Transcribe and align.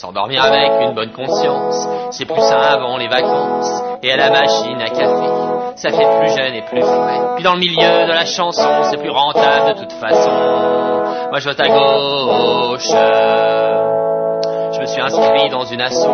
S'endormir 0.00 0.42
avec 0.42 0.80
une 0.80 0.94
bonne 0.94 1.12
conscience, 1.12 1.86
c'est 2.10 2.24
plus 2.24 2.40
sain 2.40 2.58
avant 2.58 2.96
les 2.96 3.08
vacances. 3.08 3.82
Et 4.02 4.10
à 4.10 4.16
la 4.16 4.30
machine 4.30 4.80
à 4.80 4.88
café, 4.88 5.28
ça 5.76 5.90
fait 5.90 6.18
plus 6.18 6.28
jeune 6.34 6.54
et 6.54 6.62
plus 6.62 6.80
frais. 6.80 7.20
Puis 7.34 7.44
dans 7.44 7.52
le 7.52 7.58
milieu 7.58 8.06
de 8.06 8.10
la 8.10 8.24
chanson, 8.24 8.66
c'est 8.84 8.96
plus 8.96 9.10
rentable 9.10 9.74
de 9.74 9.80
toute 9.80 9.92
façon. 9.92 10.30
Moi 11.28 11.38
je 11.38 11.48
vote 11.50 11.60
à 11.60 11.68
gauche. 11.68 12.88
Je 14.72 14.80
me 14.80 14.86
suis 14.86 15.02
inscrit 15.02 15.50
dans 15.50 15.64
une 15.64 15.82
asso 15.82 16.08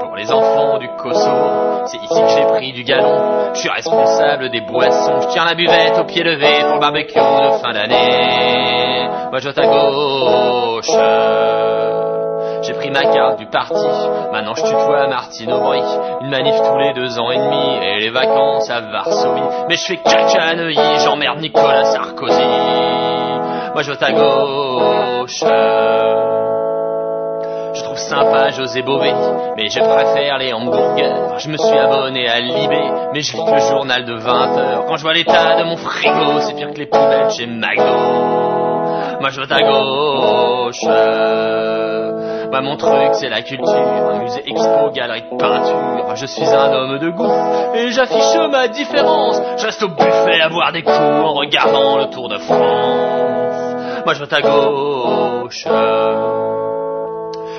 pour 0.00 0.16
les 0.16 0.32
enfants 0.32 0.78
du 0.78 0.88
Kosovo. 0.96 1.84
C'est 1.86 1.98
ici 1.98 2.20
que 2.20 2.28
j'ai 2.30 2.44
pris 2.44 2.72
du 2.72 2.82
galon. 2.82 3.52
Je 3.54 3.60
suis 3.60 3.70
responsable 3.70 4.50
des 4.50 4.62
boissons. 4.62 5.20
Je 5.20 5.28
tiens 5.28 5.44
la 5.44 5.54
buvette 5.54 5.96
au 5.96 6.02
pied 6.02 6.24
levé 6.24 6.64
pour 6.64 6.74
le 6.74 6.80
barbecue 6.80 7.14
de 7.14 7.50
fin 7.62 7.72
d'année. 7.72 9.08
Moi 9.30 9.38
je 9.38 9.48
vote 9.48 9.58
à 9.58 9.66
gauche. 9.68 10.90
J'ai 12.68 12.74
pris 12.74 12.90
ma 12.90 13.00
carte 13.00 13.38
du 13.38 13.46
parti, 13.46 13.86
maintenant 14.30 14.54
je 14.54 14.62
tutoie 14.62 15.08
Martine 15.08 15.50
Aubry. 15.50 15.80
Une 16.20 16.28
manif 16.28 16.54
tous 16.54 16.76
les 16.76 16.92
deux 16.92 17.18
ans 17.18 17.30
et 17.30 17.38
demi, 17.38 17.78
et 17.82 18.00
les 18.00 18.10
vacances 18.10 18.68
à 18.68 18.82
Varsovie. 18.82 19.40
Mais 19.70 19.76
je 19.76 19.86
fais 19.86 19.96
caca 19.96 20.42
à 20.42 20.54
Neuilly, 20.54 20.98
j'emmerde 21.02 21.40
Nicolas 21.40 21.84
Sarkozy. 21.84 22.42
Moi 23.72 23.80
je 23.80 23.90
vote 23.90 24.02
à 24.02 24.12
gauche. 24.12 25.40
Je 27.72 27.82
trouve 27.84 27.96
sympa 27.96 28.50
José 28.50 28.82
Bové, 28.82 29.14
mais 29.56 29.70
je 29.70 29.80
préfère 29.80 30.36
les 30.36 30.52
hamburgers. 30.52 31.38
Je 31.38 31.48
me 31.48 31.56
suis 31.56 31.78
abonné 31.78 32.28
à 32.28 32.38
Libé, 32.38 32.82
mais 33.14 33.22
je 33.22 33.34
lis 33.34 33.50
le 33.50 33.60
journal 33.60 34.04
de 34.04 34.12
20 34.12 34.58
heures. 34.58 34.84
Quand 34.84 34.96
je 34.98 35.02
vois 35.04 35.14
l'état 35.14 35.56
de 35.58 35.64
mon 35.64 35.78
frigo, 35.78 36.40
c'est 36.40 36.52
pire 36.54 36.70
que 36.74 36.80
les 36.80 36.86
poubelles 36.86 37.30
chez 37.30 37.46
McDo. 37.46 37.96
Moi 39.20 39.30
je 39.30 39.40
vote 39.40 39.52
à 39.52 39.62
gauche. 39.62 40.84
Bah 42.50 42.60
mon 42.62 42.76
truc 42.76 43.10
c'est 43.12 43.28
la 43.28 43.42
culture, 43.42 44.14
musée 44.20 44.42
expo, 44.46 44.90
galerie 44.94 45.22
de 45.22 45.36
peinture. 45.36 46.16
Je 46.16 46.26
suis 46.26 46.46
un 46.46 46.72
homme 46.72 46.98
de 46.98 47.10
goût 47.10 47.30
et 47.74 47.90
j'affiche 47.92 48.36
ma 48.50 48.68
différence. 48.68 49.40
Je 49.58 49.66
reste 49.66 49.82
au 49.82 49.88
buffet 49.88 50.40
à 50.40 50.48
boire 50.48 50.72
des 50.72 50.82
coups 50.82 50.96
en 50.96 51.34
regardant 51.34 51.98
le 51.98 52.06
Tour 52.06 52.28
de 52.28 52.38
France. 52.38 54.04
Moi 54.04 54.14
je 54.14 54.20
vote 54.20 54.32
à 54.32 54.40
gauche. 54.40 55.66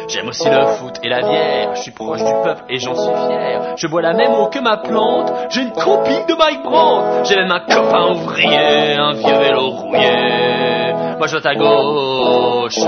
J'aime 0.07 0.27
aussi 0.27 0.49
le 0.49 0.65
foot 0.65 0.95
et 1.03 1.09
la 1.09 1.19
bière, 1.21 1.75
je 1.75 1.81
suis 1.81 1.91
proche 1.91 2.23
du 2.23 2.33
peuple 2.43 2.63
et 2.67 2.79
j'en 2.79 2.95
suis 2.95 3.13
fier. 3.13 3.75
Je 3.77 3.85
bois 3.85 4.01
la 4.01 4.13
même 4.13 4.33
eau 4.33 4.47
que 4.47 4.57
ma 4.57 4.77
plante, 4.77 5.31
j'ai 5.51 5.61
une 5.61 5.71
copine 5.71 6.25
de 6.27 6.33
Mike 6.33 6.63
Brandt. 6.63 7.25
J'ai 7.29 7.35
même 7.35 7.51
un 7.51 7.59
copain 7.59 8.09
ouvrier, 8.13 8.95
un 8.97 9.13
vieux 9.13 9.37
vélo 9.37 9.69
rouillé. 9.69 10.93
Moi 11.19 11.27
je 11.27 11.35
vote 11.35 11.45
à 11.45 11.53
gauche. 11.53 12.79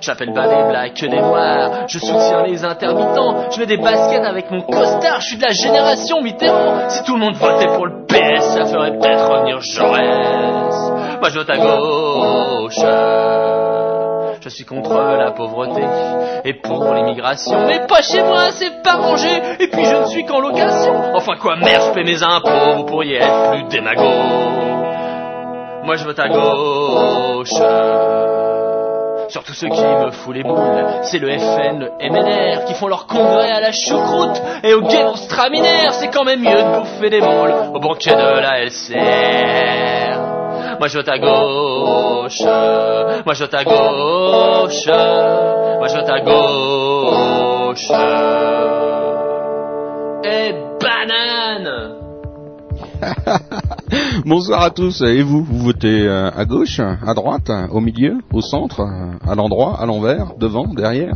J'appelle 0.00 0.32
pas 0.32 0.48
des 0.48 0.68
blagues 0.68 0.94
que 0.94 1.06
des 1.06 1.20
noirs. 1.20 1.86
Je 1.88 1.98
soutiens 1.98 2.42
les 2.46 2.64
intermittents. 2.64 3.50
Je 3.50 3.60
mets 3.60 3.66
des 3.66 3.76
baskets 3.76 4.24
avec 4.24 4.50
mon 4.50 4.62
costard. 4.62 5.20
Je 5.20 5.26
suis 5.26 5.36
de 5.36 5.42
la 5.42 5.52
génération 5.52 6.22
Mitterrand. 6.22 6.88
Si 6.88 7.02
tout 7.04 7.14
le 7.14 7.20
monde 7.20 7.34
votait 7.34 7.66
pour 7.66 7.86
le 7.86 8.06
PS, 8.06 8.54
ça 8.54 8.64
ferait 8.66 8.92
peut-être 8.98 9.30
revenir 9.30 9.60
Jaurès. 9.60 11.18
Moi 11.20 11.28
je 11.30 11.38
vote 11.38 11.50
à 11.50 11.58
gauche. 11.58 12.78
Je 14.40 14.48
suis 14.48 14.64
contre 14.64 14.94
la 14.94 15.32
pauvreté 15.32 15.82
et 16.44 16.54
pour 16.54 16.94
l'immigration. 16.94 17.66
Mais 17.66 17.86
pas 17.86 18.02
chez 18.02 18.22
moi, 18.22 18.50
c'est 18.52 18.82
pas 18.82 18.94
rangé. 18.94 19.28
Et 19.58 19.68
puis 19.68 19.84
je 19.84 19.96
ne 19.96 20.06
suis 20.06 20.24
qu'en 20.24 20.40
location. 20.40 21.14
Enfin 21.14 21.34
quoi, 21.40 21.56
merde, 21.56 21.82
je 21.88 21.92
paie 21.92 22.04
mes 22.04 22.22
impôts. 22.22 22.76
Vous 22.76 22.84
pourriez 22.84 23.16
être 23.16 23.50
plus 23.50 23.64
démago. 23.64 24.08
Moi 25.84 25.96
je 25.96 26.04
vote 26.04 26.18
à 26.18 26.28
gauche. 26.28 28.37
Surtout 29.28 29.52
ceux 29.52 29.68
qui 29.68 29.82
me 29.82 30.10
foutent 30.10 30.34
les 30.34 30.42
boules, 30.42 31.02
c'est 31.02 31.18
le 31.18 31.38
FN, 31.38 31.78
le 31.78 31.90
MNR, 32.00 32.64
qui 32.64 32.74
font 32.74 32.88
leur 32.88 33.06
congrès 33.06 33.50
à 33.50 33.60
la 33.60 33.72
choucroute 33.72 34.40
et 34.62 34.72
au 34.72 34.80
guet 34.82 35.04
straminaire, 35.16 35.92
c'est 35.94 36.08
quand 36.08 36.24
même 36.24 36.40
mieux 36.40 36.62
de 36.62 36.78
bouffer 36.78 37.10
des 37.10 37.20
moules 37.20 37.54
au 37.74 37.78
banquet 37.78 38.12
de 38.12 38.40
la 38.40 38.64
LCR. 38.64 40.18
Moi 40.78 40.88
je 40.88 40.98
vote 40.98 41.08
à 41.08 41.18
gauche, 41.18 42.40
moi 42.40 43.34
je 43.34 43.44
vote 43.44 43.54
à 43.54 43.64
gauche, 43.64 44.86
moi 44.86 45.88
je 45.88 45.96
vote 45.96 46.10
à 46.10 46.20
gauche. 46.20 47.90
Et 50.24 50.54
banane 50.80 51.37
Bonsoir 54.26 54.62
à 54.62 54.70
tous. 54.70 55.00
Et 55.02 55.22
vous, 55.22 55.42
vous 55.42 55.58
votez 55.58 56.06
euh, 56.06 56.30
à 56.30 56.44
gauche, 56.44 56.80
à 56.80 57.14
droite, 57.14 57.50
au 57.70 57.80
milieu, 57.80 58.18
au 58.32 58.40
centre, 58.40 58.82
à 59.26 59.34
l'endroit, 59.34 59.80
à 59.80 59.86
l'envers, 59.86 60.34
devant, 60.38 60.66
derrière? 60.66 61.14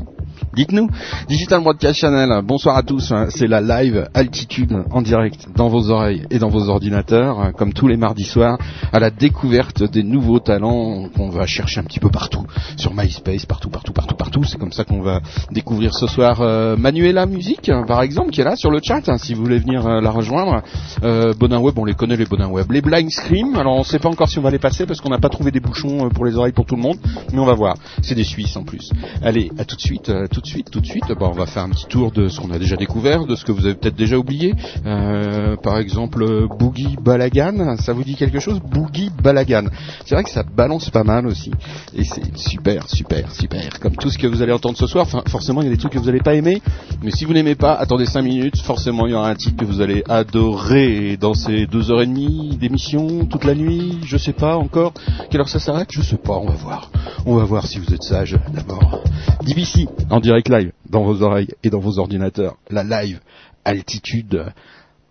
Dites-nous. 0.54 0.90
Digital 1.28 1.62
Broadcast 1.62 1.98
Channel, 1.98 2.42
bonsoir 2.44 2.76
à 2.76 2.82
tous. 2.82 3.10
C'est 3.30 3.46
la 3.46 3.62
live 3.62 4.06
altitude 4.12 4.76
en 4.90 5.00
direct 5.00 5.48
dans 5.56 5.68
vos 5.68 5.88
oreilles 5.88 6.26
et 6.30 6.38
dans 6.38 6.50
vos 6.50 6.68
ordinateurs, 6.68 7.52
comme 7.56 7.72
tous 7.72 7.88
les 7.88 7.96
mardis 7.96 8.24
soirs, 8.24 8.58
à 8.92 9.00
la 9.00 9.10
découverte 9.10 9.82
des 9.82 10.02
nouveaux 10.02 10.40
talents 10.40 11.08
qu'on 11.16 11.30
va 11.30 11.46
chercher 11.46 11.80
un 11.80 11.84
petit 11.84 12.00
peu 12.00 12.10
partout, 12.10 12.44
sur 12.76 12.92
MySpace, 12.92 13.46
partout, 13.46 13.70
partout, 13.70 13.94
partout, 13.94 14.14
partout. 14.14 14.44
C'est 14.44 14.58
comme 14.58 14.72
ça 14.72 14.84
qu'on 14.84 15.00
va 15.00 15.22
découvrir 15.52 15.94
ce 15.94 16.06
soir 16.06 16.42
euh, 16.42 16.76
Manuela 16.76 17.24
Musique, 17.24 17.70
par 17.86 18.02
exemple, 18.02 18.30
qui 18.30 18.42
est 18.42 18.44
là 18.44 18.54
sur 18.54 18.70
le 18.70 18.80
chat, 18.82 19.08
hein, 19.08 19.16
si 19.16 19.32
vous 19.32 19.42
voulez 19.42 19.58
venir 19.58 19.86
euh, 19.86 20.02
la 20.02 20.10
rejoindre. 20.10 20.62
Euh, 21.02 21.32
Bonin 21.32 21.60
Web, 21.60 21.78
on 21.78 21.86
les 21.86 21.94
connaît 21.94 22.16
les 22.16 22.26
Bonin 22.26 22.48
Web. 22.48 22.70
Les 22.72 22.82
Blind 22.82 23.10
Scream, 23.10 23.56
alors 23.56 23.76
on 23.76 23.78
ne 23.78 23.84
sait 23.84 23.98
pas 23.98 24.10
encore 24.10 24.28
si 24.28 24.38
on 24.38 24.42
va 24.42 24.50
les 24.50 24.58
passer 24.58 24.84
parce 24.84 25.00
qu'on 25.00 25.08
n'a 25.08 25.18
pas 25.18 25.30
trouvé 25.30 25.50
des 25.50 25.60
bouchons 25.60 26.10
pour 26.10 26.26
les 26.26 26.36
oreilles 26.36 26.52
pour 26.52 26.66
tout 26.66 26.76
le 26.76 26.82
monde, 26.82 26.98
mais 27.32 27.38
on 27.38 27.46
va 27.46 27.54
voir. 27.54 27.76
C'est 28.02 28.14
des 28.14 28.24
Suisses 28.24 28.54
en 28.56 28.64
plus. 28.64 28.90
Allez, 29.22 29.50
à 29.56 29.64
tout 29.64 29.76
de 29.76 29.80
suite, 29.80 30.12
de 30.42 30.46
suite, 30.46 30.70
tout 30.70 30.80
de 30.80 30.86
suite. 30.86 31.10
Bon, 31.18 31.28
on 31.28 31.32
va 31.32 31.46
faire 31.46 31.62
un 31.62 31.70
petit 31.70 31.86
tour 31.86 32.12
de 32.12 32.28
ce 32.28 32.40
qu'on 32.40 32.50
a 32.50 32.58
déjà 32.58 32.76
découvert, 32.76 33.24
de 33.24 33.34
ce 33.34 33.44
que 33.44 33.52
vous 33.52 33.64
avez 33.64 33.74
peut-être 33.74 33.96
déjà 33.96 34.18
oublié. 34.18 34.54
Euh, 34.84 35.56
par 35.56 35.78
exemple, 35.78 36.46
Boogie 36.58 36.96
Balagan, 37.00 37.76
ça 37.78 37.92
vous 37.92 38.04
dit 38.04 38.16
quelque 38.16 38.40
chose 38.40 38.60
Boogie 38.60 39.10
Balagan? 39.22 39.64
C'est 40.04 40.14
vrai 40.14 40.24
que 40.24 40.30
ça 40.30 40.42
balance 40.42 40.90
pas 40.90 41.04
mal 41.04 41.26
aussi. 41.26 41.50
Et 41.94 42.04
c'est 42.04 42.36
super, 42.36 42.88
super, 42.88 43.30
super. 43.32 43.80
Comme 43.80 43.96
tout 43.96 44.10
ce 44.10 44.18
que 44.18 44.26
vous 44.26 44.42
allez 44.42 44.52
entendre 44.52 44.76
ce 44.76 44.86
soir, 44.86 45.06
forcément, 45.28 45.62
il 45.62 45.64
y 45.64 45.68
a 45.68 45.72
des 45.72 45.78
trucs 45.78 45.92
que 45.92 45.98
vous 45.98 46.06
n'allez 46.06 46.20
pas 46.20 46.34
aimer. 46.34 46.60
Mais 47.02 47.10
si 47.10 47.24
vous 47.24 47.32
n'aimez 47.32 47.54
pas, 47.54 47.74
attendez 47.74 48.06
5 48.06 48.22
minutes. 48.22 48.58
Forcément, 48.60 49.06
il 49.06 49.12
y 49.12 49.14
aura 49.14 49.30
un 49.30 49.34
titre 49.34 49.56
que 49.56 49.64
vous 49.64 49.80
allez 49.80 50.02
adorer 50.08 51.16
dans 51.16 51.34
ces 51.34 51.66
deux 51.66 51.90
heures 51.90 52.02
et 52.02 52.06
demie 52.06 52.56
d'émission, 52.56 53.26
toute 53.26 53.44
la 53.44 53.54
nuit, 53.54 53.98
je 54.04 54.16
sais 54.16 54.32
pas 54.32 54.56
encore. 54.56 54.92
Quelle 55.30 55.40
heure 55.40 55.48
ça 55.48 55.58
s'arrête 55.58 55.88
Je 55.90 56.02
sais 56.02 56.16
pas, 56.16 56.36
on 56.36 56.46
va 56.46 56.54
voir. 56.54 56.90
On 57.26 57.36
va 57.36 57.44
voir 57.44 57.66
si 57.66 57.78
vous 57.78 57.94
êtes 57.94 58.02
sage 58.02 58.38
d'abord. 58.52 59.02
DBC, 59.44 59.88
en 60.10 60.20
direct 60.20 60.31
live, 60.48 60.72
dans 60.88 61.02
vos 61.02 61.22
oreilles 61.22 61.54
et 61.62 61.70
dans 61.70 61.80
vos 61.80 61.98
ordinateurs. 61.98 62.56
La 62.70 62.84
live, 62.84 63.20
altitude. 63.64 64.52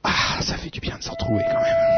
Ah, 0.04 0.42
ça 0.42 0.58
fait 0.58 0.70
du 0.70 0.80
bien 0.80 0.98
de 0.98 1.04
se 1.04 1.10
retrouver 1.10 1.44
quand 1.52 1.62
même. 1.62 1.91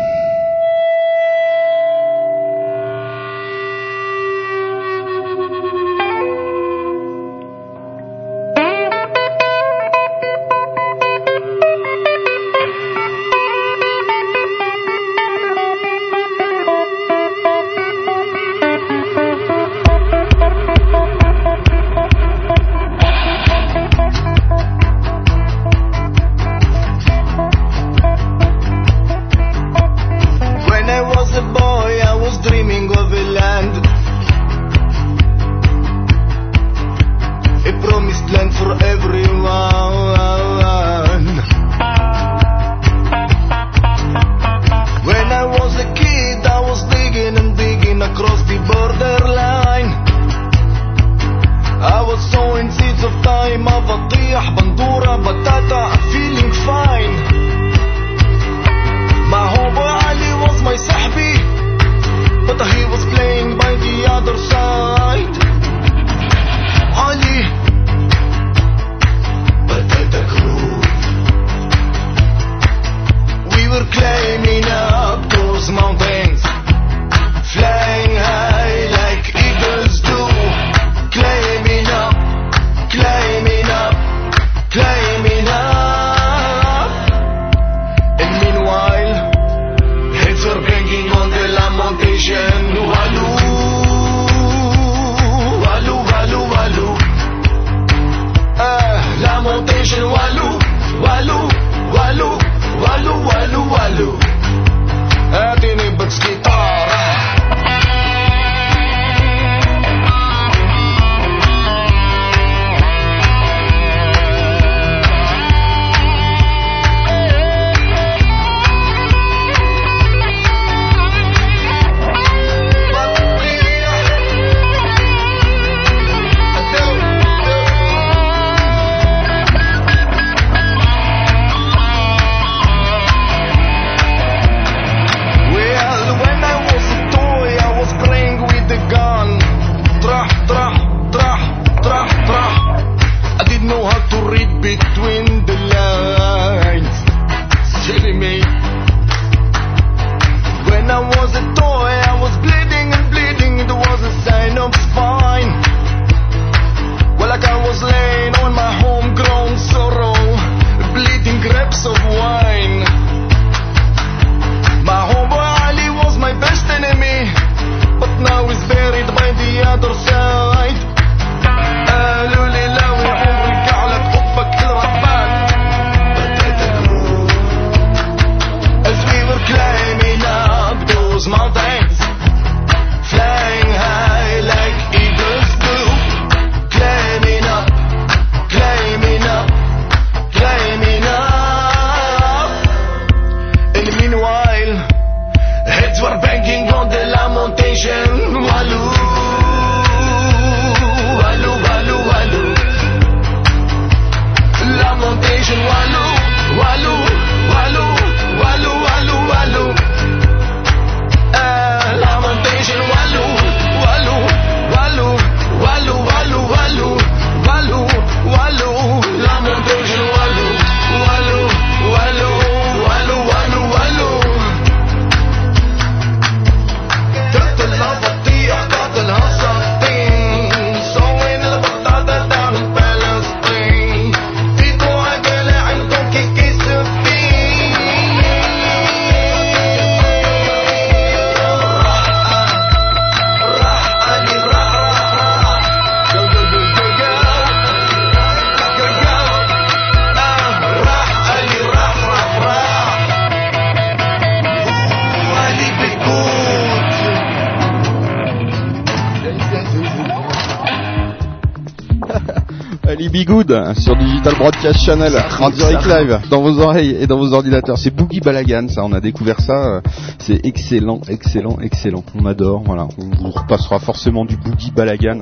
Good 263.26 263.74
sur 263.78 263.96
Digital 263.96 264.36
Broadcast 264.36 264.80
Channel 264.86 265.14
en 265.40 265.50
direct 265.50 265.86
live 265.86 266.20
dans 266.30 266.42
vos 266.42 266.60
oreilles 266.60 266.98
et 267.00 267.08
dans 267.08 267.18
vos 267.18 267.34
ordinateurs. 267.34 267.78
C'est 267.78 267.90
Boogie 267.96 268.20
Balagan, 268.20 268.68
ça. 268.68 268.84
On 268.84 268.92
a 268.94 269.00
découvert 269.00 269.40
ça. 269.40 269.54
euh, 269.78 269.82
C'est 270.20 270.46
excellent, 270.46 271.00
excellent, 271.08 271.58
excellent. 271.62 272.04
On 272.16 272.26
adore. 272.26 272.64
Voilà. 272.66 272.88
On 272.98 273.24
vous 273.24 273.32
repassera 273.32 273.80
forcément 273.80 274.26
du 274.26 274.38
Boogie 274.38 274.72
Balagan 274.72 275.22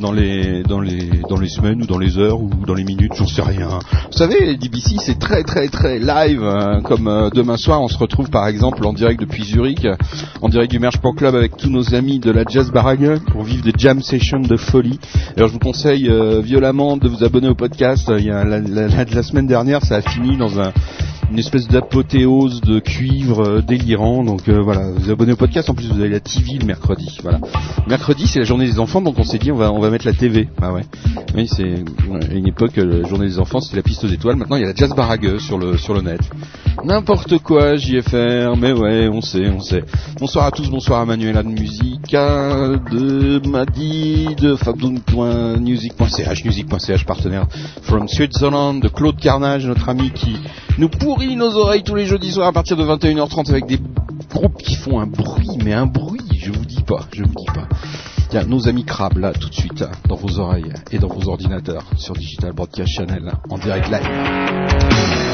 dans 0.00 0.12
les 0.12 0.62
dans 0.62 0.80
les 0.80 1.22
dans 1.28 1.38
les 1.38 1.48
semaines 1.48 1.82
ou 1.82 1.86
dans 1.86 1.98
les 1.98 2.18
heures 2.18 2.40
ou 2.40 2.50
dans 2.66 2.74
les 2.74 2.84
minutes. 2.84 3.12
J'en 3.14 3.26
sais 3.26 3.42
rien. 3.42 3.68
Vous 4.10 4.16
savez, 4.18 4.56
DBC 4.56 4.96
c'est 5.00 5.18
très 5.18 5.42
très 5.42 5.68
très 5.68 5.98
live. 5.98 6.42
euh, 6.42 6.80
Comme 6.82 7.08
euh, 7.08 7.30
demain 7.30 7.56
soir, 7.56 7.80
on 7.82 7.88
se 7.88 7.98
retrouve 7.98 8.30
par 8.30 8.46
exemple 8.46 8.84
en 8.86 8.92
direct 8.92 9.20
depuis 9.20 9.44
Zurich, 9.44 9.86
en 10.42 10.48
direct 10.48 10.70
du 10.70 10.78
Merge 10.78 10.98
Port 10.98 11.14
Club 11.14 11.34
avec 11.34 11.56
tous 11.56 11.70
nos 11.70 11.94
amis 11.94 12.18
de 12.18 12.30
la 12.30 12.44
Jazz 12.48 12.70
Barrage 12.70 13.20
pour 13.32 13.42
vivre 13.42 13.62
des 13.62 13.72
jam 13.76 14.00
sessions 14.00 14.40
de 14.40 14.56
folie. 14.56 14.98
Alors 15.36 15.48
je 15.48 15.52
vous 15.54 15.58
conseille 15.58 16.08
euh, 16.08 16.40
violemment 16.40 16.96
de 16.96 17.08
vous 17.08 17.22
abonner 17.24 17.48
au 17.48 17.54
podcast. 17.54 18.10
Il 18.18 18.24
y 18.24 18.30
a 18.30 18.44
la 18.44 19.22
semaine 19.22 19.46
dernière, 19.46 19.84
ça 19.84 19.96
a 19.96 20.00
fini 20.02 20.36
dans 20.36 20.58
un 20.58 20.72
une 21.30 21.38
espèce 21.38 21.68
d'apothéose 21.68 22.60
de 22.60 22.78
cuivre 22.78 23.46
euh, 23.46 23.62
délirant. 23.62 24.24
Donc 24.24 24.48
euh, 24.48 24.60
voilà, 24.62 24.90
vous 24.90 25.10
abonnez 25.10 25.32
au 25.32 25.36
podcast. 25.36 25.68
En 25.70 25.74
plus, 25.74 25.88
vous 25.88 26.00
avez 26.00 26.08
la 26.08 26.20
TV 26.20 26.58
le 26.58 26.66
mercredi. 26.66 27.18
Voilà. 27.22 27.40
Mercredi, 27.86 28.26
c'est 28.26 28.38
la 28.38 28.44
journée 28.44 28.66
des 28.66 28.78
enfants, 28.78 29.00
donc 29.00 29.18
on 29.18 29.24
s'est 29.24 29.38
dit 29.38 29.52
on 29.52 29.56
va 29.56 29.72
on 29.72 29.80
va 29.80 29.90
mettre 29.90 30.06
la 30.06 30.14
TV. 30.14 30.48
Ah 30.60 30.72
ouais. 30.72 30.82
Oui, 31.34 31.48
c'est 31.48 31.84
une 32.32 32.46
époque 32.46 32.78
euh, 32.78 33.02
la 33.02 33.08
journée 33.08 33.26
des 33.26 33.38
enfants, 33.38 33.60
c'était 33.60 33.76
la 33.76 33.82
piste 33.82 34.04
aux 34.04 34.08
étoiles. 34.08 34.36
Maintenant, 34.36 34.56
il 34.56 34.62
y 34.62 34.64
a 34.64 34.68
la 34.68 34.74
jazz 34.74 34.94
barague 34.94 35.38
sur 35.38 35.58
le 35.58 35.76
sur 35.76 35.94
le 35.94 36.00
net. 36.00 36.20
N'importe 36.84 37.38
quoi, 37.38 37.76
JFR. 37.76 38.56
Mais 38.56 38.72
ouais, 38.72 39.08
on 39.08 39.20
sait, 39.20 39.48
on 39.48 39.60
sait. 39.60 39.84
Bonsoir 40.20 40.46
à 40.46 40.50
tous, 40.50 40.68
bonsoir 40.68 41.00
à 41.00 41.04
Manuela 41.04 41.44
de 41.44 41.48
Musique, 41.48 42.10
de 42.10 43.48
Madi, 43.48 44.34
de 44.36 44.56
Faboun.music.ch, 44.56 46.44
music.ch 46.44 47.04
partenaire 47.04 47.46
from 47.82 48.08
Switzerland, 48.08 48.82
de 48.82 48.88
Claude 48.88 49.20
Carnage, 49.20 49.64
notre 49.66 49.88
ami 49.88 50.10
qui 50.10 50.36
nous 50.76 50.88
pourrit 50.88 51.36
nos 51.36 51.54
oreilles 51.56 51.84
tous 51.84 51.94
les 51.94 52.06
jeudis 52.06 52.32
soirs 52.32 52.48
à 52.48 52.52
partir 52.52 52.76
de 52.76 52.82
21h30 52.82 53.50
avec 53.50 53.66
des 53.66 53.78
groupes 54.28 54.60
qui 54.60 54.74
font 54.74 54.98
un 54.98 55.06
bruit, 55.06 55.56
mais 55.64 55.72
un 55.72 55.86
bruit, 55.86 56.18
je 56.36 56.50
vous 56.50 56.64
dis 56.64 56.82
pas, 56.82 57.06
je 57.12 57.22
vous 57.22 57.34
dis 57.34 57.46
pas. 57.54 57.68
Tiens, 58.28 58.42
nos 58.42 58.66
amis 58.66 58.84
crabes 58.84 59.18
là, 59.18 59.32
tout 59.32 59.48
de 59.48 59.54
suite, 59.54 59.84
dans 60.08 60.16
vos 60.16 60.40
oreilles 60.40 60.72
et 60.90 60.98
dans 60.98 61.08
vos 61.08 61.28
ordinateurs, 61.28 61.84
sur 61.96 62.14
Digital 62.14 62.52
Broadcast 62.52 62.90
Channel, 62.90 63.32
en 63.50 63.58
direct 63.58 63.88
live. 63.88 65.27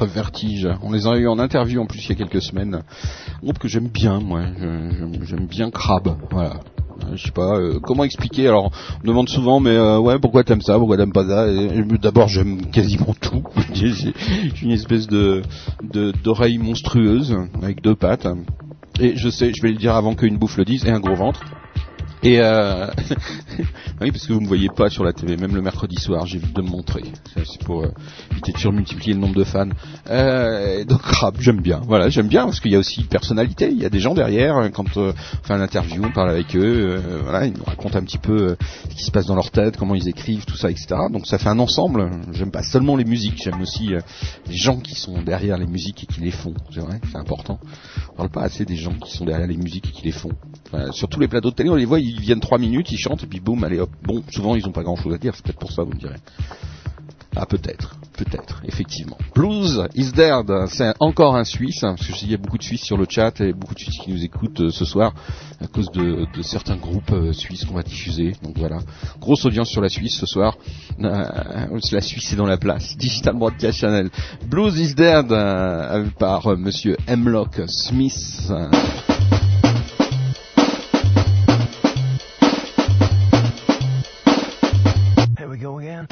Vertige. 0.00 0.68
On 0.82 0.90
les 0.92 1.06
a 1.06 1.16
eu 1.16 1.28
en 1.28 1.38
interview 1.38 1.80
en 1.80 1.86
plus 1.86 2.04
il 2.04 2.08
y 2.10 2.12
a 2.12 2.14
quelques 2.16 2.42
semaines. 2.42 2.82
Groupe 3.42 3.58
que 3.58 3.68
j'aime 3.68 3.88
bien, 3.88 4.20
moi. 4.20 4.42
J'aime 5.22 5.46
bien 5.46 5.70
Crab. 5.70 6.16
Voilà. 6.30 6.54
Euh, 7.04 7.16
Je 7.16 7.24
sais 7.26 7.30
pas 7.32 7.56
euh, 7.58 7.78
comment 7.82 8.04
expliquer? 8.04 8.48
Alors, 8.48 8.70
on 8.98 9.02
me 9.02 9.08
demande 9.08 9.28
souvent, 9.28 9.60
mais 9.60 9.70
euh, 9.76 9.98
ouais, 9.98 10.18
pourquoi 10.18 10.44
t'aimes 10.44 10.60
ça, 10.60 10.78
pourquoi 10.78 10.96
t'aimes 10.96 11.12
pas 11.12 11.26
ça? 11.26 11.46
D'abord, 12.00 12.28
j'aime 12.28 12.66
quasiment 12.70 13.14
tout. 13.20 13.42
J'ai 13.74 14.12
une 14.62 14.70
espèce 14.72 15.06
de- 15.08 15.42
d'oreille 16.24 16.58
monstrueuse 16.58 17.36
avec 17.62 17.82
deux 17.82 17.94
pattes. 17.94 18.26
Et 19.00 19.16
je 19.16 19.28
sais, 19.30 19.52
je 19.54 19.62
vais 19.62 19.70
le 19.70 19.78
dire 19.78 19.94
avant 19.94 20.14
qu'une 20.14 20.36
bouffe 20.36 20.58
le 20.58 20.64
dise, 20.64 20.84
et 20.84 20.90
un 20.90 21.00
gros 21.00 21.14
ventre. 21.14 21.40
Et 22.24 22.38
euh... 22.40 22.86
oui, 24.00 24.12
parce 24.12 24.26
que 24.26 24.32
vous 24.32 24.40
me 24.40 24.46
voyez 24.46 24.68
pas 24.68 24.88
sur 24.88 25.02
la 25.02 25.12
TV, 25.12 25.36
même 25.36 25.54
le 25.54 25.60
mercredi 25.62 25.96
soir, 25.96 26.24
j'évite 26.26 26.54
de 26.54 26.62
me 26.62 26.68
montrer. 26.68 27.02
C'est 27.34 27.62
pour 27.64 27.82
euh, 27.82 27.92
éviter 28.30 28.52
de 28.52 28.58
surmultiplier 28.58 29.14
le 29.14 29.20
nombre 29.20 29.34
de 29.34 29.42
fans. 29.44 29.68
Euh, 30.08 30.84
donc 30.84 31.00
rap, 31.02 31.34
j'aime 31.40 31.60
bien. 31.60 31.80
Voilà, 31.84 32.08
j'aime 32.10 32.28
bien 32.28 32.44
parce 32.44 32.60
qu'il 32.60 32.70
y 32.70 32.76
a 32.76 32.78
aussi 32.78 33.02
personnalité. 33.04 33.70
Il 33.72 33.78
y 33.82 33.84
a 33.84 33.90
des 33.90 33.98
gens 33.98 34.14
derrière. 34.14 34.56
euh, 34.56 34.68
Quand 34.68 34.96
euh, 34.96 35.12
on 35.42 35.46
fait 35.46 35.52
un 35.54 35.60
interview, 35.60 36.02
on 36.04 36.12
parle 36.12 36.30
avec 36.30 36.54
eux. 36.54 37.00
euh, 37.04 37.20
voilà, 37.24 37.46
ils 37.46 37.54
nous 37.54 37.64
racontent 37.64 37.98
un 37.98 38.02
petit 38.04 38.18
peu 38.18 38.50
euh, 38.50 38.56
ce 38.90 38.94
qui 38.94 39.02
se 39.04 39.10
passe 39.10 39.26
dans 39.26 39.34
leur 39.34 39.50
tête, 39.50 39.76
comment 39.76 39.96
ils 39.96 40.08
écrivent, 40.08 40.44
tout 40.44 40.56
ça, 40.56 40.70
etc. 40.70 40.86
Donc 41.12 41.26
ça 41.26 41.38
fait 41.38 41.48
un 41.48 41.58
ensemble. 41.58 42.08
J'aime 42.32 42.52
pas 42.52 42.62
seulement 42.62 42.94
les 42.96 43.04
musiques, 43.04 43.42
j'aime 43.42 43.60
aussi 43.60 43.88
les 44.46 44.54
gens 44.56 44.78
qui 44.78 44.94
sont 44.94 45.22
derrière 45.22 45.58
les 45.58 45.66
musiques 45.66 46.04
et 46.04 46.06
qui 46.06 46.20
les 46.20 46.30
font. 46.30 46.54
C'est 46.72 46.80
vrai, 46.80 47.00
c'est 47.10 47.18
important. 47.18 47.58
On 48.12 48.16
parle 48.16 48.30
pas 48.30 48.42
assez 48.42 48.64
des 48.64 48.76
gens 48.76 48.94
qui 48.94 49.10
sont 49.16 49.24
derrière 49.24 49.48
les 49.48 49.56
musiques 49.56 49.88
et 49.88 49.92
qui 49.92 50.04
les 50.04 50.12
font. 50.12 50.30
Sur 50.92 51.08
tous 51.08 51.20
les 51.20 51.28
plateaux 51.28 51.50
de 51.50 51.54
télé, 51.54 51.70
on 51.70 51.74
les 51.74 51.84
voit, 51.84 52.00
ils 52.00 52.20
viennent 52.20 52.40
trois 52.40 52.58
minutes, 52.58 52.90
ils 52.92 52.98
chantent 52.98 53.24
et 53.24 53.26
puis 53.26 53.40
boum, 53.40 53.62
allez 53.64 53.80
hop. 53.80 53.90
Bon, 54.02 54.22
souvent 54.30 54.54
ils 54.54 54.66
ont 54.66 54.72
pas 54.72 54.82
grand 54.82 54.96
chose 54.96 55.14
à 55.14 55.18
dire, 55.18 55.34
c'est 55.34 55.44
peut-être 55.44 55.58
pour 55.58 55.72
ça, 55.72 55.82
vous 55.82 55.92
me 55.92 55.98
direz. 55.98 56.16
Ah 57.34 57.46
peut-être, 57.46 57.96
peut-être, 58.18 58.60
effectivement. 58.64 59.16
Blues 59.34 59.88
is 59.94 60.12
dead, 60.12 60.46
c'est 60.68 60.92
encore 61.00 61.34
un 61.34 61.44
Suisse, 61.44 61.82
hein, 61.82 61.94
parce 61.96 62.10
qu'il 62.10 62.30
y 62.30 62.34
a 62.34 62.36
beaucoup 62.36 62.58
de 62.58 62.62
Suisses 62.62 62.82
sur 62.82 62.98
le 62.98 63.06
chat 63.08 63.40
et 63.40 63.54
beaucoup 63.54 63.74
de 63.74 63.78
Suisses 63.78 63.98
qui 63.98 64.10
nous 64.10 64.22
écoutent 64.22 64.60
euh, 64.60 64.70
ce 64.70 64.84
soir 64.84 65.14
à 65.58 65.66
cause 65.66 65.90
de, 65.92 66.26
certains 66.42 66.76
groupes 66.76 67.10
euh, 67.12 67.32
suisses 67.32 67.64
qu'on 67.64 67.74
va 67.74 67.82
diffuser. 67.82 68.32
Donc 68.42 68.58
voilà, 68.58 68.80
grosse 69.18 69.46
audience 69.46 69.70
sur 69.70 69.80
la 69.80 69.88
Suisse 69.88 70.18
ce 70.18 70.26
soir. 70.26 70.58
Euh, 71.00 71.78
la 71.92 72.00
Suisse 72.02 72.32
est 72.34 72.36
dans 72.36 72.46
la 72.46 72.58
place. 72.58 72.98
Digital 72.98 73.34
Broadcast 73.36 73.78
Channel. 73.78 74.10
Blues 74.46 74.78
is 74.78 74.94
dead 74.94 75.28
par 76.18 76.54
Monsieur 76.58 76.98
Hemlock 77.06 77.62
Smith. 77.66 78.52
Go 85.62 85.78
again. 85.78 86.06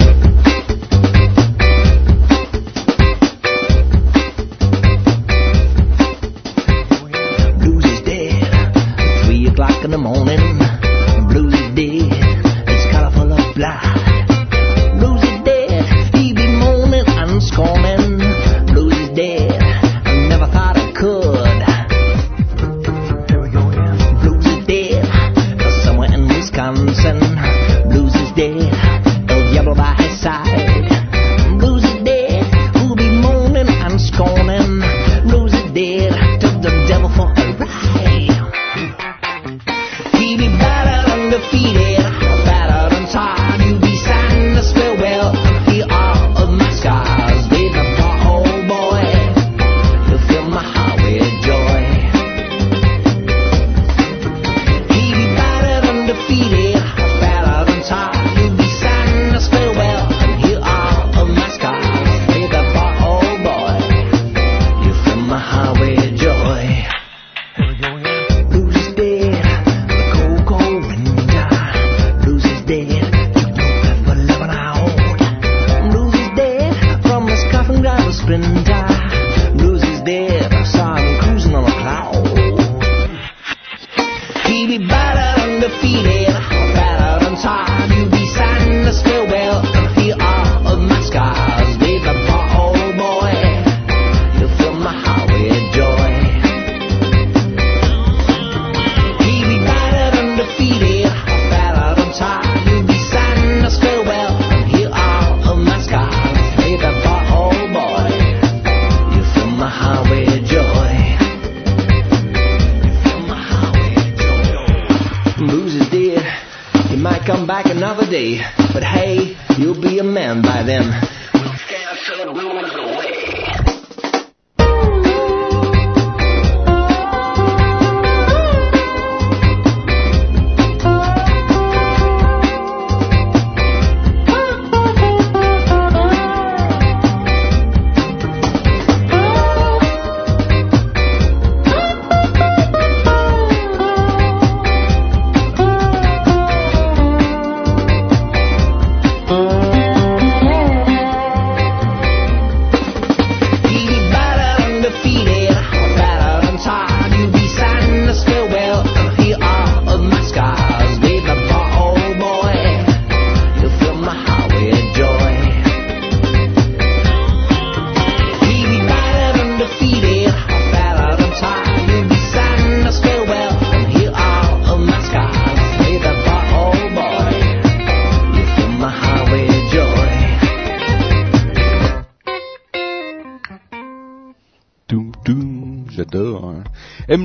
Blues 7.59 7.85
is 7.85 8.01
dead. 8.03 9.25
Three 9.25 9.47
o'clock 9.47 9.83
in 9.83 9.91
the 9.91 9.97
morning. 9.97 10.50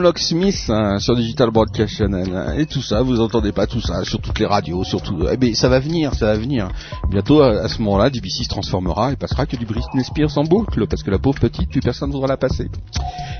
Hemlock 0.06 0.18
Smith 0.20 0.66
hein, 0.68 1.00
sur 1.00 1.16
Digital 1.16 1.50
Broadcast 1.50 1.96
Channel. 1.96 2.32
hein. 2.32 2.54
Et 2.56 2.66
tout 2.66 2.80
ça, 2.80 3.02
vous 3.02 3.20
entendez 3.20 3.50
pas 3.50 3.66
tout 3.66 3.80
ça 3.80 4.04
sur 4.04 4.20
toutes 4.20 4.38
les 4.38 4.46
radios, 4.46 4.84
surtout. 4.84 5.26
Eh 5.28 5.36
ben, 5.36 5.52
ça 5.52 5.68
va 5.68 5.80
venir, 5.80 6.14
ça 6.14 6.26
va 6.26 6.36
venir. 6.36 6.68
Bientôt, 7.10 7.42
à, 7.42 7.66
ce 7.66 7.82
moment-là, 7.82 8.08
DBC 8.08 8.44
se 8.44 8.48
transformera 8.48 9.10
et 9.10 9.16
passera 9.16 9.46
que 9.46 9.56
du 9.56 9.66
Britney 9.66 10.04
Spears 10.04 10.38
en 10.38 10.44
boucle, 10.44 10.86
parce 10.86 11.02
que 11.02 11.10
la 11.10 11.18
pauvre 11.18 11.40
petite, 11.40 11.68
plus 11.70 11.80
personne 11.80 12.10
ne 12.10 12.14
voudra 12.14 12.28
la 12.28 12.36
passer. 12.36 12.68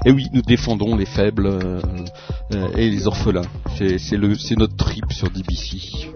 Et 0.05 0.11
oui, 0.11 0.27
nous 0.33 0.43
défendons 0.43 0.97
les 0.97 1.07
faibles 1.07 1.47
euh, 1.47 1.81
euh, 2.53 2.69
et 2.77 2.91
les 2.91 3.07
orphelins. 3.07 3.43
C'est 3.77 4.57
notre 4.57 4.75
trip 4.75 5.05
sur 5.13 5.31
DBC. 5.31 6.11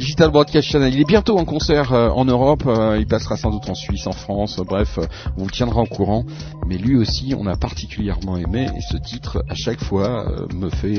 Digital 0.00 0.30
Broadcast 0.30 0.66
Channel. 0.66 0.94
Il 0.94 1.00
est 1.00 1.04
bientôt 1.04 1.38
en 1.38 1.44
concert 1.44 1.92
euh, 1.92 2.08
en 2.08 2.24
Europe. 2.24 2.62
euh, 2.66 2.96
il 2.98 3.06
passera 3.06 3.36
sans 3.36 3.50
doute 3.50 3.68
en 3.68 3.74
Suisse, 3.74 4.06
en 4.06 4.12
France. 4.12 4.58
euh, 4.58 4.64
bref, 4.64 4.98
on 5.36 5.42
vous 5.44 5.50
tiendra 5.50 5.82
au 5.82 5.86
courant. 5.86 6.24
Mais 6.66 6.78
lui 6.78 6.96
aussi, 6.96 7.34
on 7.38 7.46
a 7.46 7.54
particulièrement 7.56 8.38
aimé. 8.38 8.66
Et 8.76 8.80
ce 8.80 8.96
titre, 8.96 9.44
à 9.48 9.54
chaque 9.54 9.80
fois, 9.84 10.24
me 10.54 10.70
fait, 10.70 10.98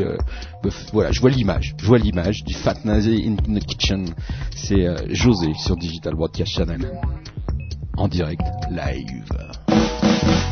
me 0.64 0.70
f- 0.70 0.90
voilà, 0.94 1.12
je 1.12 1.20
vois 1.20 1.32
l'image. 1.32 1.74
Je 1.80 1.86
vois 1.88 1.98
l'image 1.98 2.44
du 2.44 2.54
Fat 2.54 2.76
Nazi 2.86 3.28
in 3.28 3.36
the 3.56 3.66
Kitchen. 3.66 4.06
C'est 4.56 4.86
José 5.14 5.54
sur 5.58 5.76
Digital 5.78 6.14
Broadcast 6.14 6.52
Channel. 6.52 6.92
En 7.98 8.08
direct, 8.08 8.42
live. 8.70 10.51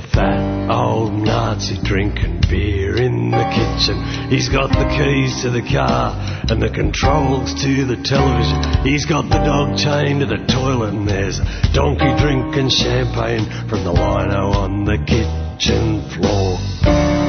A 0.00 0.08
fat 0.08 0.70
old 0.70 1.12
Nazi 1.12 1.76
drinking 1.82 2.40
beer 2.48 2.96
in 2.96 3.30
the 3.30 3.44
kitchen. 3.52 4.30
He's 4.30 4.48
got 4.48 4.70
the 4.70 4.88
keys 4.96 5.42
to 5.42 5.50
the 5.50 5.62
car 5.62 6.14
and 6.48 6.62
the 6.62 6.70
controls 6.70 7.54
to 7.62 7.84
the 7.84 7.96
television. 7.96 8.84
He's 8.84 9.04
got 9.04 9.28
the 9.28 9.42
dog 9.44 9.76
chained 9.76 10.20
to 10.20 10.26
the 10.26 10.44
toilet 10.46 10.94
and 10.94 11.08
there's 11.08 11.38
a 11.38 11.44
donkey 11.72 12.12
drinking 12.20 12.70
champagne 12.70 13.44
from 13.68 13.84
the 13.84 13.92
lino 13.92 14.52
on 14.52 14.84
the 14.84 14.98
kitchen 14.98 16.08
floor. 16.10 17.19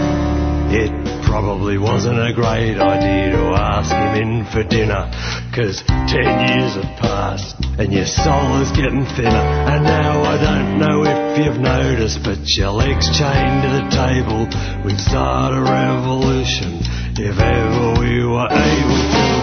It 0.73 0.91
probably 1.25 1.77
wasn't 1.77 2.17
a 2.17 2.31
great 2.33 2.79
idea 2.79 3.35
to 3.35 3.43
ask 3.59 3.91
him 3.91 4.15
in 4.15 4.45
for 4.45 4.63
dinner, 4.63 5.11
'cause 5.51 5.83
ten 6.07 6.47
years 6.47 6.75
have 6.75 6.95
passed 6.97 7.57
and 7.77 7.91
your 7.91 8.05
soul 8.05 8.61
is 8.61 8.71
getting 8.71 9.05
thinner. 9.05 9.47
And 9.71 9.83
now 9.83 10.23
I 10.23 10.37
don't 10.37 10.79
know 10.79 11.03
if 11.03 11.37
you've 11.39 11.59
noticed, 11.59 12.23
but 12.23 12.39
your 12.55 12.71
legs 12.71 13.05
chained 13.17 13.63
to 13.63 13.69
the 13.69 13.87
table. 13.89 14.47
We'd 14.85 14.99
start 14.99 15.53
a 15.53 15.61
revolution 15.61 16.79
if 17.17 17.37
ever 17.37 17.99
we 17.99 18.25
were 18.25 18.47
able 18.49 19.03
to. 19.13 19.40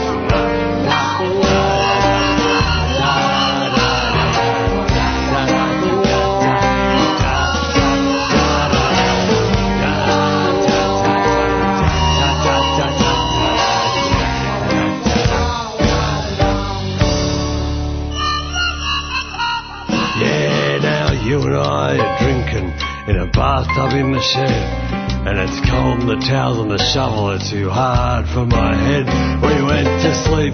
In 23.09 23.17
a 23.17 23.27
bathtub 23.27 23.97
in 23.97 24.13
the 24.13 24.21
shed. 24.21 24.99
And 25.25 25.41
it's 25.41 25.59
cold 25.65 26.01
and 26.05 26.09
the 26.09 26.21
towels 26.29 26.59
and 26.59 26.71
the 26.71 26.79
shovel 26.93 27.33
are 27.33 27.41
too 27.41 27.71
hard 27.71 28.29
for 28.29 28.45
my 28.45 28.77
head. 28.77 29.09
We 29.41 29.65
went 29.65 29.89
to 30.05 30.13
sleep 30.29 30.53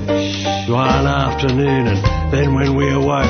one 0.71 1.07
afternoon 1.07 1.89
and 1.91 1.99
then 2.33 2.55
when 2.55 2.77
we 2.77 2.91
awoke, 2.95 3.27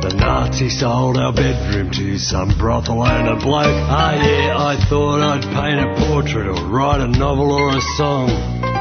the 0.00 0.16
Nazi 0.16 0.70
sold 0.70 1.18
our 1.18 1.34
bedroom 1.34 1.90
to 1.92 2.16
some 2.16 2.56
brothel 2.56 3.02
owner 3.02 3.36
bloke. 3.36 3.76
Ah 3.92 4.16
yeah, 4.16 4.56
I 4.56 4.76
thought 4.88 5.20
I'd 5.20 5.44
paint 5.44 5.80
a 5.84 6.08
portrait 6.08 6.48
or 6.48 6.66
write 6.66 7.00
a 7.00 7.08
novel 7.08 7.52
or 7.52 7.76
a 7.76 7.80
song. 8.00 8.28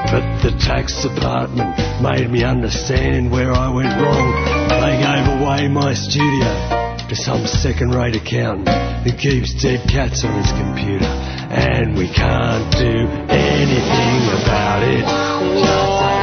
But 0.08 0.42
the 0.42 0.56
tax 0.58 1.04
department 1.04 1.76
made 2.02 2.32
me 2.32 2.44
understand 2.46 3.30
where 3.30 3.52
I 3.52 3.68
went 3.68 3.92
wrong. 4.00 4.28
They 4.70 4.96
gave 5.04 5.42
away 5.42 5.68
my 5.68 5.94
studio 5.94 6.89
to 7.10 7.16
some 7.16 7.46
second-rate 7.48 8.16
accountant 8.16 8.70
who 9.04 9.12
keeps 9.18 9.60
dead 9.64 9.82
cats 9.90 10.24
on 10.24 10.34
his 10.38 10.52
computer. 10.52 11.06
And 11.50 11.98
we 11.98 12.08
can't 12.08 12.72
do 12.72 13.08
anything 13.28 14.44
about 14.44 14.84
it. 14.84 16.19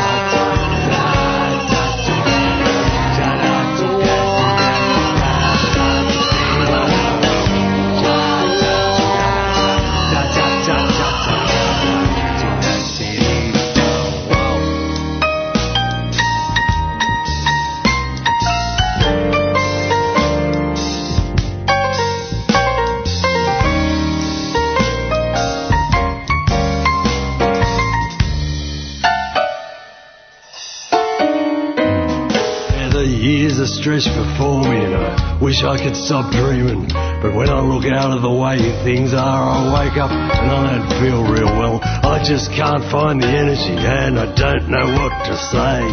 Stretched 33.87 34.19
before 34.19 34.67
me 34.67 34.83
and 34.83 34.99
I 34.99 35.39
wish 35.39 35.63
I 35.63 35.79
could 35.79 35.95
stop 35.95 36.35
dreaming. 36.35 36.91
But 37.23 37.39
when 37.39 37.47
I 37.47 37.63
look 37.63 37.87
out 37.87 38.11
of 38.11 38.19
the 38.19 38.35
way 38.35 38.59
things 38.83 39.15
are, 39.15 39.47
I 39.47 39.63
wake 39.79 39.95
up 39.95 40.11
and 40.11 40.51
I 40.51 40.75
don't 40.75 40.91
feel 40.99 41.23
real 41.23 41.55
well. 41.55 41.79
I 42.03 42.19
just 42.19 42.51
can't 42.51 42.83
find 42.91 43.23
the 43.23 43.31
energy 43.31 43.79
and 43.79 44.19
I 44.19 44.27
don't 44.35 44.67
know 44.67 44.91
what 44.91 45.15
to 45.31 45.39
say 45.39 45.87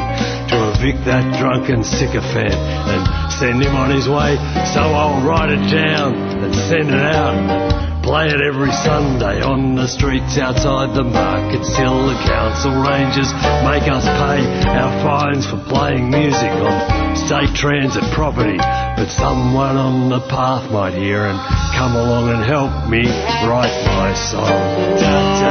to 0.50 0.56
evict 0.74 1.06
that 1.06 1.38
drunken 1.38 1.86
sycophant 1.86 2.58
and 2.58 3.02
send 3.38 3.62
him 3.62 3.78
on 3.78 3.94
his 3.94 4.10
way. 4.10 4.42
So 4.74 4.82
I'll 4.82 5.22
write 5.22 5.54
it 5.54 5.62
down 5.70 6.18
and 6.18 6.50
send 6.66 6.90
it 6.90 7.06
out. 7.14 8.02
Play 8.02 8.26
it 8.34 8.42
every 8.42 8.74
Sunday 8.82 9.46
on 9.46 9.76
the 9.78 9.88
streets 9.88 10.42
outside 10.42 10.98
the 10.98 11.06
market 11.06 11.62
till 11.78 12.10
the 12.10 12.18
council 12.26 12.74
rangers 12.74 13.30
make 13.70 13.86
us 13.86 14.04
pay 14.04 14.42
our 14.82 14.92
fines 15.06 15.46
for 15.46 15.62
playing 15.70 16.10
music 16.10 16.52
on 16.58 17.13
state 17.28 17.56
transit 17.56 18.04
property. 18.14 18.58
But 18.58 19.10
someone 19.10 19.78
on 19.78 20.10
the 20.10 20.20
path 20.28 20.72
might 20.72 20.94
hear 20.94 21.26
and 21.26 21.40
come 21.76 21.96
along 21.96 22.30
and 22.30 22.44
help 22.44 22.90
me 22.90 23.06
write 23.48 23.76
my 23.96 24.14
song. 24.14 25.43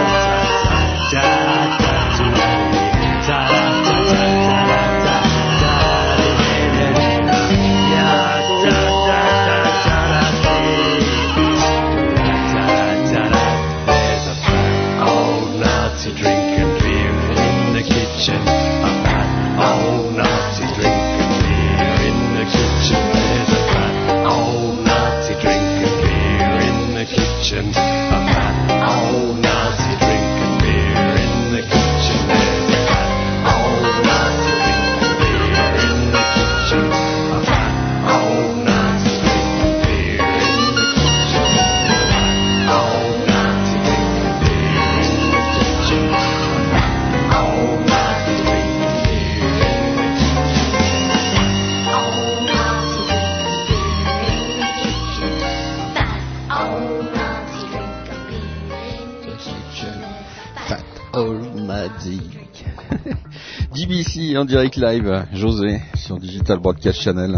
Direct 64.45 64.77
live, 64.77 65.25
José, 65.33 65.81
sur 65.95 66.19
Digital 66.19 66.59
Broadcast 66.59 67.01
Channel. 67.01 67.35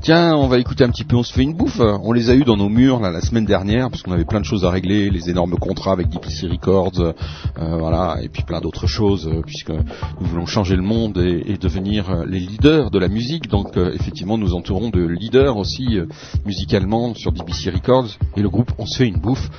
Tiens, 0.00 0.36
on 0.36 0.48
va 0.48 0.58
écouter 0.58 0.84
un 0.84 0.90
petit 0.90 1.04
peu, 1.04 1.16
on 1.16 1.22
se 1.22 1.32
fait 1.32 1.42
une 1.42 1.54
bouffe. 1.54 1.80
On 1.80 2.12
les 2.12 2.30
a 2.30 2.34
eu 2.34 2.44
dans 2.44 2.56
nos 2.56 2.68
murs 2.68 3.00
là, 3.00 3.10
la 3.10 3.20
semaine 3.20 3.44
dernière, 3.44 3.90
parce 3.90 4.02
qu'on 4.02 4.12
avait 4.12 4.24
plein 4.24 4.40
de 4.40 4.44
choses 4.44 4.64
à 4.64 4.70
régler, 4.70 5.10
les 5.10 5.28
énormes 5.30 5.56
contrats 5.56 5.92
avec 5.92 6.08
DPC 6.08 6.46
Records, 6.48 7.00
euh, 7.00 7.12
voilà, 7.58 8.16
et 8.22 8.28
puis 8.28 8.42
plein 8.42 8.60
d'autres 8.60 8.86
choses, 8.86 9.28
euh, 9.28 9.42
puisque 9.44 9.70
nous 9.70 10.26
voulons 10.26 10.46
changer 10.46 10.76
le 10.76 10.82
monde 10.82 11.18
et, 11.18 11.56
devenir 11.58 12.10
euh, 12.10 12.24
les 12.26 12.40
leaders 12.40 12.90
de 12.90 12.98
la 12.98 13.08
musique. 13.08 13.48
Donc 13.48 13.76
euh, 13.76 13.92
effectivement, 13.94 14.38
nous 14.38 14.54
entourons 14.54 14.90
de 14.90 15.04
leaders 15.04 15.56
aussi 15.56 15.98
musicalement 16.44 17.14
sur 17.14 17.32
DBC 17.32 17.70
Records. 17.70 18.08
Et 18.36 18.42
le 18.42 18.48
groupe, 18.50 18.72
on 18.78 18.86
se 18.86 18.98
fait 18.98 19.08
une 19.08 19.18
bouffe. 19.20 19.50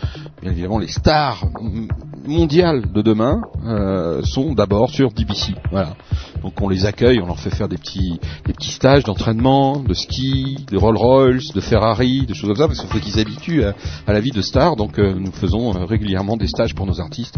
Bien 0.42 0.52
évidemment, 0.52 0.80
les 0.80 0.88
stars 0.88 1.44
m- 1.60 1.88
mondiales 2.28 2.92
de 2.92 3.02
demain 3.02 3.42
euh, 3.66 4.22
sont 4.24 4.54
d'abord 4.54 4.90
sur 4.90 5.12
DBC. 5.12 5.56
Voilà. 5.72 5.96
Donc 6.42 6.62
on 6.62 6.70
les 6.70 6.86
accueille, 6.86 7.20
on 7.22 7.26
leur 7.26 7.40
fait 7.40 7.50
faire 7.50 7.68
des 7.68 7.78
petits, 7.78 8.20
des 8.46 8.54
petits 8.54 8.72
stages 8.72 9.04
d'entraînement, 9.04 9.80
de 9.80 9.94
ski, 9.94 10.58
de 10.72 10.78
Rolls 10.78 10.98
Royce, 10.98 11.52
de 11.54 11.60
Ferrari, 11.60 12.26
des 12.26 12.34
choses 12.34 12.50
comme 12.50 12.56
ça, 12.56 12.68
parce 12.68 12.80
qu'il 12.80 12.90
faut 12.90 13.00
qu'ils 13.00 13.14
s'habituent 13.14 13.64
à, 13.64 13.74
la 14.08 14.20
vie 14.20 14.32
de 14.32 14.42
star. 14.42 14.76
Donc 14.76 15.00
euh, 15.00 15.14
nous 15.14 15.32
faisons 15.32 15.76
euh, 15.76 15.86
régulièrement 15.86 16.38
des 16.38 16.48
stages 16.48 16.76
pour 16.76 16.86
nos 16.86 17.02
artistes 17.02 17.38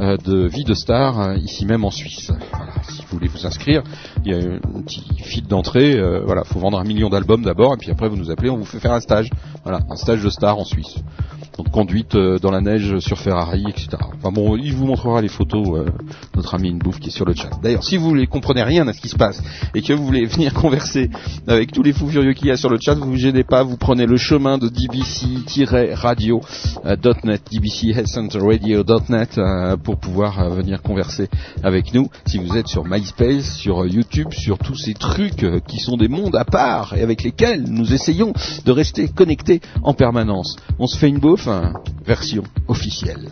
euh, 0.00 0.16
de 0.16 0.46
vie 0.46 0.64
de 0.64 0.74
star 0.74 1.20
euh, 1.20 1.36
ici 1.36 1.64
même 1.64 1.84
en 1.84 1.90
Suisse. 1.90 2.32
Voilà. 2.52 2.72
Si 2.82 3.02
vous 3.02 3.18
voulez 3.18 3.28
vous 3.28 3.46
inscrire, 3.46 3.82
il 4.24 4.32
y 4.32 4.34
a 4.34 4.38
un 4.38 4.82
petit 4.82 5.04
fil 5.22 5.46
d'entrée. 5.46 6.00
voilà, 6.24 6.44
faut 6.44 6.58
vendre 6.58 6.78
un 6.78 6.84
million 6.84 7.08
d'albums 7.08 7.42
d'abord, 7.42 7.74
et 7.74 7.76
puis 7.76 7.90
après 7.90 8.08
vous 8.08 8.16
nous 8.16 8.30
appelez, 8.30 8.50
on 8.50 8.56
vous 8.56 8.64
fait 8.64 8.80
faire 8.80 8.92
un 8.92 9.00
stage. 9.00 9.30
Voilà, 9.62 9.80
un 9.88 9.96
stage 9.96 10.22
de 10.22 10.30
star 10.30 10.58
en 10.58 10.64
Suisse. 10.64 10.96
Conduite 11.64 12.14
euh, 12.14 12.38
dans 12.38 12.50
la 12.50 12.60
neige 12.60 12.98
sur 12.98 13.18
Ferrari, 13.18 13.64
etc. 13.68 13.88
Enfin 14.16 14.32
bon, 14.32 14.56
il 14.56 14.74
vous 14.74 14.86
montrera 14.86 15.20
les 15.20 15.28
photos, 15.28 15.78
euh, 15.78 15.86
notre 16.34 16.54
ami 16.54 16.70
Inbouf 16.70 16.98
qui 16.98 17.08
est 17.08 17.12
sur 17.12 17.24
le 17.24 17.34
chat. 17.34 17.50
D'ailleurs, 17.62 17.84
si 17.84 17.96
vous 17.96 18.14
ne 18.14 18.24
comprenez 18.24 18.62
rien 18.62 18.86
à 18.88 18.92
ce 18.92 19.00
qui 19.00 19.08
se 19.08 19.16
passe 19.16 19.42
et 19.74 19.82
que 19.82 19.92
vous 19.92 20.04
voulez 20.04 20.26
venir 20.26 20.54
converser 20.54 21.10
avec 21.46 21.72
tous 21.72 21.82
les 21.82 21.92
fous 21.92 22.08
furieux 22.08 22.32
qu'il 22.32 22.48
y 22.48 22.50
a 22.50 22.56
sur 22.56 22.70
le 22.70 22.78
chat, 22.80 22.94
vous 22.94 23.10
vous 23.10 23.16
gênez 23.16 23.44
pas, 23.44 23.62
vous 23.62 23.76
prenez 23.76 24.06
le 24.06 24.16
chemin 24.16 24.58
de 24.58 24.68
dbc-radio.net, 24.68 27.42
dbc-headcenterradio.net 27.50 29.38
euh, 29.38 29.76
pour 29.76 29.98
pouvoir 29.98 30.50
venir 30.50 30.82
converser 30.82 31.28
avec 31.62 31.94
nous. 31.94 32.08
Si 32.26 32.38
vous 32.38 32.56
êtes 32.56 32.68
sur 32.68 32.84
MySpace, 32.84 33.56
sur 33.56 33.86
YouTube, 33.86 34.32
sur 34.32 34.58
tous 34.58 34.76
ces 34.76 34.94
trucs 34.94 35.46
qui 35.66 35.78
sont 35.78 35.96
des 35.96 36.08
mondes 36.08 36.36
à 36.36 36.44
part 36.44 36.94
et 36.96 37.02
avec 37.02 37.22
lesquels 37.22 37.64
nous 37.68 37.92
essayons 37.92 38.32
de 38.64 38.72
rester 38.72 39.08
connectés 39.08 39.60
en 39.82 39.94
permanence. 39.94 40.56
On 40.78 40.86
se 40.86 40.96
fait 40.96 41.08
une 41.08 41.18
bouffe, 41.18 41.48
version 42.04 42.44
officielle. 42.68 43.28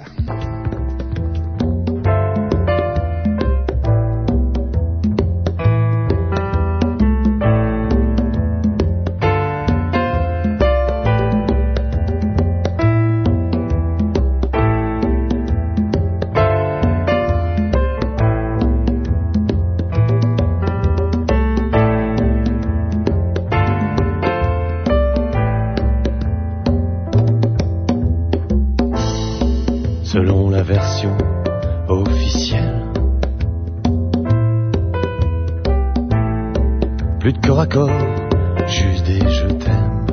Juste 37.71 39.05
des 39.05 39.21
je 39.29 39.47
t'aime. 39.47 40.07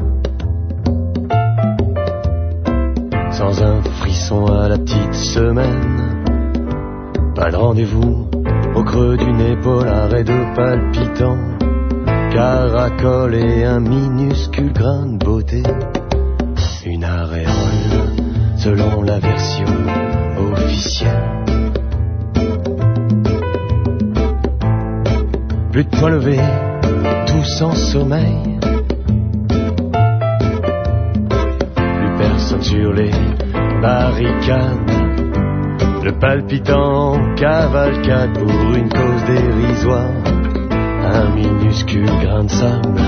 Sans 3.32 3.64
un 3.64 3.82
frisson 3.82 4.46
à 4.48 4.68
la 4.68 4.78
petite 4.78 5.14
semaine. 5.14 6.24
Pas 7.34 7.52
de 7.52 7.56
rendez-vous 7.56 8.30
au 8.76 8.84
creux 8.84 9.16
d'une 9.16 9.40
épaule, 9.40 9.88
arrêt 9.88 10.26
de 10.26 10.56
palpitant. 10.56 11.38
Caracole 12.34 13.36
et 13.36 13.64
un 13.64 13.80
minuscule 13.80 14.74
grain 14.74 15.06
de 15.06 15.24
beauté. 15.24 15.64
Une 16.86 17.06
aréole 17.06 18.16
selon 18.58 19.02
la 19.02 19.20
version 19.20 19.66
officielle. 20.52 21.46
Plus 25.72 25.86
de 25.86 25.90
point 25.90 26.10
levé, 26.10 26.40
sans 27.44 27.74
sommeil. 27.74 28.60
Plus 31.76 32.18
personne 32.18 32.62
sur 32.62 32.94
les 32.94 33.12
barricades. 33.82 34.92
Le 36.04 36.12
palpitant 36.20 37.18
cavalcade 37.36 38.38
pour 38.38 38.76
une 38.76 38.90
cause 38.90 39.24
dérisoire. 39.26 40.12
Un 41.14 41.30
minuscule 41.36 42.06
grain 42.22 42.44
de 42.44 42.50
sable 42.50 43.02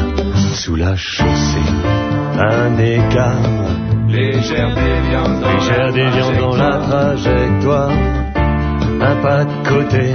sous 0.54 0.76
la 0.76 0.96
chaussée. 0.96 1.72
Un 2.40 2.78
écart 2.78 3.78
Légère 4.08 4.74
déviance 4.74 5.42
dans 5.42 5.54
Légère 5.54 5.94
déviance 5.94 6.38
dans 6.40 6.56
la 6.56 6.78
trajectoire. 6.78 7.92
Un 9.02 9.16
pas 9.22 9.44
de 9.44 9.68
côté, 9.68 10.13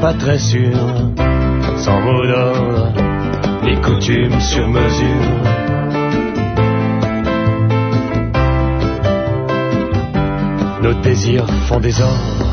pas 0.00 0.12
très 0.14 0.38
sûr. 0.38 0.76
Sans 1.76 2.00
mot 2.00 2.26
d'ordre, 2.26 2.92
ni 3.62 3.76
coutume 3.80 4.40
sur 4.40 4.68
mesure. 4.68 5.42
Nos 10.82 10.94
désirs 11.02 11.46
font 11.68 11.80
des 11.80 12.00
ordres. 12.00 12.51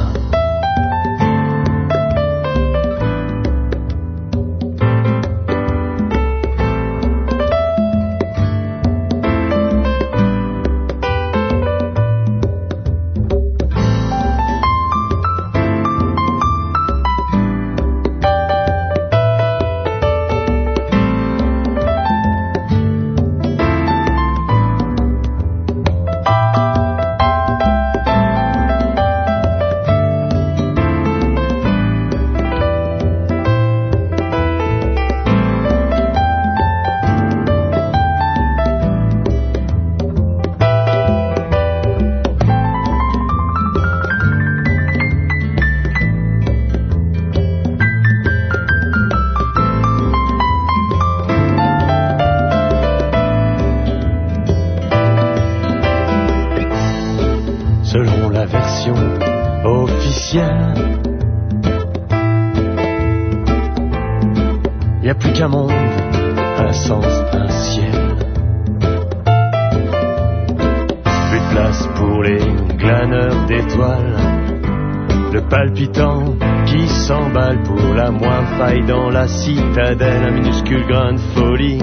Citadelle, 79.69 80.23
un 80.23 80.31
minuscule 80.31 80.85
grain 80.87 81.13
de 81.13 81.19
folie, 81.35 81.79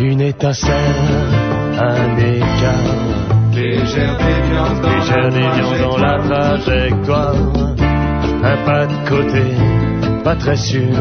une 0.00 0.20
étincelle, 0.20 0.72
un 1.78 2.16
écart. 2.18 3.14
Légère 3.54 4.18
déviance 4.18 4.80
dans 4.80 4.90
Légère 4.90 5.28
déviance 5.30 5.80
dans 5.80 5.98
la 5.98 6.18
trajectoire. 6.18 7.34
Un 8.42 8.56
pas 8.64 8.86
de 8.86 9.08
côté, 9.08 9.42
pas 10.24 10.34
très 10.34 10.56
sûr. 10.56 10.96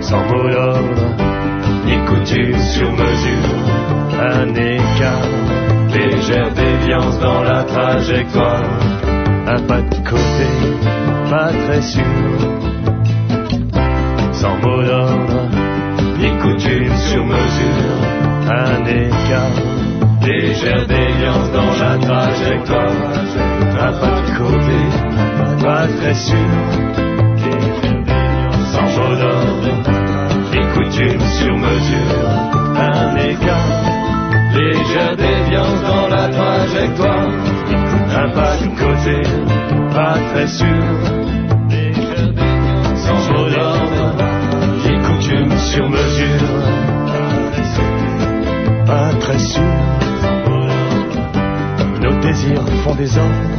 Sans 0.00 0.22
mot 0.28 0.48
d'ordre, 0.48 1.02
ni 1.84 1.98
coutume 2.06 2.58
sur 2.58 2.90
mesure. 2.92 3.56
Un 4.20 4.54
écart, 4.54 5.28
légère 5.92 6.52
déviance 6.52 7.18
dans 7.18 7.42
la 7.42 7.64
trajectoire. 7.64 8.62
Un 9.46 9.60
pas 9.62 9.80
de 9.80 9.96
côté, 10.08 10.48
pas 11.28 11.50
très 11.66 11.82
sûr. 11.82 12.67
Sans 14.40 14.56
mot 14.58 14.82
d'ordre, 14.84 15.48
ni 16.16 16.30
coutume 16.38 16.96
sur 17.10 17.24
mesure. 17.24 17.98
Un 18.48 18.84
écart, 18.86 19.58
légère 20.22 20.86
déviance 20.86 21.50
dans 21.52 21.72
la 21.84 21.98
trajectoire. 21.98 22.92
Un 23.80 23.92
pas 24.00 24.20
de 24.20 24.38
côté, 24.38 24.80
pas 25.60 25.86
très 25.88 26.14
sûr. 26.14 26.50
Sans 28.72 28.88
mot 28.96 29.16
d'ordre, 29.16 29.72
ni 30.52 30.60
coutume 30.72 31.26
sur 31.40 31.54
mesure. 31.56 32.28
Un 32.76 33.16
écart, 33.16 33.72
légère 34.54 35.16
déviance 35.16 35.82
dans 35.82 36.06
la 36.06 36.28
trajectoire. 36.28 37.28
Un 38.14 38.28
pas 38.30 38.56
de 38.56 38.68
côté, 38.78 39.20
pas 39.92 40.14
très 40.32 40.46
sûr. 40.46 41.27
Sur 45.72 45.88
mesure. 45.88 46.48
Pas 48.86 49.14
très 49.20 49.38
sûr. 49.38 49.62
Nos 52.02 52.20
désirs 52.20 52.66
font 52.82 52.94
des 52.94 53.18
ordres. 53.18 53.58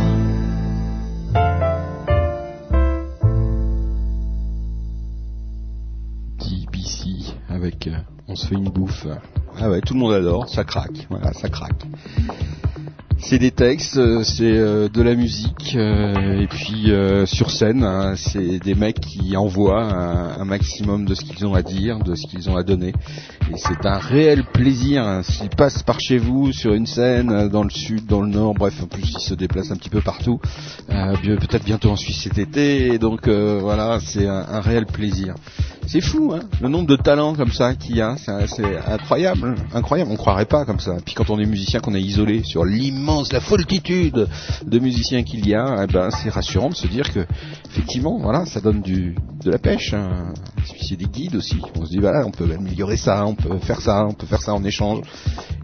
DBC 6.39 7.33
avec 7.49 7.87
euh, 7.87 7.97
On 8.27 8.35
se 8.35 8.47
fait 8.47 8.55
une 8.55 8.69
bouffe. 8.69 9.05
Ah 9.59 9.69
ouais, 9.69 9.81
tout 9.81 9.93
le 9.93 9.99
monde 9.99 10.13
adore, 10.13 10.49
ça 10.49 10.63
craque. 10.63 11.05
Voilà, 11.09 11.33
ça 11.33 11.49
craque. 11.49 11.85
C'est 13.21 13.37
des 13.37 13.51
textes, 13.51 13.97
euh, 13.97 14.23
c'est 14.23 14.43
euh, 14.45 14.87
de 14.87 15.01
la 15.01 15.13
musique, 15.13 15.75
euh, 15.75 16.39
et 16.39 16.47
puis 16.47 16.91
sur 17.25 17.51
scène, 17.51 17.83
hein, 17.83 18.13
c'est 18.15 18.59
des 18.59 18.75
mecs 18.75 18.99
qui 19.01 19.35
envoient 19.35 19.83
un 19.83 20.45
maximum 20.45 21.05
de 21.05 21.13
ce 21.13 21.25
qu'ils 21.25 21.45
ont 21.45 21.53
à 21.53 21.61
dire, 21.61 21.99
de 21.99 22.15
ce 22.15 22.25
qu'ils 22.27 22.49
ont 22.49 22.55
à 22.55 22.63
donner. 22.63 22.93
C'est 23.55 23.85
un 23.85 23.97
réel 23.97 24.43
plaisir 24.43 25.03
hein, 25.03 25.23
s'ils 25.23 25.49
passent 25.49 25.81
par 25.81 25.99
chez 25.99 26.17
vous 26.17 26.51
sur 26.51 26.73
une 26.73 26.85
scène, 26.85 27.31
euh, 27.31 27.49
dans 27.49 27.63
le 27.63 27.69
sud, 27.69 28.05
dans 28.05 28.21
le 28.21 28.29
nord, 28.29 28.53
bref, 28.53 28.81
en 28.83 28.87
plus 28.87 29.09
ils 29.17 29.21
se 29.21 29.33
déplacent 29.33 29.71
un 29.71 29.75
petit 29.75 29.89
peu 29.89 30.01
partout. 30.01 30.39
Euh, 30.89 31.15
Peut-être 31.23 31.63
bientôt 31.63 31.89
en 31.89 31.95
Suisse 31.95 32.21
cet 32.21 32.37
été, 32.37 32.99
donc 32.99 33.27
euh, 33.27 33.59
voilà, 33.61 33.99
c'est 34.01 34.27
un, 34.27 34.61
réel 34.61 34.85
plaisir. 34.85 35.35
C'est 35.87 36.01
fou, 36.01 36.33
hein, 36.35 36.41
le 36.61 36.69
nombre 36.69 36.87
de 36.87 36.95
talents 36.95 37.33
comme 37.33 37.51
ça 37.51 37.73
qu'il 37.73 37.95
y 37.95 38.01
a, 38.01 38.15
c'est 38.17 38.77
incroyable, 38.87 39.55
incroyable, 39.73 40.11
on 40.11 40.17
croirait 40.17 40.45
pas 40.45 40.65
comme 40.65 40.79
ça. 40.79 40.97
Puis 41.03 41.15
quand 41.15 41.29
on 41.31 41.39
est 41.39 41.45
musicien, 41.45 41.79
qu'on 41.79 41.95
est 41.95 42.01
isolé 42.01 42.43
sur 42.43 42.63
l'immense, 42.65 43.33
la 43.33 43.39
foultitude 43.39 44.27
de 44.65 44.79
musiciens 44.79 45.23
qu'il 45.23 45.47
y 45.47 45.55
a, 45.55 45.83
eh 45.83 45.91
ben 45.91 46.09
c'est 46.11 46.29
rassurant 46.29 46.69
de 46.69 46.75
se 46.75 46.87
dire 46.87 47.11
que 47.11 47.25
effectivement, 47.71 48.19
voilà, 48.19 48.45
ça 48.45 48.61
donne 48.61 48.81
du 48.81 49.15
de 49.43 49.51
la 49.51 49.57
pêche. 49.57 49.93
Hein. 49.93 50.33
Des 50.89 51.05
guides 51.05 51.35
aussi. 51.35 51.61
On 51.75 51.85
se 51.85 51.91
dit 51.91 51.99
voilà, 51.99 52.25
on 52.25 52.31
peut 52.31 52.51
améliorer 52.51 52.97
ça, 52.97 53.23
peut 53.41 53.57
faire 53.59 53.81
ça, 53.81 54.05
on 54.05 54.13
peut 54.13 54.27
faire 54.27 54.41
ça 54.41 54.53
en 54.53 54.63
échange, 54.63 55.01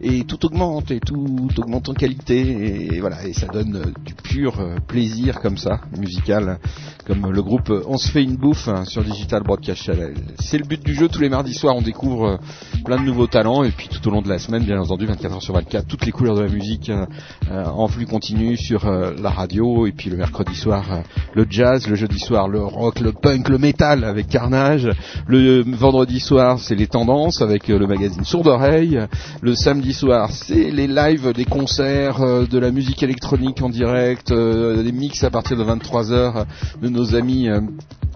et 0.01 0.23
tout 0.23 0.45
augmente 0.45 0.91
et 0.91 0.99
tout 0.99 1.49
augmente 1.57 1.89
en 1.89 1.93
qualité 1.93 2.95
et, 2.95 2.99
voilà, 2.99 3.25
et 3.25 3.33
ça 3.33 3.47
donne 3.47 3.75
euh, 3.75 3.91
du 4.05 4.13
pur 4.13 4.59
euh, 4.59 4.75
plaisir 4.87 5.39
comme 5.39 5.57
ça, 5.57 5.81
musical, 5.97 6.59
comme 7.05 7.31
le 7.31 7.41
groupe 7.41 7.69
euh, 7.69 7.83
On 7.87 7.97
se 7.97 8.09
fait 8.09 8.23
une 8.23 8.35
bouffe 8.35 8.67
hein, 8.67 8.85
sur 8.85 9.03
Digital 9.03 9.43
Broadcast 9.43 9.83
Channel. 9.83 10.13
C'est 10.39 10.57
le 10.57 10.65
but 10.65 10.83
du 10.83 10.93
jeu. 10.93 11.07
Tous 11.07 11.21
les 11.21 11.29
mardis 11.29 11.53
soirs, 11.53 11.75
on 11.75 11.81
découvre 11.81 12.39
plein 12.83 12.97
de 12.97 13.03
nouveaux 13.03 13.27
talents 13.27 13.63
et 13.63 13.71
puis 13.71 13.87
tout 13.87 14.05
au 14.07 14.11
long 14.11 14.21
de 14.21 14.29
la 14.29 14.39
semaine, 14.39 14.63
bien 14.63 14.79
entendu, 14.79 15.05
24 15.05 15.33
heures 15.33 15.41
sur 15.41 15.53
24, 15.53 15.87
toutes 15.87 16.05
les 16.05 16.11
couleurs 16.11 16.35
de 16.35 16.41
la 16.41 16.49
musique 16.49 16.91
en 17.49 17.87
flux 17.87 18.05
continu 18.05 18.57
sur 18.57 18.85
la 18.85 19.29
radio 19.29 19.87
et 19.87 19.91
puis 19.91 20.09
le 20.09 20.17
mercredi 20.17 20.55
soir, 20.55 21.03
le 21.33 21.45
jazz, 21.49 21.87
le 21.87 21.95
jeudi 21.95 22.19
soir, 22.19 22.47
le 22.47 22.63
rock, 22.63 22.99
le 22.99 23.13
punk, 23.13 23.49
le 23.49 23.57
métal 23.57 24.03
avec 24.03 24.27
Carnage, 24.27 24.89
le 25.27 25.61
vendredi 25.61 26.19
soir, 26.19 26.59
c'est 26.59 26.75
les 26.75 26.87
tendances 26.87 27.41
avec 27.41 27.64
euh, 27.69 27.77
le 27.77 27.87
magazine 27.87 28.23
Sourd 28.23 28.47
Oreille, 28.47 28.99
le 29.41 29.55
samedi 29.55 29.93
soir, 29.93 30.31
c'est 30.31 30.71
les 30.71 30.87
lives 30.87 31.33
des 31.33 31.45
concerts, 31.45 32.21
euh, 32.21 32.45
de 32.45 32.59
la 32.59 32.71
musique 32.71 33.03
électronique 33.03 33.61
en 33.61 33.69
direct, 33.69 34.31
euh, 34.31 34.83
des 34.83 34.91
mix 34.91 35.23
à 35.23 35.29
partir 35.29 35.57
de 35.57 35.63
23h 35.63 36.45
de 36.81 36.89
nos 36.89 37.15
amis 37.15 37.49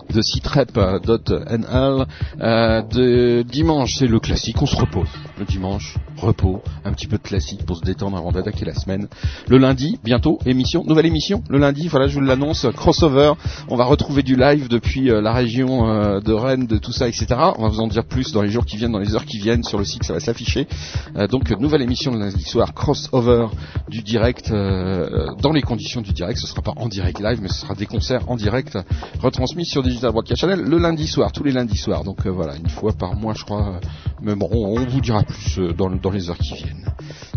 euh, 0.09 0.13
de 0.13 0.21
citrep.nl. 0.21 2.05
Euh, 2.41 2.81
de 2.81 3.43
dimanche, 3.43 3.95
c'est 3.97 4.07
le 4.07 4.19
classique, 4.19 4.61
on 4.61 4.65
se 4.65 4.75
repose. 4.75 5.07
Le 5.37 5.45
dimanche, 5.45 5.95
repos, 6.17 6.61
un 6.83 6.91
petit 6.91 7.07
peu 7.07 7.17
de 7.17 7.23
classique 7.23 7.65
pour 7.65 7.77
se 7.77 7.83
détendre 7.83 8.17
avant 8.17 8.31
d'attaquer 8.31 8.65
la 8.65 8.73
semaine. 8.73 9.07
Le 9.47 9.57
lundi, 9.57 9.99
bientôt, 10.03 10.39
émission, 10.45 10.83
nouvelle 10.85 11.05
émission. 11.05 11.43
Le 11.49 11.57
lundi, 11.57 11.87
voilà, 11.87 12.07
je 12.07 12.15
vous 12.15 12.21
l'annonce, 12.21 12.67
crossover. 12.75 13.33
On 13.69 13.75
va 13.75 13.85
retrouver 13.85 14.23
du 14.23 14.35
live 14.35 14.67
depuis 14.67 15.09
euh, 15.09 15.21
la 15.21 15.33
région 15.33 15.89
euh, 15.89 16.19
de 16.19 16.33
Rennes, 16.33 16.67
de 16.67 16.77
tout 16.77 16.91
ça, 16.91 17.07
etc. 17.07 17.27
On 17.57 17.63
va 17.63 17.69
vous 17.69 17.79
en 17.79 17.87
dire 17.87 18.05
plus 18.05 18.31
dans 18.31 18.41
les 18.41 18.49
jours 18.49 18.65
qui 18.65 18.77
viennent, 18.77 18.91
dans 18.91 18.99
les 18.99 19.15
heures 19.15 19.25
qui 19.25 19.39
viennent. 19.39 19.63
Sur 19.63 19.77
le 19.77 19.85
site, 19.85 20.03
ça 20.03 20.13
va 20.13 20.19
s'afficher. 20.19 20.67
Euh, 21.15 21.27
donc, 21.27 21.49
nouvelle 21.59 21.81
émission 21.81 22.11
le 22.11 22.19
lundi 22.19 22.43
soir, 22.43 22.73
crossover 22.73 23.47
du 23.89 24.01
direct, 24.01 24.51
euh, 24.51 25.27
dans 25.41 25.51
les 25.51 25.61
conditions 25.61 26.01
du 26.01 26.11
direct. 26.11 26.39
Ce 26.39 26.47
sera 26.47 26.61
pas 26.61 26.73
en 26.75 26.87
direct 26.87 27.19
live, 27.19 27.39
mais 27.41 27.49
ce 27.49 27.61
sera 27.61 27.75
des 27.75 27.85
concerts 27.85 28.29
en 28.29 28.35
direct 28.35 28.77
retransmis 29.21 29.65
sur 29.65 29.83
Digital 29.99 30.13
Broadcast 30.13 30.39
Channel 30.39 30.61
le 30.61 30.77
lundi 30.77 31.07
soir, 31.07 31.29
tous 31.33 31.43
les 31.43 31.51
lundis 31.51 31.75
soirs. 31.75 32.05
Donc 32.05 32.25
euh, 32.25 32.29
voilà, 32.29 32.55
une 32.55 32.69
fois 32.69 32.93
par 32.93 33.15
mois, 33.15 33.33
je 33.33 33.43
crois. 33.43 33.75
euh, 33.75 33.79
mais 34.21 34.33
bon, 34.33 34.47
on 34.49 34.85
vous 34.85 35.01
dira 35.01 35.23
plus 35.23 35.59
euh, 35.59 35.73
dans, 35.73 35.89
dans 35.89 36.09
les 36.09 36.29
heures 36.29 36.37
qui 36.37 36.53
viennent. 36.53 36.85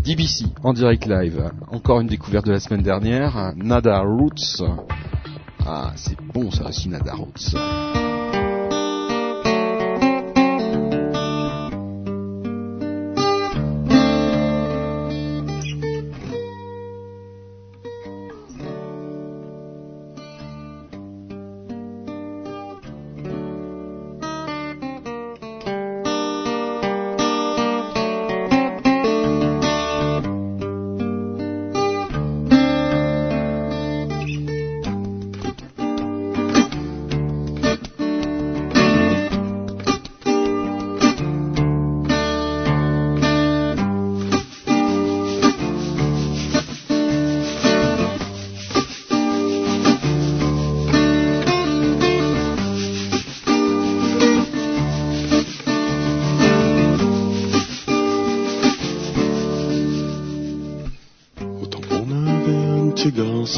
DBC 0.01 0.45
en 0.63 0.71
direct 0.71 1.05
live. 1.05 1.51
Encore 1.69 1.99
une 1.99 2.07
découverte 2.07 2.45
de 2.45 2.53
la 2.53 2.61
semaine 2.61 2.81
dernière. 2.81 3.51
Nada 3.57 3.99
Roots. 3.99 4.63
Ah, 5.65 5.91
c'est 5.97 6.15
bon 6.33 6.51
ça 6.51 6.67
aussi, 6.69 6.87
Nada 6.87 7.13
Roots. 7.15 8.12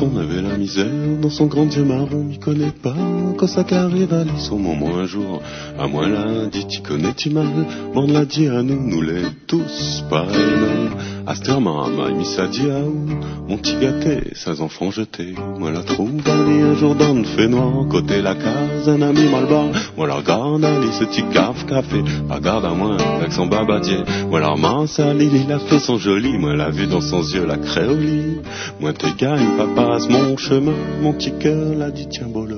On 0.01 0.17
avait 0.17 0.41
la 0.41 0.57
misère 0.57 0.87
dans 1.21 1.29
son 1.29 1.45
grand 1.45 1.65
Dieu 1.65 1.83
marron, 1.83 2.23
m'y 2.23 2.39
connaît 2.39 2.71
pas. 2.71 2.95
Quand 3.37 3.47
qu'arrive 3.63 4.13
à 4.13 4.23
lui, 4.23 4.39
son 4.39 4.57
moment 4.57 4.97
un 4.97 5.05
jour, 5.05 5.41
à 5.77 5.87
moi 5.87 6.07
lundi, 6.07 6.65
t'y 6.67 6.81
connais, 6.81 7.13
tu 7.13 7.29
mal? 7.29 7.47
Bon, 7.93 8.07
l'a 8.07 8.25
dit 8.25 8.47
à 8.47 8.61
nous, 8.63 8.81
nous 8.81 9.01
les 9.01 9.23
tous, 9.47 10.03
pas. 10.09 10.27
Asterma, 11.27 11.87
m'a 11.89 12.03
à 12.03 12.79
où, 12.81 13.07
mon 13.47 13.57
petit 13.57 13.75
gâté, 13.81 14.33
ses 14.35 14.61
enfants 14.61 14.91
jetés. 14.91 15.33
Moi 15.57 15.71
la 15.71 15.81
trouve, 15.81 16.21
allez, 16.25 16.61
un 16.61 16.75
jour 16.75 16.93
dans 16.93 17.13
le 17.13 17.23
fait 17.23 17.47
noir, 17.47 17.87
côté 17.89 18.21
la 18.21 18.35
case, 18.35 18.87
un 18.87 19.01
ami 19.01 19.27
mal 19.29 19.45
barre. 19.47 19.69
Moi 19.97 20.07
la 20.07 20.15
regarde, 20.15 20.63
allez, 20.63 20.91
ce 20.91 21.05
petit 21.05 21.23
caf 21.33 21.65
café, 21.65 22.03
pas 22.27 22.39
garde 22.39 22.65
à 22.65 22.69
moi, 22.69 22.97
avec 23.17 23.31
son 23.31 23.47
babadier. 23.47 24.03
Moi 24.29 24.39
la 24.39 24.49
ramasse, 24.49 24.99
allez, 24.99 25.29
il 25.33 25.51
a 25.51 25.59
fait 25.59 25.79
son 25.79 25.97
joli, 25.97 26.37
moi 26.37 26.53
la 26.55 26.69
vue 26.69 26.87
dans 26.87 27.01
son 27.01 27.23
yeux, 27.23 27.45
la 27.45 27.57
créolie. 27.57 28.37
Moi 28.79 28.93
t'es 28.93 29.13
gagne, 29.17 29.57
papa, 29.57 29.73
passe 29.75 30.07
mon 30.09 30.37
chemin, 30.37 30.73
mon 31.01 31.13
petit 31.13 31.33
cœur 31.39 31.75
l'a 31.75 31.89
dit, 31.89 32.07
tiens, 32.07 32.27
beau 32.27 32.45
le. 32.45 32.55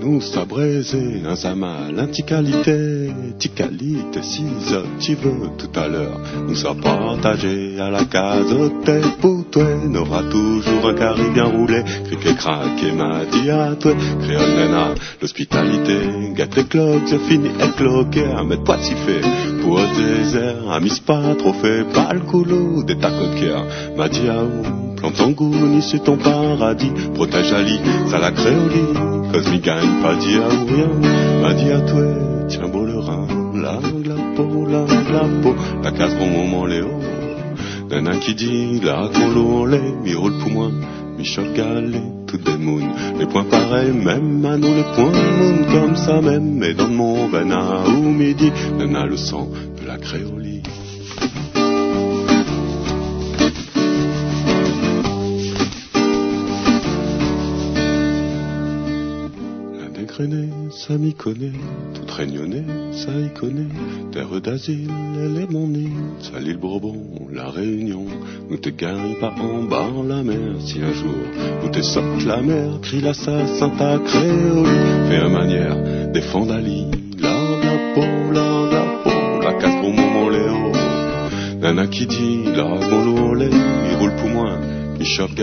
Nous 0.00 0.20
braisé, 0.48 1.22
un 1.26 1.36
zamal, 1.36 1.98
un 1.98 2.06
ticalité, 2.06 3.10
ticalité, 3.38 4.22
si 4.22 4.44
tu 4.98 5.14
veux 5.14 5.50
tout 5.58 5.78
à 5.78 5.88
l'heure, 5.88 6.20
nous 6.46 6.54
ça 6.54 6.74
partagé 6.74 7.78
à 7.78 7.90
la 7.90 8.04
case 8.04 8.54
pour 9.20 9.44
toi, 9.50 9.64
n'aura 9.86 10.22
toujours 10.24 10.88
un 10.88 10.94
carré 10.94 11.30
bien 11.30 11.44
roulé, 11.44 11.82
cric 12.04 12.26
et 12.26 12.34
crac 12.34 12.82
et 12.82 12.92
m'a 12.92 13.24
dit 13.26 13.50
à 13.50 13.74
toi, 13.76 13.92
créole 14.22 14.94
l'hospitalité, 15.20 16.32
gâte 16.34 16.56
les 16.56 16.64
cloques, 16.64 17.02
c'est 17.06 17.18
fini 17.18 17.48
et 17.48 17.76
cloqué, 17.76 18.24
à 18.24 18.42
mettre 18.42 18.64
pas 18.64 18.78
de 18.78 18.82
siffler, 18.82 19.20
pour 19.62 19.78
désert, 19.78 20.70
amise 20.70 21.00
pas 21.00 21.34
trop 21.36 21.52
fait, 21.52 21.84
pas 21.92 22.12
le 22.12 22.20
couloir 22.20 22.84
des 22.84 22.96
tacotières, 22.96 23.64
m'a 23.96 24.08
dit 24.08 24.28
à 24.28 24.42
où, 24.42 24.89
Plante 25.00 25.16
ton 25.16 25.30
goût, 25.30 25.54
ton 26.04 26.16
paradis, 26.18 26.92
protège 27.14 27.52
Ali, 27.54 27.80
ça 28.10 28.18
la 28.18 28.32
créolie, 28.32 28.92
mi 29.50 29.58
gagne 29.60 30.02
pas 30.02 30.14
dit 30.16 30.36
à 30.36 30.48
rien, 30.48 31.40
m'a 31.40 31.54
dit 31.54 31.72
à 31.72 31.80
toi, 31.80 32.04
tiens 32.48 32.68
beau 32.68 32.84
le 32.84 32.98
rein, 32.98 33.26
la 33.54 33.80
la 34.04 34.14
peau, 34.36 34.66
la 34.66 34.84
peau, 35.42 35.54
la 35.82 35.92
case 35.92 36.14
bon 36.18 36.26
moment 36.26 36.66
Léo, 36.66 36.88
d'un 37.88 38.18
qui 38.18 38.34
dit, 38.34 38.78
la 38.80 39.08
qu'on 39.08 39.30
l'eau, 39.30 39.64
les, 39.64 39.78
mi 40.02 40.12
pour 40.12 40.50
moi, 40.50 40.68
mi 41.16 41.24
choc 41.24 41.50
galé, 41.54 42.02
toutes 42.26 42.44
des 42.44 42.58
moons. 42.58 42.92
Les 43.18 43.26
points 43.26 43.44
pareils, 43.44 43.92
même 43.92 44.44
à 44.44 44.56
nous, 44.58 44.74
les 44.74 44.84
points 44.94 45.12
moon 45.38 45.64
comme 45.72 45.96
ça 45.96 46.20
même. 46.20 46.62
Et 46.62 46.74
dans 46.74 46.88
mon 46.88 47.26
venin 47.28 47.84
ou 47.86 48.10
midi, 48.10 48.52
nana 48.78 49.06
le 49.06 49.16
sang 49.16 49.48
de 49.80 49.86
la 49.86 49.96
créolie. 49.96 50.39
La 60.20 60.26
ça 60.70 60.98
m'y 60.98 61.14
connaît, 61.14 61.52
toute 61.94 62.10
réunionnée, 62.10 62.64
ça 62.92 63.10
y 63.10 63.32
connaît. 63.32 63.72
Terre 64.12 64.38
d'asile, 64.42 64.90
elle 65.16 65.42
est 65.42 65.50
mon 65.50 65.66
nid, 65.66 65.88
ça 66.20 66.38
l'île 66.38 66.58
Bourbon, 66.58 66.94
la 67.32 67.48
Réunion. 67.48 68.04
Nous 68.50 68.58
te 68.58 68.68
gagne 68.68 69.14
pas 69.18 69.32
en 69.40 69.62
bas 69.62 69.88
la 70.06 70.22
mer, 70.22 70.56
si 70.60 70.78
un 70.82 70.92
jour 70.92 71.14
nous 71.62 71.70
te 71.70 71.80
sorte 71.80 72.22
la 72.26 72.42
mer, 72.42 72.80
crie 72.82 73.00
l'assassin 73.00 73.70
ta 73.70 73.98
créole. 73.98 74.66
Fais 75.08 75.16
un 75.16 75.30
manière, 75.30 76.12
des 76.12 76.20
fondali, 76.20 76.84
la 77.18 77.32
la 77.64 77.94
peau, 77.94 78.32
la 78.34 78.66
la 78.70 78.84
peau, 79.02 79.40
la 79.42 79.54
casse 79.54 79.80
pour 79.80 79.90
mon 79.90 80.28
Léo. 80.28 80.72
Nana 81.62 81.86
qui 81.86 82.06
dit, 82.06 82.44
la 82.54 82.64
mon 82.64 83.32
lait, 83.32 83.48
il 83.50 83.96
roule 83.96 84.14
pour 84.16 84.28
moi, 84.28 84.58
il 85.00 85.06
chope 85.06 85.40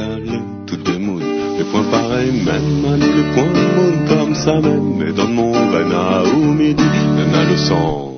toutes 0.68 0.84
des 0.84 1.00
moules. 1.00 1.17
Les 1.58 1.64
points 1.64 1.90
pareils, 1.90 2.44
même 2.46 3.00
les 3.00 3.34
points 3.34 3.46
moon 3.76 4.06
comme 4.08 4.36
ça 4.36 4.60
même. 4.60 4.98
Mais 4.98 5.12
dans 5.12 5.28
mon 5.28 5.52
venin 5.52 6.24
ou 6.36 6.54
midi, 6.54 6.84
nana 7.16 7.50
le 7.50 7.58
sang. 7.58 8.17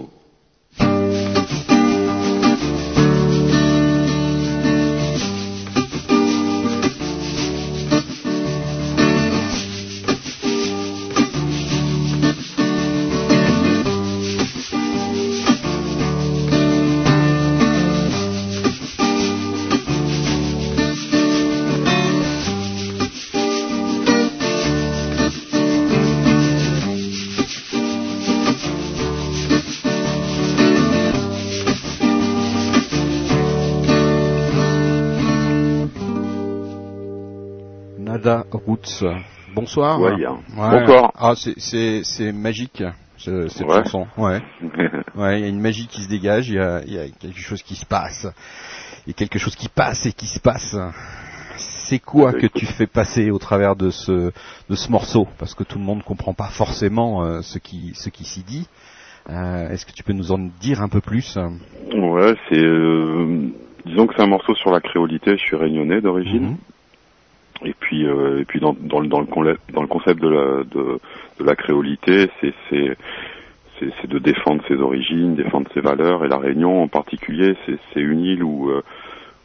Roots. 38.53 39.03
Bonsoir. 39.55 39.99
Ouais, 39.99 40.19
Yann. 40.19 40.37
Ouais. 40.57 40.79
Bonsoir. 40.79 41.11
Ah, 41.15 41.33
c'est 41.35 41.53
c'est 41.57 42.01
c'est 42.03 42.31
magique 42.31 42.83
ce- 43.17 43.47
cette 43.47 43.67
Ouais. 43.67 43.83
chanson. 43.83 44.07
Ouais. 44.17 44.39
Ouais, 45.15 45.39
il 45.39 45.41
y 45.41 45.45
a 45.45 45.49
une 45.49 45.59
magie 45.59 45.87
qui 45.87 46.01
se 46.03 46.07
dégage. 46.07 46.49
Il 46.49 46.55
y 46.55 46.59
a, 46.59 46.81
il 46.85 46.93
y 46.93 46.97
a 46.99 47.07
quelque 47.09 47.39
chose 47.39 47.61
qui 47.63 47.75
se 47.75 47.85
passe. 47.85 48.25
Il 49.05 49.09
y 49.09 49.11
a 49.11 49.13
quelque 49.13 49.37
chose 49.39 49.55
qui 49.55 49.67
passe 49.67 50.05
et 50.05 50.13
qui 50.13 50.27
se 50.27 50.39
passe. 50.39 50.77
C'est 51.57 51.99
quoi 51.99 52.31
que 52.31 52.45
tu 52.47 52.65
fais 52.65 52.87
passer 52.87 53.31
au 53.31 53.37
travers 53.39 53.75
de 53.75 53.89
ce 53.89 54.31
de 54.69 54.75
ce 54.75 54.89
morceau? 54.91 55.27
Parce 55.39 55.55
que 55.55 55.63
tout 55.63 55.77
le 55.77 55.83
monde 55.83 56.03
comprend 56.03 56.33
pas 56.33 56.47
forcément 56.49 57.23
euh, 57.23 57.41
ce 57.41 57.57
qui 57.59 57.91
ce 57.95 58.09
qui 58.09 58.23
s'y 58.23 58.43
dit. 58.43 58.67
Euh, 59.29 59.67
Est-ce 59.69 59.85
que 59.85 59.91
tu 59.91 60.03
peux 60.03 60.13
nous 60.13 60.31
en 60.31 60.37
dire 60.61 60.81
un 60.81 60.87
peu 60.87 61.01
plus? 61.01 61.37
Ouais, 61.93 62.35
c'est. 62.47 62.57
euh, 62.57 63.49
disons 63.85 64.07
que 64.07 64.13
c'est 64.15 64.23
un 64.23 64.27
morceau 64.27 64.55
sur 64.55 64.71
la 64.71 64.79
créolité. 64.79 65.31
Je 65.37 65.43
suis 65.43 65.57
réunionnais 65.57 65.99
d'origine. 66.01 66.51
Mhm. 66.51 66.57
Et 67.65 67.73
puis, 67.77 68.05
euh, 68.05 68.39
et 68.39 68.45
puis 68.45 68.59
dans, 68.59 68.73
dans, 68.79 68.99
le- 69.01 69.07
dans, 69.07 69.21
le, 69.21 69.57
dans 69.73 69.81
le 69.81 69.87
concept 69.87 70.21
de 70.21 70.29
la, 70.29 70.63
de, 70.63 70.99
de 71.39 71.43
la 71.43 71.55
créolité, 71.55 72.29
c'est, 72.39 72.53
c'est, 72.69 72.97
de 74.07 74.19
défendre 74.19 74.61
ses 74.67 74.75
origines, 74.75 75.35
défendre 75.35 75.69
ses 75.73 75.81
valeurs. 75.81 76.23
Et 76.25 76.27
la 76.27 76.37
Réunion 76.37 76.83
en 76.83 76.87
particulier, 76.87 77.55
c'est, 77.65 77.99
une 78.01 78.21
île 78.21 78.43
où, 78.43 78.69
euh, 78.69 78.81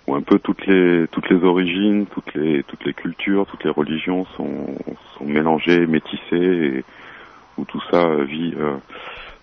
où 0.06 0.14
un 0.14 0.22
peu 0.22 0.38
toutes 0.38 0.66
les, 0.66 1.06
toutes 1.12 1.28
les 1.30 1.42
origines, 1.44 2.06
toutes 2.06 2.34
les, 2.34 2.62
toutes 2.64 2.84
les 2.84 2.94
cultures, 2.94 3.46
toutes 3.46 3.64
les 3.64 3.70
religions 3.70 4.24
sont, 4.36 4.66
sont 5.18 5.24
mélangées, 5.24 5.86
métissées, 5.86 6.78
et 6.78 6.84
où 7.58 7.64
tout 7.64 7.80
ça 7.90 8.16
vit 8.24 8.54
euh, 8.58 8.74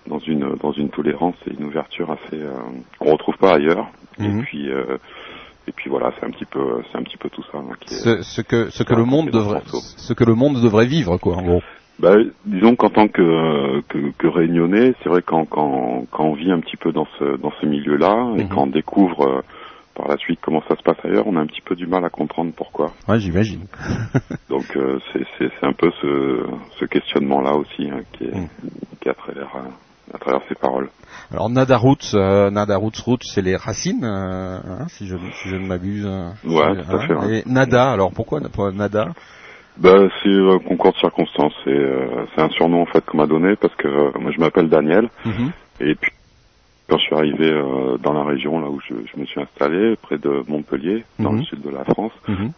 dans 0.07 0.19
une, 0.19 0.55
dans 0.61 0.71
une 0.73 0.89
tolérance 0.89 1.35
et 1.47 1.53
une 1.57 1.65
ouverture 1.65 2.11
assez 2.11 2.41
euh, 2.41 2.51
qu'on 2.99 3.11
retrouve 3.11 3.37
pas 3.37 3.55
ailleurs. 3.55 3.87
Mhm. 4.19 4.39
Et 4.39 4.41
puis, 4.43 4.69
euh, 4.69 4.97
et 5.67 5.71
puis 5.71 5.89
voilà, 5.89 6.11
c'est 6.19 6.25
un 6.25 6.31
petit 6.31 6.45
peu, 6.45 6.81
c'est 6.91 6.97
un 6.97 7.03
petit 7.03 7.17
peu 7.17 7.29
tout 7.29 7.43
ça. 7.51 7.57
hein, 7.59 7.69
qui 7.79 7.93
est- 7.93 7.97
ce, 8.03 8.21
ce 8.23 8.41
que 8.41 8.69
ce 8.69 8.83
que 8.83 8.93
le 8.93 9.05
monde 9.05 9.29
devrait 9.29 9.61
ce 9.65 10.13
que 10.13 10.23
le 10.23 10.33
monde 10.35 10.61
devrait 10.61 10.85
vivre 10.87 11.17
quoi 11.17 11.35
en 11.37 11.41
gros. 11.43 11.61
Bah, 11.99 12.15
disons 12.45 12.75
qu'en 12.75 12.89
tant 12.89 13.07
que, 13.07 13.81
que, 13.81 14.11
que 14.17 14.27
réunionnais, 14.27 14.95
c'est 15.03 15.09
vrai 15.09 15.21
quand, 15.21 15.45
quand, 15.45 16.05
quand 16.11 16.23
on 16.25 16.33
vit 16.33 16.51
un 16.51 16.59
petit 16.59 16.77
peu 16.77 16.91
dans 16.91 17.05
ce, 17.19 17.37
dans 17.37 17.51
ce 17.61 17.65
milieu-là 17.67 18.33
et 18.37 18.43
Mhm. 18.43 18.49
quand 18.49 18.63
on 18.63 18.67
découvre 18.67 19.21
euh, 19.27 19.41
par 19.93 20.07
la 20.07 20.17
suite 20.17 20.39
comment 20.41 20.63
ça 20.67 20.75
se 20.75 20.81
passe 20.81 20.97
ailleurs, 21.03 21.27
on 21.27 21.35
a 21.35 21.41
un 21.41 21.45
petit 21.45 21.61
peu 21.61 21.75
du 21.75 21.85
mal 21.85 22.03
à 22.03 22.09
comprendre 22.09 22.53
pourquoi. 22.57 22.93
Ouais, 23.07 23.19
j'imagine. 23.19 23.67
Donc 24.49 24.65
euh, 24.77 24.99
c'est, 25.13 25.51
un 25.61 25.73
peu 25.73 25.91
ce, 26.01 26.43
ce 26.79 26.85
questionnement-là 26.85 27.53
aussi 27.55 27.87
hein, 27.89 28.01
qui, 28.13 28.23
est, 28.23 28.35
Mhm. 28.35 28.47
qui 28.99 29.09
à 29.09 29.13
travers, 29.13 29.55
à 30.13 30.17
travers 30.17 30.41
ces 30.49 30.55
paroles. 30.55 30.89
Alors 31.31 31.49
Nada 31.49 31.77
Roots, 31.77 32.13
euh, 32.13 32.49
Nada 32.49 32.77
Roots 32.77 32.99
Roots, 33.05 33.23
c'est 33.23 33.41
les 33.41 33.55
racines, 33.55 34.03
euh, 34.03 34.57
hein, 34.57 34.87
si 34.89 35.07
je 35.07 35.15
si 35.41 35.49
je 35.49 35.55
ne 35.55 35.67
m'abuse. 35.67 36.05
euh, 36.05 36.29
Ouais, 36.45 36.75
tout 36.83 36.95
à 36.95 37.07
fait, 37.07 37.13
ouais. 37.13 37.39
Et 37.39 37.43
Nada, 37.49 37.91
alors 37.91 38.11
pourquoi 38.11 38.39
Nada? 38.73 39.09
Bah, 39.77 39.97
c'est 40.21 40.29
euh, 40.29 40.59
concours 40.59 40.91
de 40.91 40.97
circonstances. 40.97 41.53
C'est, 41.63 41.69
euh, 41.71 42.25
c'est 42.35 42.41
un 42.41 42.49
surnom 42.49 42.81
en 42.81 42.85
fait 42.85 43.03
qu'on 43.05 43.17
m'a 43.17 43.27
donné 43.27 43.55
parce 43.55 43.73
que 43.75 43.87
euh, 43.87 44.11
moi 44.19 44.31
je 44.31 44.39
m'appelle 44.39 44.67
Daniel. 44.69 45.09
Mhm. 45.25 45.51
Et 45.79 45.95
puis, 45.95 46.11
quand 46.89 46.97
je 46.97 47.03
suis 47.03 47.15
arrivé 47.15 47.49
euh, 47.49 47.97
dans 47.97 48.11
la 48.13 48.23
région, 48.25 48.59
là 48.59 48.69
où 48.69 48.79
je, 48.81 48.93
je 49.13 49.19
me 49.19 49.25
suis 49.25 49.39
installé, 49.41 49.95
près 50.01 50.17
de 50.17 50.43
Montpellier, 50.47 51.05
dans 51.19 51.31
Mhm. 51.31 51.39
le 51.39 51.43
sud 51.45 51.61
de 51.61 51.69
la 51.69 51.85
France, 51.85 52.11
Mhm. 52.27 52.51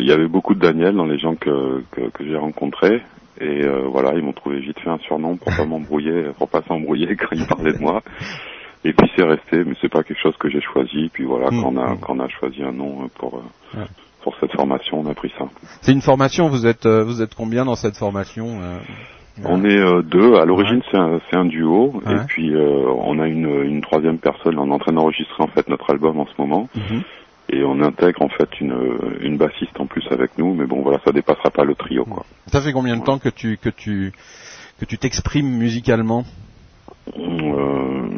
il 0.00 0.06
y 0.06 0.12
avait 0.12 0.28
beaucoup 0.28 0.54
de 0.54 0.60
Daniel 0.60 0.94
dans 0.94 1.06
les 1.06 1.18
gens 1.18 1.34
que, 1.34 1.82
que, 1.90 2.02
que 2.10 2.24
j'ai 2.24 2.36
rencontrés. 2.36 3.02
Et 3.40 3.64
euh, 3.64 3.86
voilà, 3.90 4.12
ils 4.14 4.22
m'ont 4.22 4.32
trouvé 4.32 4.60
vite 4.60 4.78
fait 4.80 4.90
un 4.90 4.98
surnom 4.98 5.36
pour 5.36 5.54
pas 5.56 5.64
m'embrouiller, 5.64 6.30
pour 6.38 6.48
pas 6.48 6.62
s'embrouiller 6.66 7.14
quand 7.16 7.28
ils 7.32 7.46
parlaient 7.46 7.72
de 7.72 7.78
moi. 7.78 8.02
Et 8.84 8.92
puis 8.92 9.10
c'est 9.16 9.24
resté, 9.24 9.64
mais 9.64 9.74
c'est 9.80 9.90
pas 9.90 10.02
quelque 10.02 10.20
chose 10.20 10.36
que 10.38 10.48
j'ai 10.48 10.60
choisi. 10.60 11.10
Puis 11.12 11.24
voilà, 11.24 11.50
Mhm. 11.50 11.62
quand 11.62 11.72
on 11.74 11.76
a 11.78 11.96
quand 12.00 12.14
on 12.16 12.20
a 12.20 12.28
choisi 12.28 12.62
un 12.62 12.72
nom 12.72 13.08
pour 13.18 13.34
euh, 13.36 13.78
Ouais. 13.80 13.86
pour 14.22 14.34
cette 14.40 14.52
formation, 14.52 15.00
on 15.00 15.06
a 15.10 15.14
pris 15.14 15.32
ça. 15.38 15.46
C'est 15.82 15.92
une 15.92 16.00
formation. 16.02 16.48
Vous 16.48 16.66
êtes 16.66 16.86
euh, 16.86 17.02
vous 17.04 17.22
êtes 17.22 17.34
combien 17.34 17.64
dans 17.64 17.74
cette 17.76 17.96
formation 17.96 18.60
On 19.44 19.64
est 19.64 19.78
euh, 19.78 20.02
deux. 20.02 20.34
À 20.36 20.44
l'origine, 20.44 20.80
c'est 20.90 20.96
un, 20.98 21.20
c'est 21.30 21.36
un 21.36 21.44
duo. 21.44 21.92
Ouais. 22.04 22.12
Et 22.14 22.18
puis, 22.26 22.52
euh, 22.54 22.84
on 23.04 23.20
a 23.20 23.28
une, 23.28 23.48
une 23.64 23.80
troisième 23.82 24.18
personne. 24.18 24.58
On 24.58 24.68
est 24.68 24.74
en 24.74 24.78
train 24.80 24.92
d'enregistrer 24.92 25.42
en 25.44 25.46
fait 25.48 25.68
notre 25.68 25.90
album 25.90 26.18
en 26.18 26.26
ce 26.26 26.32
moment. 26.38 26.68
Mhm. 26.74 27.02
Et 27.50 27.64
on 27.64 27.80
intègre 27.80 28.22
en 28.22 28.28
fait 28.28 28.60
une, 28.60 28.74
une 29.20 29.36
bassiste 29.38 29.78
en 29.80 29.86
plus 29.86 30.06
avec 30.10 30.36
nous. 30.38 30.54
Mais 30.54 30.66
bon, 30.66 30.82
voilà, 30.82 30.98
ça 31.04 31.12
dépassera 31.12 31.50
pas 31.50 31.64
le 31.64 31.74
trio, 31.74 32.04
quoi. 32.04 32.24
Ça 32.46 32.60
fait 32.60 32.72
combien 32.72 32.96
de 32.96 33.02
temps 33.04 33.18
que 33.18 33.30
tu 33.30 33.56
que 33.56 33.70
tu 33.70 34.12
que 34.78 34.84
tu 34.84 34.98
t'exprimes 34.98 35.48
musicalement? 35.56 36.24
Euh, 37.16 38.08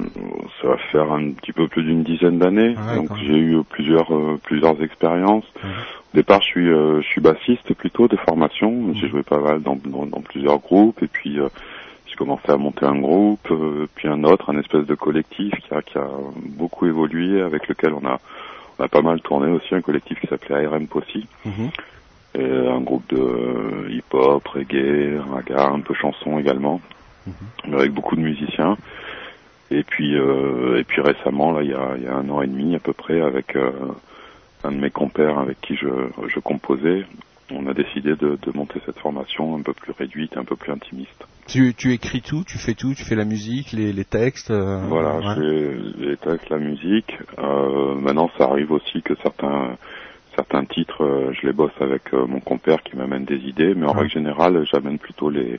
ça 0.61 0.69
va 0.69 0.77
faire 0.91 1.13
un 1.13 1.31
petit 1.33 1.53
peu 1.53 1.69
plus 1.69 1.85
d'une 1.85 2.03
dizaine 2.03 2.39
d'années. 2.39 2.75
Ouais, 2.77 2.97
Donc, 2.97 3.11
j'ai 3.25 3.39
eu 3.39 3.63
plusieurs 3.69 4.13
euh, 4.13 4.39
plusieurs 4.43 4.83
expériences. 4.83 5.45
Au 6.13 6.17
départ, 6.17 6.41
je 6.43 6.47
suis 6.47 6.69
euh, 6.69 7.01
je 7.01 7.07
suis 7.07 7.21
bassiste 7.21 7.73
plutôt 7.75 8.09
de 8.09 8.17
formation. 8.17 8.93
J'ai 8.95 9.09
joué 9.09 9.23
pas 9.23 9.39
mal 9.39 9.63
dans, 9.63 9.77
dans, 9.77 10.07
dans 10.07 10.21
plusieurs 10.23 10.59
groupes. 10.59 11.01
Et 11.03 11.07
puis 11.07 11.39
euh, 11.39 11.49
j'ai 12.07 12.17
commencé 12.17 12.51
à 12.51 12.57
monter 12.57 12.85
un 12.85 12.99
groupe, 12.99 13.49
puis 13.95 14.09
un 14.09 14.25
autre, 14.25 14.51
un 14.51 14.59
espèce 14.59 14.85
de 14.87 14.95
collectif 14.97 15.55
qui 15.55 15.73
a, 15.73 15.81
qui 15.83 15.97
a 15.97 16.09
beaucoup 16.59 16.87
évolué, 16.87 17.41
avec 17.41 17.69
lequel 17.69 17.93
on 17.95 18.05
a, 18.05 18.19
on 18.81 18.85
a 18.85 18.89
pas 18.89 19.03
mal 19.03 19.21
tourné 19.21 19.51
aussi, 19.53 19.75
un 19.75 19.83
collectif 19.83 20.19
qui 20.21 20.27
s'appelait 20.27 20.65
ARM 20.65 20.87
Possi, 20.87 21.27
Mhm. 21.45 21.71
et 22.35 22.69
un 22.69 22.81
groupe 22.81 23.07
de 23.13 23.21
euh, 23.21 23.89
hip-hop, 23.91 24.47
reggae, 24.49 25.21
raga, 25.31 25.69
un 25.69 25.81
peu 25.81 25.93
chanson 25.95 26.39
également, 26.39 26.81
mais 27.69 27.77
avec 27.77 27.93
beaucoup 27.93 28.17
de 28.17 28.23
musiciens. 28.23 28.77
Et 29.71 29.83
puis, 29.85 30.17
euh, 30.17 30.79
et 30.79 30.85
puis 30.85 31.01
récemment, 31.03 31.53
là, 31.53 31.63
il 31.63 31.71
y 31.71 31.75
a, 31.75 31.93
il 31.97 32.05
y 32.05 32.09
a 32.09 32.15
un 32.15 32.29
an 32.31 32.41
et 32.43 32.47
demi 32.47 32.75
à 32.75 32.79
peu 32.81 32.93
près, 32.93 33.21
avec 33.21 33.55
euh, 33.55 33.71
un 34.65 34.73
de 34.73 34.77
mes 34.79 34.91
compères 34.91 35.39
avec 35.39 35.61
qui 35.61 35.77
je, 35.77 35.89
je 36.29 36.41
composais, 36.41 37.05
on 37.53 37.67
a 37.67 37.75
décidé 37.75 38.11
de, 38.17 38.39
de 38.41 38.53
monter 38.57 38.81
cette 38.87 38.99
formation 38.99 39.57
un 39.57 39.63
peu 39.63 39.73
plus 39.75 39.93
réduite, 39.93 40.37
un 40.37 40.45
peu 40.45 40.57
plus 40.57 40.73
intimiste. 40.73 41.25
Tu 41.51 41.75
tu 41.75 41.93
écris 41.93 42.23
tout, 42.23 42.45
tu 42.47 42.59
fais 42.59 42.75
tout, 42.75 42.95
tu 42.95 43.05
fais 43.05 43.17
la 43.17 43.25
musique, 43.25 43.73
les 43.73 43.93
les 43.93 44.05
textes. 44.05 44.51
euh, 44.51 44.81
Voilà, 44.89 45.17
ouais. 45.17 45.23
je 45.23 45.41
fais 45.41 46.07
les 46.09 46.17
textes, 46.17 46.49
la 46.51 46.59
musique. 46.59 47.13
Euh, 47.39 47.95
maintenant, 47.97 48.31
ça 48.39 48.45
arrive 48.45 48.71
aussi 48.71 49.03
que 49.03 49.15
certains 49.23 49.77
certains 50.37 50.65
titres, 50.65 51.03
euh, 51.05 51.33
je 51.33 51.47
les 51.49 51.53
bosse 51.53 51.73
avec 51.81 52.13
mon 52.13 52.39
compère 52.41 52.83
qui 52.85 52.97
m'amène 52.97 53.25
des 53.25 53.39
idées, 53.39 53.75
mais 53.75 53.87
en 53.87 53.93
Ouais. 53.95 54.01
règle 54.03 54.13
générale, 54.13 54.65
j'amène 54.71 54.99
plutôt 54.99 55.29
les 55.29 55.59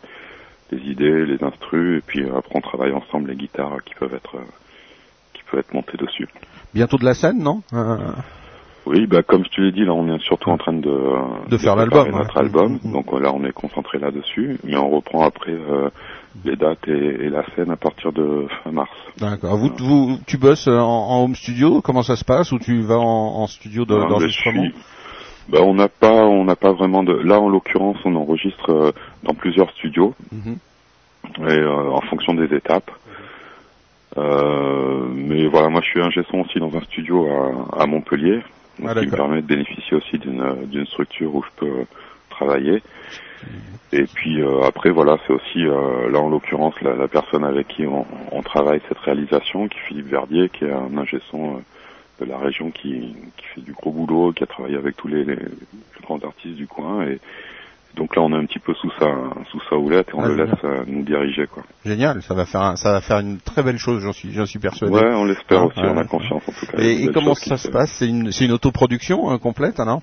les 0.71 0.79
idées, 0.89 1.25
les 1.25 1.43
instrus, 1.43 1.97
et 1.97 2.01
puis 2.01 2.23
après 2.29 2.55
on 2.55 2.61
travaille 2.61 2.93
ensemble 2.93 3.29
les 3.29 3.35
guitares 3.35 3.83
qui 3.83 3.93
peuvent 3.95 4.13
être 4.15 4.37
qui 5.33 5.41
peuvent 5.51 5.59
être 5.59 5.73
montées 5.73 5.97
dessus. 5.97 6.29
Bientôt 6.73 6.97
de 6.97 7.03
la 7.03 7.13
scène, 7.13 7.39
non? 7.43 7.61
Oui, 8.87 9.05
bah 9.05 9.21
comme 9.21 9.43
je 9.45 9.49
te 9.49 9.61
l'ai 9.61 9.71
dit, 9.71 9.85
là 9.85 9.93
on 9.93 10.07
est 10.13 10.19
surtout 10.23 10.49
en 10.49 10.57
train 10.57 10.73
de 10.73 10.81
De 11.49 11.57
faire 11.57 11.75
préparer 11.75 12.09
l'album, 12.11 12.19
notre 12.19 12.35
ouais. 12.35 12.41
album. 12.41 12.79
Mhm. 12.83 12.91
Donc 12.93 13.11
là 13.21 13.31
on 13.33 13.43
est 13.45 13.51
concentré 13.53 13.99
là-dessus, 13.99 14.57
mais 14.63 14.75
on 14.75 14.89
reprend 14.89 15.23
après 15.23 15.51
euh, 15.51 15.89
les 16.45 16.55
dates 16.55 16.87
et, 16.87 16.91
et 17.25 17.29
la 17.29 17.43
scène 17.55 17.69
à 17.69 17.75
partir 17.75 18.11
de 18.11 18.47
fin 18.63 18.71
mars. 18.71 18.89
D'accord. 19.19 19.55
Vous, 19.57 19.69
vous, 19.77 20.17
tu 20.25 20.37
bosses 20.37 20.67
en, 20.67 20.73
en 20.81 21.23
home 21.23 21.35
studio? 21.35 21.81
Comment 21.81 22.01
ça 22.01 22.15
se 22.15 22.25
passe? 22.25 22.51
Ou 22.51 22.57
tu 22.59 22.81
vas 22.81 22.97
en, 22.97 23.41
en 23.43 23.47
studio 23.47 23.85
de- 23.85 23.93
d'enregistrement? 23.93 24.63
je 24.63 24.69
suis- 24.71 24.79
bah, 25.49 25.59
on 25.63 25.73
n'a 25.73 25.87
pas, 25.89 26.25
on 26.25 26.43
n'a 26.45 26.55
pas 26.55 26.71
vraiment 26.71 27.03
de. 27.03 27.13
Là, 27.13 27.39
en 27.39 27.49
l'occurrence, 27.49 27.97
on 28.05 28.15
enregistre 28.15 28.71
euh, 28.71 28.91
dans 29.23 29.33
plusieurs 29.35 29.69
studios 29.71 30.15
Mhm. 30.31 30.57
et 31.47 31.51
euh, 31.51 31.91
en 31.91 32.01
fonction 32.01 32.33
des 32.33 32.51
étapes. 32.55 32.89
Euh, 34.17 35.05
mais 35.13 35.45
voilà, 35.47 35.69
moi, 35.69 35.81
je 35.83 35.89
suis 35.89 36.01
ingé 36.01 36.21
son 36.29 36.39
aussi 36.39 36.59
dans 36.59 36.75
un 36.75 36.81
studio 36.81 37.27
à, 37.75 37.83
à 37.83 37.85
Montpellier, 37.85 38.41
donc 38.81 38.89
Ah, 38.95 38.99
qui 38.99 39.05
me 39.05 39.11
permet 39.11 39.41
de 39.41 39.47
bénéficier 39.47 39.95
aussi 39.95 40.17
d'une 40.17 40.65
d'une 40.65 40.85
structure 40.87 41.33
où 41.33 41.43
je 41.43 41.49
peux 41.55 41.79
euh, 41.81 41.85
travailler. 42.29 42.81
Et 43.93 44.03
puis 44.03 44.41
euh, 44.41 44.63
après, 44.63 44.89
voilà, 44.89 45.17
c'est 45.25 45.33
aussi 45.33 45.65
euh, 45.65 46.09
là 46.09 46.19
en 46.19 46.29
l'occurrence 46.29 46.75
la, 46.81 46.95
la 46.95 47.07
personne 47.07 47.43
avec 47.43 47.67
qui 47.67 47.85
on, 47.85 48.05
on 48.31 48.41
travaille 48.41 48.81
cette 48.87 48.99
réalisation, 48.99 49.67
qui 49.67 49.77
est 49.77 49.87
Philippe 49.87 50.07
Verdier, 50.07 50.49
qui 50.49 50.65
est 50.65 50.71
un 50.71 50.97
ingé 50.97 51.19
son 51.29 51.55
euh, 51.55 51.59
de 52.19 52.25
la 52.25 52.37
région 52.37 52.71
qui, 52.71 53.15
qui 53.37 53.45
fait 53.55 53.61
du 53.61 53.73
gros 53.73 53.91
boulot, 53.91 54.31
qui 54.31 54.43
a 54.43 54.47
travaillé 54.47 54.77
avec 54.77 54.95
tous 54.95 55.07
les, 55.07 55.23
les, 55.23 55.35
les 55.35 56.01
grands 56.03 56.19
artistes 56.19 56.55
du 56.55 56.67
coin. 56.67 57.03
Et 57.07 57.19
donc 57.95 58.15
là, 58.15 58.21
on 58.21 58.31
est 58.33 58.37
un 58.37 58.45
petit 58.45 58.59
peu 58.59 58.73
sous 58.75 58.89
sa 58.99 59.07
sous 59.51 59.59
sa 59.69 59.75
houlette 59.77 60.07
et 60.09 60.15
on 60.15 60.23
Ah, 60.23 60.27
le 60.27 60.35
laisse 60.35 60.55
euh, 60.63 60.83
nous 60.87 61.03
diriger, 61.03 61.47
quoi. 61.47 61.63
Génial. 61.85 62.21
Ça 62.21 62.33
va 62.33 62.45
faire, 62.45 62.61
un- 62.61 62.75
ça 62.75 62.91
va 62.91 63.01
faire 63.01 63.19
une 63.19 63.39
très 63.39 63.63
belle 63.63 63.77
chose. 63.77 64.01
J'en 64.03 64.13
suis, 64.13 64.31
j'en 64.31 64.45
suis 64.45 64.59
persuadé. 64.59 64.93
Ouais, 64.93 65.13
on 65.13 65.25
l'espère 65.25 65.61
Ah, 65.61 65.65
aussi, 65.65 65.79
on 65.79 65.97
a 65.97 66.03
confiance 66.05 66.43
en 66.47 66.51
tout 66.51 66.65
cas. 66.71 66.77
Et, 66.81 67.09
comment 67.13 67.33
ça 67.35 67.57
se 67.57 67.67
fait. 67.67 67.73
passe? 67.73 67.91
C'est 67.99 68.07
une, 68.07 68.31
c'est 68.31 68.45
une 68.45 68.51
autoproduction 68.53 69.31
euh, 69.31 69.37
complète, 69.37 69.79
hein, 69.79 69.85
non 69.85 70.01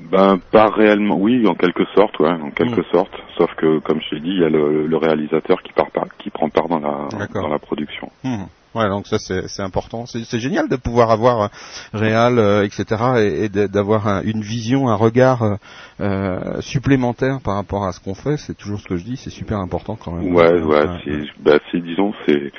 Ben 0.00 0.38
pas 0.50 0.68
réellement, 0.70 1.16
oui, 1.18 1.46
en 1.46 1.54
quelque 1.54 1.84
sorte, 1.94 2.18
ouais, 2.20 2.30
en 2.30 2.50
quelque 2.50 2.80
Mm. 2.80 2.92
sorte. 2.92 3.12
Sauf 3.36 3.54
que, 3.56 3.78
comme 3.80 4.00
je 4.00 4.14
l'ai 4.14 4.20
dit, 4.22 4.30
il 4.30 4.40
y 4.40 4.44
a 4.44 4.48
le, 4.48 4.86
le 4.86 4.96
réalisateur 4.96 5.62
qui 5.62 5.72
part, 5.74 5.90
par- 5.90 6.06
qui 6.18 6.30
prend 6.30 6.48
part 6.48 6.68
dans 6.68 6.78
la 6.80 7.08
dans 7.34 7.48
la 7.48 7.58
production. 7.58 8.08
Mhm. 8.24 8.46
Ouais, 8.74 8.88
donc 8.88 9.06
ça 9.08 9.18
c'est 9.18 9.48
c'est 9.48 9.62
important. 9.62 10.06
C'est 10.06 10.22
c'est 10.24 10.38
génial 10.38 10.68
de 10.68 10.76
pouvoir 10.76 11.10
avoir 11.10 11.42
euh, 11.42 11.48
réal, 11.92 12.38
euh, 12.38 12.64
etc. 12.64 12.84
et, 13.18 13.44
et 13.44 13.48
d'avoir 13.48 14.06
un- 14.06 14.22
une 14.22 14.42
vision, 14.42 14.88
un 14.88 14.94
regard 14.94 15.42
euh, 15.42 15.56
euh, 16.00 16.60
supplémentaire 16.60 17.40
par 17.42 17.56
rapport 17.56 17.84
à 17.84 17.92
ce 17.92 18.00
qu'on 18.00 18.14
fait. 18.14 18.36
C'est 18.36 18.54
toujours 18.56 18.78
ce 18.80 18.86
que 18.86 18.96
je 18.96 19.04
dis. 19.04 19.16
C'est 19.16 19.30
super 19.30 19.58
important 19.58 19.96
quand 19.96 20.12
même. 20.12 20.32
Ouais, 20.34 20.52
ouais, 20.62 20.86
c'est, 21.04 21.42
bah, 21.42 21.58
c'est, 21.72 21.80
disons, 21.82 22.12
c'est, 22.26 22.52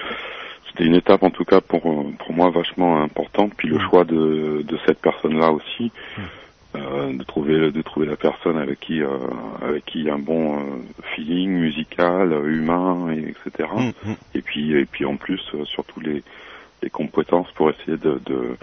c'était 0.69 0.83
une 0.83 0.95
étape 0.95 1.23
en 1.23 1.29
tout 1.29 1.45
cas 1.45 1.61
pour 1.61 1.81
pour 1.81 2.33
moi 2.33 2.49
vachement 2.49 3.01
importante. 3.01 3.53
Puis 3.55 3.69
le 3.69 3.79
choix 3.79 4.03
de 4.03 4.63
de 4.67 4.77
cette 4.85 4.99
personne-là 4.99 5.51
aussi, 5.51 5.91
euh, 6.75 7.13
de 7.13 7.23
trouver 7.23 7.71
de 7.71 7.81
trouver 7.81 8.05
la 8.05 8.15
personne 8.15 8.57
avec 8.57 8.79
qui 8.79 9.01
euh, 9.01 9.17
avec 9.61 9.85
qui 9.85 9.99
il 9.99 10.05
y 10.05 10.09
a 10.09 10.13
un 10.13 10.19
bon 10.19 10.57
euh, 10.57 10.81
feeling 11.15 11.51
musical, 11.51 12.31
humain, 12.47 13.11
et 13.11 13.19
etc. 13.29 13.69
Mhm. 13.75 13.91
Mhm. 14.05 14.15
Et 14.35 14.41
puis 14.41 14.73
et 14.73 14.85
puis 14.85 15.05
en 15.05 15.17
plus 15.17 15.41
euh, 15.53 15.65
surtout 15.65 15.99
les 15.99 16.23
les 16.81 16.89
compétences 16.89 17.51
pour 17.53 17.69
essayer 17.69 17.97
de, 17.97 18.19
de 18.25 18.57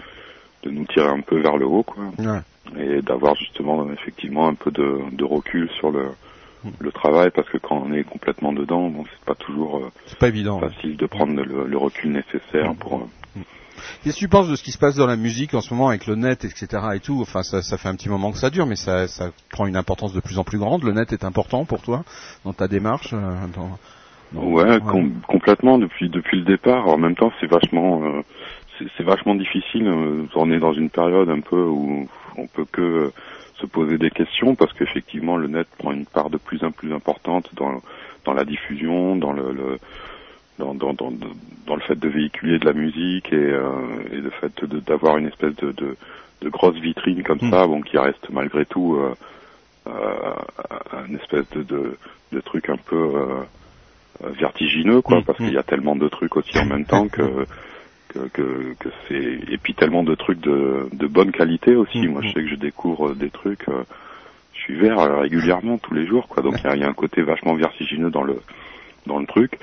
de 0.63 0.69
nous 0.71 0.85
tirer 0.85 1.07
un 1.07 1.21
peu 1.21 1.39
vers 1.39 1.57
le 1.57 1.65
haut, 1.65 1.83
quoi 1.83 2.11
Ouais. 2.17 2.41
et 2.77 3.01
d'avoir 3.01 3.35
justement 3.35 3.89
effectivement 3.93 4.47
un 4.47 4.55
peu 4.55 4.71
de, 4.71 4.99
de 5.11 5.23
recul 5.23 5.69
sur 5.79 5.91
le, 5.91 6.09
le 6.79 6.91
travail 6.91 7.29
parce 7.33 7.49
que 7.49 7.57
quand 7.57 7.83
on 7.85 7.93
est 7.93 8.03
complètement 8.03 8.51
dedans, 8.53 8.89
bon, 8.89 9.05
c'est 9.11 9.25
pas 9.25 9.35
toujours 9.35 9.77
euh, 9.77 9.91
C'est 10.07 10.19
pas 10.19 10.27
évident. 10.27 10.59
ouais. 10.61 10.69
facile 10.69 10.97
de 10.97 11.05
prendre 11.05 11.33
le, 11.41 11.65
le 11.67 11.77
recul 11.77 12.11
nécessaire 12.11 12.73
pour. 12.79 12.95
euh, 12.95 13.39
Qu'est-ce 14.03 14.15
que 14.15 14.19
tu 14.19 14.27
penses 14.27 14.49
de 14.49 14.55
ce 14.57 14.63
qui 14.63 14.71
se 14.71 14.77
passe 14.77 14.95
dans 14.97 15.07
la 15.07 15.15
musique 15.15 15.53
en 15.53 15.61
ce 15.61 15.73
moment 15.73 15.87
avec 15.87 16.05
le 16.05 16.15
net, 16.15 16.43
etc. 16.43 16.67
et 16.95 16.99
tout? 16.99 17.19
Enfin, 17.21 17.43
ça, 17.43 17.61
ça 17.61 17.77
fait 17.77 17.87
un 17.87 17.95
petit 17.95 18.09
moment 18.09 18.31
que 18.31 18.37
ça 18.37 18.49
dure, 18.49 18.65
mais 18.65 18.75
ça, 18.75 19.07
ça 19.07 19.29
prend 19.51 19.67
une 19.67 19.77
importance 19.77 20.11
de 20.13 20.19
plus 20.19 20.37
en 20.37 20.43
plus 20.43 20.57
grande. 20.57 20.83
Le 20.83 20.91
net 20.91 21.13
est 21.13 21.23
important 21.23 21.63
pour 21.63 21.81
toi 21.81 22.03
dans 22.43 22.51
ta 22.53 22.67
démarche. 22.67 23.13
euh, 23.13 23.17
dans- 23.55 23.77
dans- 24.33 24.43
Ouais, 24.43 24.79
com- 24.81 25.13
complètement 25.27 25.77
depuis 25.79 26.09
depuis 26.09 26.39
le 26.39 26.45
départ. 26.45 26.87
En 26.87 26.97
même 26.97 27.15
temps, 27.15 27.31
c'est 27.39 27.47
vachement 27.49 28.03
euh, 28.03 28.21
c'est 28.97 29.03
vachement 29.03 29.35
difficile. 29.35 29.87
on 30.35 30.51
est 30.51 30.59
dans 30.59 30.73
une 30.73 30.89
période 30.89 31.29
un 31.29 31.39
peu 31.41 31.61
où 31.61 32.07
on 32.37 32.47
peut 32.47 32.65
que 32.71 33.11
se 33.59 33.65
poser 33.65 33.97
des 33.97 34.09
questions 34.09 34.55
parce 34.55 34.73
qu'effectivement 34.73 35.37
le 35.37 35.47
net 35.47 35.67
prend 35.77 35.91
une 35.91 36.05
part 36.05 36.29
de 36.29 36.37
plus 36.37 36.63
en 36.63 36.71
plus 36.71 36.93
importante 36.93 37.49
dans 37.55 37.81
dans 38.25 38.33
la 38.33 38.43
diffusion, 38.45 39.15
dans 39.15 39.31
le, 39.33 39.51
le 39.53 39.79
dans, 40.59 40.75
dans, 40.75 40.93
dans, 40.93 41.11
dans 41.65 41.75
le 41.75 41.81
fait 41.81 41.97
de 41.97 42.09
véhiculer 42.09 42.59
de 42.59 42.65
la 42.65 42.73
musique 42.73 43.31
et, 43.31 43.35
euh, 43.35 43.71
et 44.11 44.17
le 44.17 44.29
fait 44.29 44.51
d'avoir 44.65 45.17
une 45.17 45.27
espèce 45.27 45.55
de, 45.55 45.71
de, 45.71 45.95
de 46.41 46.49
grosse 46.49 46.75
vitrine 46.77 47.23
comme 47.23 47.39
Mm. 47.41 47.49
ça, 47.49 47.65
bon, 47.65 47.81
qui 47.81 47.97
reste 47.97 48.29
malgré 48.29 48.65
tout 48.65 48.95
euh, 48.95 49.15
euh, 49.87 50.33
un 50.91 51.15
espèce 51.15 51.49
de, 51.51 51.63
de, 51.63 51.97
de 52.33 52.41
truc 52.41 52.69
un 52.69 52.77
peu 52.77 52.95
euh, 53.15 54.29
vertigineux, 54.39 55.01
quoi, 55.01 55.19
Mm, 55.19 55.23
parce 55.23 55.37
qu'il 55.37 55.53
y 55.53 55.57
a 55.57 55.63
tellement 55.63 55.95
de 55.95 56.09
trucs 56.09 56.35
aussi 56.35 56.57
en 56.59 56.65
même 56.65 56.85
temps 56.85 57.07
que 57.07 57.21
que, 58.09 58.19
que, 58.33 58.73
que 58.79 58.89
c'est 59.07 59.39
et 59.51 59.57
puis 59.57 59.73
tellement 59.73 60.03
de 60.03 60.15
trucs 60.15 60.41
de, 60.41 60.87
de 60.93 61.07
bonne 61.07 61.31
qualité 61.31 61.75
aussi. 61.75 61.99
Mm, 62.01 62.11
Moi, 62.11 62.21
je 62.23 62.27
mm. 62.27 62.31
sais 62.33 62.41
que 62.41 62.47
je 62.49 62.55
découvre 62.55 63.13
des 63.15 63.29
trucs. 63.29 63.67
euh, 63.69 63.83
je 64.53 64.59
suis 64.59 64.75
vert 64.75 64.99
euh, 64.99 65.19
régulièrement 65.21 65.77
tous 65.77 65.93
les 65.93 66.05
jours, 66.05 66.27
quoi. 66.27 66.43
Donc 66.43 66.55
il 66.59 66.63
y 66.65 66.67
a- 66.67 66.75
il 66.75 66.81
y, 66.81 66.83
a 66.83 66.89
un 66.89 66.93
côté 66.93 67.21
vachement 67.21 67.53
vertigineux 67.55 68.09
dans 68.11 68.23
le 68.23 68.41
dans 69.07 69.19
le 69.19 69.25
truc. 69.25 69.57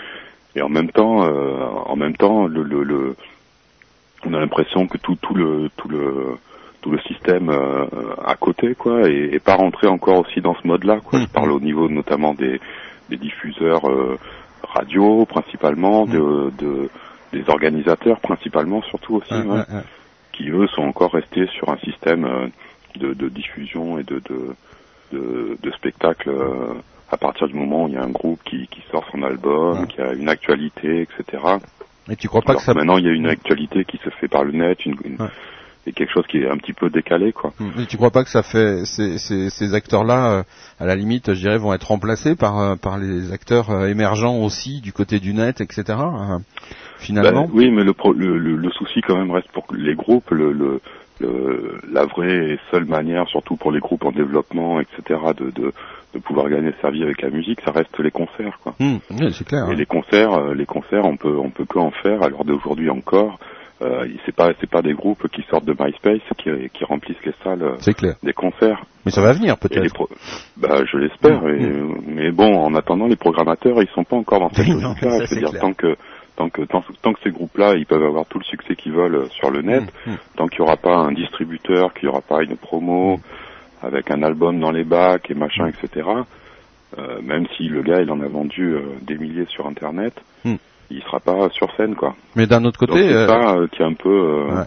Et 0.54 0.62
en 0.62 0.70
même 0.70 0.90
temps, 0.90 1.24
euh, 1.24 1.58
en 1.84 1.96
même 1.96 2.16
temps, 2.16 2.46
le, 2.46 2.62
le, 2.62 2.82
le- 2.82 3.14
on 4.24 4.32
a 4.32 4.40
l'impression 4.40 4.86
que 4.86 4.96
tout, 4.96 5.16
tout 5.20 5.34
le 5.34 5.68
tout 5.76 5.88
le 5.88 6.36
tout 6.80 6.90
le 6.90 6.98
système 7.00 7.50
euh, 7.50 7.84
à 8.24 8.36
côté, 8.36 8.74
quoi, 8.74 9.08
et, 9.10 9.30
et 9.34 9.38
pas 9.40 9.56
rentré 9.56 9.86
encore 9.88 10.20
aussi 10.20 10.40
dans 10.40 10.54
ce 10.54 10.66
mode-là, 10.66 11.00
quoi. 11.04 11.18
Je 11.20 11.26
parle 11.26 11.50
au 11.52 11.60
niveau 11.60 11.88
notamment 11.88 12.32
des, 12.32 12.60
des 13.10 13.16
diffuseurs 13.16 13.88
euh, 13.90 14.16
radio, 14.62 15.26
principalement, 15.26 16.06
de, 16.06 16.50
de 16.58 16.88
des 17.42 17.48
organisateurs, 17.50 18.20
principalement, 18.20 18.82
surtout 18.82 19.16
aussi, 19.16 19.34
Ouais, 19.34 19.40
ouais, 19.40 19.50
ouais, 19.58 19.74
ouais. 19.74 19.82
qui 20.32 20.48
eux 20.50 20.66
sont 20.68 20.82
encore 20.82 21.12
restés 21.12 21.46
sur 21.48 21.68
un 21.68 21.78
système 21.78 22.24
euh, 22.24 22.48
de, 22.96 23.14
de 23.14 23.28
diffusion 23.28 23.98
et 23.98 24.04
de 24.04 24.20
de, 24.20 24.54
de, 25.12 25.58
de 25.62 25.70
spectacle. 25.72 26.30
euh, 26.30 26.74
à 27.08 27.16
partir 27.16 27.46
du 27.46 27.54
moment 27.54 27.84
où 27.84 27.88
il 27.88 27.94
y 27.94 27.96
a 27.96 28.02
un 28.02 28.10
groupe 28.10 28.40
qui, 28.44 28.66
qui 28.66 28.82
sort 28.90 29.06
son 29.12 29.22
album, 29.22 29.86
qui 29.86 30.00
a 30.00 30.12
une 30.12 30.28
actualité, 30.28 31.02
etc. 31.02 31.40
Et 32.10 32.16
tu 32.16 32.26
crois 32.28 32.42
pas 32.42 32.50
Alors 32.50 32.62
que 32.62 32.66
ça 32.66 32.74
maintenant 32.74 32.98
il 32.98 33.06
y 33.06 33.08
a 33.08 33.12
une 33.12 33.26
actualité 33.28 33.84
qui 33.84 33.98
se 33.98 34.10
fait 34.10 34.26
par 34.28 34.42
le 34.42 34.52
net, 34.52 34.84
une, 34.84 34.96
une- 35.04 35.20
Ouais. 35.20 35.28
Et 35.86 35.92
quelque 35.92 36.12
chose 36.12 36.26
qui 36.26 36.38
est 36.38 36.48
un 36.48 36.56
petit 36.56 36.72
peu 36.72 36.90
décalé, 36.90 37.32
quoi. 37.32 37.52
Mais 37.60 37.86
tu 37.86 37.96
crois 37.96 38.10
pas 38.10 38.24
que 38.24 38.30
ça 38.30 38.42
fait 38.42 38.84
ces, 38.84 39.18
ces, 39.18 39.50
ces 39.50 39.74
acteurs-là, 39.74 40.30
euh, 40.32 40.42
à 40.80 40.86
la 40.86 40.96
limite, 40.96 41.32
je 41.32 41.40
dirais, 41.40 41.58
vont 41.58 41.72
être 41.72 41.84
remplacés 41.88 42.34
par 42.34 42.58
euh, 42.58 42.74
par 42.76 42.98
les 42.98 43.32
acteurs 43.32 43.70
euh, 43.70 43.86
émergents 43.86 44.36
aussi 44.38 44.80
du 44.80 44.92
côté 44.92 45.20
du 45.20 45.32
net, 45.32 45.60
etc. 45.60 45.84
euh, 45.90 46.38
finalement? 46.98 47.44
Ben, 47.44 47.50
oui, 47.52 47.70
mais 47.70 47.84
le, 47.84 47.92
pro- 47.92 48.12
le, 48.12 48.36
le, 48.38 48.56
le 48.56 48.70
souci 48.70 49.00
quand 49.00 49.16
même 49.16 49.30
reste 49.30 49.50
pour 49.52 49.66
les 49.72 49.94
groupes, 49.94 50.30
le, 50.30 50.52
le, 50.52 50.80
le- 51.20 51.80
la 51.92 52.04
vraie 52.04 52.54
et 52.54 52.58
seule 52.70 52.84
manière, 52.86 53.28
surtout 53.28 53.56
pour 53.56 53.70
les 53.72 53.80
groupes 53.80 54.04
en 54.04 54.12
développement, 54.12 54.80
etc., 54.80 55.20
de, 55.36 55.50
de, 55.50 55.72
de 56.14 56.18
pouvoir 56.18 56.48
gagner 56.48 56.72
sa 56.82 56.90
vie 56.90 57.02
avec 57.04 57.22
la 57.22 57.30
musique, 57.30 57.60
ça 57.64 57.70
reste 57.72 57.96
les 58.00 58.10
concerts, 58.10 58.58
quoi. 58.62 58.74
Hum, 58.80 58.98
oui, 59.10 59.32
c'est 59.32 59.46
clair. 59.46 59.66
Et 59.68 59.72
hein. 59.72 59.74
les 59.76 59.86
concerts, 59.86 60.52
les 60.54 60.66
concerts, 60.66 61.04
on 61.04 61.16
peut, 61.16 61.36
on 61.38 61.50
peut 61.50 61.64
que 61.64 61.78
en 61.78 61.90
faire 61.92 62.22
à 62.22 62.28
l'heure 62.28 62.44
d'aujourd'hui 62.44 62.90
encore. 62.90 63.38
Euh, 63.82 64.06
c'est 64.24 64.34
pas, 64.34 64.52
c'est 64.58 64.70
pas 64.70 64.80
des 64.80 64.94
groupes 64.94 65.28
qui 65.28 65.42
sortent 65.50 65.66
de 65.66 65.76
MySpace 65.78 66.20
qui, 66.38 66.48
qui 66.72 66.84
remplissent 66.84 67.22
les 67.26 67.34
salles 67.44 67.62
euh, 67.62 67.92
clair. 67.92 68.14
des 68.22 68.32
concerts. 68.32 68.82
Mais 69.04 69.12
ça 69.12 69.20
va 69.20 69.32
venir 69.34 69.58
peut-être. 69.58 70.08
bah, 70.56 70.82
je 70.90 70.96
l'espère. 70.96 71.42
Mm, 71.42 71.94
Mais 72.06 72.30
bon, 72.30 72.58
en 72.58 72.74
attendant, 72.74 73.06
les 73.06 73.16
programmateurs, 73.16 73.82
ils 73.82 73.88
sont 73.94 74.04
pas 74.04 74.16
encore 74.16 74.40
dans 74.40 74.48
cette 74.50 74.66
logique-là. 74.66 75.26
C'est-à-dire 75.26 75.60
tant 75.60 75.74
que 75.74 75.94
tant 76.36 76.48
que 76.48 76.62
tant, 76.62 76.82
tant 77.02 77.12
que 77.12 77.20
ces 77.22 77.30
groupes-là, 77.30 77.74
ils 77.76 77.84
peuvent 77.86 78.02
avoir 78.02 78.24
tout 78.26 78.38
le 78.38 78.44
succès 78.44 78.76
qu'ils 78.76 78.92
veulent 78.92 79.14
euh, 79.14 79.28
sur 79.28 79.50
le 79.50 79.60
net, 79.62 79.84
Mm, 80.06 80.12
mm. 80.12 80.16
tant 80.36 80.46
qu'il 80.48 80.60
n'y 80.62 80.66
aura 80.66 80.76
pas 80.78 80.94
un 80.96 81.12
distributeur, 81.12 81.92
qu'il 81.92 82.08
n'y 82.08 82.12
aura 82.14 82.22
pas 82.22 82.42
une 82.42 82.56
promo 82.56 83.20
avec 83.82 84.10
un 84.10 84.22
album 84.22 84.58
dans 84.58 84.70
les 84.70 84.84
bacs 84.84 85.30
et 85.30 85.34
machin, 85.34 85.66
etc. 85.68 86.08
euh, 86.98 87.20
même 87.22 87.46
si 87.56 87.64
le 87.68 87.82
gars 87.82 88.00
il 88.00 88.10
en 88.10 88.20
a 88.22 88.26
vendu 88.26 88.72
euh, 88.74 88.80
des 89.02 89.18
milliers 89.18 89.44
sur 89.48 89.66
Internet. 89.66 90.14
Il 90.90 91.02
sera 91.02 91.20
pas 91.20 91.48
sur 91.50 91.68
scène, 91.76 91.94
quoi. 91.94 92.14
Mais 92.34 92.46
d'un 92.46 92.64
autre 92.64 92.78
côté, 92.78 93.08
c'est 93.08 93.14
euh, 93.14 93.26
ça 93.26 93.54
euh, 93.56 93.66
qui 93.68 93.82
est 93.82 93.86
un 93.86 93.94
peu 93.94 94.08
euh, 94.08 94.54
ouais. 94.58 94.64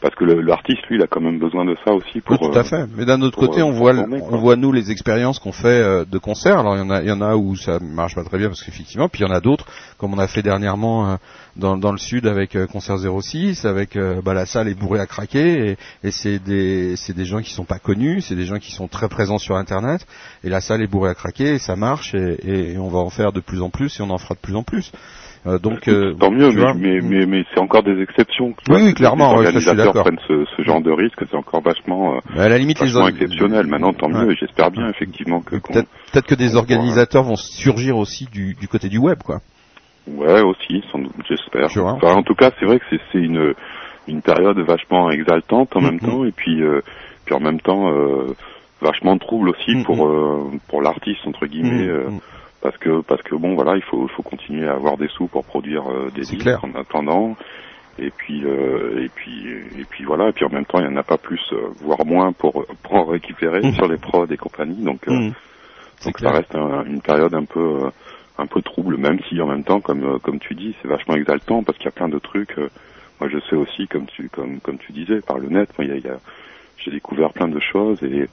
parce 0.00 0.14
que 0.14 0.24
le- 0.24 0.40
l'artiste, 0.40 0.86
lui, 0.88 0.96
il 0.96 1.02
a 1.02 1.06
quand 1.06 1.20
même 1.20 1.38
besoin 1.38 1.64
de 1.64 1.76
ça 1.84 1.92
aussi 1.92 2.20
pour. 2.20 2.40
Oui, 2.40 2.50
tout 2.50 2.58
à 2.58 2.62
fait. 2.64 2.86
Mais 2.96 3.04
d'un 3.04 3.20
autre 3.22 3.38
côté, 3.38 3.62
on 3.62 3.72
voit, 3.72 3.92
on 3.94 4.36
voit 4.38 4.56
nous 4.56 4.72
les 4.72 4.90
expériences 4.90 5.38
qu'on 5.38 5.52
fait 5.52 6.06
de 6.06 6.18
concerts. 6.18 6.58
Alors 6.60 6.76
il 6.76 6.80
y 6.80 6.82
en 6.82 6.90
a, 6.90 7.02
il 7.02 7.08
y 7.08 7.12
en 7.12 7.20
a 7.20 7.34
où 7.36 7.56
ça 7.56 7.78
marche 7.80 8.14
pas 8.14 8.24
très 8.24 8.38
bien 8.38 8.48
parce 8.48 8.62
qu'effectivement, 8.62 9.08
puis 9.08 9.22
il 9.22 9.26
y 9.26 9.30
en 9.30 9.34
a 9.34 9.40
d'autres, 9.40 9.66
comme 9.98 10.14
on 10.14 10.18
a 10.18 10.28
fait 10.28 10.42
dernièrement 10.42 11.18
dans, 11.56 11.76
dans 11.76 11.90
le 11.90 11.98
sud 11.98 12.26
avec 12.28 12.56
Concert 12.70 12.98
06, 12.98 13.64
avec 13.64 13.98
bah, 14.24 14.34
la 14.34 14.46
salle 14.46 14.68
est 14.68 14.74
bourrée 14.78 15.00
à 15.00 15.06
craquer 15.06 15.70
et, 15.70 15.76
et 16.06 16.10
c'est 16.12 16.38
des, 16.38 16.94
c'est 16.96 17.14
des 17.16 17.24
gens 17.24 17.40
qui 17.40 17.52
sont 17.52 17.64
pas 17.64 17.78
connus, 17.80 18.20
c'est 18.22 18.36
des 18.36 18.44
gens 18.46 18.58
qui 18.58 18.70
sont 18.70 18.86
très 18.86 19.08
présents 19.08 19.38
sur 19.38 19.56
Internet 19.56 20.06
et 20.44 20.48
la 20.48 20.60
salle 20.60 20.80
est 20.82 20.86
bourrée 20.86 21.10
à 21.10 21.14
craquer 21.14 21.54
et 21.54 21.58
ça 21.58 21.74
marche 21.74 22.14
et, 22.14 22.72
et 22.72 22.78
on 22.78 22.88
va 22.88 23.00
en 23.00 23.10
faire 23.10 23.32
de 23.32 23.40
plus 23.40 23.60
en 23.60 23.70
plus 23.70 23.98
et 23.98 24.02
on 24.04 24.10
en 24.10 24.18
fera 24.18 24.34
de 24.36 24.40
plus 24.40 24.54
en 24.54 24.62
plus. 24.62 24.92
Euh, 25.48 25.58
donc 25.58 25.88
euh, 25.88 26.12
Tant 26.14 26.30
mieux, 26.30 26.50
mais, 26.52 26.74
mais, 26.74 27.00
mais, 27.00 27.26
mais 27.26 27.44
c'est 27.52 27.60
encore 27.60 27.82
des 27.82 28.02
exceptions. 28.02 28.54
Oui, 28.68 28.80
oui, 28.82 28.94
clairement, 28.94 29.32
Les 29.32 29.38
ouais, 29.40 29.46
organisateurs 29.46 29.94
prennent 29.94 30.20
ce, 30.28 30.44
ce 30.56 30.62
genre 30.62 30.80
de 30.82 30.90
risque, 30.90 31.18
c'est 31.30 31.36
encore 31.36 31.62
vachement, 31.62 32.16
euh, 32.16 32.40
à 32.40 32.48
la 32.48 32.58
limite 32.58 32.80
les 32.80 32.86
vachement 32.86 33.02
or- 33.02 33.08
exceptionnel. 33.08 33.66
Maintenant, 33.66 33.92
tant 33.92 34.08
Ouais. 34.10 34.24
mieux, 34.26 34.32
et 34.32 34.36
j'espère 34.36 34.70
bien, 34.70 34.88
effectivement, 34.90 35.40
que... 35.40 35.56
Peut-être 35.56 36.26
que 36.26 36.34
des 36.34 36.54
on 36.54 36.58
organisateurs 36.58 37.22
vont 37.22 37.36
surgir 37.36 37.96
aussi 37.96 38.26
du, 38.26 38.54
du 38.54 38.68
côté 38.68 38.88
du 38.88 38.98
web, 38.98 39.18
quoi. 39.24 39.38
Ouais, 40.06 40.40
aussi, 40.42 40.82
sans 40.92 40.98
doute, 40.98 41.12
j'espère. 41.28 41.66
Enfin, 41.76 42.14
en 42.14 42.22
tout 42.22 42.34
cas, 42.34 42.50
c'est 42.58 42.66
vrai 42.66 42.78
que 42.78 42.84
c'est- 42.90 43.18
une, 43.18 43.54
une 44.06 44.22
période 44.22 44.58
vachement 44.60 45.10
exaltante 45.10 45.74
en 45.76 45.80
même 45.80 46.00
temps, 46.00 46.24
et 46.24 46.32
puis, 46.32 46.62
euh, 46.62 46.80
puis 47.26 47.34
en 47.34 47.40
même 47.40 47.60
temps 47.60 47.90
euh, 47.92 48.34
vachement 48.80 49.18
trouble 49.18 49.50
aussi 49.50 49.74
Mhm. 49.76 49.84
pour 49.84 50.06
euh, 50.06 50.50
pour 50.68 50.80
l'artiste 50.82 51.26
entre 51.26 51.46
guillemets, 51.46 51.88
parce 52.60 52.76
que 52.78 53.02
parce 53.02 53.22
que 53.22 53.34
bon, 53.34 53.54
voilà, 53.54 53.76
il 53.76 53.82
faut 53.82 54.06
faut 54.08 54.22
continuer 54.22 54.66
à 54.68 54.72
avoir 54.74 54.96
des 54.96 55.08
sous 55.08 55.28
pour 55.28 55.44
produire 55.44 55.88
euh, 55.90 56.10
des 56.10 56.26
disques 56.26 56.42
clair. 56.42 56.60
en 56.64 56.74
attendant. 56.74 57.36
Et 57.98 58.10
puis 58.10 58.44
euh, 58.44 59.02
et 59.04 59.08
puis 59.08 59.46
et 59.76 59.84
puis 59.84 60.04
voilà, 60.04 60.28
et 60.28 60.32
puis 60.32 60.44
en 60.44 60.50
même 60.50 60.66
temps, 60.66 60.78
il 60.78 60.84
y 60.84 60.88
en 60.88 60.96
a 60.96 61.02
pas 61.02 61.18
plus, 61.18 61.40
euh, 61.52 61.68
voire 61.80 62.04
moins 62.06 62.32
pour 62.32 62.64
pour 62.82 62.94
en 62.94 63.04
récupérer 63.04 63.60
Mhm. 63.62 63.74
sur 63.74 63.88
les 63.88 63.98
prods 63.98 64.26
et 64.30 64.36
compagnie. 64.36 64.82
Donc. 64.82 65.02
C'est 66.00 66.04
donc 66.04 66.16
clair. 66.18 66.30
ça 66.32 66.36
reste 66.38 66.54
un- 66.54 66.84
une 66.84 67.00
période 67.02 67.34
un 67.34 67.44
peu 67.44 67.90
un 68.38 68.46
peu 68.46 68.62
trouble, 68.62 68.96
même 68.98 69.18
si 69.28 69.40
en 69.40 69.46
même 69.48 69.64
temps, 69.64 69.80
comme 69.80 70.20
comme 70.20 70.38
tu 70.38 70.54
dis, 70.54 70.76
c'est 70.80 70.86
vachement 70.88 71.16
exaltant 71.16 71.64
parce 71.64 71.76
qu'il 71.78 71.86
y 71.86 71.88
a 71.88 71.92
plein 71.92 72.08
de 72.08 72.20
trucs. 72.20 72.56
moi, 73.20 73.28
je 73.28 73.38
sais 73.50 73.56
aussi, 73.56 73.88
comme 73.88 74.06
tu 74.06 74.28
comme 74.28 74.60
comme 74.60 74.78
tu 74.78 74.92
disais, 74.92 75.20
par 75.22 75.38
le 75.38 75.48
net, 75.48 75.68
moi, 75.76 75.84
il 75.84 75.90
y 75.90 75.92
a, 75.92 75.96
y 75.98 76.08
a- 76.08 76.20
j'ai 76.76 76.92
découvert 76.92 77.32
plein 77.32 77.48
de 77.48 77.58
choses 77.58 78.00
et 78.04 78.28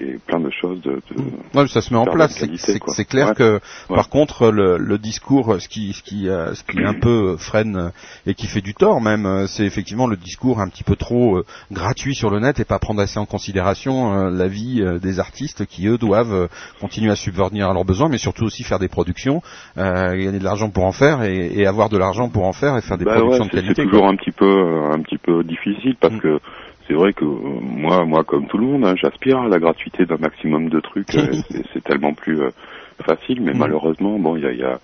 et 0.00 0.18
plein 0.26 0.40
de 0.40 0.50
choses 0.50 0.80
de. 0.82 0.92
de 1.10 1.22
Ouais, 1.54 1.66
ça 1.66 1.80
se 1.80 1.92
met 1.92 1.98
en 1.98 2.04
place. 2.06 2.32
C'est- 2.56 3.04
clair 3.04 3.28
Ouais. 3.28 3.34
que, 3.34 3.54
Ouais. 3.90 3.96
par 3.96 4.08
contre, 4.08 4.50
le, 4.50 4.76
le 4.78 4.98
discours, 4.98 5.56
ce 5.60 5.68
qui, 5.68 5.92
ce 5.92 6.02
qui, 6.02 6.28
euh, 6.28 6.54
ce 6.54 6.62
qui 6.64 6.78
un 6.84 6.94
peu 6.94 7.36
freine 7.36 7.76
euh, 7.76 7.88
et 8.26 8.34
qui 8.34 8.46
fait 8.46 8.60
du 8.60 8.74
tort 8.74 9.00
même, 9.00 9.26
euh, 9.26 9.46
c'est 9.46 9.64
effectivement 9.64 10.06
le 10.06 10.16
discours 10.16 10.60
un 10.60 10.68
petit 10.68 10.84
peu 10.84 10.96
trop 10.96 11.38
euh, 11.38 11.44
gratuit 11.72 12.14
sur 12.14 12.30
le 12.30 12.38
net 12.40 12.60
et 12.60 12.64
pas 12.64 12.78
prendre 12.78 13.00
assez 13.00 13.18
en 13.18 13.26
considération 13.26 14.14
euh, 14.14 14.30
la 14.30 14.46
vie 14.48 14.80
euh, 14.82 14.98
des 14.98 15.18
artistes 15.20 15.66
qui 15.66 15.86
eux 15.86 15.98
doivent 15.98 16.32
euh, 16.34 16.46
continuer 16.80 17.10
à 17.10 17.16
subvenir 17.16 17.68
à 17.70 17.72
leurs 17.74 17.84
besoins, 17.84 18.08
mais 18.08 18.18
surtout 18.18 18.44
aussi 18.44 18.62
faire 18.64 18.78
des 18.78 18.88
productions, 18.88 19.42
euh, 19.76 20.10
gagner 20.16 20.38
de 20.38 20.44
l'argent 20.44 20.70
pour 20.70 20.84
en 20.84 20.92
faire 20.92 21.22
et, 21.22 21.50
et 21.54 21.66
avoir 21.66 21.88
de 21.88 21.98
l'argent 21.98 22.28
pour 22.28 22.44
en 22.44 22.52
faire 22.52 22.76
et 22.76 22.82
faire 22.82 22.98
des 22.98 23.04
Bah 23.04 23.14
productions 23.16 23.46
de 23.46 23.50
qualité. 23.50 23.74
C'est 23.76 23.82
quoi. 23.82 23.90
toujours 23.92 24.08
un 24.08 24.16
petit 24.16 24.32
peu 24.32 24.46
euh, 24.46 24.92
un 24.92 25.00
petit 25.00 25.18
peu 25.18 25.42
difficile 25.44 25.96
parce 26.00 26.14
Mm. 26.14 26.20
que 26.20 26.38
c'est 26.88 26.94
vrai 26.94 27.12
que 27.12 27.24
euh, 27.24 27.28
moi 27.60 28.04
moi 28.06 28.24
comme 28.24 28.48
tout 28.48 28.58
le 28.58 28.64
monde, 28.66 28.84
hein, 28.84 28.94
j'aspire 28.96 29.38
à 29.40 29.48
la 29.48 29.58
gratuité 29.60 30.06
d'un 30.06 30.16
maximum 30.16 30.70
de 30.70 30.80
trucs. 30.80 31.14
euh, 31.14 31.36
c'est- 31.74 31.84
tellement 31.84 32.14
plus 32.14 32.40
euh, 32.40 32.50
facile, 33.02 33.40
mais 33.42 33.52
Mm. 33.54 33.58
malheureusement, 33.58 34.18
bon, 34.18 34.36
il 34.36 34.42
y 34.42 34.46
a, 34.46 34.52
il 34.52 34.58
y 34.58 34.64
a 34.64 34.80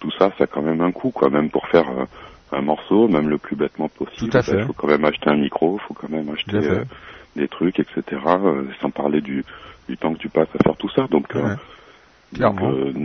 tout 0.00 0.10
ça, 0.12 0.30
ça 0.38 0.44
a 0.44 0.46
quand 0.46 0.62
même 0.62 0.80
un 0.80 0.92
coût, 0.92 1.10
quoi. 1.10 1.30
Même 1.30 1.50
pour 1.50 1.66
faire 1.68 1.88
euh, 1.90 2.04
un 2.52 2.60
morceau, 2.62 3.08
même 3.08 3.28
le 3.28 3.38
plus 3.38 3.56
bêtement 3.56 3.88
possible, 3.88 4.30
Tout 4.30 4.36
à 4.38 4.42
bah, 4.42 4.46
fait. 4.52 4.58
il 4.60 4.66
faut 4.66 4.72
quand 4.74 4.86
même 4.86 5.04
acheter 5.04 5.28
un 5.30 5.36
micro, 5.36 5.78
il 5.78 5.86
faut 5.86 5.94
quand 5.94 6.08
même 6.10 6.28
acheter 6.30 6.56
euh, 6.56 6.84
des 7.34 7.48
trucs, 7.48 7.80
etc. 7.80 8.02
sans 8.80 8.90
parler 8.90 9.20
du 9.20 9.44
du 9.88 9.96
temps 9.98 10.12
que 10.14 10.18
tu 10.18 10.28
passes 10.28 10.48
à 10.58 10.62
faire 10.64 10.76
tout 10.76 10.88
ça. 10.90 11.06
Donc, 11.10 11.32
Ouais. 11.34 11.54
donc, 12.32 12.58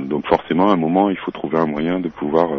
donc 0.07 0.25
forcément, 0.27 0.69
à 0.69 0.73
un 0.73 0.77
moment, 0.77 1.09
il 1.09 1.17
faut 1.17 1.31
trouver 1.31 1.57
un 1.57 1.67
moyen 1.67 1.99
de 1.99 2.09
pouvoir 2.09 2.49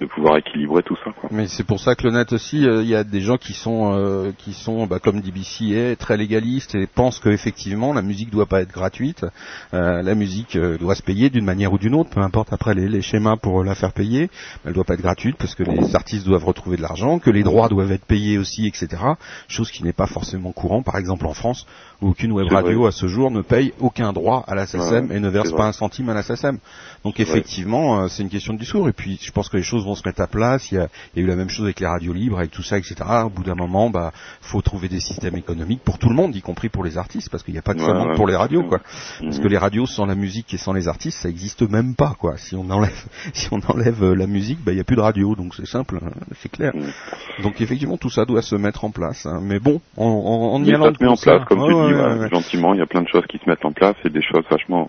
de 0.00 0.06
pouvoir 0.06 0.36
équilibrer 0.36 0.82
tout 0.82 0.96
ça, 1.04 1.10
quoi. 1.12 1.28
Mais 1.32 1.48
c'est 1.48 1.64
pour 1.64 1.80
ça 1.80 1.94
que 1.96 2.04
le 2.04 2.12
net 2.12 2.32
aussi, 2.32 2.66
euh, 2.66 2.82
il 2.82 2.88
y 2.88 2.94
a 2.94 3.02
des 3.02 3.20
gens 3.20 3.36
qui 3.36 3.52
sont, 3.52 3.92
euh, 3.94 4.30
qui 4.36 4.52
sont, 4.52 4.86
bah, 4.86 5.00
comme 5.00 5.20
DBC 5.20 5.72
est, 5.72 5.96
très 5.96 6.16
légalistes 6.16 6.74
et 6.76 6.86
pensent 6.86 7.18
qu'effectivement 7.18 7.92
la 7.92 8.02
musique 8.02 8.30
doit 8.30 8.46
pas 8.46 8.60
être 8.60 8.72
gratuite. 8.72 9.26
Euh, 9.74 10.02
la 10.02 10.14
musique 10.14 10.56
euh, 10.56 10.78
doit 10.78 10.94
se 10.94 11.02
payer 11.02 11.30
d'une 11.30 11.44
manière 11.44 11.72
ou 11.72 11.78
d'une 11.78 11.94
autre, 11.94 12.10
peu 12.10 12.20
importe 12.20 12.52
après 12.52 12.74
les, 12.74 12.88
les 12.88 13.02
schémas 13.02 13.36
pour 13.36 13.64
la 13.64 13.74
faire 13.74 13.92
payer. 13.92 14.30
Elle 14.64 14.72
doit 14.72 14.84
pas 14.84 14.94
être 14.94 15.02
gratuite 15.02 15.36
parce 15.36 15.54
que 15.54 15.64
les 15.64 15.96
artistes 15.96 16.26
doivent 16.26 16.44
retrouver 16.44 16.76
de 16.76 16.82
l'argent, 16.82 17.18
que 17.18 17.30
les 17.30 17.42
droits 17.42 17.68
doivent 17.68 17.92
être 17.92 18.06
payés 18.06 18.38
aussi, 18.38 18.68
etc. 18.68 19.02
Chose 19.48 19.70
qui 19.70 19.82
n'est 19.82 19.92
pas 19.92 20.06
forcément 20.06 20.52
courant, 20.52 20.82
par 20.82 20.96
exemple 20.96 21.26
en 21.26 21.34
France, 21.34 21.66
où 22.00 22.08
aucune 22.10 22.32
web 22.32 22.46
radio 22.48 22.80
vrai. 22.80 22.88
à 22.88 22.92
ce 22.92 23.08
jour 23.08 23.30
ne 23.30 23.42
paye 23.42 23.72
aucun 23.80 24.12
droit 24.12 24.44
à 24.46 24.54
la 24.54 24.66
SACEM 24.66 25.10
Ouais, 25.10 25.16
et 25.16 25.20
ne 25.20 25.28
verse 25.28 25.52
pas 25.52 25.66
un 25.66 25.72
centime 25.72 26.08
à 26.08 26.14
la 26.14 26.22
SACEM. 26.22 26.58
Donc 27.04 27.18
effectivement, 27.20 28.02
euh, 28.02 28.08
c'est 28.08 28.22
une 28.22 28.28
question 28.28 28.54
de 28.54 28.58
discours. 28.58 28.88
Et 28.88 28.92
puis, 28.92 29.18
je 29.20 29.32
pense 29.32 29.48
que 29.48 29.56
les 29.56 29.62
choses 29.62 29.86
vont 29.88 29.94
se 29.94 30.06
mettre 30.06 30.20
à 30.22 30.26
place. 30.26 30.70
Il 30.72 30.76
y 30.76 30.78
a, 30.78 30.88
il 31.14 31.20
y 31.20 31.22
a 31.22 31.26
eu 31.26 31.28
la 31.28 31.36
même 31.36 31.48
chose 31.48 31.64
avec 31.64 31.80
les 31.80 31.86
radios 31.86 32.12
libres, 32.12 32.38
avec 32.38 32.50
tout 32.50 32.62
ça, 32.62 32.78
etc. 32.78 32.94
Au 33.24 33.30
bout 33.30 33.42
d'un 33.42 33.54
moment, 33.54 33.90
bah, 33.90 34.12
faut 34.40 34.60
trouver 34.62 34.88
des 34.88 35.00
systèmes 35.00 35.36
économiques 35.36 35.80
pour 35.84 35.98
tout 35.98 36.08
le 36.08 36.14
monde, 36.14 36.34
y 36.36 36.40
compris 36.42 36.68
pour 36.68 36.84
les 36.84 36.98
artistes, 36.98 37.28
parce 37.30 37.42
qu'il 37.42 37.54
n'y 37.54 37.58
a 37.58 37.62
pas 37.62 37.74
que 37.74 37.78
Ouais, 37.82 38.14
pour 38.16 38.26
les 38.26 38.36
radios, 38.36 38.62
quoi. 38.64 38.78
Mhm. 39.20 39.28
Parce 39.28 39.38
que 39.40 39.48
les 39.48 39.58
radios 39.58 39.86
sans 39.86 40.06
la 40.06 40.14
musique 40.14 40.52
et 40.54 40.58
sans 40.58 40.72
les 40.72 40.88
artistes, 40.88 41.18
ça 41.18 41.28
existe 41.28 41.62
même 41.62 41.94
pas, 41.94 42.14
quoi. 42.18 42.36
Si 42.36 42.54
on 42.54 42.68
enlève, 42.70 43.04
si 43.32 43.48
on 43.52 43.60
enlève 43.68 44.02
euh, 44.02 44.14
la 44.14 44.26
musique, 44.26 44.58
bah, 44.64 44.72
il 44.72 44.76
n'y 44.76 44.80
a 44.80 44.84
plus 44.84 44.96
de 44.96 45.00
radio. 45.00 45.34
Donc 45.34 45.54
c'est 45.54 45.66
simple, 45.66 45.98
hein, 46.02 46.10
c'est 46.40 46.50
clair. 46.50 46.72
Mhm. 46.74 47.42
Donc 47.42 47.60
effectivement, 47.60 47.96
tout 47.96 48.10
ça 48.10 48.24
doit 48.24 48.42
se 48.42 48.54
mettre 48.56 48.84
en 48.84 48.90
place. 48.90 49.26
hein. 49.26 49.40
Mais 49.42 49.58
bon, 49.58 49.80
en, 49.96 50.04
en, 50.04 50.54
en 50.54 50.64
y 50.64 50.72
allant 50.74 50.86
ça 50.86 50.94
se 50.98 51.02
met 51.02 51.08
en 51.10 51.16
ça- 51.16 51.30
place, 51.36 51.48
comme 51.48 51.58
tu 51.66 51.72
ouais, 51.74 51.88
dis, 51.88 51.94
ouais. 51.94 52.28
gentiment. 52.30 52.74
Il 52.74 52.78
y 52.78 52.82
a 52.82 52.86
plein 52.86 53.02
de 53.02 53.08
choses 53.08 53.24
qui 53.28 53.38
se 53.38 53.48
mettent 53.48 53.64
en 53.64 53.72
place 53.72 53.94
et 54.04 54.10
des 54.10 54.22
choses 54.22 54.44
vachement, 54.50 54.88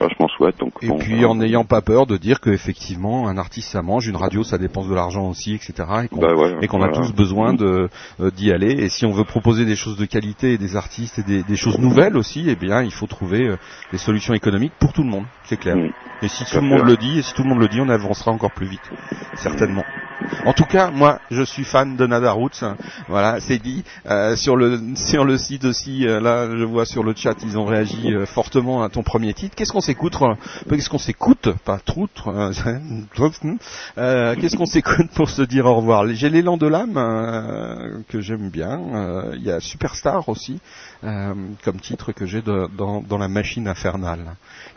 vachement 0.00 0.28
chouettes. 0.36 0.58
Donc 0.58 0.72
Et 0.82 0.88
bon, 0.88 0.98
puis 0.98 1.22
euh, 1.24 1.28
en 1.28 1.36
n'ayant 1.36 1.64
pas 1.64 1.80
peur 1.80 2.06
de 2.06 2.16
dire 2.16 2.40
qu'effectivement 2.40 3.28
un 3.28 3.38
artiste 3.38 3.68
ça 3.70 3.82
mange, 3.82 4.06
une 4.08 4.16
radio 4.16 4.33
ça 4.42 4.58
dépense 4.58 4.88
de 4.88 4.94
l'argent 4.94 5.28
aussi, 5.28 5.54
etc. 5.54 5.72
Et 6.04 6.08
qu'on 6.08 6.20
bah 6.20 6.34
ouais, 6.34 6.56
et 6.62 6.66
qu'on 6.66 6.82
a 6.82 6.88
tous 6.88 7.12
besoin 7.12 7.54
de 7.54 7.88
euh, 8.20 8.30
d'y 8.30 8.50
aller. 8.50 8.72
Et 8.72 8.88
si 8.88 9.06
on 9.06 9.12
veut 9.12 9.24
proposer 9.24 9.64
des 9.64 9.76
choses 9.76 9.96
de 9.96 10.06
qualité 10.06 10.54
et 10.54 10.58
des 10.58 10.76
artistes 10.76 11.18
et 11.18 11.22
des, 11.22 11.42
des 11.42 11.56
choses 11.56 11.78
nouvelles 11.78 12.16
aussi, 12.16 12.44
eh 12.48 12.56
bien 12.56 12.82
il 12.82 12.92
faut 12.92 13.06
trouver 13.06 13.46
euh, 13.46 13.56
des 13.92 13.98
solutions 13.98 14.34
économiques 14.34 14.74
pour 14.78 14.92
tout 14.92 15.02
le 15.02 15.10
monde, 15.10 15.24
c'est 15.44 15.58
clair. 15.58 15.76
Et 16.22 16.28
si 16.28 16.44
Tout 16.44 16.56
le 16.56 16.62
monde 16.62 16.86
le 16.86 16.96
dit, 16.96 17.18
et 17.18 17.22
si 17.22 17.34
tout 17.34 17.42
le 17.42 17.48
monde 17.50 17.60
le 17.60 17.68
dit, 17.68 17.80
on 17.80 17.88
avancera 17.88 18.30
encore 18.30 18.52
plus 18.52 18.66
vite, 18.66 18.90
certainement. 19.34 19.84
En 20.46 20.52
tout 20.52 20.64
cas, 20.64 20.90
moi, 20.90 21.18
je 21.30 21.42
suis 21.42 21.64
fan 21.64 21.96
de 21.96 22.06
Nada 22.06 22.32
Roots. 22.32 22.62
hein. 22.62 22.76
Voilà, 23.08 23.40
c'est 23.40 23.58
dit. 23.58 23.84
Euh, 24.06 24.36
sur 24.36 24.56
le 24.56 24.80
sur 24.96 25.24
le 25.24 25.38
site 25.38 25.64
aussi, 25.64 26.06
euh, 26.06 26.20
là, 26.20 26.48
je 26.50 26.64
vois 26.64 26.84
sur 26.84 27.02
le 27.04 27.14
chat, 27.16 27.34
ils 27.42 27.56
ont 27.58 27.64
réagi 27.64 28.14
euh, 28.14 28.26
fortement 28.26 28.82
à 28.82 28.88
ton 28.88 29.02
premier 29.02 29.32
titre. 29.34 29.54
Qu'est-ce 29.56 29.72
qu'on 29.72 29.80
s'écoute 29.80 30.16
euh, 30.22 30.34
Qu'est-ce 30.68 30.90
qu'on 30.90 30.98
s'écoute 30.98 31.48
Pas 31.64 31.78
troutre. 31.78 32.28
euh, 33.98 34.34
Qu'est-ce 34.40 34.56
qu'on 34.56 34.66
s'écoute 34.66 35.10
pour 35.14 35.30
se 35.30 35.42
dire 35.42 35.66
au 35.66 35.74
revoir? 35.76 36.06
J'ai 36.08 36.30
l'élan 36.30 36.56
de 36.56 36.66
l'âme 36.66 36.96
euh, 36.96 37.98
que 38.08 38.20
j'aime 38.20 38.48
bien. 38.50 38.80
Euh, 38.94 39.32
Il 39.36 39.42
y 39.42 39.50
a 39.50 39.60
Superstar 39.60 40.28
aussi 40.28 40.60
euh, 41.04 41.34
comme 41.64 41.80
titre 41.80 42.12
que 42.12 42.26
j'ai 42.26 42.42
dans, 42.42 43.00
dans 43.02 43.18
la 43.18 43.28
machine 43.28 43.68
infernale. 43.68 44.20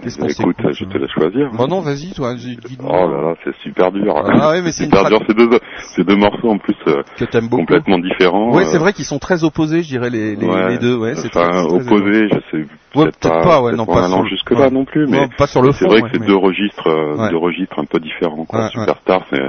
Qu'est-ce 0.01 0.17
qu'on 0.17 0.27
Écoute, 0.27 0.55
s'écoute 0.57 0.73
je 0.73 0.85
te 0.85 0.97
laisse 0.97 1.11
choisir. 1.11 1.51
Bon 1.53 1.67
non, 1.67 1.81
vas-y, 1.81 2.11
toi. 2.13 2.35
dis-. 2.35 2.57
Oh 2.83 2.91
là 2.91 3.21
là, 3.21 3.35
c'est 3.43 3.55
super 3.63 3.91
dur. 3.91 4.13
Ah 4.17 4.51
oui, 4.51 4.61
mais 4.63 4.71
c'est 4.71 4.85
super 4.85 5.05
dur. 5.09 5.19
Deux, 5.37 5.59
ces 5.95 6.03
deux 6.03 6.15
morceaux 6.15 6.49
en 6.49 6.57
plus 6.57 6.75
euh, 6.87 7.03
que 7.17 7.47
complètement 7.49 7.99
différents. 7.99 8.51
Ouais, 8.53 8.63
euh, 8.63 8.67
c'est 8.71 8.77
vrai 8.77 8.93
qu'ils 8.93 9.05
sont 9.05 9.19
très 9.19 9.43
opposés, 9.43 9.83
je 9.83 9.87
dirais 9.87 10.09
les, 10.09 10.35
les, 10.35 10.45
ouais, 10.47 10.69
les 10.69 10.77
deux. 10.79 10.97
Ouais, 10.97 11.15
c'est 11.15 11.27
enfin, 11.35 11.49
très, 11.49 11.61
opposés, 11.61 12.27
je 12.29 12.39
sais. 12.51 12.65
Ouais, 12.95 13.05
peut-être 13.05 13.41
pas, 13.43 13.61
ouais, 13.61 13.71
peut-être 13.71 13.77
non, 13.77 13.85
pas 13.85 14.07
sur- 14.07 14.25
jusque 14.25 14.51
là 14.51 14.59
ouais. 14.61 14.69
non 14.71 14.85
plus, 14.85 15.07
mais 15.07 15.21
Non, 15.21 15.29
pas 15.37 15.47
sur 15.47 15.61
le 15.61 15.71
c'est 15.73 15.85
vrai 15.85 16.01
que 16.01 16.09
c'est 16.11 16.19
mais- 16.19 16.25
deux 16.27 16.35
registres, 16.35 16.87
euh, 16.87 17.29
deux 17.29 17.37
registres 17.37 17.77
un 17.79 17.85
peu 17.85 17.99
différents. 17.99 18.45
Quoi. 18.45 18.69
Superstar, 18.69 19.25
c'est 19.29 19.41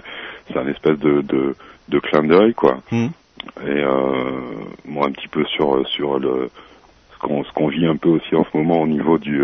c'est 0.53 0.59
un 0.59 0.67
espèce 0.69 0.99
de 0.99 1.23
de, 1.23 1.55
de 1.89 1.99
clin 1.99 2.23
d'œil, 2.25 2.55
quoi. 2.55 2.79
Mhm. 2.93 3.11
Et 3.67 3.71
euh, 3.71 4.25
moi, 4.85 5.07
un 5.07 5.13
petit 5.13 5.29
peu 5.29 5.45
sur 5.47 5.87
sur 5.89 6.19
le 6.19 6.51
ce 7.15 7.19
qu'on 7.21 7.43
ce 7.45 7.53
qu'on 7.53 7.69
vit 7.69 7.87
un 7.87 7.97
peu 7.97 8.11
aussi 8.11 8.35
en 8.35 8.45
ce 8.45 8.57
moment 8.57 8.83
au 8.83 8.87
niveau 8.87 9.19
du 9.19 9.43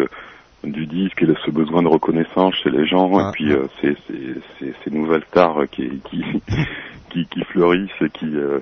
du 0.72 0.86
disque 0.86 1.22
et 1.22 1.26
de 1.26 1.34
ce 1.44 1.50
besoin 1.50 1.82
de 1.82 1.88
reconnaissance 1.88 2.54
chez 2.62 2.70
les 2.70 2.86
gens 2.86 3.10
Ah, 3.18 3.28
et 3.28 3.32
puis 3.32 3.52
euh, 3.52 3.64
ces, 3.80 3.94
ces, 4.06 4.34
ces, 4.58 4.74
ces 4.84 4.90
nouvelles 4.90 5.24
stars 5.30 5.68
qui 5.70 6.00
qui 6.10 6.22
qui, 7.10 7.26
qui 7.26 7.44
fleurissent 7.44 7.90
et 8.00 8.10
qui 8.10 8.26
euh, 8.36 8.58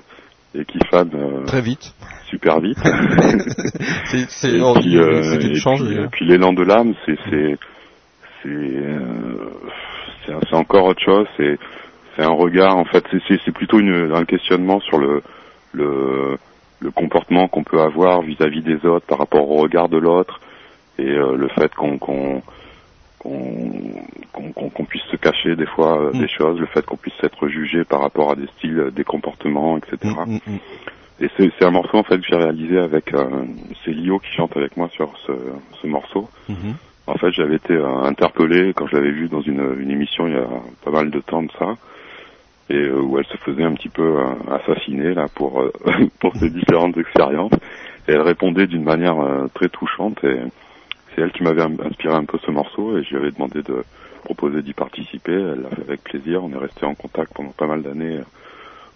et 0.55 0.65
qui 0.65 0.77
fanent 0.91 1.09
euh, 1.15 1.45
Très 1.45 1.61
vite. 1.61 1.93
super 2.29 2.59
vite. 2.59 2.77
C'est 4.05 4.29
c'est 4.29 4.57
et 4.57 4.73
puis, 4.79 4.97
euh, 4.97 5.23
c'est 5.23 5.43
une 5.47 5.51
et 5.51 5.55
change. 5.59 5.83
puis, 5.83 5.97
euh. 5.97 6.05
et 6.05 6.07
puis 6.09 6.25
l'élan 6.27 6.53
de 6.53 6.63
l'âme, 6.63 6.93
c'est 7.05 7.17
c'est 7.29 7.57
c'est 8.41 8.49
euh, 8.49 9.49
c'est 10.25 10.33
c'est 10.49 10.55
encore 10.55 10.85
autre 10.85 11.01
chose. 11.03 11.27
C'est 11.37 11.57
c'est 12.15 12.23
un 12.23 12.29
regard. 12.33 12.77
En 12.77 12.85
fait, 12.85 13.03
c'est 13.11 13.19
c'est 13.27 13.39
c'est 13.45 13.51
plutôt 13.51 13.79
une, 13.79 14.11
un 14.13 14.25
questionnement 14.25 14.79
sur 14.81 14.97
le 14.99 15.21
le 15.73 16.37
le 16.81 16.91
comportement 16.91 17.47
qu'on 17.47 17.63
peut 17.63 17.79
avoir 17.81 18.21
vis-à-vis 18.21 18.61
des 18.61 18.85
autres 18.85 19.05
par 19.07 19.17
rapport 19.17 19.49
au 19.49 19.55
regard 19.61 19.89
de 19.89 19.97
l'autre 19.97 20.39
et 20.99 21.09
euh, 21.09 21.35
le 21.35 21.47
fait 21.49 21.73
qu'on 21.73 21.97
qu'on 21.97 22.41
qu'on 23.19 24.69
qu'on 24.69 24.85
puisse 24.85 25.03
se 25.03 25.15
cacher 25.15 25.55
des 25.55 25.65
fois 25.65 25.99
euh, 25.99 26.11
Mm. 26.13 26.19
des 26.19 26.27
choses, 26.27 26.59
le 26.59 26.65
fait 26.67 26.85
qu'on 26.85 26.97
puisse 26.97 27.21
être 27.23 27.47
jugé 27.47 27.83
par 27.83 28.01
rapport 28.01 28.31
à 28.31 28.35
des 28.35 28.47
styles, 28.57 28.79
euh, 28.79 28.91
des 28.91 29.03
comportements, 29.03 29.77
etc. 29.77 29.97
Mm, 30.25 30.33
mm, 30.33 30.39
mm. 30.47 30.59
Et 31.21 31.29
c'est 31.37 31.63
un 31.65 31.71
morceau 31.71 31.97
en 31.97 32.03
fait 32.03 32.17
que 32.17 32.25
j'ai 32.27 32.35
réalisé 32.35 32.79
avec 32.79 33.13
euh, 33.13 33.25
c'est 33.85 33.91
Lio 33.91 34.19
qui 34.19 34.31
chante 34.35 34.57
avec 34.57 34.75
moi 34.75 34.89
sur 34.89 35.13
ce, 35.25 35.31
ce 35.81 35.87
morceau. 35.87 36.27
Mhm. 36.49 36.73
En 37.05 37.15
fait, 37.15 37.31
j'avais 37.31 37.55
été 37.55 37.73
euh, 37.73 38.03
interpellé 38.03 38.73
quand 38.73 38.87
je 38.87 38.95
l'avais 38.95 39.11
vu 39.11 39.27
dans 39.29 39.41
une, 39.41 39.75
une 39.79 39.91
émission 39.91 40.27
il 40.27 40.33
y 40.33 40.37
a 40.37 40.47
pas 40.83 40.91
mal 40.91 41.11
de 41.11 41.19
temps 41.19 41.43
de 41.43 41.51
ça, 41.59 41.75
et 42.69 42.75
euh, 42.75 42.99
où 42.99 43.17
elle 43.19 43.25
se 43.25 43.37
faisait 43.37 43.63
un 43.63 43.73
petit 43.73 43.89
peu 43.89 44.17
assassiner 44.51 45.13
là 45.13 45.27
pour 45.33 45.63
pour 46.19 46.35
ses 46.37 46.49
différentes 46.49 46.97
expériences. 46.97 47.53
Et 48.07 48.11
elle 48.13 48.21
répondait 48.21 48.67
d'une 48.67 48.83
manière 48.83 49.15
très 49.53 49.69
touchante. 49.69 50.21
Et 50.23 50.39
c'est 51.15 51.21
elle 51.21 51.31
qui 51.31 51.43
m'avait 51.43 51.63
inspiré 51.63 52.15
un 52.15 52.25
peu 52.25 52.37
ce 52.39 52.51
morceau, 52.51 52.97
et 52.97 53.03
je 53.03 53.09
lui 53.11 53.17
avais 53.17 53.31
demandé 53.31 53.61
de 53.61 53.83
proposé 54.23 54.61
d'y 54.61 54.73
participer. 54.73 55.33
Elle 55.33 55.61
l'a 55.61 55.69
fait 55.69 55.81
avec 55.81 56.03
plaisir. 56.03 56.43
On 56.43 56.51
est 56.51 56.57
resté 56.57 56.85
en 56.85 56.95
contact 56.95 57.33
pendant 57.33 57.51
pas 57.51 57.67
mal 57.67 57.83
d'années 57.83 58.21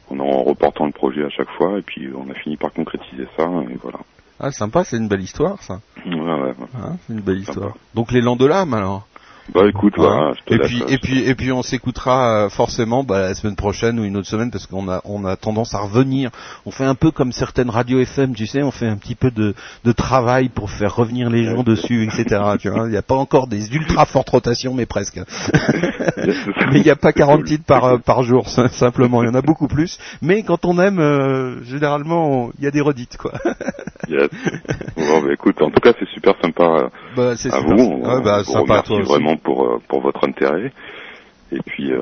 en 0.09 0.19
en 0.19 0.43
reportant 0.43 0.85
le 0.85 0.93
projet 0.93 1.23
à 1.23 1.29
chaque 1.29 1.49
fois 1.57 1.77
et 1.79 1.81
puis 1.81 2.09
on 2.15 2.29
a 2.31 2.33
fini 2.33 2.55
par 2.55 2.71
concrétiser 2.71 3.27
ça 3.35 3.43
et 3.69 3.77
voilà. 3.81 3.99
Ah, 4.39 4.51
sympa, 4.51 4.83
c'est 4.83 4.97
une 4.97 5.07
belle 5.07 5.21
histoire, 5.21 5.61
ça. 5.63 5.79
Ouais, 6.05 6.13
ouais. 6.13 6.53
Hein, 6.75 6.95
c'est 7.01 7.13
une 7.13 7.21
belle 7.21 7.39
histoire. 7.39 7.73
Donc 7.95 8.11
l'élan 8.11 8.35
de 8.35 8.45
l'âme, 8.45 8.73
alors? 8.73 9.07
Bah 9.53 9.67
écoute, 9.67 9.93
voilà, 9.95 10.33
je 10.33 10.43
te 10.43 10.53
Et 10.53 10.59
puis, 10.59 10.81
euh, 10.81 10.85
et 10.89 10.97
puis, 10.97 11.19
et 11.19 11.35
puis, 11.35 11.51
on 11.51 11.61
s'écoutera 11.61 12.45
euh, 12.45 12.49
forcément 12.49 13.03
bah, 13.03 13.21
la 13.21 13.33
semaine 13.33 13.55
prochaine 13.55 13.99
ou 13.99 14.03
une 14.03 14.17
autre 14.17 14.27
semaine 14.27 14.51
parce 14.51 14.67
qu'on 14.67 14.89
a, 14.89 15.01
on 15.05 15.23
a 15.25 15.35
tendance 15.37 15.73
à 15.73 15.79
revenir. 15.79 16.31
On 16.65 16.71
fait 16.71 16.83
un 16.83 16.95
peu 16.95 17.11
comme 17.11 17.31
certaines 17.31 17.69
radios 17.69 17.99
FM, 17.99 18.35
tu 18.35 18.45
sais, 18.45 18.61
on 18.61 18.71
fait 18.71 18.87
un 18.87 18.97
petit 18.97 19.15
peu 19.15 19.31
de, 19.31 19.55
de 19.85 19.91
travail 19.93 20.49
pour 20.49 20.69
faire 20.69 20.95
revenir 20.95 21.29
les 21.29 21.45
gens 21.45 21.63
dessus, 21.63 22.03
etc. 22.03 22.41
tu 22.59 22.69
vois, 22.69 22.87
il 22.87 22.91
n'y 22.91 22.97
a 22.97 23.01
pas 23.01 23.15
encore 23.15 23.47
des 23.47 23.73
ultra 23.73 24.05
fortes 24.05 24.29
rotations, 24.29 24.73
mais 24.73 24.85
presque. 24.85 25.17
mais 26.17 26.79
il 26.79 26.83
n'y 26.83 26.89
a 26.89 26.95
pas 26.95 27.13
40 27.13 27.45
titres 27.45 27.65
par, 27.65 27.85
euh, 27.85 27.97
par 27.99 28.23
jour, 28.23 28.49
sim- 28.49 28.67
simplement. 28.67 29.23
Il 29.23 29.27
y 29.27 29.29
en 29.29 29.35
a 29.35 29.41
beaucoup 29.41 29.67
plus. 29.67 29.97
Mais 30.21 30.43
quand 30.43 30.65
on 30.65 30.77
aime, 30.79 30.99
euh, 30.99 31.63
généralement, 31.63 32.49
il 32.57 32.65
y 32.65 32.67
a 32.67 32.71
des 32.71 32.81
redites, 32.81 33.17
quoi. 33.17 33.33
Yes. 34.07 34.29
Bon, 34.95 35.21
bah, 35.21 35.31
écoute, 35.31 35.61
en 35.61 35.69
tout 35.69 35.79
cas, 35.79 35.93
c'est 35.99 36.07
super 36.09 36.33
sympa 36.41 36.63
euh, 36.63 36.89
Bah, 37.15 37.35
c'est 37.37 37.51
à 37.53 37.59
super. 37.59 37.75
vous. 37.75 37.83
On, 37.83 38.15
Ouais, 38.17 38.23
bah, 38.23 38.37
vous 38.39 38.51
sympa 38.51 38.61
remercie 38.61 39.01
vraiment 39.01 39.37
pour 39.37 39.63
euh, 39.65 39.81
pour 39.87 40.01
votre 40.01 40.27
intérêt. 40.27 40.71
Et 41.51 41.59
puis 41.65 41.93
euh, 41.93 42.01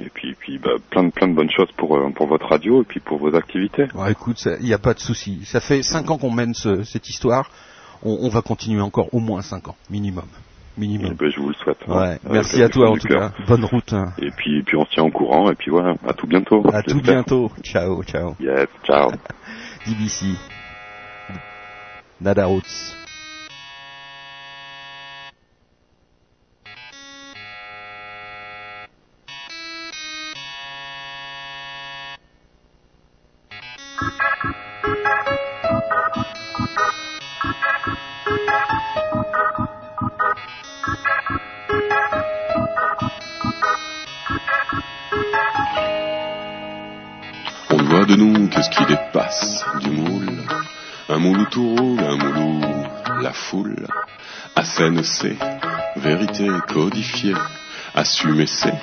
et 0.00 0.08
puis 0.12 0.30
et 0.30 0.34
puis 0.34 0.58
bah, 0.58 0.70
plein 0.90 1.04
de 1.04 1.10
plein 1.10 1.28
de 1.28 1.34
bonnes 1.34 1.50
choses 1.50 1.70
pour 1.76 1.96
pour 2.16 2.26
votre 2.26 2.46
radio 2.48 2.82
et 2.82 2.84
puis 2.84 2.98
pour 2.98 3.18
vos 3.18 3.34
activités. 3.36 3.86
Ouais, 3.94 4.10
écoute, 4.12 4.38
il 4.60 4.66
n'y 4.66 4.72
a 4.74 4.78
pas 4.78 4.94
de 4.94 4.98
souci. 4.98 5.44
Ça 5.44 5.60
fait 5.60 5.82
cinq 5.82 6.10
ans 6.10 6.18
qu'on 6.18 6.32
mène 6.32 6.54
ce- 6.54 6.82
cette 6.82 7.08
histoire. 7.08 7.50
On, 8.02 8.16
on 8.22 8.28
va 8.30 8.42
continuer 8.42 8.80
encore 8.80 9.12
au 9.14 9.20
moins 9.20 9.42
cinq 9.42 9.68
ans, 9.68 9.76
minimum. 9.90 10.24
Minimum. 10.76 11.14
Ben, 11.18 11.30
je 11.30 11.40
vous 11.40 11.48
le 11.48 11.54
souhaite. 11.54 11.86
Ouais, 11.88 11.96
Avec 11.96 12.22
merci 12.24 12.62
à 12.62 12.68
toi 12.68 12.90
en 12.90 12.96
tout 12.96 13.06
cas. 13.08 13.30
Bonne 13.46 13.64
route. 13.64 13.92
hein. 13.92 14.06
Et 14.18 14.30
puis 14.30 14.58
et 14.58 14.62
puis 14.62 14.76
on 14.76 14.84
se 14.86 14.90
tient 14.90 15.04
au 15.04 15.10
courant 15.10 15.50
et 15.50 15.54
puis 15.54 15.70
voilà, 15.70 15.94
à 16.06 16.12
tout 16.12 16.26
bientôt. 16.26 16.62
À 16.72 16.82
tout 16.82 17.00
bientôt. 17.00 17.50
Ciao, 17.62 18.02
ciao. 18.04 18.34
Yes, 18.40 18.66
ciao. 18.84 19.10
DBC. 19.86 20.57
Nada. 22.20 22.48
On 22.48 22.60
voit 47.84 48.04
de 48.06 48.16
nous 48.16 48.48
qu'est-ce 48.48 48.70
qui 48.70 48.84
dépasse 48.86 49.64
du 49.80 49.90
moule. 49.90 50.37
Un 51.10 51.18
moule 51.18 51.48
tout 51.50 51.74
roule, 51.74 52.00
un 52.00 52.16
moule 52.16 52.38
où 52.38 53.22
la 53.22 53.32
foule. 53.32 53.86
À 54.54 54.62
scène 54.62 55.02
c'est 55.02 55.36
vérité 55.96 56.46
codifiée. 56.68 57.34
Assumer 57.94 58.46
ses 58.46 58.74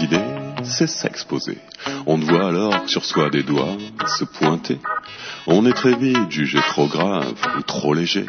idées, 0.00 0.24
c'est 0.62 0.86
s'exposer. 0.86 1.58
On 2.06 2.16
voit 2.16 2.48
alors 2.48 2.88
sur 2.88 3.04
soi 3.04 3.28
des 3.28 3.42
doigts 3.42 3.76
se 4.06 4.24
pointer. 4.24 4.78
On 5.48 5.66
est 5.66 5.72
très 5.72 5.96
vite 5.96 6.30
jugé 6.30 6.60
trop 6.60 6.86
grave 6.86 7.34
ou 7.58 7.62
trop 7.62 7.92
léger. 7.92 8.26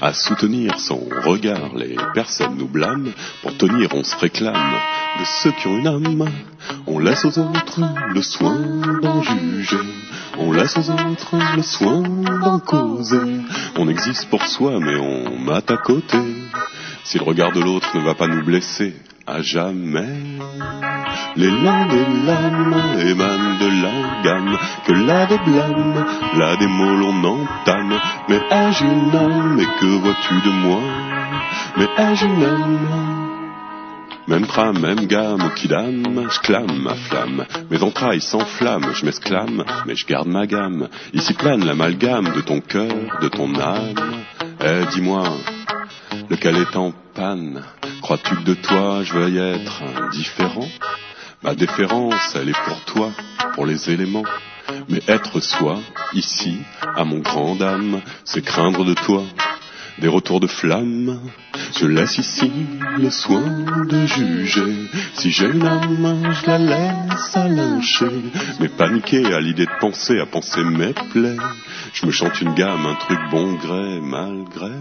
À 0.00 0.12
soutenir 0.14 0.78
son 0.78 1.00
regard, 1.24 1.74
les 1.74 1.96
personnes 2.14 2.56
nous 2.56 2.68
blâment. 2.68 3.10
Pour 3.42 3.56
tenir, 3.58 3.88
on 3.94 4.04
se 4.04 4.16
réclame 4.16 4.54
de 5.18 5.24
ceux 5.42 5.52
qui 5.52 5.66
ont 5.66 5.78
une 5.78 5.88
âme. 5.88 6.30
On 6.86 7.00
laisse 7.00 7.24
aux 7.24 7.38
autres 7.38 7.80
le 8.14 8.22
soin 8.22 8.58
d'en 9.02 9.22
juger. 9.22 9.76
On 10.38 10.52
laisse 10.52 10.76
aux 10.76 10.90
autres 10.90 11.36
le 11.56 11.62
soin 11.62 12.02
d'en 12.02 12.58
causer. 12.58 13.40
On 13.78 13.88
existe 13.88 14.28
pour 14.28 14.44
soi, 14.44 14.78
mais 14.80 14.96
on 14.96 15.38
mate 15.38 15.70
à 15.70 15.76
côté. 15.76 16.18
Si 17.04 17.18
le 17.18 17.24
regard 17.24 17.52
de 17.52 17.60
l'autre 17.60 17.96
ne 17.96 18.02
va 18.02 18.14
pas 18.14 18.26
nous 18.26 18.44
blesser, 18.44 18.94
à 19.26 19.40
jamais. 19.42 20.20
L'élan 21.36 21.86
de 21.86 22.26
l'âme 22.26 22.74
émane 23.00 23.58
de 23.58 23.82
la 23.82 24.22
gamme, 24.22 24.58
que 24.86 24.92
là 24.92 25.26
des 25.26 25.38
blâmes, 25.38 26.04
là 26.38 26.56
des 26.56 26.66
mots 26.66 26.96
l'on 26.96 27.24
entame. 27.24 28.00
Mais 28.28 28.40
ai-je 28.50 28.84
une 28.84 29.16
âme, 29.16 29.58
et 29.60 29.80
que 29.80 29.86
vois-tu 29.86 30.34
de 30.34 30.52
moi? 30.66 30.80
Mais 31.76 31.88
ai-je 31.98 32.26
une 32.26 32.44
âme 32.44 33.25
même 34.28 34.46
trame, 34.46 34.80
même 34.80 35.06
gamme, 35.06 35.52
qui 35.54 35.68
dame, 35.68 36.28
je 36.28 36.82
ma 36.82 36.94
flamme. 36.94 37.46
Mes 37.70 37.82
entrailles 37.82 38.20
s'enflamment, 38.20 38.92
je 38.92 39.04
m'exclame, 39.04 39.64
mais 39.86 39.94
je 39.94 40.06
garde 40.06 40.26
ma 40.26 40.46
gamme. 40.46 40.88
Ici 41.12 41.34
plane 41.34 41.64
l'amalgame 41.64 42.32
de 42.34 42.40
ton 42.40 42.60
cœur, 42.60 43.18
de 43.20 43.28
ton 43.28 43.54
âme. 43.54 43.94
Eh, 44.64 44.84
dis-moi, 44.92 45.24
lequel 46.28 46.56
est 46.56 46.76
en 46.76 46.92
panne? 47.14 47.62
Crois-tu 48.02 48.36
que 48.36 48.42
de 48.42 48.54
toi 48.54 49.02
je 49.04 49.12
veuille 49.12 49.38
être 49.38 49.82
indifférent? 49.96 50.68
Ma 51.42 51.54
déférence, 51.54 52.34
elle 52.34 52.48
est 52.48 52.64
pour 52.64 52.80
toi, 52.84 53.10
pour 53.54 53.66
les 53.66 53.90
éléments. 53.90 54.24
Mais 54.88 55.00
être 55.06 55.40
soi, 55.40 55.78
ici, 56.12 56.58
à 56.96 57.04
mon 57.04 57.18
grand 57.18 57.60
âme, 57.62 58.00
c'est 58.24 58.44
craindre 58.44 58.84
de 58.84 58.94
toi 58.94 59.22
des 59.98 60.08
retours 60.08 60.40
de 60.40 60.46
flamme. 60.46 61.20
Je 61.78 61.86
laisse 61.86 62.18
ici 62.18 62.50
le 62.98 63.10
soin 63.10 63.64
de 63.88 64.06
juger. 64.06 64.88
Si 65.14 65.30
j'ai 65.30 65.46
une 65.46 65.66
âme, 65.66 66.32
je 66.32 66.46
la 66.46 66.58
laisse 66.58 67.34
à 67.34 67.48
lyncher. 67.48 68.22
Mais 68.60 68.68
paniquer 68.68 69.32
à 69.32 69.40
l'idée 69.40 69.66
de 69.66 69.80
penser, 69.80 70.18
à 70.20 70.26
penser 70.26 70.62
mes 70.64 70.92
plaies. 71.12 71.36
Je 71.92 72.06
me 72.06 72.10
chante 72.10 72.40
une 72.40 72.54
gamme, 72.54 72.86
un 72.86 72.94
truc 72.94 73.18
bon 73.30 73.54
gré, 73.54 74.00
malgré. 74.02 74.72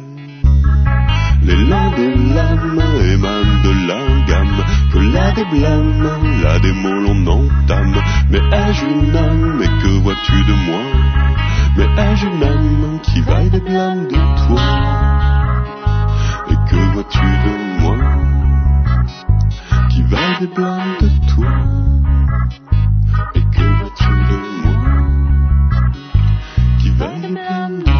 L'élan 1.43 1.91
de 1.91 2.35
l'âme 2.35 2.81
émane 3.13 3.61
de 3.63 3.87
la 3.87 4.25
gamme, 4.25 4.63
que 4.91 5.55
blâmes, 5.55 6.41
là 6.41 6.59
des 6.59 6.71
mots 6.71 7.01
l'on 7.01 7.27
entame. 7.27 8.01
Mais 8.31 8.39
ai-je 8.39 8.85
une 8.85 9.15
âme, 9.15 9.61
et 9.61 9.83
que 9.83 10.01
vois-tu 10.01 10.43
de 10.43 10.53
moi? 10.65 10.81
Mais 11.77 12.01
ai-je 12.01 12.25
une 12.25 12.43
âme 12.43 12.99
qui 13.03 13.21
vaille 13.21 13.49
des 13.49 13.59
blâmes 13.59 14.07
de 14.07 14.47
toi? 14.47 15.04
Vois-tu 16.95 17.19
de 17.19 17.81
moi 17.81 17.97
Qui 19.89 20.01
vaille 20.03 20.39
des 20.39 20.47
de 20.47 21.09
toi 21.27 21.53
Et 23.35 23.41
que 23.41 23.65
vois-tu 23.79 24.13
de 24.31 24.37
moi 24.63 24.77
Qui 26.79 26.89
vaille 26.91 27.21
des 27.21 27.27
de 27.27 27.83
toi 27.83 27.94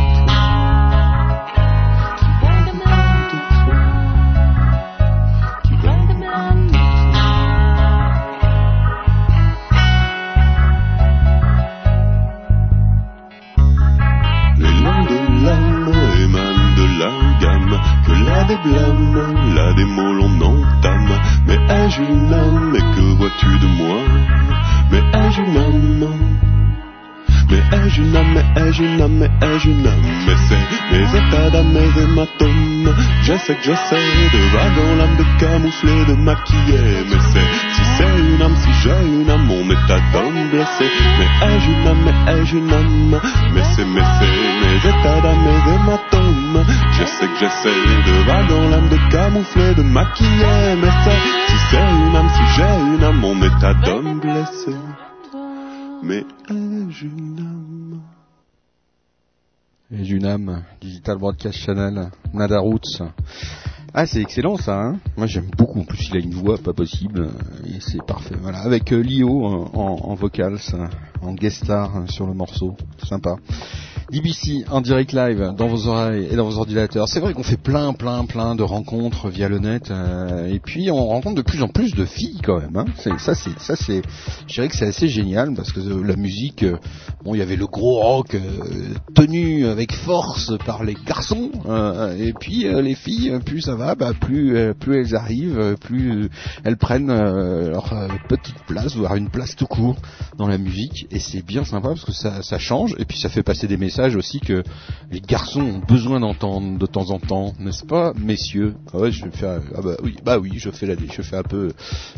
des 18.64 18.70
blâmes, 18.70 19.56
là 19.56 19.74
des 19.74 19.86
mots 19.86 20.14
l'on 20.14 20.42
entame. 20.42 21.20
Mais 21.48 21.58
ai-je 21.70 22.02
une 22.02 22.34
âme, 22.34 22.74
et 22.76 22.96
que 22.96 23.18
vois-tu 23.18 23.48
de 23.60 23.68
moi? 23.68 23.98
Mais 24.92 25.04
ai-je 25.20 25.42
une 25.42 25.58
âme 25.58 26.18
mais 27.48 27.62
ai-je 27.78 28.02
une 28.02 28.16
âme, 28.16 28.34
mais 28.34 28.62
ai-je 28.62 28.84
une 28.84 29.02
âme, 29.02 29.18
mais 29.20 29.30
ai-je 29.48 29.70
une 29.70 29.86
âme 29.86 30.02
Mais 30.26 30.34
c'est 30.48 30.98
mes 30.98 31.18
états 31.20 31.50
d'âme, 31.52 31.72
mes 31.74 32.02
hématomes 32.02 32.96
Je 33.22 33.34
sais 33.34 33.56
que 33.56 33.64
j'essaie 33.64 34.30
de 34.34 34.40
vaguant 34.52 34.96
l'âme 34.98 35.16
de 35.18 35.40
camoufler, 35.40 36.06
de 36.06 36.14
maquiller 36.14 37.06
Mais 37.08 37.20
c'est, 37.32 37.48
si 37.76 37.82
c'est 37.98 38.20
une 38.20 38.42
âme, 38.42 38.56
si 38.56 38.70
j'ai 38.82 39.08
une 39.08 39.30
âme, 39.30 39.46
mon 39.46 39.70
état 39.70 40.00
d'homme 40.12 40.50
blessé. 40.50 40.90
Mais 41.20 41.48
ai-je 41.48 41.70
une 41.72 41.88
âme, 41.88 42.04
mais 42.06 42.34
ai-je 42.34 42.58
une 42.58 42.74
âme 42.74 43.22
Mais 43.54 43.64
c'est, 43.76 43.86
mais 43.86 44.02
c'est 44.20 44.66
mes 44.66 44.90
états 44.90 45.22
d'âme, 45.22 45.44
mes 45.46 45.74
hématomes 45.74 46.35
Je 47.06 47.12
sais 47.12 47.28
que 47.28 47.38
j'essaie 47.40 47.70
de 47.70 48.26
vaguant 48.26 48.70
l'âme 48.70 48.90
de 48.90 49.12
camoufler, 49.12 49.76
de 49.76 49.84
maquiller 49.84 50.76
Mais 50.82 50.90
c'est, 51.04 51.22
si 51.48 51.58
c'est 51.70 51.78
une 51.78 52.16
âme, 52.16 52.30
si 52.30 52.56
j'ai 52.56 52.96
une 52.96 53.04
âme, 53.04 53.20
mon 53.20 53.44
état 53.44 53.74
d'homme 53.76 54.20
blessé 54.20 54.76
mais 56.04 56.24
ai-je 56.50 57.06
une 57.08 57.40
âme? 57.40 58.02
Et 59.92 60.08
une 60.08 60.26
âme, 60.26 60.64
Digital 60.80 61.18
Broadcast 61.18 61.58
Channel, 61.58 62.12
Nada 62.32 62.60
Roots. 62.60 63.02
Ah, 63.92 64.06
c'est 64.06 64.22
excellent 64.22 64.58
ça, 64.58 64.80
hein. 64.80 65.00
Moi 65.18 65.26
j'aime 65.26 65.50
beaucoup, 65.58 65.80
en 65.80 65.84
plus 65.84 66.10
il 66.10 66.18
a 66.18 66.20
une 66.20 66.34
voix 66.34 66.58
pas 66.58 66.74
possible, 66.74 67.30
et 67.66 67.80
c'est 67.80 68.06
parfait. 68.06 68.36
Voilà, 68.40 68.60
avec 68.60 68.92
euh, 68.92 69.02
Lio 69.02 69.46
euh, 69.46 69.66
en, 69.74 70.12
en 70.12 70.14
vocals, 70.16 70.60
en 71.22 71.34
guest 71.34 71.64
star 71.64 71.96
euh, 71.98 72.08
sur 72.08 72.28
le 72.28 72.34
morceau, 72.34 72.76
sympa. 73.04 73.38
DBC 74.12 74.66
en 74.70 74.82
direct 74.82 75.14
live 75.14 75.54
dans 75.58 75.68
vos 75.68 75.88
oreilles 75.88 76.28
et 76.30 76.36
dans 76.36 76.46
vos 76.46 76.58
ordinateurs. 76.60 77.08
C'est 77.08 77.20
vrai 77.20 77.34
qu'on 77.34 77.44
fait 77.44 77.58
plein, 77.58 77.94
plein, 77.94 78.26
plein 78.26 78.56
de 78.56 78.62
rencontres 78.62 79.30
via 79.30 79.50
le 79.50 79.58
net 79.58 79.90
euh, 79.90 80.48
et 80.48 80.60
puis 80.60 80.92
on 80.92 81.08
rencontre 81.08 81.36
de 81.36 81.42
plus 81.42 81.64
en 81.64 81.68
plus 81.68 81.96
de 81.96 82.06
filles 82.06 82.40
quand 82.44 82.60
même. 82.60 82.76
Hein. 82.78 82.86
Ça, 83.18 83.34
c'est, 83.34 83.58
ça, 83.60 83.76
c'est, 83.76 84.04
je 84.48 84.54
dirais 84.54 84.68
que 84.68 84.76
c'est 84.76 84.86
assez 84.86 85.08
génial 85.08 85.54
parce 85.56 85.72
que 85.72 85.80
euh, 85.80 86.04
la 86.04 86.16
musique, 86.16 86.64
euh, 86.64 86.78
bon, 87.24 87.34
il 87.34 87.40
y 87.40 87.42
avait 87.42 87.56
le 87.56 87.66
gros 87.66 88.00
rock 88.00 88.36
euh, 88.36 88.40
tenu 89.16 89.66
avec 89.66 89.94
force 89.94 90.54
par 90.66 90.84
les 90.84 90.96
garçons 91.06 91.50
et 92.18 92.34
puis 92.34 92.66
les 92.66 92.96
filles, 92.96 93.40
plus 93.44 93.62
ça 93.62 93.76
va, 93.76 93.96
bah, 93.96 94.12
plus, 94.20 94.74
plus 94.80 95.00
elles 95.00 95.16
arrivent, 95.16 95.76
plus 95.80 96.30
elles 96.64 96.78
prennent 96.78 97.08
leur 97.08 97.90
petite 98.30 98.60
place, 98.68 98.96
voire 98.96 99.16
une 99.16 99.30
place 99.30 99.56
tout 99.56 99.66
court 99.66 99.96
dans 100.38 100.48
la 100.48 100.58
musique 100.58 101.08
et 101.12 101.20
c'est 101.20 101.44
bien 101.44 101.64
sympa 101.64 101.90
parce 101.90 102.06
que 102.06 102.12
ça, 102.12 102.42
ça 102.44 102.60
change 102.60 102.96
et 103.00 103.06
puis 103.06 103.18
ça 103.18 103.30
fait 103.30 103.44
passer 103.44 103.68
des 103.68 103.78
messages 103.78 103.95
aussi 104.16 104.40
que 104.40 104.64
les 105.12 105.22
garçons 105.22 105.62
ont 105.62 105.80
besoin 105.80 106.20
d'entendre 106.20 106.78
de 106.78 106.86
temps 106.86 107.10
en 107.12 107.20
temps, 107.20 107.54
n'est-ce 107.60 107.86
pas, 107.86 108.14
messieurs? 108.14 108.76
Ah 108.94 108.98
ouais, 109.00 109.12
je 109.12 109.26
faire, 109.30 109.62
ah 109.76 109.82
bah 109.82 109.96
oui, 110.04 110.16
bah 110.24 110.38
oui, 110.40 110.54
je 110.58 110.70
fais 110.70 110.86
la, 110.86 110.96
je 110.96 111.22
fais 111.22 111.38
un 111.38 111.44
peu 111.44 111.72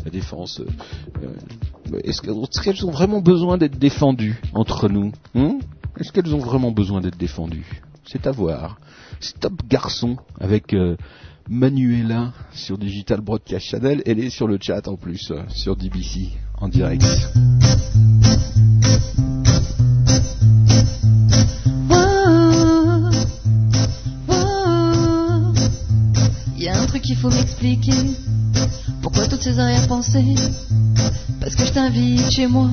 la 0.04 0.10
défense. 0.10 0.60
euh, 0.60 1.98
Est-ce 2.04 2.20
que- 2.22 2.30
est-ce 2.30 2.60
qu'elles 2.62 2.84
ont 2.84 2.90
vraiment 2.90 3.20
besoin 3.20 3.56
d'être 3.58 3.78
défendues 3.78 4.40
entre 4.54 4.88
nous 4.88 5.12
hein? 5.34 5.58
Est-ce 5.98 6.12
qu'elles 6.12 6.34
ont 6.34 6.38
vraiment 6.38 6.70
besoin 6.70 7.00
d'être 7.00 7.16
défendues? 7.18 7.82
C'est 8.06 8.26
à 8.26 8.30
voir. 8.30 8.78
Stop 9.20 9.54
garçon 9.68 10.16
avec 10.40 10.74
euh, 10.74 10.96
Manuela 11.48 12.32
sur 12.52 12.78
Digital 12.78 13.20
Broadcast 13.20 13.66
Channel. 13.66 14.02
Elle 14.06 14.18
est 14.20 14.30
sur 14.30 14.46
le 14.46 14.58
chat 14.60 14.86
en 14.86 14.96
plus, 14.96 15.30
euh, 15.30 15.42
sur 15.48 15.76
DBC 15.76 16.28
en 16.60 16.68
direct. 16.68 17.04
Qu'il 27.00 27.16
faut 27.16 27.30
m'expliquer. 27.30 27.92
Pourquoi 29.02 29.26
toutes 29.26 29.42
ces 29.42 29.58
arrière-pensées? 29.58 30.34
Parce 31.40 31.54
que 31.54 31.64
je 31.64 31.72
t'invite 31.72 32.30
chez 32.30 32.46
moi. 32.46 32.68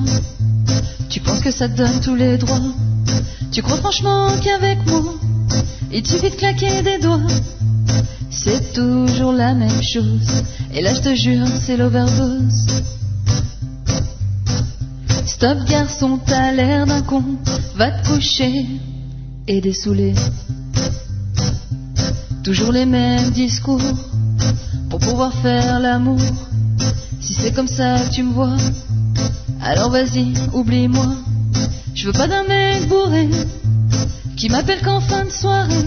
Tu 1.08 1.20
penses 1.20 1.40
que 1.40 1.50
ça 1.50 1.68
te 1.68 1.76
donne 1.76 2.00
tous 2.00 2.14
les 2.14 2.36
droits. 2.36 2.60
Tu 3.52 3.62
crois 3.62 3.76
franchement 3.78 4.28
qu'avec 4.42 4.84
moi, 4.86 5.14
il 5.92 6.06
suffit 6.06 6.30
de 6.30 6.36
claquer 6.36 6.82
des 6.82 6.98
doigts. 6.98 7.26
C'est 8.30 8.72
toujours 8.72 9.32
la 9.32 9.54
même 9.54 9.82
chose. 9.82 10.44
Et 10.74 10.82
là, 10.82 10.94
je 10.94 11.00
te 11.00 11.14
jure, 11.14 11.46
c'est 11.60 11.76
l'overdose. 11.76 12.66
Stop 15.26 15.58
garçon, 15.68 16.18
t'as 16.24 16.52
l'air 16.52 16.86
d'un 16.86 17.02
con, 17.02 17.22
va 17.76 17.90
te 17.90 18.08
coucher 18.08 18.66
et 19.46 19.60
dessouler. 19.60 20.14
Toujours 22.42 22.72
les 22.72 22.86
mêmes 22.86 23.30
discours 23.30 23.80
pour 24.98 25.10
pouvoir 25.10 25.32
faire 25.42 25.78
l'amour. 25.78 26.18
Si 27.20 27.34
c'est 27.34 27.52
comme 27.52 27.68
ça 27.68 27.98
que 27.98 28.14
tu 28.14 28.22
me 28.22 28.32
vois, 28.32 28.56
alors 29.62 29.90
vas-y, 29.90 30.32
oublie-moi. 30.54 31.08
Je 31.94 32.06
veux 32.06 32.14
pas 32.14 32.26
d'un 32.26 32.44
mec 32.44 32.88
bourré 32.88 33.28
qui 34.36 34.48
m'appelle 34.48 34.80
qu'en 34.82 35.00
fin 35.00 35.24
de 35.24 35.30
soirée 35.30 35.84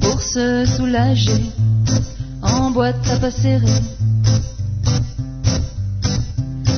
pour 0.00 0.20
se 0.22 0.64
soulager 0.66 1.42
en 2.42 2.70
boîte 2.70 3.08
à 3.10 3.16
pas 3.16 3.32
serré. 3.32 3.66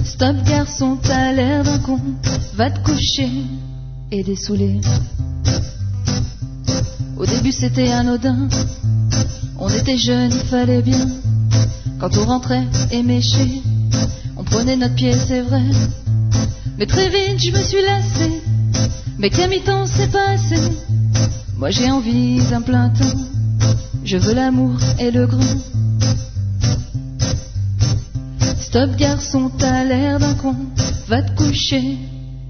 Stop 0.04 0.36
garçon, 0.46 0.96
t'as 1.02 1.32
l'air 1.32 1.62
d'un 1.62 1.78
con, 1.80 2.00
va 2.54 2.70
te 2.70 2.80
coucher 2.80 3.28
et 4.10 4.22
dessouler. 4.22 4.80
Au 7.18 7.26
début 7.26 7.52
c'était 7.52 7.90
anodin, 7.90 8.48
on 9.68 9.76
était 9.76 9.98
jeunes, 9.98 10.32
il 10.32 10.48
fallait 10.48 10.82
bien. 10.82 11.06
Quand 12.00 12.16
on 12.16 12.24
rentrait 12.24 12.66
éméché, 12.90 13.62
on 14.36 14.44
prenait 14.44 14.76
notre 14.76 14.94
pied, 14.94 15.12
c'est 15.12 15.42
vrai. 15.42 15.62
Mais 16.78 16.86
très 16.86 17.08
vite 17.08 17.42
je 17.42 17.50
me 17.50 17.62
suis 17.62 17.82
lassé, 17.82 18.42
mais 19.18 19.30
qu'à 19.30 19.46
mi-temps 19.46 19.84
passé. 20.12 20.56
Moi 21.56 21.70
j'ai 21.70 21.90
envie 21.90 22.40
d'un 22.50 22.62
plein 22.62 22.88
temps, 22.88 23.18
je 24.04 24.16
veux 24.16 24.32
l'amour 24.32 24.76
et 24.98 25.10
le 25.10 25.26
grand. 25.26 25.58
Stop 28.60 28.96
garçon, 28.96 29.50
t'as 29.58 29.84
l'air 29.84 30.18
d'un 30.18 30.34
con, 30.34 30.54
va 31.08 31.22
te 31.22 31.36
coucher 31.36 31.98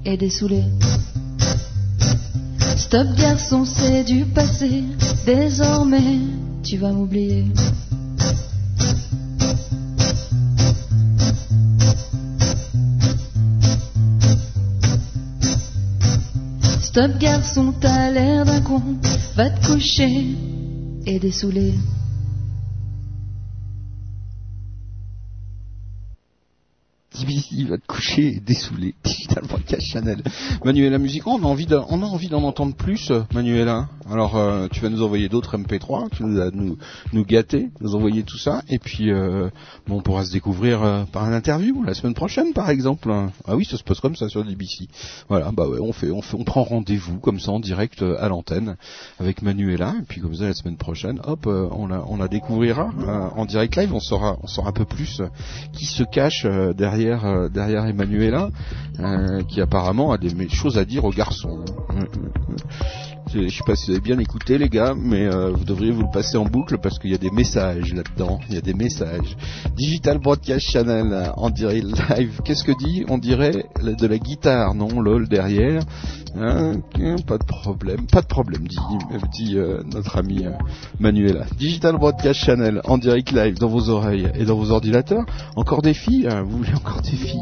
et 0.05 0.15
dessouler. 0.15 0.63
Stop 2.77 3.07
garçon, 3.17 3.65
c'est 3.65 4.03
du 4.03 4.25
passé, 4.25 4.83
désormais 5.25 6.19
tu 6.63 6.77
vas 6.77 6.91
m'oublier. 6.91 7.45
Stop 16.81 17.17
garçon, 17.19 17.73
t'as 17.79 18.11
l'air 18.11 18.45
d'un 18.45 18.61
con, 18.61 18.81
va 19.35 19.49
te 19.49 19.67
coucher 19.67 20.35
et 21.05 21.19
dessouler. 21.19 21.73
DBC 27.19 27.65
va 27.67 27.77
te 27.77 27.85
coucher 27.85 28.35
et 28.35 28.39
dessouler. 28.39 28.95
Digital 29.03 29.43
Broadcast 29.47 29.81
Channel. 29.81 30.23
Manuela 30.63 30.97
Musico, 30.97 31.31
on 31.31 31.43
a 31.43 31.47
envie 31.47 31.65
d'en, 31.65 32.43
entendre 32.43 32.75
plus, 32.75 33.11
euh, 33.11 33.21
Manuela. 33.33 33.89
Alors, 34.09 34.37
euh, 34.37 34.67
tu 34.71 34.81
vas 34.81 34.89
nous 34.89 35.03
envoyer 35.03 35.29
d'autres 35.29 35.57
MP3, 35.57 36.09
tu 36.09 36.23
nous, 36.23 36.77
nous 37.13 37.25
gâter, 37.25 37.69
nous 37.81 37.95
envoyer 37.95 38.23
tout 38.23 38.37
ça, 38.37 38.63
et 38.69 38.79
puis, 38.79 39.11
euh, 39.11 39.49
bon, 39.87 39.97
on 39.97 40.01
pourra 40.01 40.25
se 40.25 40.31
découvrir 40.31 41.05
par 41.11 41.23
un 41.23 41.33
interview 41.33 41.83
la 41.83 41.93
semaine 41.93 42.13
prochaine, 42.13 42.53
par 42.53 42.69
exemple. 42.69 43.11
Ah 43.47 43.55
oui, 43.55 43.65
ça 43.65 43.77
se 43.77 43.83
passe 43.83 43.99
comme 43.99 44.15
ça 44.15 44.29
sur 44.29 44.43
DBC. 44.43 44.87
Voilà, 45.27 45.51
bah 45.51 45.67
ouais, 45.67 45.79
on 45.79 45.93
fait, 45.93 46.09
on 46.09 46.43
prend 46.43 46.63
rendez-vous 46.63 47.19
comme 47.19 47.39
ça 47.39 47.51
en 47.51 47.59
direct 47.59 48.01
à 48.01 48.27
l'antenne 48.29 48.77
avec 49.19 49.41
Manuela, 49.41 49.95
et 49.99 50.03
puis 50.07 50.21
comme 50.21 50.35
ça 50.35 50.45
la 50.45 50.53
semaine 50.53 50.77
prochaine, 50.77 51.19
hop, 51.25 51.45
on 51.45 51.87
la, 51.87 52.27
découvrira 52.27 52.91
en 53.35 53.45
direct 53.45 53.75
live. 53.75 53.93
On 53.93 53.99
saura, 53.99 54.37
un 54.65 54.71
peu 54.71 54.85
plus 54.85 55.21
qui 55.73 55.85
se 55.85 56.03
cache 56.03 56.45
euh, 56.45 56.73
derrière, 57.09 57.25
euh, 57.25 57.49
derrière 57.49 57.85
Emmanuela, 57.85 58.49
euh, 58.99 59.41
qui 59.43 59.61
apparemment 59.61 60.11
a 60.11 60.17
des 60.17 60.49
choses 60.49 60.77
à 60.77 60.85
dire 60.85 61.05
aux 61.05 61.11
garçons. 61.11 61.63
Euh, 61.89 61.93
euh, 61.93 62.05
euh. 62.49 62.55
Je 63.33 63.47
je 63.47 63.57
sais 63.57 63.63
pas 63.63 63.75
si 63.75 63.85
vous 63.87 63.91
avez 63.91 64.01
bien 64.01 64.17
écouté 64.17 64.57
les 64.57 64.69
gars, 64.69 64.95
mais 64.97 65.27
euh, 65.27 65.51
vous 65.51 65.63
devriez 65.63 65.91
vous 65.91 66.01
le 66.01 66.11
passer 66.11 66.37
en 66.37 66.45
boucle 66.45 66.79
parce 66.81 66.97
qu'il 66.97 67.11
y 67.11 67.13
a 67.13 67.19
des 67.19 67.29
messages 67.29 67.93
là-dedans. 67.93 68.39
Il 68.49 68.55
y 68.55 68.57
a 68.57 68.61
des 68.61 68.73
messages. 68.73 69.37
Digital 69.75 70.17
Broadcast 70.17 70.65
Channel 70.71 71.31
en 71.35 71.51
direct 71.51 71.85
live. 72.09 72.41
Qu'est-ce 72.43 72.63
que 72.63 72.71
dit 72.71 73.05
On 73.07 73.19
dirait 73.19 73.65
de 73.83 74.07
la 74.07 74.17
guitare, 74.17 74.73
non 74.73 74.99
lol 74.99 75.27
derrière. 75.27 75.83
Hein, 76.35 76.81
hein, 76.99 77.15
pas 77.25 77.37
de 77.37 77.43
problème, 77.43 78.05
pas 78.07 78.21
de 78.21 78.27
problème, 78.27 78.67
dit, 78.67 78.77
dit 79.31 79.57
euh, 79.57 79.81
notre 79.91 80.17
ami 80.17 80.45
euh, 80.45 80.51
Manuela. 80.99 81.45
Digital 81.57 81.97
Broadcast 81.97 82.39
Channel 82.39 82.81
en 82.85 82.97
direct 82.97 83.31
live 83.31 83.57
dans 83.57 83.67
vos 83.67 83.89
oreilles 83.89 84.29
et 84.35 84.45
dans 84.45 84.55
vos 84.55 84.71
ordinateurs. 84.71 85.25
Encore 85.55 85.81
des 85.81 85.93
filles 85.93 86.27
hein, 86.29 86.43
Vous 86.43 86.57
voulez 86.57 86.73
encore 86.73 87.01
des 87.01 87.15
filles? 87.15 87.41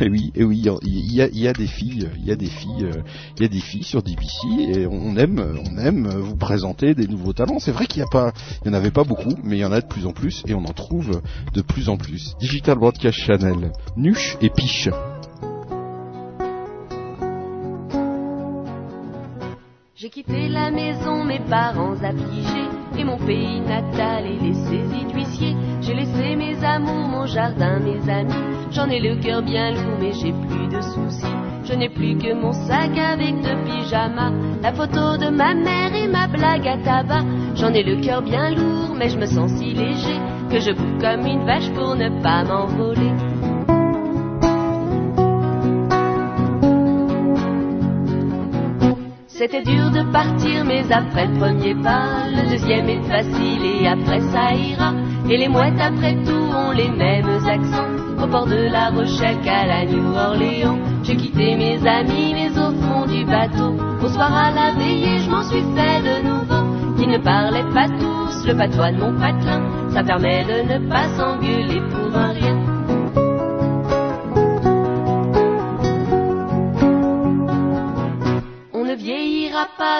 Eh 0.00 0.08
oui, 0.08 0.32
et 0.34 0.44
oui, 0.44 0.64
il 0.82 1.14
y 1.14 1.22
a, 1.22 1.28
y 1.28 1.48
a 1.48 1.52
des 1.52 1.66
filles, 1.66 2.08
il 2.18 2.24
y 2.26 2.32
a 2.32 2.36
des 2.36 2.46
filles, 2.46 2.84
euh, 2.84 3.02
il 3.36 3.42
y 3.42 3.46
a 3.46 3.48
des 3.48 3.60
filles 3.60 3.84
sur 3.84 4.02
DBC 4.02 4.46
et 4.74 4.86
on 4.86 5.16
aime, 5.16 5.60
on 5.64 5.78
aime 5.78 6.08
vous 6.08 6.36
présenter 6.36 6.94
des 6.94 7.06
nouveaux 7.06 7.32
talents. 7.32 7.58
C'est 7.58 7.72
vrai 7.72 7.86
qu'il 7.86 8.00
y 8.00 8.04
a 8.04 8.10
pas, 8.10 8.32
il 8.64 8.68
y 8.68 8.70
en 8.70 8.74
avait 8.74 8.90
pas 8.90 9.04
beaucoup, 9.04 9.34
mais 9.44 9.56
il 9.56 9.60
y 9.60 9.64
en 9.64 9.72
a 9.72 9.80
de 9.80 9.86
plus 9.86 10.06
en 10.06 10.12
plus 10.12 10.42
et 10.46 10.54
on 10.54 10.64
en 10.64 10.72
trouve 10.72 11.20
de 11.52 11.62
plus 11.62 11.88
en 11.88 11.96
plus. 11.96 12.34
Digital 12.40 12.78
Broadcast 12.78 13.18
Channel, 13.18 13.72
Nuche 13.96 14.36
et 14.40 14.50
Piche. 14.50 14.88
J'ai 20.04 20.10
quitté 20.10 20.48
la 20.48 20.70
maison, 20.70 21.24
mes 21.24 21.38
parents 21.38 21.94
affligés, 21.94 22.68
et 22.98 23.04
mon 23.04 23.16
pays 23.16 23.58
natal 23.62 24.26
et 24.26 24.38
les 24.38 24.52
saisies 24.52 25.06
d'huissier. 25.10 25.56
J'ai 25.80 25.94
laissé 25.94 26.36
mes 26.36 26.62
amours, 26.62 27.08
mon 27.08 27.24
jardin, 27.24 27.78
mes 27.78 28.12
amis. 28.12 28.34
J'en 28.70 28.90
ai 28.90 29.00
le 29.00 29.16
cœur 29.22 29.40
bien 29.40 29.70
lourd, 29.70 29.96
mais 29.98 30.12
j'ai 30.12 30.34
plus 30.46 30.68
de 30.68 30.82
soucis. 30.82 31.24
Je 31.64 31.72
n'ai 31.72 31.88
plus 31.88 32.18
que 32.18 32.34
mon 32.34 32.52
sac 32.52 32.98
avec 32.98 33.40
deux 33.40 33.56
pyjamas, 33.64 34.32
la 34.62 34.74
photo 34.74 35.16
de 35.16 35.30
ma 35.30 35.54
mère 35.54 35.94
et 35.94 36.06
ma 36.06 36.26
blague 36.26 36.68
à 36.68 36.76
tabac. 36.76 37.24
J'en 37.54 37.72
ai 37.72 37.82
le 37.82 37.96
cœur 38.02 38.20
bien 38.20 38.50
lourd, 38.50 38.94
mais 38.94 39.08
je 39.08 39.16
me 39.16 39.24
sens 39.24 39.52
si 39.52 39.72
léger 39.72 40.20
que 40.50 40.60
je 40.60 40.72
bouffe 40.72 41.00
comme 41.00 41.26
une 41.26 41.46
vache 41.46 41.70
pour 41.70 41.96
ne 41.96 42.10
pas 42.22 42.44
m'envoler. 42.44 43.33
C'était 49.44 49.60
dur 49.60 49.90
de 49.90 50.00
partir, 50.10 50.64
mais 50.64 50.90
après 50.90 51.26
le 51.26 51.38
premier 51.38 51.74
pas, 51.74 52.30
le 52.34 52.48
deuxième 52.48 52.88
est 52.88 53.02
facile 53.02 53.60
et 53.62 53.86
après 53.86 54.20
ça 54.32 54.54
ira. 54.54 54.94
Et 55.28 55.36
les 55.36 55.48
mouettes 55.48 55.78
après 55.78 56.14
tout 56.24 56.48
ont 56.56 56.70
les 56.70 56.88
mêmes 56.88 57.28
accents. 57.46 57.92
au 58.22 58.26
port 58.26 58.46
de 58.46 58.70
la 58.72 58.88
Rochelle 58.88 59.38
qu'à 59.44 59.66
la 59.66 59.84
New 59.84 60.16
Orléans. 60.16 60.78
J'ai 61.02 61.16
quitté 61.16 61.56
mes 61.56 61.76
amis, 61.86 62.32
mais 62.32 62.58
au 62.58 62.70
fond 62.80 63.04
du 63.04 63.26
bateau, 63.26 63.76
au 64.02 64.08
soir 64.08 64.34
à 64.34 64.50
la 64.50 64.70
veillée, 64.78 65.18
je 65.18 65.28
m'en 65.28 65.42
suis 65.42 65.64
fait 65.76 66.00
de 66.00 66.26
nouveau. 66.26 66.96
Qui 66.96 67.06
ne 67.06 67.18
parlaient 67.18 67.70
pas 67.74 67.88
tous 68.00 68.46
le 68.46 68.56
patois 68.56 68.92
de 68.92 68.96
mon 68.96 69.12
patelin, 69.12 69.60
ça 69.90 70.02
permet 70.02 70.44
de 70.44 70.72
ne 70.72 70.88
pas 70.88 71.06
s'engueuler 71.18 71.82
pour 71.90 72.16
un 72.16 72.32
rien. 72.32 72.73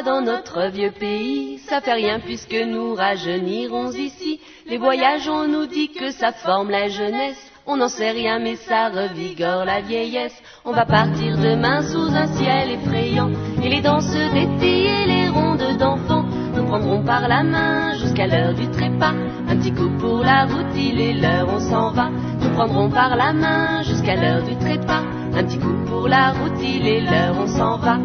Dans 0.05 0.23
notre 0.23 0.71
vieux 0.71 0.93
pays, 0.93 1.59
ça 1.59 1.81
fait 1.81 1.93
rien 1.93 2.19
puisque 2.19 2.55
nous 2.55 2.95
rajeunirons 2.95 3.91
ici. 3.93 4.41
Les 4.67 4.79
voyages, 4.79 5.29
on 5.29 5.47
nous 5.47 5.67
dit 5.67 5.91
que 5.91 6.11
ça 6.11 6.33
forme 6.33 6.71
la 6.71 6.89
jeunesse. 6.89 7.51
On 7.67 7.77
n'en 7.77 7.89
sait 7.89 8.11
rien, 8.11 8.39
mais 8.39 8.57
ça 8.57 8.89
revigore 8.89 9.65
la 9.65 9.81
vieillesse. 9.81 10.37
On 10.65 10.73
va 10.73 10.87
partir 10.87 11.37
demain 11.39 11.83
sous 11.83 12.15
un 12.15 12.27
ciel 12.29 12.71
effrayant. 12.71 13.31
Et 13.63 13.69
les 13.69 13.81
danses 13.81 14.11
d'été 14.11 14.87
et 14.87 15.07
les 15.07 15.29
rondes 15.29 15.77
d'enfants 15.79 16.25
nous 16.55 16.65
prendront 16.65 17.05
par 17.05 17.29
la 17.29 17.43
main 17.43 17.95
jusqu'à 17.95 18.27
l'heure 18.27 18.55
du 18.55 18.71
trépas. 18.71 19.15
Un 19.49 19.57
petit 19.57 19.73
coup 19.73 19.91
pour 19.99 20.21
la 20.23 20.47
route, 20.47 20.75
il 20.77 21.01
est 21.01 21.15
l'heure, 21.15 21.49
on 21.55 21.61
s'en 21.61 21.91
va. 21.91 22.11
Nous 22.41 22.51
prendrons 22.51 22.91
par 22.91 23.17
la 23.17 23.33
main 23.33 23.83
jusqu'à 23.83 24.17
l'heure 24.17 24.43
du 24.43 24.57
trépas. 24.57 25.03
Un 25.35 25.45
petit 25.45 25.59
coup 25.59 25.77
pour 25.87 26.09
la 26.09 26.33
route, 26.33 26.61
il 26.63 26.87
est 26.87 27.01
l'heure, 27.01 27.37
on 27.39 27.47
s'en 27.47 27.77
va. 27.79 27.99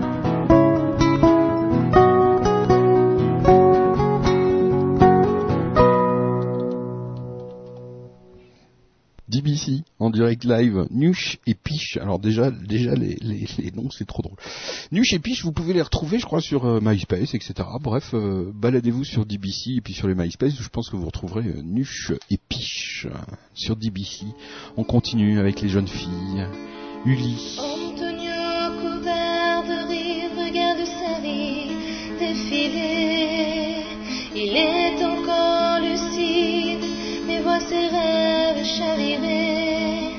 DBC 9.41 9.83
en 9.99 10.09
direct 10.09 10.43
live, 10.43 10.85
Nuche 10.91 11.39
et 11.47 11.53
Piche. 11.53 11.97
Alors 11.97 12.19
déjà, 12.19 12.51
déjà 12.51 12.93
les, 12.93 13.17
les, 13.21 13.45
les 13.57 13.71
noms 13.71 13.89
c'est 13.89 14.05
trop 14.05 14.21
drôle. 14.21 14.37
Nuche 14.91 15.13
et 15.13 15.19
Piche, 15.19 15.43
vous 15.43 15.51
pouvez 15.51 15.73
les 15.73 15.81
retrouver, 15.81 16.19
je 16.19 16.25
crois, 16.25 16.41
sur 16.41 16.65
euh, 16.65 16.79
MySpace, 16.81 17.33
etc. 17.33 17.53
Bref, 17.81 18.11
euh, 18.13 18.51
baladez-vous 18.53 19.03
sur 19.03 19.25
DBC 19.25 19.77
et 19.77 19.81
puis 19.81 19.93
sur 19.93 20.07
les 20.07 20.15
MySpace, 20.15 20.55
je 20.59 20.69
pense 20.69 20.89
que 20.89 20.95
vous 20.95 21.05
retrouverez 21.05 21.47
euh, 21.47 21.61
Nuche 21.61 22.11
et 22.29 22.37
Piche 22.49 23.07
euh, 23.09 23.15
sur 23.53 23.75
DBC. 23.75 24.25
On 24.77 24.83
continue 24.83 25.39
avec 25.39 25.61
les 25.61 25.69
jeunes 25.69 25.87
filles. 25.87 26.47
Uli. 27.05 27.57
Antonio 27.59 28.81
couvert 28.81 29.63
de 29.63 29.87
rire 29.87 30.31
regarde 30.37 30.85
sa 30.85 31.21
vie 31.21 31.69
défiler. 32.19 33.83
Il 34.35 34.55
est 34.55 34.89
lucide, 34.99 35.18
ses 37.59 37.87
rêves 37.87 38.63
chavirer. 38.63 40.15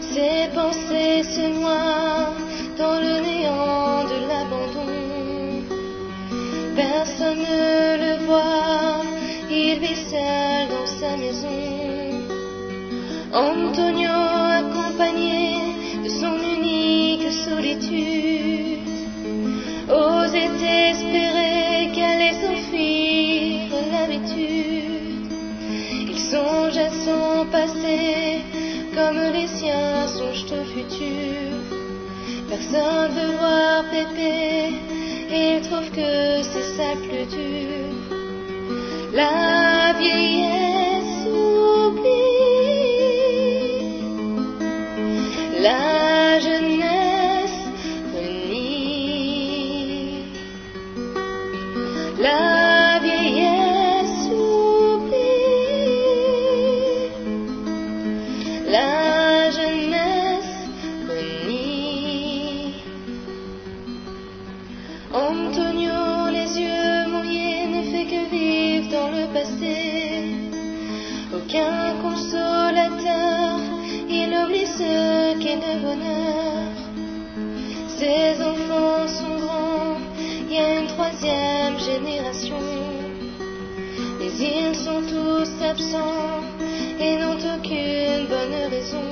Ses 0.00 0.48
pensées 0.54 1.22
se 1.22 1.46
noient 1.58 2.32
dans 2.78 2.98
le 3.06 3.14
néant 3.26 4.04
de 4.12 4.18
l'abandon. 4.28 4.96
Personne 6.74 7.38
ne 7.38 7.96
le 8.04 8.26
voit, 8.26 9.02
il 9.50 9.78
vit 9.80 10.02
seul 10.10 10.68
dans 10.74 10.86
sa 11.00 11.16
maison. 11.16 11.76
Antonio 13.32 14.18
accompagné 14.60 15.58
de 16.04 16.08
son 16.08 16.36
unique 16.58 17.30
solitude 17.30 18.86
osait 19.88 20.90
espérer 20.90 21.90
qu'allait 21.94 22.38
s'enfuir 22.40 23.70
l'habitude. 23.92 24.55
Songe 26.30 26.76
à 26.76 26.90
son 26.90 27.46
passé 27.52 28.42
comme 28.94 29.20
les 29.32 29.46
siens 29.46 30.08
songent 30.08 30.52
au 30.60 30.64
futur. 30.74 31.52
Personne 32.48 33.10
veut 33.16 33.36
voir 33.38 33.84
Pépé 33.90 34.74
il 35.30 35.60
trouve 35.62 35.90
que 35.90 36.42
c'est 36.42 36.68
ça 36.76 36.94
plus 37.02 37.26
dur. 37.26 37.94
La 39.12 39.92
vieillesse 39.98 41.26
oublie 41.26 42.06
la 45.62 46.38
jeunesse 46.40 47.62
renie. 48.14 49.44
La 52.18 52.55
Aucun 71.34 71.94
consolateur, 72.00 73.58
il 74.08 74.34
oublie 74.42 74.66
ce 74.66 75.38
qu'est 75.38 75.56
le 75.56 75.80
bonheur. 75.82 76.72
Ses 77.86 78.42
enfants 78.42 79.06
sont 79.06 79.36
grands, 79.44 79.98
il 80.48 80.54
y 80.54 80.58
a 80.58 80.80
une 80.80 80.86
troisième 80.86 81.78
génération. 81.78 82.56
Mais 84.18 84.32
ils 84.38 84.74
sont 84.74 85.02
tous 85.02 85.62
absents 85.62 86.40
et 86.98 87.18
n'ont 87.18 87.42
aucune 87.56 88.26
bonne 88.28 88.70
raison. 88.70 89.06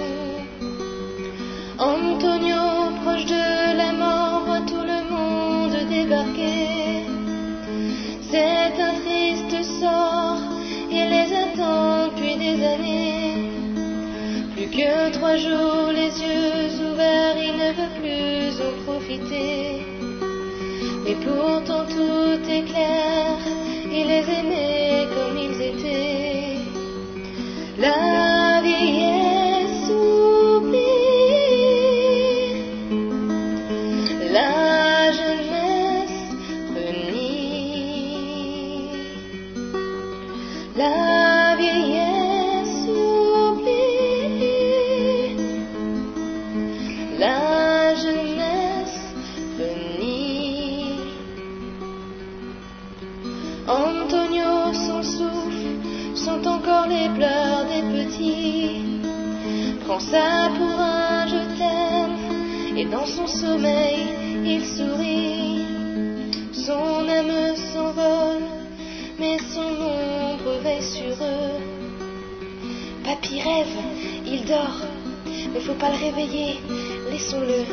Antonio, 1.78 2.92
proche 3.04 3.26
de 3.26 3.76
la 3.76 3.92
mort, 3.92 4.42
voit 4.46 4.60
tout 4.60 4.86
le 4.92 5.00
monde 5.10 5.76
débarquer. 5.90 7.13
C'est 8.34 8.82
un 8.82 8.94
triste 8.94 9.62
sort, 9.78 10.42
il 10.90 11.08
les 11.08 11.32
attend 11.32 12.08
depuis 12.08 12.36
des 12.36 12.66
années. 12.66 13.48
Plus 14.56 14.66
que 14.76 15.12
trois 15.12 15.36
jours, 15.36 15.92
les 15.92 16.10
yeux 16.20 16.90
ouverts, 16.90 17.36
il 17.38 17.54
ne 17.62 17.70
veut 17.78 17.94
plus 18.00 18.60
en 18.60 18.72
profiter. 18.86 19.86
Mais 21.04 21.16
pourtant 21.24 21.84
tout 21.86 22.50
est 22.50 22.64
clair, 22.64 23.38
il 23.92 24.04
les 24.08 24.26
aimait 24.38 25.06
comme 25.14 25.38
ils 25.38 25.60
étaient. 25.70 26.58
Pour 60.14 60.78
un 60.78 61.26
je 61.26 61.42
t'aime, 61.58 62.78
et 62.78 62.84
dans 62.84 63.04
son 63.04 63.26
sommeil, 63.26 64.14
il 64.44 64.64
sourit. 64.64 65.66
Son 66.52 67.08
âme 67.08 67.56
s'envole, 67.56 68.44
mais 69.18 69.38
son 69.38 69.72
ombre 69.72 70.60
veille 70.62 70.82
sur 70.82 71.14
eux. 71.20 71.58
Papy 73.02 73.40
rêve, 73.40 73.76
il 74.24 74.44
dort, 74.44 74.86
mais 75.52 75.60
faut 75.60 75.74
pas 75.74 75.90
le 75.90 75.96
réveiller, 75.96 76.60
laissons-le. 77.10 77.64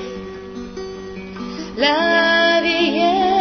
La 1.77 2.59
vieillesse 2.63 3.40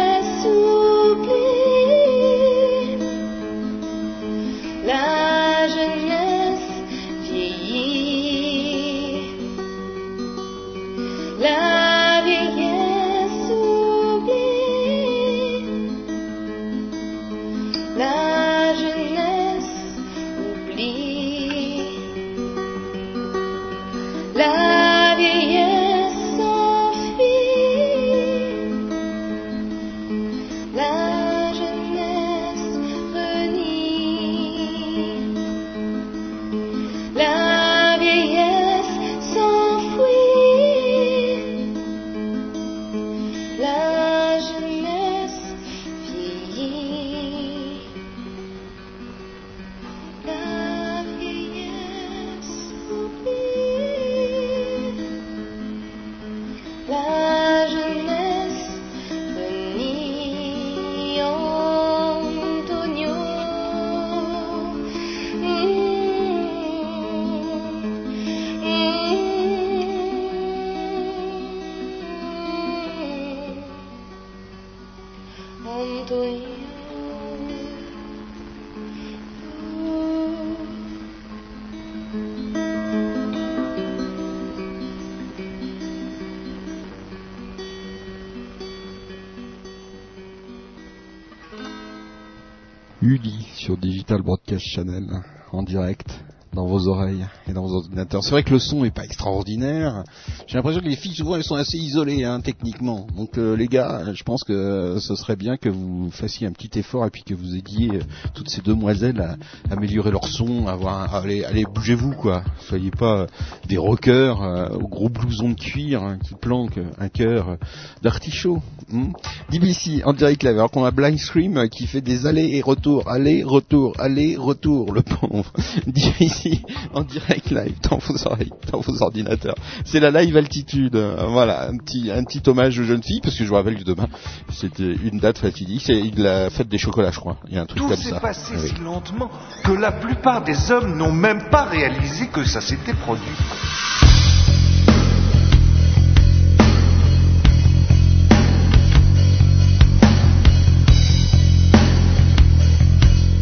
sur 93.61 93.77
Digital 93.77 94.23
Broadcast 94.23 94.65
Channel 94.65 95.05
en 95.51 95.61
direct 95.61 96.09
dans 96.51 96.65
vos 96.65 96.87
oreilles 96.87 97.27
et 97.47 97.53
dans 97.53 97.61
vos 97.61 97.75
ordinateurs. 97.75 98.23
C'est 98.23 98.31
vrai 98.31 98.41
que 98.41 98.49
le 98.49 98.57
son 98.57 98.83
est 98.85 98.93
pas 98.93 99.05
extraordinaire. 99.05 100.03
J'ai 100.51 100.57
l'impression 100.57 100.81
que 100.81 100.89
les 100.89 100.97
filles 100.97 101.15
souvent 101.15 101.37
elles 101.37 101.45
sont 101.45 101.55
assez 101.55 101.77
isolées 101.77 102.25
hein, 102.25 102.41
techniquement. 102.41 103.07
Donc 103.15 103.37
euh, 103.37 103.55
les 103.55 103.67
gars, 103.67 104.03
je 104.13 104.21
pense 104.23 104.43
que 104.43 104.97
ce 104.99 105.15
serait 105.15 105.37
bien 105.37 105.55
que 105.55 105.69
vous 105.69 106.11
fassiez 106.11 106.45
un 106.45 106.51
petit 106.51 106.77
effort 106.77 107.05
et 107.05 107.09
puis 107.09 107.23
que 107.23 107.33
vous 107.33 107.55
aidiez 107.55 107.89
euh, 107.91 108.01
toutes 108.33 108.49
ces 108.49 108.61
demoiselles 108.61 109.21
à 109.21 109.73
améliorer 109.73 110.11
leur 110.11 110.27
son, 110.27 110.67
à 110.67 110.73
avoir, 110.73 111.15
allez, 111.15 111.45
allez 111.45 111.63
bougez-vous 111.63 112.11
quoi. 112.15 112.43
Soyez 112.67 112.91
pas 112.91 113.21
euh, 113.21 113.27
des 113.69 113.77
rockers 113.77 114.41
euh, 114.41 114.67
au 114.71 114.89
gros 114.89 115.07
blouson 115.07 115.51
de 115.51 115.55
cuir 115.55 116.03
hein, 116.03 116.17
qui 116.21 116.35
planquent 116.35 116.81
un 116.99 117.07
cœur 117.07 117.51
euh, 117.51 117.55
d'artichaut. 118.01 118.61
Hmm. 118.89 119.13
DBC 119.49 120.03
en 120.03 120.11
direct 120.11 120.43
live 120.43 120.57
alors 120.57 120.71
qu'on 120.71 120.83
a 120.83 120.91
Blind 120.91 121.17
Scream 121.17 121.55
euh, 121.55 121.67
qui 121.67 121.87
fait 121.87 122.01
des 122.01 122.25
allers 122.25 122.57
et 122.57 122.61
retours, 122.61 123.07
allers, 123.09 123.45
retours, 123.45 123.93
allers, 123.99 124.35
retours, 124.35 124.91
le 124.91 125.01
pauvre. 125.01 125.53
DBC 125.87 126.59
en 126.93 127.03
direct 127.03 127.51
live 127.51 127.77
dans 127.89 127.99
vos 127.99 128.27
oreilles, 128.27 128.51
dans 128.69 128.81
vos 128.81 129.01
ordinateurs. 129.01 129.55
C'est 129.85 130.01
la 130.01 130.11
live 130.11 130.40
altitude. 130.41 130.95
Euh, 130.95 131.25
Voilà, 131.27 131.67
un 131.69 131.77
petit, 131.77 132.11
un 132.11 132.23
petit 132.23 132.41
hommage 132.49 132.77
aux 132.79 132.83
jeunes 132.83 133.03
filles 133.03 133.21
parce 133.23 133.35
que 133.37 133.43
je 133.43 133.49
vous 133.49 133.55
rappelle 133.55 133.77
que 133.77 133.83
demain 133.83 134.07
c'était 134.51 134.93
une 135.09 135.19
date 135.19 135.37
fatidique, 135.37 135.83
c'est 135.85 136.01
la 136.17 136.49
fête 136.49 136.67
des 136.69 136.77
chocolats, 136.77 137.11
je 137.11 137.19
crois. 137.19 137.37
Il 137.47 137.55
y 137.55 137.57
a 137.57 137.61
un 137.61 137.65
truc 137.65 137.79
Tout 137.81 137.87
comme 137.87 137.97
s'est 137.97 138.09
ça. 138.09 138.19
passé 138.19 138.53
Oui. 138.57 138.67
si 138.69 138.81
lentement 138.83 139.29
que 139.63 139.71
la 139.71 139.91
plupart 139.91 140.43
des 140.43 140.71
hommes 140.71 140.97
n'ont 140.97 141.11
même 141.27 141.43
pas 141.49 141.63
réalisé 141.63 142.27
que 142.27 142.43
ça 142.43 142.61
s'était 142.61 142.93
produit. 142.93 143.37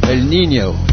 El 0.10 0.26
Niño. 0.28 0.89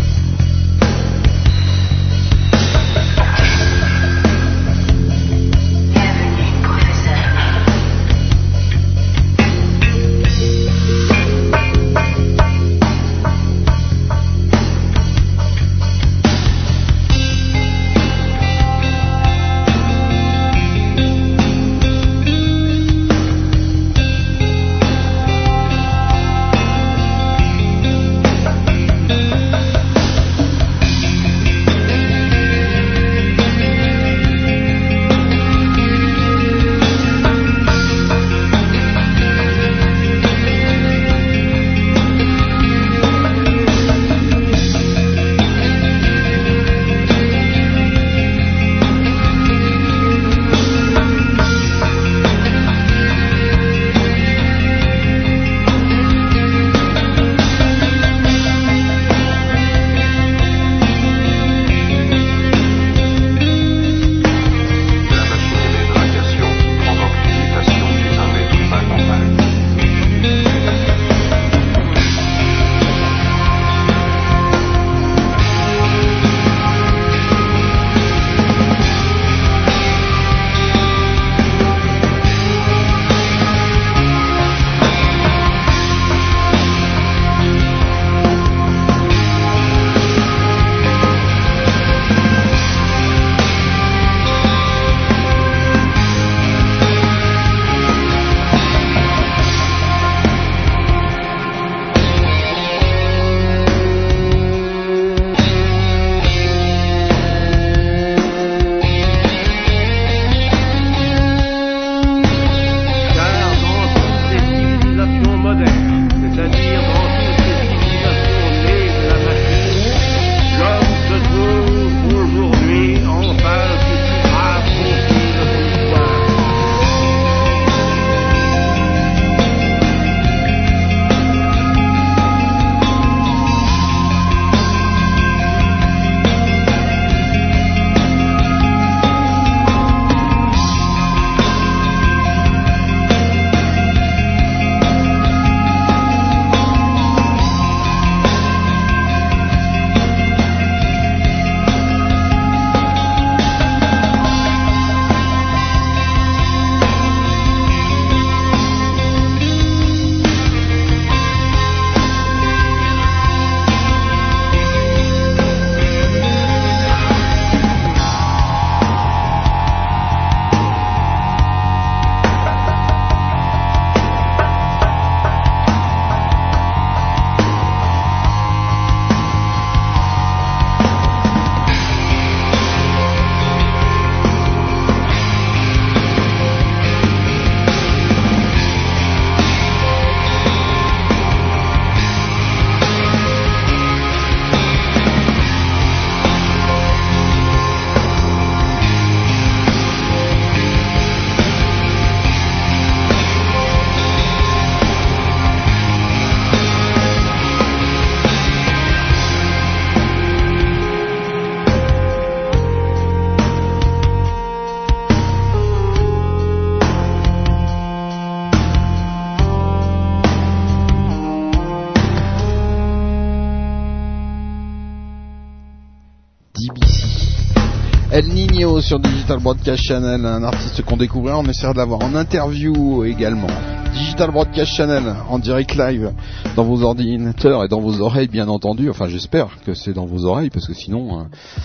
Digital 229.27 229.43
Broadcast 229.43 229.82
Channel, 229.82 230.24
un 230.24 230.44
artiste 230.44 230.82
qu'on 230.82 230.97
découvrira, 230.97 231.36
on 231.36 231.44
essaiera 231.47 231.73
de 231.73 231.78
l'avoir 231.78 232.01
en 232.05 232.15
interview 232.15 233.03
également. 233.03 233.48
Digital 233.93 234.31
Broadcast 234.31 234.70
Channel 234.74 235.03
en 235.28 235.40
direct 235.40 235.74
live 235.74 236.12
dans 236.55 236.62
vos 236.62 236.82
ordinateurs 236.82 237.65
et 237.65 237.69
dans 237.69 237.81
vos 237.81 238.01
oreilles 238.01 238.28
bien 238.28 238.47
entendu. 238.47 238.89
Enfin 238.89 239.09
j'espère 239.09 239.48
que 239.66 239.74
c'est 239.74 239.93
dans 239.93 240.07
vos 240.07 240.27
oreilles 240.27 240.51
parce 240.51 240.69
que 240.69 240.74
sinon 240.74 241.19
euh, 241.19 241.23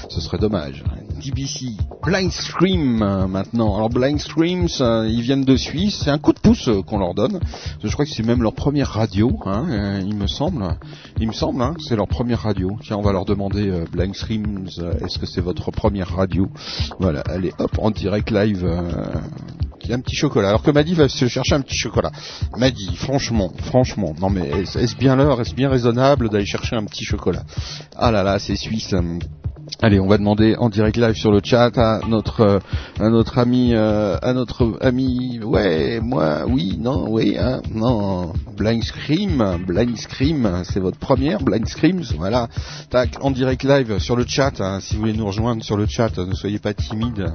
ce 0.10 0.22
serait 0.22 0.40
dommage. 0.40 0.84
DBC, 1.22 1.76
Blind 2.04 2.32
Stream 2.32 3.02
euh, 3.02 3.28
maintenant. 3.28 3.76
Alors 3.76 3.90
Blind 3.90 4.20
Streams, 4.20 4.68
euh, 4.82 5.08
ils 5.08 5.22
viennent 5.22 5.46
de 5.46 5.56
Suisse, 5.56 6.02
c'est 6.04 6.10
un 6.10 6.18
coup 6.18 6.34
de 6.34 6.40
pouce 6.40 6.68
euh, 6.68 6.82
qu'on 6.82 6.98
leur 6.98 7.14
donne. 7.14 7.40
Je 7.84 7.92
crois 7.92 8.06
que 8.06 8.12
c'est 8.12 8.24
même 8.26 8.42
leur 8.42 8.54
première 8.54 8.90
radio, 8.90 9.40
hein, 9.46 9.66
euh, 9.70 10.02
il 10.06 10.16
me 10.16 10.28
semble. 10.28 10.66
Il 11.20 11.28
me 11.28 11.34
semble, 11.34 11.62
hein, 11.62 11.76
c'est 11.88 11.96
leur 11.96 12.08
première 12.08 12.40
radio. 12.42 12.78
Tiens, 12.84 12.98
on 12.98 13.02
va 13.02 13.12
leur 13.12 13.26
demander 13.26 13.84
Blind 13.92 14.16
Streams, 14.16 14.68
euh, 14.80 14.94
est-ce 15.06 15.20
que 15.20 15.26
c'est 15.26 15.42
votre 15.42 15.72
première 15.72 16.10
radio? 16.10 16.50
Voilà, 17.00 17.22
allez 17.22 17.54
hop 17.60 17.78
en 17.80 17.92
direct 17.92 18.32
live. 18.32 18.64
euh, 18.66 18.82
un 19.94 20.00
petit 20.00 20.16
chocolat. 20.16 20.48
Alors 20.50 20.64
que 20.64 20.72
Maddy 20.72 20.94
va 20.94 21.10
se 21.10 21.28
chercher 21.28 21.54
un 21.56 21.62
petit 21.62 21.76
chocolat. 21.76 22.12
Maddy, 22.58 22.96
franchement, 22.96 23.52
franchement, 23.64 24.16
non 24.22 24.30
mais 24.30 24.48
est-ce 24.48 24.96
bien 24.96 25.18
l'heure, 25.18 25.42
est-ce 25.42 25.54
bien 25.54 25.70
raisonnable 25.70 26.30
d'aller 26.30 26.46
chercher 26.46 26.78
un 26.78 26.86
petit 26.86 27.04
chocolat? 27.04 27.44
Ah 27.98 28.10
là 28.12 28.24
là, 28.24 28.40
c'est 28.40 28.56
suisse. 28.56 28.96
Allez, 29.80 30.00
on 30.00 30.08
va 30.08 30.20
demander 30.20 30.56
en 30.58 30.70
direct 30.70 30.98
live 30.98 31.16
sur 31.16 31.32
le 31.32 31.40
chat 31.44 31.76
à 31.78 32.02
notre 32.08 32.42
euh, 32.42 32.60
à 33.00 33.10
notre 33.10 33.40
ami 33.40 33.74
euh, 33.74 34.16
à 34.22 34.34
notre 34.34 34.78
ami 34.82 35.40
ouais 35.44 36.00
moi 36.04 36.46
oui 36.48 36.78
non 36.80 37.10
oui 37.10 37.36
hein, 37.40 37.62
non. 37.74 38.32
Blind 38.56 38.84
Scream 38.84 39.58
Blind 39.66 39.98
Scream 39.98 40.62
c'est 40.66 40.80
votre 40.80 41.00
première 41.00 41.42
Blind 41.42 41.68
Screams 41.68 42.04
voilà. 42.16 42.48
Tac 42.92 43.18
en 43.22 43.32
direct 43.32 43.64
live 43.64 43.98
sur 43.98 44.16
le 44.16 44.26
chat 44.28 44.62
hein, 44.62 44.80
si 44.82 44.94
vous 44.94 45.02
voulez 45.02 45.14
nous 45.14 45.26
rejoindre 45.26 45.64
sur 45.64 45.78
le 45.78 45.88
chat 45.88 46.16
ne 46.20 46.36
soyez 46.36 46.60
pas 46.60 46.76
timide. 46.76 47.34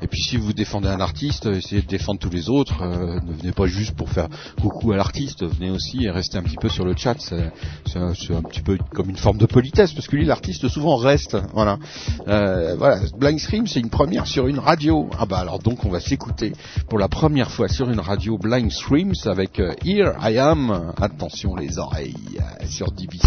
Et 0.00 0.06
puis 0.06 0.20
si 0.20 0.36
vous 0.36 0.52
défendez 0.52 0.88
un 0.88 1.00
artiste 1.00 1.46
essayez 1.46 1.82
de 1.82 1.88
défendre 1.88 2.20
tous 2.20 2.30
les 2.30 2.48
autres 2.48 2.80
euh, 2.82 3.18
ne 3.26 3.32
venez 3.32 3.52
pas 3.52 3.66
juste 3.66 3.96
pour 3.96 4.08
faire 4.10 4.28
coucou 4.60 4.92
à 4.92 4.96
l'artiste 4.96 5.44
venez 5.44 5.70
aussi 5.70 6.04
et 6.04 6.10
restez 6.10 6.38
un 6.38 6.42
petit 6.42 6.58
peu 6.60 6.68
sur 6.68 6.84
le 6.84 6.94
chat 6.96 7.16
c'est 7.18 7.50
c'est 7.86 7.98
un, 7.98 8.14
c'est 8.14 8.36
un 8.36 8.42
petit 8.42 8.60
peu 8.60 8.78
comme 8.94 9.10
une 9.10 9.16
forme 9.16 9.38
de 9.38 9.46
politesse 9.46 9.92
parce 9.94 10.06
que 10.06 10.14
lui 10.14 10.26
l'artiste 10.26 10.68
souvent 10.68 10.94
reste 10.94 11.36
voilà 11.54 11.77
euh, 12.26 12.74
voilà, 12.76 13.00
Blind 13.16 13.38
Scream, 13.38 13.66
c'est 13.66 13.80
une 13.80 13.90
première 13.90 14.26
sur 14.26 14.46
une 14.46 14.58
radio. 14.58 15.08
Ah 15.18 15.26
bah 15.26 15.38
alors 15.38 15.58
donc 15.58 15.84
on 15.84 15.90
va 15.90 16.00
s'écouter 16.00 16.52
pour 16.88 16.98
la 16.98 17.08
première 17.08 17.50
fois 17.50 17.68
sur 17.68 17.90
une 17.90 18.00
radio 18.00 18.38
Blind 18.38 18.70
Streams 18.70 19.14
avec 19.26 19.60
euh, 19.60 19.74
Here 19.84 20.12
I 20.20 20.38
Am. 20.38 20.92
Attention 21.00 21.56
les 21.56 21.78
oreilles 21.78 22.14
euh, 22.36 22.66
sur 22.66 22.90
DBC. 22.92 23.26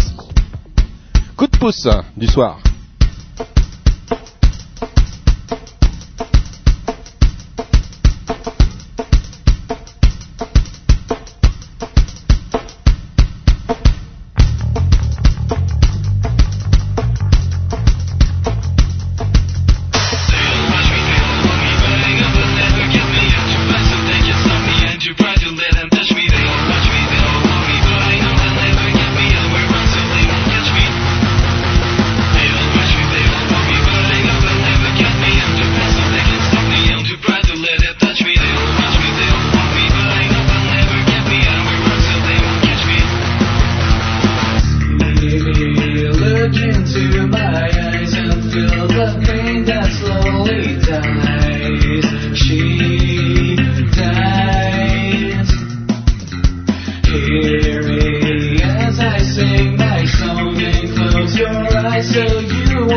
Coup 1.36 1.46
de 1.46 1.56
pouce 1.56 1.88
du 2.16 2.26
soir. 2.26 2.58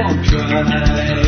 won't 0.04 0.28
cry. 0.28 1.22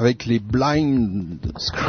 Avec 0.00 0.24
les 0.24 0.38
Blind 0.38 1.36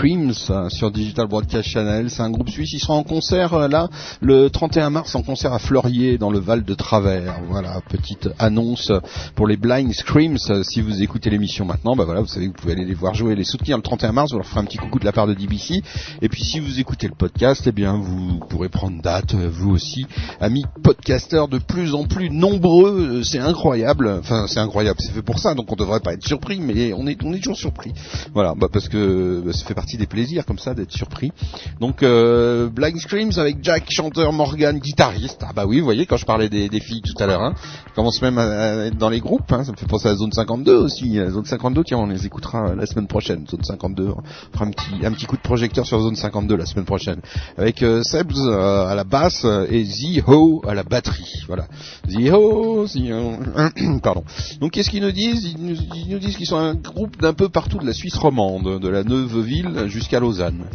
Screams 0.02 0.34
euh, 0.50 0.68
sur 0.70 0.90
Digital 0.90 1.28
Broadcast 1.28 1.70
Channel. 1.70 2.10
C'est 2.10 2.24
un 2.24 2.32
groupe 2.32 2.50
suisse. 2.50 2.74
Ils 2.74 2.80
seront 2.80 2.96
en 2.96 3.04
concert 3.04 3.54
euh, 3.54 3.68
là 3.68 3.88
le 4.20 4.50
31 4.50 4.90
mars 4.90 5.14
en 5.14 5.22
concert 5.22 5.54
à 5.54 5.60
Fleurier 5.60 6.18
dans 6.18 6.32
le 6.32 6.40
Val 6.40 6.64
de 6.64 6.74
Travers. 6.74 7.40
Voilà, 7.48 7.80
petite 7.88 8.28
annonce 8.40 8.92
pour 9.36 9.46
les 9.46 9.58
Blind 9.58 9.94
Screams. 9.94 10.40
Si 10.64 10.82
vous 10.82 11.04
écoutez 11.04 11.30
l'émission 11.30 11.66
maintenant, 11.66 11.96
bah 11.96 12.06
voilà, 12.06 12.22
vous 12.22 12.28
savez 12.28 12.48
que 12.48 12.54
vous 12.54 12.62
pouvez 12.62 12.74
aller 12.74 12.86
les 12.86 12.96
voir 12.96 13.14
jouer, 13.14 13.36
les 13.36 13.44
soutenir 13.44 13.78
le 13.78 13.84
31 13.84 14.12
mars. 14.12 14.32
Vous 14.32 14.40
leur 14.40 14.48
ferez 14.48 14.62
un 14.62 14.66
petit 14.66 14.80
coucou 14.80 14.98
de 14.98 15.06
la 15.06 15.12
part 15.12 15.28
de 15.28 15.36
DBC. 15.36 15.84
Et 16.24 16.30
puis 16.30 16.44
si 16.44 16.60
vous 16.60 16.80
écoutez 16.80 17.08
le 17.08 17.14
podcast, 17.14 17.62
eh 17.68 17.72
bien 17.72 17.96
vous 17.96 18.40
pourrez 18.50 18.70
prendre 18.70 19.00
date, 19.04 19.36
euh, 19.36 19.52
vous 19.54 19.70
aussi, 19.70 20.08
amis 20.40 20.66
podcasteurs 20.82 21.48
de 21.48 21.60
plus 21.60 21.94
en 21.94 22.06
plus 22.06 22.32
nombreux. 22.32 23.20
Euh, 23.20 23.24
C'est 23.24 23.38
incroyable. 23.38 24.18
Enfin, 24.20 24.48
c'est 24.48 24.60
incroyable. 24.60 24.98
C'est 25.00 25.12
fait 25.12 25.22
pour 25.22 25.38
ça, 25.38 25.54
donc 25.54 25.72
on 25.72 25.76
devrait 25.76 26.00
pas 26.00 26.14
être 26.14 26.26
surpris, 26.26 26.60
mais 26.60 26.92
on 26.94 27.06
est 27.06 27.24
on 27.24 27.34
est 27.34 27.38
toujours 27.38 27.58
surpris. 27.58 27.94
Voilà, 28.34 28.56
bah 28.56 28.68
parce 28.74 28.90
que 28.90 29.44
bah, 29.46 29.54
ça 29.54 29.64
fait 29.64 29.76
partie 29.76 29.91
des 29.98 30.08
plaisirs 30.08 30.46
comme 30.46 30.60
ça 30.60 30.74
d'être 30.74 30.92
surpris. 30.92 31.32
Donc 31.80 32.04
euh, 32.04 32.70
Blind 32.70 32.98
Screams 32.98 33.32
avec 33.38 33.58
Jack, 33.62 33.86
chanteur, 33.90 34.34
Morgan, 34.34 34.80
guitariste. 34.80 35.42
Ah 35.42 35.54
bah 35.56 35.66
oui, 35.66 35.80
vous 35.80 35.86
voyez 35.86 36.06
quand 36.06 36.18
je 36.18 36.26
parlais 36.26 36.50
des, 36.50 36.70
filles 36.80 37.02
tout 37.02 37.22
à 37.22 37.28
l'heure, 37.28 37.42
hein, 37.42 37.54
je 37.88 37.94
commence 37.94 38.22
même 38.22 38.38
à, 38.38 38.86
être 38.86 38.98
dans 38.98 39.10
les 39.10 39.20
groupes. 39.20 39.52
Hein, 39.52 39.64
ça 39.64 39.72
me 39.72 39.78
fait 39.78 39.88
penser 39.88 40.08
à 40.08 40.16
Zone 40.16 40.32
52 40.32 40.76
aussi. 40.76 41.10
La 41.16 41.30
Zone 41.30 41.46
52, 41.46 41.84
tiens, 41.84 41.98
on 41.98 42.08
les 42.08 42.26
écoutera 42.26 42.70
euh, 42.70 42.76
la 42.76 42.86
semaine 42.86 43.08
prochaine. 43.08 43.46
Zone 43.48 43.64
52, 43.64 44.10
on 44.10 44.24
fera 44.54 44.66
un 44.66 44.72
petit 44.72 45.06
un 45.06 45.12
petit 45.12 45.26
coup 45.26 45.38
de 45.38 45.42
projecteur 45.42 45.86
sur 45.86 46.00
Zone 46.00 46.16
52 46.16 46.56
la 46.56 46.66
semaine 46.66 46.86
prochaine 46.86 47.20
avec 47.58 47.84
euh, 47.84 48.04
Sebs 48.04 48.38
euh, 48.38 48.86
à 48.86 48.96
la 48.96 49.04
basse 49.04 49.44
euh, 49.46 49.68
et 49.70 49.84
The 49.84 50.24
Ho 50.28 50.62
à 50.68 50.74
la 50.74 50.84
batterie. 50.84 51.44
Voilà. 51.48 51.68
The 52.08 52.32
Ho, 52.32 52.86
The 52.88 53.12
Ho. 53.12 54.00
Pardon. 54.04 54.24
Donc 54.60 54.72
qu'est-ce 54.72 54.90
qu'ils 54.90 55.04
nous 55.04 55.12
disent? 55.12 55.46
Ils 55.46 55.64
nous, 55.64 55.76
ils 55.96 56.10
nous 56.10 56.20
disent 56.20 56.38
qu'ils 56.38 56.48
sont 56.48 56.58
un 56.58 56.76
groupe 56.76 57.20
d'un 57.22 57.34
peu 57.34 57.50
partout 57.50 57.78
de 57.78 57.86
la 57.86 57.94
Suisse 57.94 58.16
romande, 58.16 58.80
de 58.80 58.90
la 58.90 59.04
Neuveville 59.04 59.81
jusqu'à 59.88 60.20
Lausanne. 60.20 60.66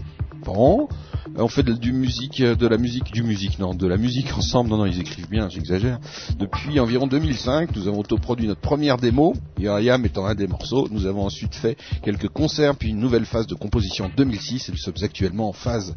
Bon, 0.44 0.88
Euh, 1.36 1.42
on 1.42 1.48
fait 1.48 1.62
de, 1.62 1.72
du 1.72 1.92
musique, 1.92 2.40
euh, 2.40 2.54
de 2.54 2.66
la 2.66 2.78
musique, 2.78 3.12
du 3.12 3.22
musique, 3.22 3.58
non, 3.58 3.74
de 3.74 3.86
la 3.86 3.96
musique 3.96 4.32
ensemble. 4.36 4.70
Non, 4.70 4.78
non, 4.78 4.86
ils 4.86 5.00
écrivent 5.00 5.28
bien, 5.28 5.48
j'exagère. 5.48 5.98
Depuis 6.38 6.78
environ 6.80 7.06
2005, 7.06 7.74
nous 7.76 7.88
avons 7.88 8.00
autoproduit 8.00 8.46
notre 8.46 8.60
première 8.60 8.96
démo, 8.96 9.34
Yam 9.58 10.04
étant 10.04 10.26
un 10.26 10.34
des 10.34 10.46
morceaux. 10.46 10.88
Nous 10.90 11.06
avons 11.06 11.24
ensuite 11.24 11.54
fait 11.54 11.76
quelques 12.02 12.28
concerts, 12.28 12.76
puis 12.76 12.90
une 12.90 13.00
nouvelle 13.00 13.26
phase 13.26 13.46
de 13.46 13.54
composition 13.54 14.06
en 14.06 14.10
2006, 14.16 14.68
et 14.68 14.72
nous 14.72 14.78
sommes 14.78 14.94
actuellement 15.02 15.48
en 15.48 15.52
phase 15.52 15.94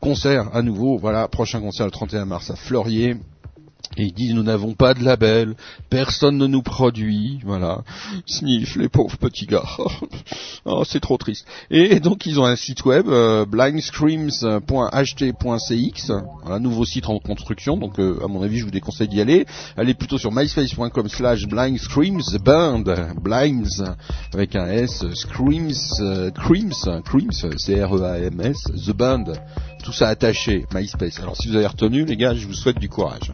concert 0.00 0.50
à 0.54 0.62
nouveau. 0.62 0.98
Voilà, 0.98 1.28
prochain 1.28 1.60
concert 1.60 1.86
le 1.86 1.92
31 1.92 2.24
mars 2.24 2.50
à 2.50 2.56
Fleurier. 2.56 3.16
Et 3.96 4.04
ils 4.04 4.14
disent 4.14 4.34
nous 4.34 4.42
n'avons 4.42 4.72
pas 4.72 4.94
de 4.94 5.04
label, 5.04 5.54
personne 5.90 6.38
ne 6.38 6.46
nous 6.46 6.62
produit, 6.62 7.40
voilà. 7.44 7.82
Sniff, 8.26 8.76
les 8.76 8.88
pauvres 8.88 9.18
petits 9.18 9.44
gars. 9.44 9.68
oh, 10.64 10.82
c'est 10.86 11.00
trop 11.00 11.18
triste. 11.18 11.46
Et 11.70 12.00
donc 12.00 12.24
ils 12.24 12.40
ont 12.40 12.46
un 12.46 12.56
site 12.56 12.86
web, 12.86 13.06
euh, 13.08 13.44
blindscreams.ht.cx, 13.44 16.12
un 16.46 16.60
nouveau 16.60 16.86
site 16.86 17.08
en 17.08 17.18
construction, 17.18 17.76
donc 17.76 17.98
euh, 17.98 18.24
à 18.24 18.28
mon 18.28 18.42
avis 18.42 18.58
je 18.58 18.64
vous 18.64 18.70
déconseille 18.70 19.08
d'y 19.08 19.20
aller. 19.20 19.44
Allez 19.76 19.92
plutôt 19.92 20.16
sur 20.16 20.32
myspace.com 20.32 21.08
slash 21.08 21.46
blindscreams, 21.46 22.22
band, 22.42 22.84
blinds, 23.20 23.84
avec 24.32 24.56
un 24.56 24.68
S, 24.68 25.04
screams, 25.12 25.72
euh, 26.00 26.30
creams, 26.30 26.72
creams, 27.04 27.32
C-R-E-A-M-S, 27.58 28.56
the 28.86 28.92
band, 28.92 29.34
tout 29.82 29.92
ça 29.92 30.08
attaché, 30.08 30.66
MySpace. 30.74 31.18
Alors 31.20 31.36
si 31.36 31.48
vous 31.48 31.56
avez 31.56 31.66
retenu, 31.66 32.04
les 32.04 32.16
gars, 32.16 32.34
je 32.34 32.46
vous 32.46 32.54
souhaite 32.54 32.78
du 32.78 32.88
courage. 32.88 33.32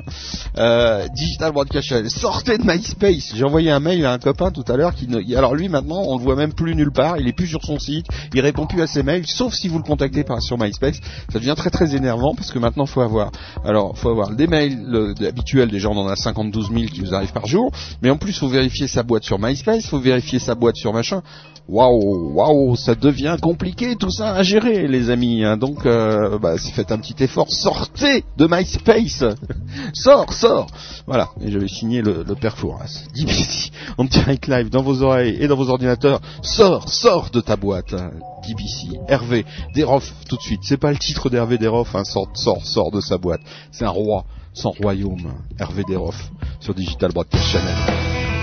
Euh, 0.57 1.07
Digital 1.15 1.53
Broadcast 1.53 1.89
Channel, 1.89 2.11
sortez 2.11 2.59
de 2.59 2.65
MySpace. 2.65 3.33
J'ai 3.35 3.45
envoyé 3.45 3.71
un 3.71 3.81
mail 3.81 4.05
à 4.07 4.13
un 4.13 4.19
copain 4.19 4.51
tout 4.51 4.65
à 4.69 4.77
l'heure 4.77 4.95
qui, 4.95 5.07
ne... 5.07 5.37
alors 5.37 5.55
lui 5.55 5.69
maintenant, 5.69 6.03
on 6.07 6.17
le 6.17 6.23
voit 6.23 6.37
même 6.37 6.53
plus 6.53 6.75
nulle 6.75 6.91
part. 6.93 7.19
Il 7.19 7.29
est 7.29 7.33
plus 7.33 7.47
sur 7.47 7.63
son 7.63 7.79
site, 7.79 8.07
il 8.35 8.41
répond 8.41 8.67
plus 8.67 8.83
à 8.83 8.87
ses 8.87 9.03
mails, 9.03 9.27
sauf 9.27 9.55
si 9.55 9.69
vous 9.69 9.79
le 9.79 9.85
contactez 9.85 10.25
par 10.25 10.41
sur 10.43 10.59
MySpace. 10.59 11.01
Ça 11.33 11.39
devient 11.39 11.55
très 11.57 11.71
très 11.71 11.95
énervant 11.95 12.35
parce 12.35 12.51
que 12.51 12.59
maintenant 12.59 12.87
faut 12.87 13.01
avoir, 13.03 13.31
alors 13.65 13.97
faut 13.97 14.09
avoir 14.11 14.31
des 14.31 14.47
mails 14.47 14.83
le- 14.87 15.15
habituels. 15.27 15.71
Déjà 15.71 15.89
on 15.89 15.97
en 15.99 16.09
a 16.09 16.17
52 16.17 16.61
000 16.63 16.75
qui 16.87 17.01
vous 17.01 17.15
arrivent 17.15 17.33
par 17.33 17.47
jour, 17.47 17.71
mais 18.03 18.11
en 18.11 18.17
plus 18.17 18.39
faut 18.39 18.49
vérifier 18.49 18.89
sa 18.89 19.03
boîte 19.03 19.25
sur 19.25 19.39
MySpace, 19.39 19.87
faut 19.87 20.01
vérifier 20.01 20.39
sa 20.39 20.55
boîte 20.55 20.77
sur 20.77 20.93
machin. 20.93 21.23
Waouh, 21.69 22.33
waouh, 22.33 22.77
ça 22.77 22.95
devient 22.95 23.37
compliqué 23.43 23.95
tout 23.97 24.11
ça 24.11 24.35
à 24.35 24.43
gérer, 24.43 24.89
les 24.89 25.11
amis. 25.11 25.45
hein. 25.45 25.59
Donc, 25.59 25.85
euh, 25.85 26.39
bah, 26.39 26.57
faites 26.57 26.91
un 26.93 26.99
petit 26.99 27.23
effort, 27.23 27.47
sortez 27.51 28.25
de 28.39 28.47
MySpace, 28.51 29.23
sors, 29.93 30.33
sors. 30.33 30.67
Voilà. 31.07 31.29
Et 31.43 31.51
je 31.51 31.59
vais 31.59 31.69
signer 31.69 32.01
le, 32.01 32.25
le 32.27 32.35
père 32.35 32.57
Fouras. 32.57 33.03
DBC 33.15 33.71
en 33.99 34.05
direct 34.05 34.47
live 34.47 34.71
dans 34.71 34.83
vos 34.83 35.03
oreilles 35.03 35.37
et 35.41 35.47
dans 35.47 35.57
vos 35.57 35.69
ordinateurs. 35.69 36.21
Sors, 36.43 36.89
sors 36.89 37.29
de 37.31 37.43
ta 37.43 37.57
boîte. 37.57 37.93
hein. 37.93 38.13
DBC, 38.47 38.99
Hervé, 39.09 39.45
Deroff, 39.77 40.11
tout 40.27 40.37
de 40.37 40.43
suite. 40.43 40.61
C'est 40.63 40.79
pas 40.79 40.91
le 40.91 40.99
titre 40.99 41.29
d'Hervé 41.29 41.59
Deroff, 41.59 41.95
hein. 41.95 42.05
sort, 42.05 42.29
sort, 42.35 42.65
sort 42.65 42.91
de 42.91 43.03
sa 43.03 43.19
boîte. 43.19 43.43
C'est 43.73 43.85
un 43.85 43.91
roi 43.91 44.25
sans 44.55 44.71
royaume. 44.71 45.35
Hervé 45.61 45.83
Deroff 45.87 46.31
sur 46.61 46.73
Digital 46.75 47.13
Broadcast 47.13 47.45
Channel. 47.45 48.38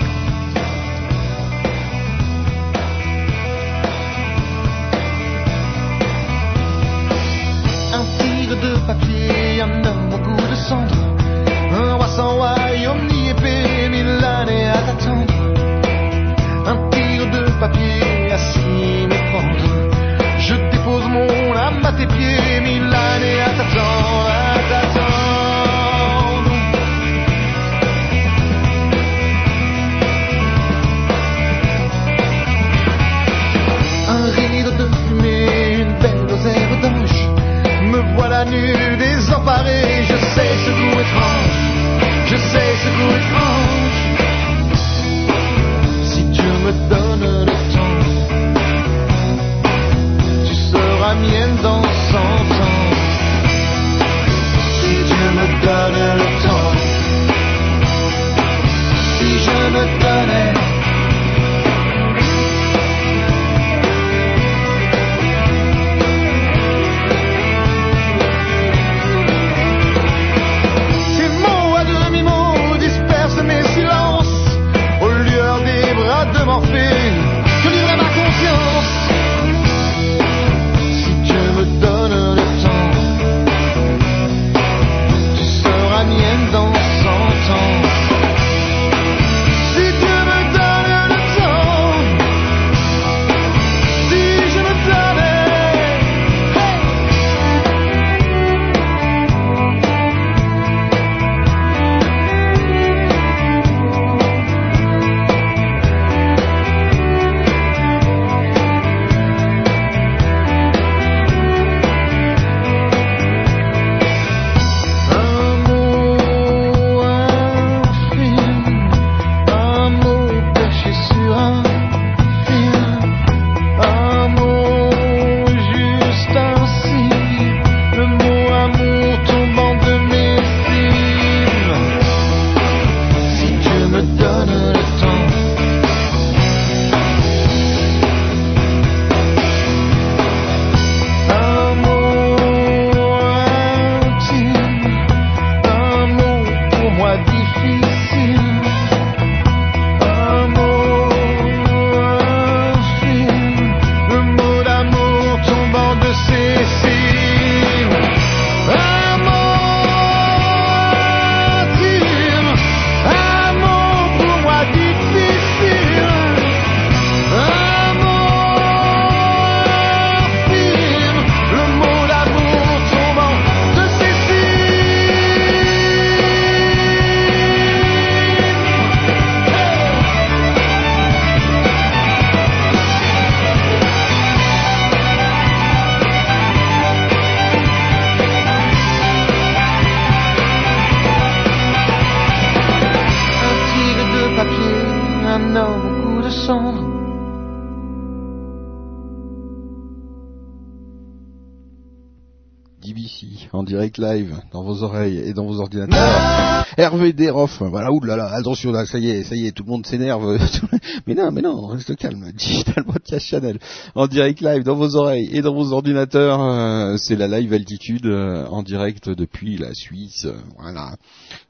Direct 203.66 203.98
live 203.98 204.34
dans 204.52 204.62
vos 204.62 204.82
oreilles 204.82 205.18
et 205.18 205.34
dans 205.34 205.44
vos 205.44 205.60
ordinateurs. 205.60 206.64
Hervé 206.78 207.12
Desroff, 207.12 207.60
voilà, 207.62 207.92
oulala, 207.92 208.32
attention 208.32 208.72
là, 208.72 208.86
ça 208.86 208.98
y 208.98 209.10
est, 209.10 209.24
ça 209.24 209.34
y 209.34 209.46
est, 209.46 209.52
tout 209.52 209.64
le 209.64 209.70
monde 209.70 209.86
s'énerve. 209.86 210.38
mais 211.06 211.14
non, 211.14 211.30
mais 211.30 211.42
non, 211.42 211.66
reste 211.66 211.94
calme. 211.96 212.32
Digital 212.36 212.84
Broadcast 212.84 213.26
Channel 213.26 213.58
en 213.94 214.06
direct 214.06 214.40
live 214.40 214.62
dans 214.62 214.76
vos 214.76 214.96
oreilles 214.96 215.28
et 215.32 215.42
dans 215.42 215.54
vos 215.54 215.72
ordinateurs. 215.72 216.40
euh, 216.40 216.96
c'est 216.96 217.16
la 217.16 217.28
live 217.28 217.52
altitude 217.52 218.06
euh, 218.06 218.46
en 218.46 218.62
direct 218.62 219.10
depuis 219.10 219.56
la 219.58 219.74
Suisse. 219.74 220.24
euh, 220.24 220.36
voilà. 220.58 220.96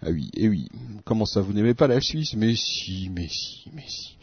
Ah 0.02 0.08
oui, 0.10 0.30
et 0.34 0.48
oui. 0.48 0.68
Comment 1.04 1.26
ça, 1.26 1.40
vous 1.40 1.52
n'aimez 1.52 1.74
pas 1.74 1.86
la 1.86 2.00
Suisse? 2.00 2.34
Mais 2.36 2.54
si, 2.56 3.10
mais 3.14 3.28
si, 3.28 3.70
mais 3.74 3.84
si. 3.86 4.15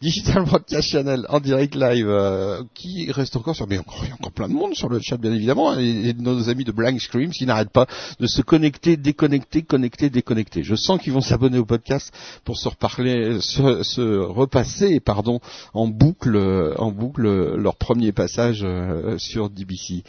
Digital 0.00 0.44
Broadcast 0.44 0.88
Channel 0.88 1.26
en 1.28 1.40
direct 1.40 1.74
live, 1.74 2.08
euh, 2.08 2.62
qui 2.74 3.10
reste 3.12 3.36
encore 3.36 3.54
sur, 3.54 3.66
mais 3.68 3.78
encore, 3.78 4.32
plein 4.32 4.48
de 4.48 4.54
monde 4.54 4.74
sur 4.74 4.88
le 4.88 5.00
chat 5.00 5.16
bien 5.16 5.32
évidemment, 5.32 5.78
et, 5.78 6.08
et 6.08 6.14
nos 6.14 6.48
amis 6.48 6.64
de 6.64 6.72
Blank 6.72 7.00
Screams 7.00 7.30
qui 7.30 7.46
n'arrêtent 7.46 7.70
pas 7.70 7.86
de 8.18 8.26
se 8.26 8.42
connecter, 8.42 8.96
déconnecter, 8.96 9.62
connecter, 9.62 10.10
déconnecter. 10.10 10.62
Je 10.62 10.74
sens 10.74 11.00
qu'ils 11.00 11.12
vont 11.12 11.20
s'abonner 11.20 11.58
au 11.58 11.66
podcast 11.66 12.12
pour 12.44 12.56
se 12.56 12.68
reparler, 12.68 13.40
se, 13.40 13.82
se 13.82 14.18
repasser, 14.18 15.00
pardon, 15.00 15.40
en 15.74 15.88
boucle, 15.88 16.36
en 16.78 16.90
boucle 16.92 17.56
leur 17.56 17.76
premier 17.76 18.12
passage 18.12 18.62
euh, 18.62 19.18
sur 19.18 19.50
DBC. 19.50 20.02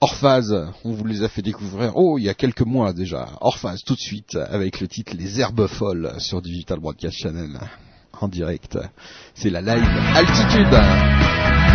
Orphase, 0.00 0.54
on 0.84 0.92
vous 0.92 1.04
les 1.04 1.22
a 1.22 1.28
fait 1.28 1.40
découvrir, 1.40 1.92
oh, 1.94 2.18
il 2.18 2.24
y 2.24 2.28
a 2.28 2.34
quelques 2.34 2.60
mois 2.60 2.92
déjà. 2.92 3.38
Orphase, 3.40 3.82
tout 3.84 3.94
de 3.94 4.00
suite, 4.00 4.34
avec 4.34 4.80
le 4.80 4.88
titre 4.88 5.14
Les 5.16 5.40
Herbes 5.40 5.66
Folles 5.66 6.14
sur 6.18 6.42
Digital 6.42 6.78
Broadcast 6.78 7.16
Channel, 7.16 7.58
direct. 8.28 8.78
C'est 9.34 9.50
la 9.50 9.60
live 9.60 9.84
altitude. 10.14 11.73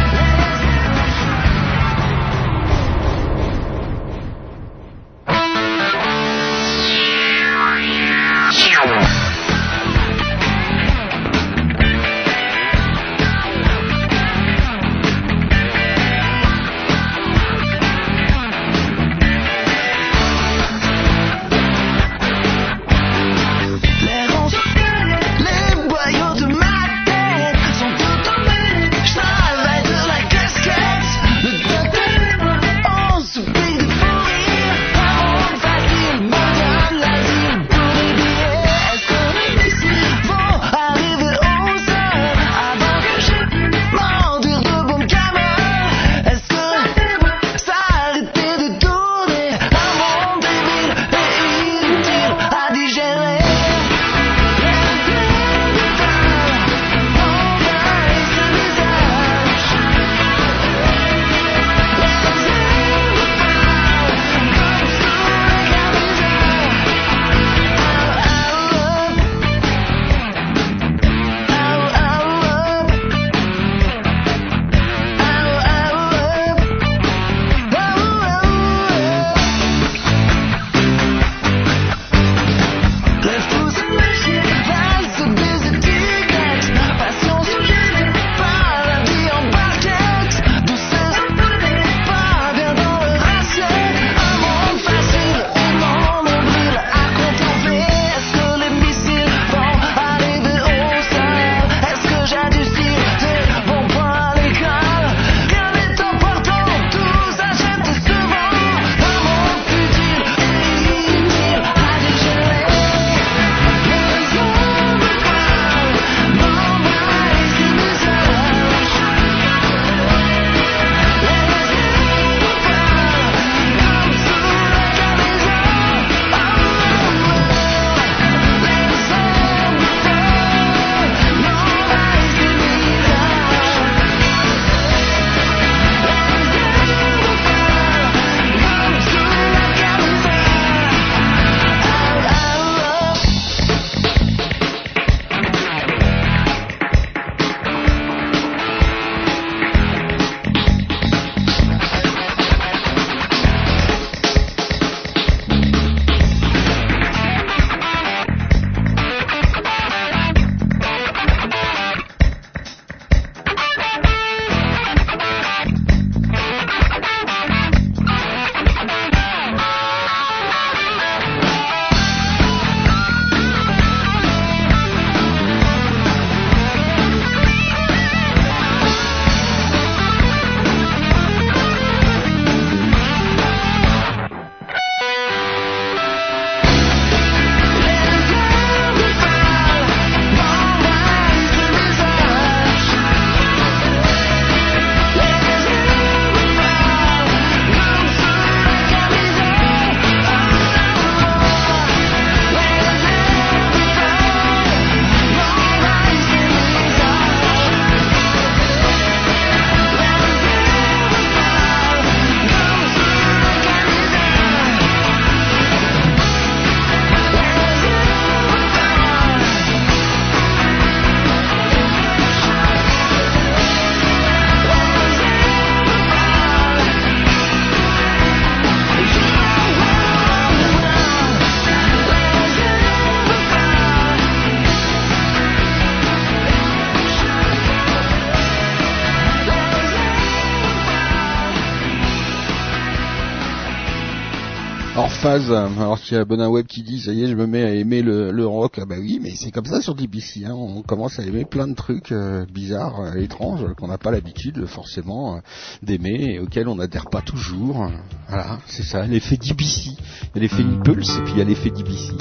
Phase. 245.42 245.52
Alors 245.52 246.00
qu'il 246.00 246.18
y 246.18 246.20
a 246.20 246.26
Bonaweb 246.26 246.66
qui 246.66 246.84
dit, 246.84 247.00
ça 247.00 247.12
y 247.12 247.24
est, 247.24 247.28
je 247.28 247.36
me 247.36 247.48
mets 247.48 247.64
à 247.64 247.74
aimer 247.74 248.02
le, 248.02 248.46
rock. 248.46 248.80
Ah 248.82 248.86
bah 248.86 248.96
oui, 249.00 249.20
mais 249.22 249.34
c'est 249.36 249.52
comme 249.52 249.66
ça 249.66 249.82
sur 249.82 249.96
DBC. 249.96 250.46
Hein. 250.46 250.54
On 250.54 250.82
commence 250.82 251.20
à 251.20 251.24
aimer 251.24 251.46
plein 251.46 251.68
de 251.68 251.76
trucs 251.76 252.12
euh, 252.12 252.46
bizarres, 252.52 253.02
euh, 253.02 253.22
étranges, 253.22 253.66
qu'on 253.76 253.88
n'a 253.88 253.98
pas 253.98 254.12
l'habitude 254.12 254.66
forcément 254.66 255.36
euh, 255.36 255.40
d'aimer 255.84 256.34
et 256.34 256.40
auxquels 256.40 256.68
on 256.68 256.76
n'adhère 256.76 257.10
pas 257.10 257.22
toujours. 257.22 257.90
Voilà, 258.28 258.60
c'est 258.68 258.84
ça, 258.84 259.06
l'effet 259.06 259.38
DBC. 259.38 259.92
Il 259.92 260.36
y 260.36 260.38
a 260.38 260.42
l'effet 260.42 260.64
Nipples 260.64 261.02
et 261.02 261.24
puis 261.24 261.34
il 261.34 261.40
y 261.40 261.42
a 261.42 261.46
l'effet 261.46 261.70
DBC. 261.70 262.14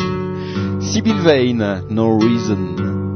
Sibyl 0.81 1.17
Vane, 1.17 1.83
No 1.91 2.19
Reason. 2.19 3.08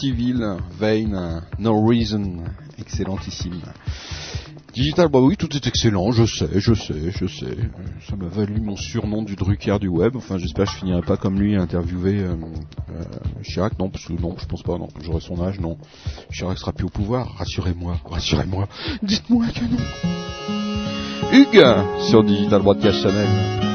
Civil, 0.00 0.56
Vane, 0.78 1.42
No 1.58 1.84
Reason, 1.84 2.44
excellentissime. 2.78 3.62
Digital, 4.72 5.08
bah 5.08 5.18
oui, 5.20 5.36
tout 5.36 5.52
est 5.56 5.66
excellent, 5.66 6.12
je 6.12 6.24
sais, 6.24 6.48
je 6.54 6.72
sais, 6.72 7.10
je 7.10 7.26
sais. 7.26 7.56
Ça 8.08 8.14
m'a 8.14 8.28
valu 8.28 8.60
mon 8.60 8.76
surnom 8.76 9.22
du 9.22 9.34
Drucker 9.34 9.78
du 9.80 9.88
web. 9.88 10.14
Enfin, 10.14 10.38
j'espère 10.38 10.66
que 10.66 10.72
je 10.72 10.76
finirai 10.76 11.02
pas 11.02 11.16
comme 11.16 11.40
lui 11.40 11.56
à 11.56 11.62
interviewer 11.62 12.20
euh, 12.20 12.36
euh, 12.90 13.02
Chirac. 13.42 13.76
Non, 13.80 13.90
parce 13.90 14.04
que 14.04 14.12
non, 14.12 14.36
je 14.38 14.46
pense 14.46 14.62
pas, 14.62 14.78
non. 14.78 14.88
J'aurai 15.02 15.20
son 15.20 15.42
âge, 15.42 15.58
non. 15.58 15.78
Chirac 16.30 16.58
sera 16.58 16.72
plus 16.72 16.84
au 16.84 16.90
pouvoir. 16.90 17.34
Rassurez-moi, 17.36 17.98
rassurez-moi. 18.04 18.68
Dites-moi 19.02 19.46
que 19.48 19.64
non. 19.64 19.78
Hugues, 21.32 22.08
sur 22.08 22.22
Digital 22.22 22.62
Broadcast 22.62 23.02
Channel. 23.02 23.67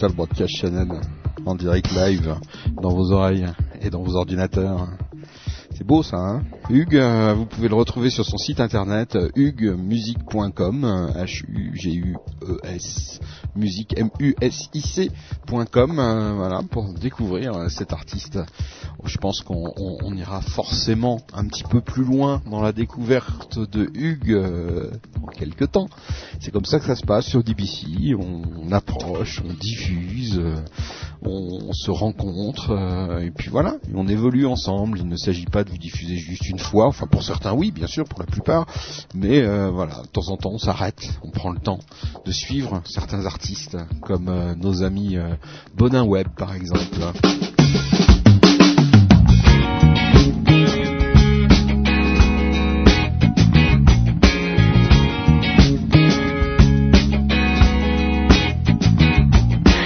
Digital 0.00 0.16
Broadcast 0.16 0.56
Channel 0.56 0.88
en 1.44 1.54
direct 1.54 1.92
live 1.92 2.34
dans 2.80 2.88
vos 2.88 3.12
oreilles 3.12 3.44
et 3.82 3.90
dans 3.90 4.02
vos 4.02 4.16
ordinateurs. 4.16 4.88
C'est 5.72 5.86
beau 5.86 6.02
ça, 6.02 6.16
hein? 6.16 6.42
Hugues, 6.70 6.96
euh, 6.96 7.34
vous 7.34 7.44
pouvez 7.44 7.68
le 7.68 7.74
retrouver 7.74 8.08
sur 8.08 8.24
son 8.24 8.38
site 8.38 8.60
internet 8.60 9.16
euh, 9.16 9.28
huguemusic.com, 9.36 10.84
euh, 10.84 11.26
H-U-G-U-E-S, 12.58 13.20
musique, 13.56 13.94
M-U-S-I-C.com, 13.98 15.98
euh, 15.98 16.32
voilà, 16.34 16.62
pour 16.70 16.92
découvrir 16.94 17.54
euh, 17.54 17.68
cet 17.68 17.92
artiste. 17.92 18.38
Je 19.04 19.16
pense 19.18 19.40
qu'on 19.40 19.72
on- 19.76 19.96
on 20.02 20.14
ira 20.16 20.40
forcément 20.42 21.20
un 21.32 21.46
petit 21.46 21.64
peu 21.64 21.80
plus 21.80 22.04
loin 22.04 22.42
dans 22.50 22.60
la 22.60 22.72
découverte 22.72 23.58
de 23.58 23.90
Hugues 23.94 24.32
euh, 24.32 24.90
dans 25.18 25.26
quelques 25.28 25.70
temps. 25.72 25.88
C'est 26.40 26.50
comme 26.50 26.64
ça 26.66 26.78
que 26.78 26.86
ça 26.86 26.96
se 26.96 27.04
passe 27.06 27.26
sur 27.26 27.42
DBC, 27.42 28.14
on, 28.14 28.72
approche, 28.72 29.42
on 29.44 29.52
diffuse, 29.54 30.38
euh, 30.38 30.56
on, 31.22 31.72
se 31.72 31.90
rencontre, 31.90 32.70
euh, 32.72 33.20
et 33.20 33.30
puis 33.30 33.48
voilà, 33.50 33.76
on 33.94 34.06
évolue 34.08 34.46
ensemble. 34.46 34.98
Il 34.98 35.08
ne 35.08 35.16
s'agit 35.16 35.46
pas 35.46 35.64
de 35.64 35.70
vous 35.70 35.78
diffuser 35.78 36.16
juste 36.16 36.48
une 36.48 36.58
fois, 36.58 36.86
enfin 36.86 37.06
pour 37.06 37.22
certains 37.22 37.52
oui, 37.52 37.70
bien 37.70 37.86
sûr, 37.86 38.04
pour 38.04 38.20
la 38.20 38.26
plupart, 38.26 38.66
mais 39.14 39.40
euh, 39.40 39.70
voilà, 39.70 40.02
de 40.02 40.08
temps 40.08 40.28
en 40.28 40.36
temps 40.36 40.50
on 40.52 40.58
s'arrête, 40.58 41.00
on 41.22 41.30
prend 41.30 41.50
le 41.50 41.60
temps 41.60 41.78
de 42.24 42.32
suivre 42.40 42.80
certains 42.86 43.26
artistes, 43.26 43.76
comme 44.00 44.28
euh, 44.28 44.54
nos 44.54 44.82
amis 44.82 45.18
euh, 45.18 45.34
Bonin 45.76 46.04
Web 46.04 46.28
par 46.36 46.54
exemple. 46.54 46.96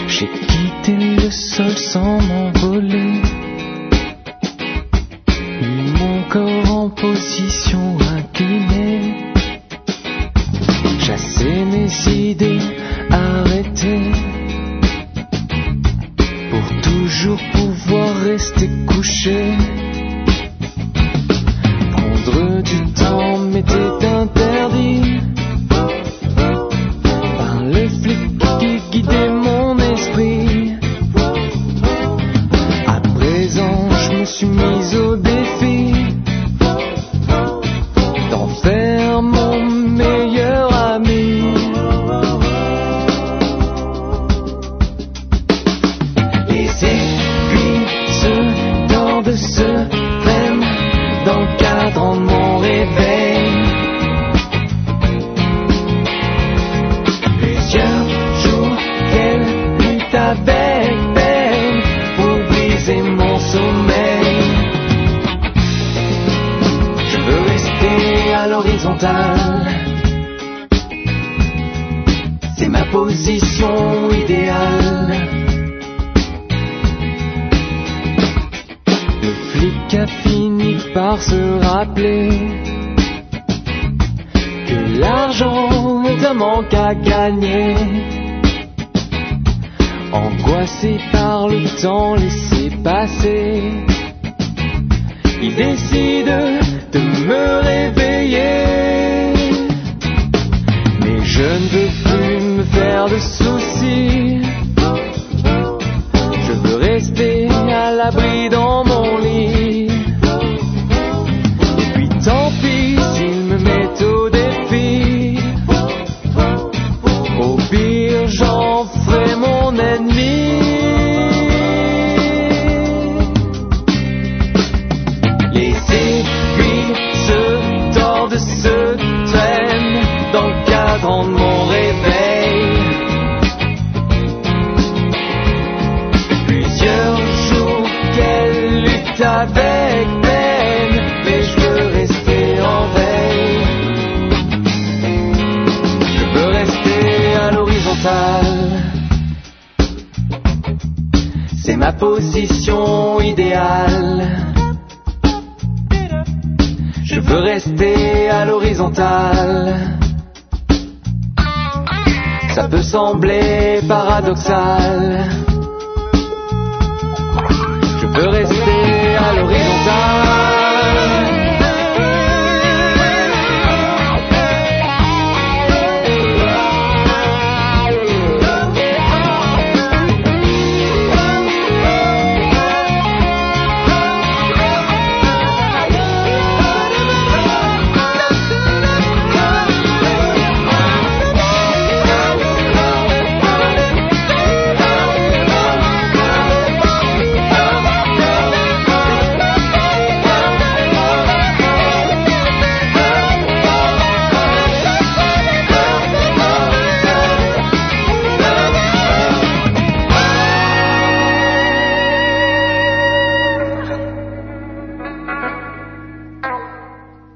J'ai 0.06 0.28
quitté 0.28 1.16
le 1.16 1.30
sol 1.30 1.76
sans 1.76 2.20
m'envoler. 2.20 3.20
Mon 5.98 6.22
corps 6.28 6.70
en 6.70 6.90
position 6.90 7.93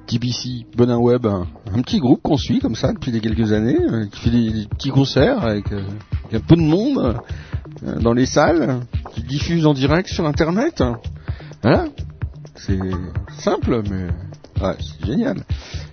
TBC, 0.09 0.65
Bonin 0.75 0.97
Web, 0.97 1.27
un, 1.27 1.47
petit 1.83 1.99
groupe 1.99 2.23
qu'on 2.23 2.39
suit 2.39 2.61
comme 2.61 2.75
ça 2.75 2.93
depuis 2.93 3.13
des 3.13 3.21
quelques 3.21 3.53
années, 3.53 3.79
euh, 3.79 4.07
qui 4.07 4.21
fait 4.21 4.31
des, 4.31 4.67
petits 4.67 4.89
concerts 4.89 5.45
avec, 5.45 5.71
euh, 5.71 5.83
avec 6.25 6.43
un 6.43 6.47
peu 6.47 6.57
de 6.57 6.63
monde 6.63 7.21
euh, 7.87 8.01
dans 8.01 8.15
les 8.15 8.25
salles, 8.25 8.81
qui 9.13 9.23
diffuse 9.23 9.67
en 9.67 9.75
direct 9.75 10.09
sur 10.09 10.27
Internet. 10.27 10.83
Voilà, 11.63 11.85
c'est 12.55 12.79
simple, 13.39 13.83
mais 13.91 14.07
ouais, 14.67 14.77
c'est 14.81 15.07
génial. 15.07 15.45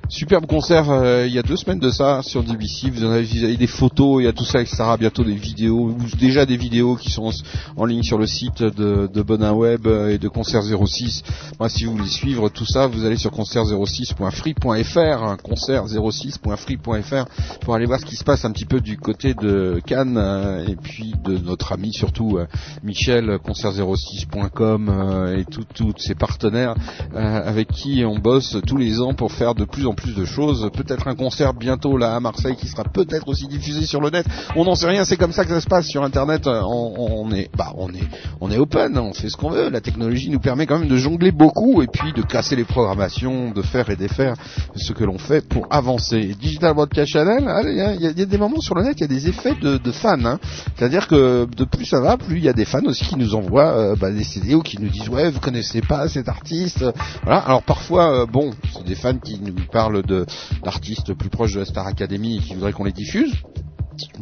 Superbe 0.08 0.46
concert 0.46 0.92
euh, 0.92 1.26
il 1.26 1.34
y 1.34 1.40
a 1.40 1.42
deux 1.42 1.56
semaines 1.56 1.80
de 1.80 1.90
ça 1.90 2.22
sur 2.22 2.44
DBC. 2.44 2.92
Vous 2.92 3.04
en 3.04 3.10
avez, 3.10 3.24
vous 3.24 3.44
avez 3.44 3.58
des 3.58 3.68
photos, 3.68 4.22
il 4.22 4.26
y 4.26 4.28
a 4.28 4.34
tout 4.34 4.46
ça, 4.46 4.62
etc. 4.62 4.84
Bientôt 5.00 5.24
des 5.24 5.34
vidéos, 5.34 5.90
ou 5.90 5.98
déjà 6.20 6.46
des 6.46 6.58
vidéos 6.58 6.96
qui 6.96 7.10
sont 7.10 7.32
en 7.76 7.86
ligne 7.86 8.04
sur 8.04 8.20
le 8.20 8.28
site 8.28 8.62
de, 8.62 9.10
de 9.12 9.22
Bonin 9.24 9.54
Web 9.54 9.88
euh, 9.88 10.10
et 10.10 10.20
de 10.20 10.28
Concert 10.28 10.62
06. 10.62 11.24
Moi, 11.60 11.70
si 11.70 11.86
vous 11.86 11.94
voulez 11.94 12.10
suivre 12.10 12.50
tout 12.50 12.66
ça, 12.66 12.86
vous 12.86 13.04
allez 13.04 13.18
sur 13.18 13.32
concert06.free.fr, 13.32 15.24
hein, 15.24 15.38
concert06.free.fr 15.44 17.26
pour 17.62 17.74
aller 17.74 17.86
voir 17.88 18.00
ce 18.00 18.06
qui 18.06 18.16
se 18.16 18.24
passe 18.24 18.46
un 18.46 18.52
petit 18.52 18.66
peu 18.66 18.82
du 18.82 18.98
côté 18.98 19.34
de 19.34 19.82
Cannes 19.86 20.18
euh, 20.18 20.68
et 20.68 20.76
puis 20.76 21.16
de 21.24 21.38
notre 21.40 21.74
ami 21.74 21.92
surtout 21.94 22.38
Michel, 22.84 23.38
concert06.com 23.44 24.90
euh, 24.90 25.38
et 25.38 25.46
tous 25.46 25.94
ses 25.98 26.14
partenaires 26.14 26.76
avec 27.16 27.70
qui 27.70 28.04
on 28.06 28.20
bosse 28.20 28.58
tous 28.68 28.78
les 28.78 29.00
ans 29.00 29.14
pour 29.14 29.32
faire 29.32 29.56
de 29.56 29.66
plus 29.66 29.88
en 29.88 29.95
plus 29.96 30.14
de 30.16 30.26
choses. 30.26 30.70
Peut-être 30.74 31.08
un 31.08 31.16
concert 31.16 31.54
bientôt 31.54 31.98
là 31.98 32.16
à 32.16 32.20
Marseille 32.20 32.56
qui 32.56 32.68
sera 32.68 32.84
peut-être 32.84 33.28
aussi 33.28 33.48
diffusé 33.48 33.86
sur 33.86 34.02
le 34.02 34.10
net. 34.10 34.26
On 34.56 34.64
n'en 34.66 34.76
sait 34.76 34.88
rien, 34.88 35.06
c'est 35.06 35.18
comme 35.18 35.32
ça 35.32 35.44
que 35.44 35.50
ça 35.52 35.62
se 35.62 35.68
passe 35.68 35.88
sur 35.88 36.04
Internet. 36.04 36.46
Euh, 36.48 36.62
On, 36.64 37.26
on 37.26 37.32
est, 37.32 37.50
bah, 37.58 37.72
on 37.78 37.90
est, 37.90 38.04
on 38.42 38.52
est 38.52 38.58
open, 38.58 38.98
on 38.98 39.14
fait 39.14 39.30
ce 39.30 39.38
qu'on 39.38 39.50
veut. 39.50 39.70
La 39.70 39.82
technologie 39.82 40.30
nous 40.30 40.40
permet 40.40 40.66
quand 40.66 40.80
même 40.80 40.88
de 40.90 40.98
jongler 40.98 41.32
beaucoup 41.32 41.82
et 41.82 41.88
puis 41.88 42.14
de 42.14 42.22
casser 42.22 42.56
les 42.56 42.64
programmations, 42.64 43.52
de 43.52 43.62
faire 43.62 43.90
et 43.90 43.96
défaire 43.96 44.36
ce 44.76 44.94
que 44.94 45.04
l'on 45.04 45.18
fait 45.18 45.48
pour 45.48 45.68
avancer. 45.72 46.36
Digital 46.40 46.74
Broadcast 46.74 47.12
Channel, 47.12 47.48
allez, 47.48 47.72
il 48.00 48.02
y, 48.02 48.22
a- 48.22 48.26
des 48.26 48.38
moments 48.38 48.60
sur 48.60 48.76
le 48.76 48.84
net, 48.84 48.94
il 48.98 49.02
y 49.02 49.04
a 49.04 49.08
des 49.08 49.28
effets 49.30 49.56
de, 49.62 49.78
de 49.78 49.92
fans. 49.92 50.24
hein. 50.26 50.40
C'est-à-dire 50.76 51.08
que 51.08 51.46
de 51.56 51.64
plus 51.64 51.86
ça 51.86 52.00
va, 52.02 52.18
plus 52.18 52.38
il 52.38 52.44
y 52.44 52.50
a 52.50 52.54
des 52.54 52.66
fans 52.66 52.84
aussi 52.86 53.06
qui 53.06 53.16
nous 53.18 53.36
envoient 53.36 53.72
euh, 53.78 53.96
bah, 53.96 54.10
des 54.12 54.24
CD 54.24 54.56
ou 54.56 54.62
qui 54.62 54.82
nous 54.82 54.90
disent 54.90 55.10
ouais, 55.10 55.30
vous 55.30 55.40
connaissez 55.40 55.82
pas 55.82 56.08
cet 56.08 56.28
artiste. 56.28 56.84
Voilà. 57.24 57.40
Alors 57.42 57.62
parfois, 57.64 58.22
euh, 58.22 58.26
bon, 58.26 58.52
c'est 58.74 58.84
des 58.86 58.96
fans 58.96 59.18
qui 59.18 59.40
nous 59.40 59.54
parlent 59.72 59.85
de 59.92 60.26
d'artistes 60.64 61.14
plus 61.14 61.30
proches 61.30 61.54
de 61.54 61.60
la 61.60 61.66
Star 61.66 61.88
Academy 61.88 62.40
qui 62.40 62.54
voudraient 62.54 62.74
qu'on 62.74 62.84
les 62.84 62.92
diffuse. 62.92 63.34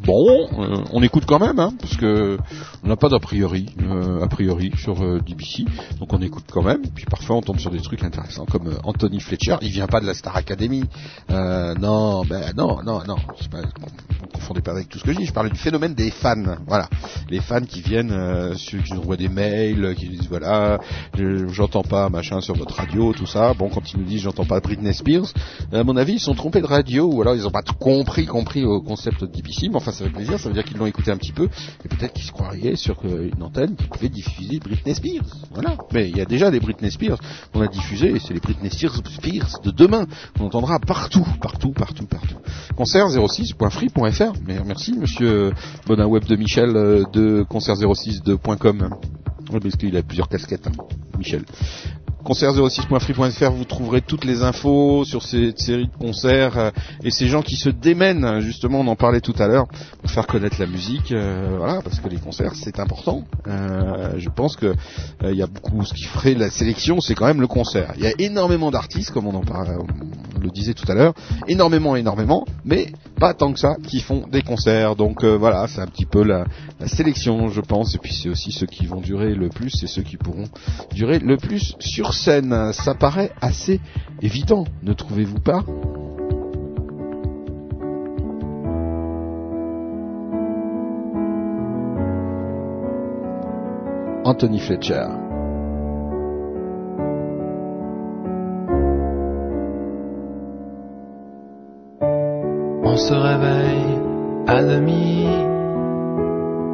Bon, 0.06 0.48
euh, 0.60 0.84
on 0.92 1.02
écoute 1.04 1.26
quand 1.26 1.40
même, 1.40 1.60
hein, 1.60 1.74
parce 1.80 1.96
que 1.98 2.38
on 2.84 2.88
n'a 2.88 2.96
pas 2.96 3.10
d'a 3.10 3.20
priori, 3.20 3.68
euh, 3.82 4.22
a 4.24 4.28
priori 4.28 4.72
sur 4.78 5.02
euh, 5.04 5.20
DBC, 5.26 5.66
donc 6.00 6.12
on 6.14 6.22
écoute 6.22 6.46
quand 6.52 6.62
même. 6.64 6.82
Puis 6.94 7.06
parfois 7.06 7.38
on 7.38 7.42
tombe 7.42 7.60
sur 7.60 7.72
des 7.72 7.80
trucs 7.82 8.04
intéressants 8.04 8.46
comme 8.46 8.78
Anthony 8.84 9.20
Fletcher. 9.20 9.56
Il 9.62 9.70
vient 9.70 9.88
pas 9.88 10.00
de 10.02 10.06
la 10.06 10.14
Star 10.14 10.36
Academy, 10.36 10.84
non, 11.30 12.24
ben 12.26 12.54
non, 12.56 12.82
non, 12.84 13.02
non. 13.08 13.16
Pas, 13.52 13.62
confondez 14.34 14.62
pas 14.62 14.72
avec 14.72 14.90
tout 14.90 15.00
ce 15.00 15.04
que 15.04 15.14
je 15.14 15.18
dis. 15.20 15.26
Je 15.26 15.34
parlais 15.34 15.50
du 15.50 15.60
phénomène 15.60 15.94
des 15.94 16.12
fans. 16.12 16.36
Voilà, 16.68 16.88
les 17.30 17.40
fans 17.42 17.62
qui 17.62 17.82
viennent, 17.82 18.56
sur- 18.56 18.82
qui 18.84 18.94
nous 18.94 19.00
envoient 19.00 19.18
des 19.18 19.30
mails, 19.30 19.96
qui 19.98 20.10
nous 20.10 20.16
disent 20.18 20.28
voilà, 20.30 20.80
je- 21.18 21.48
j'entends 21.50 21.84
pas 21.84 22.10
machin 22.10 22.42
sur 22.42 22.56
votre 22.56 22.76
radio, 22.76 23.14
tout 23.14 23.26
ça. 23.28 23.54
Bon, 23.54 23.70
quand 23.70 23.92
ils 23.94 24.00
nous 24.00 24.06
disent 24.06 24.22
j'entends 24.22 24.46
pas 24.46 24.60
Britney 24.60 24.94
Spears, 24.94 25.28
à 25.72 25.84
mon 25.84 25.96
avis 25.98 26.14
ils 26.14 26.20
sont 26.20 26.34
trompés 26.36 26.62
de 26.62 26.66
radio 26.68 27.06
ou 27.12 27.22
alors 27.22 27.36
ils 27.36 27.48
ont 27.48 27.52
pas 27.52 27.62
compris, 27.80 28.26
compris 28.26 28.64
au 28.66 28.82
concept 28.82 29.22
de 29.22 29.28
DBC. 29.28 29.63
Mais 29.70 29.76
enfin, 29.76 29.92
ça 29.92 30.06
fait 30.06 30.12
plaisir. 30.12 30.40
Ça 30.40 30.50
veut 30.50 30.56
dire 30.56 30.64
qu'ils 30.64 30.78
l'ont 30.78 30.86
écouté 30.86 31.12
un 31.12 31.18
petit 31.18 31.32
peu 31.32 31.50
et 31.84 31.88
peut-être 31.88 32.14
qu'ils 32.14 32.26
se 32.26 32.32
croiraient 32.32 32.76
sur 32.76 32.98
euh, 33.06 33.30
une 33.36 33.44
antenne 33.44 33.76
qui 33.76 33.88
pouvait 33.88 34.10
diffuser 34.10 34.60
Britney 34.60 34.96
Spears. 34.96 35.36
Voilà. 35.52 35.78
Mais 35.94 36.10
il 36.10 36.18
y 36.18 36.22
a 36.22 36.26
déjà 36.26 36.52
des 36.52 36.60
Britney 36.60 36.92
Spears 36.92 37.20
qu'on 37.52 37.62
a 37.62 37.68
diffusées 37.68 38.16
et 38.16 38.20
c'est 38.20 38.34
les 38.34 38.40
Britney 38.40 38.70
Spears 38.70 39.62
de 39.64 39.72
demain 39.72 40.06
qu'on 40.38 40.46
entendra 40.46 40.80
partout, 40.80 41.26
partout, 41.42 41.72
partout, 41.72 42.06
partout. 42.06 42.38
Concert 42.76 43.08
06.free.fr. 43.10 44.34
Mais 44.46 44.60
merci 44.66 44.94
Monsieur 44.94 45.54
Bonin 45.88 46.08
Web 46.08 46.26
de 46.26 46.36
Michel 46.36 46.76
euh, 46.76 47.04
de 47.14 47.46
concert06.com. 47.50 48.90
Oui, 49.52 49.60
parce 49.60 49.76
qu'il 49.76 49.96
a 49.98 50.04
plusieurs 50.04 50.30
casquettes, 50.30 50.68
hein, 50.68 50.72
Michel. 51.18 51.44
concert06.free.fr, 52.24 53.52
vous 53.52 53.66
trouverez 53.66 54.02
toutes 54.02 54.26
les 54.26 54.44
infos 54.44 55.04
sur 55.06 55.24
cette 55.24 55.60
série 55.60 55.88
de 55.88 55.98
concerts 55.98 56.58
euh, 56.58 56.72
et 57.04 57.12
ces 57.12 57.28
gens 57.28 57.42
qui 57.42 57.56
se 57.56 57.70
démènent, 57.70 58.40
justement, 58.40 58.80
on 58.80 58.88
en 58.88 58.96
parlait 58.96 59.22
tout 59.22 59.36
à 59.40 59.48
l'heure, 59.48 59.68
pour 60.02 60.10
faire 60.10 60.28
connaître 60.28 60.60
la 60.60 60.68
musique, 60.68 61.12
euh, 61.12 61.56
voilà, 61.58 61.82
parce 61.82 62.00
que 62.00 62.08
les 62.08 62.18
concerts 62.18 62.56
c'est 62.56 62.80
important. 62.80 63.24
Euh, 63.48 64.14
je 64.18 64.30
pense 64.30 64.56
que 64.56 64.68
euh, 64.68 65.32
il 65.32 65.38
y 65.38 65.42
a 65.42 65.48
beaucoup, 65.48 65.84
ce 65.84 65.94
qui 65.94 66.04
ferait 66.04 66.34
la 66.34 66.50
sélection, 66.50 67.02
c'est 67.02 67.16
quand 67.16 67.26
même 67.26 67.42
le 67.42 67.48
concert. 67.48 67.94
Il 67.98 68.04
y 68.04 68.08
a 68.08 68.14
énormément 68.20 68.72
d'artistes, 68.72 69.12
comme 69.12 69.28
on 69.28 69.36
en 69.36 69.44
parlait, 69.44 69.76
on 69.76 70.40
le 70.40 70.50
disait 70.50 70.74
tout 70.74 70.90
à 70.92 70.96
l'heure, 70.96 71.14
énormément, 71.48 71.96
énormément, 71.96 72.46
mais 72.66 72.88
pas 73.20 73.34
tant 73.34 73.54
que 73.54 73.60
ça 73.60 73.76
qui 73.88 74.02
font 74.02 74.26
des 74.32 74.42
concerts. 74.42 74.96
Donc 74.96 75.24
euh, 75.24 75.38
voilà, 75.38 75.68
c'est 75.68 75.82
un 75.82 75.88
petit 75.88 76.06
peu 76.06 76.24
la, 76.24 76.46
la 76.84 76.90
sélection, 76.90 77.48
je 77.48 77.62
pense, 77.62 77.96
et 77.96 77.98
puis 77.98 78.12
c'est 78.12 78.28
aussi 78.28 78.52
ceux 78.52 78.66
qui 78.66 78.86
vont 78.86 79.00
durer 79.00 79.34
le 79.36 79.48
plus 79.48 79.72
et 79.84 79.88
ceux 79.88 80.02
qui 80.02 80.18
pourront 80.18 80.50
durer 80.94 81.20
le 81.20 81.38
plus 81.38 81.76
sur 81.80 82.14
scène. 82.14 82.74
Ça 82.74 82.94
paraît 82.94 83.32
assez 83.40 83.80
évident, 84.22 84.66
ne 84.82 84.92
trouvez-vous 84.92 85.40
pas? 85.40 85.64
Anthony 94.26 94.60
Fletcher. 94.60 95.08
On 102.84 102.98
se 102.98 103.14
réveille 103.14 104.00
à 104.48 104.62
demi, 104.62 105.26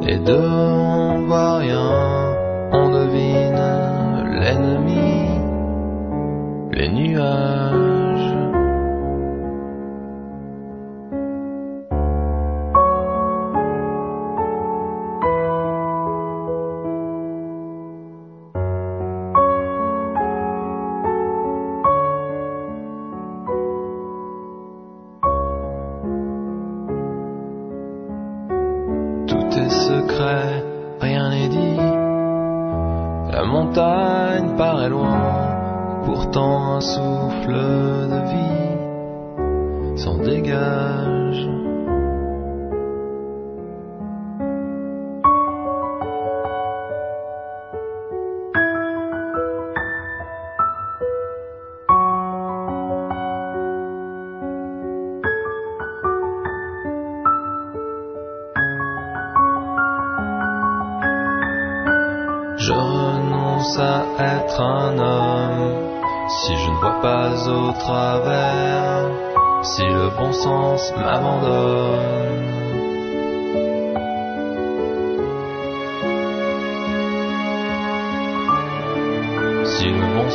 les 0.02 0.18
deux 0.18 0.48
on 0.48 1.26
voit 1.26 1.58
rien, 1.58 1.90
on 2.72 2.88
devine 2.90 3.62
l'ennemi, 4.40 5.40
les 6.72 6.88
nuages. 6.88 7.89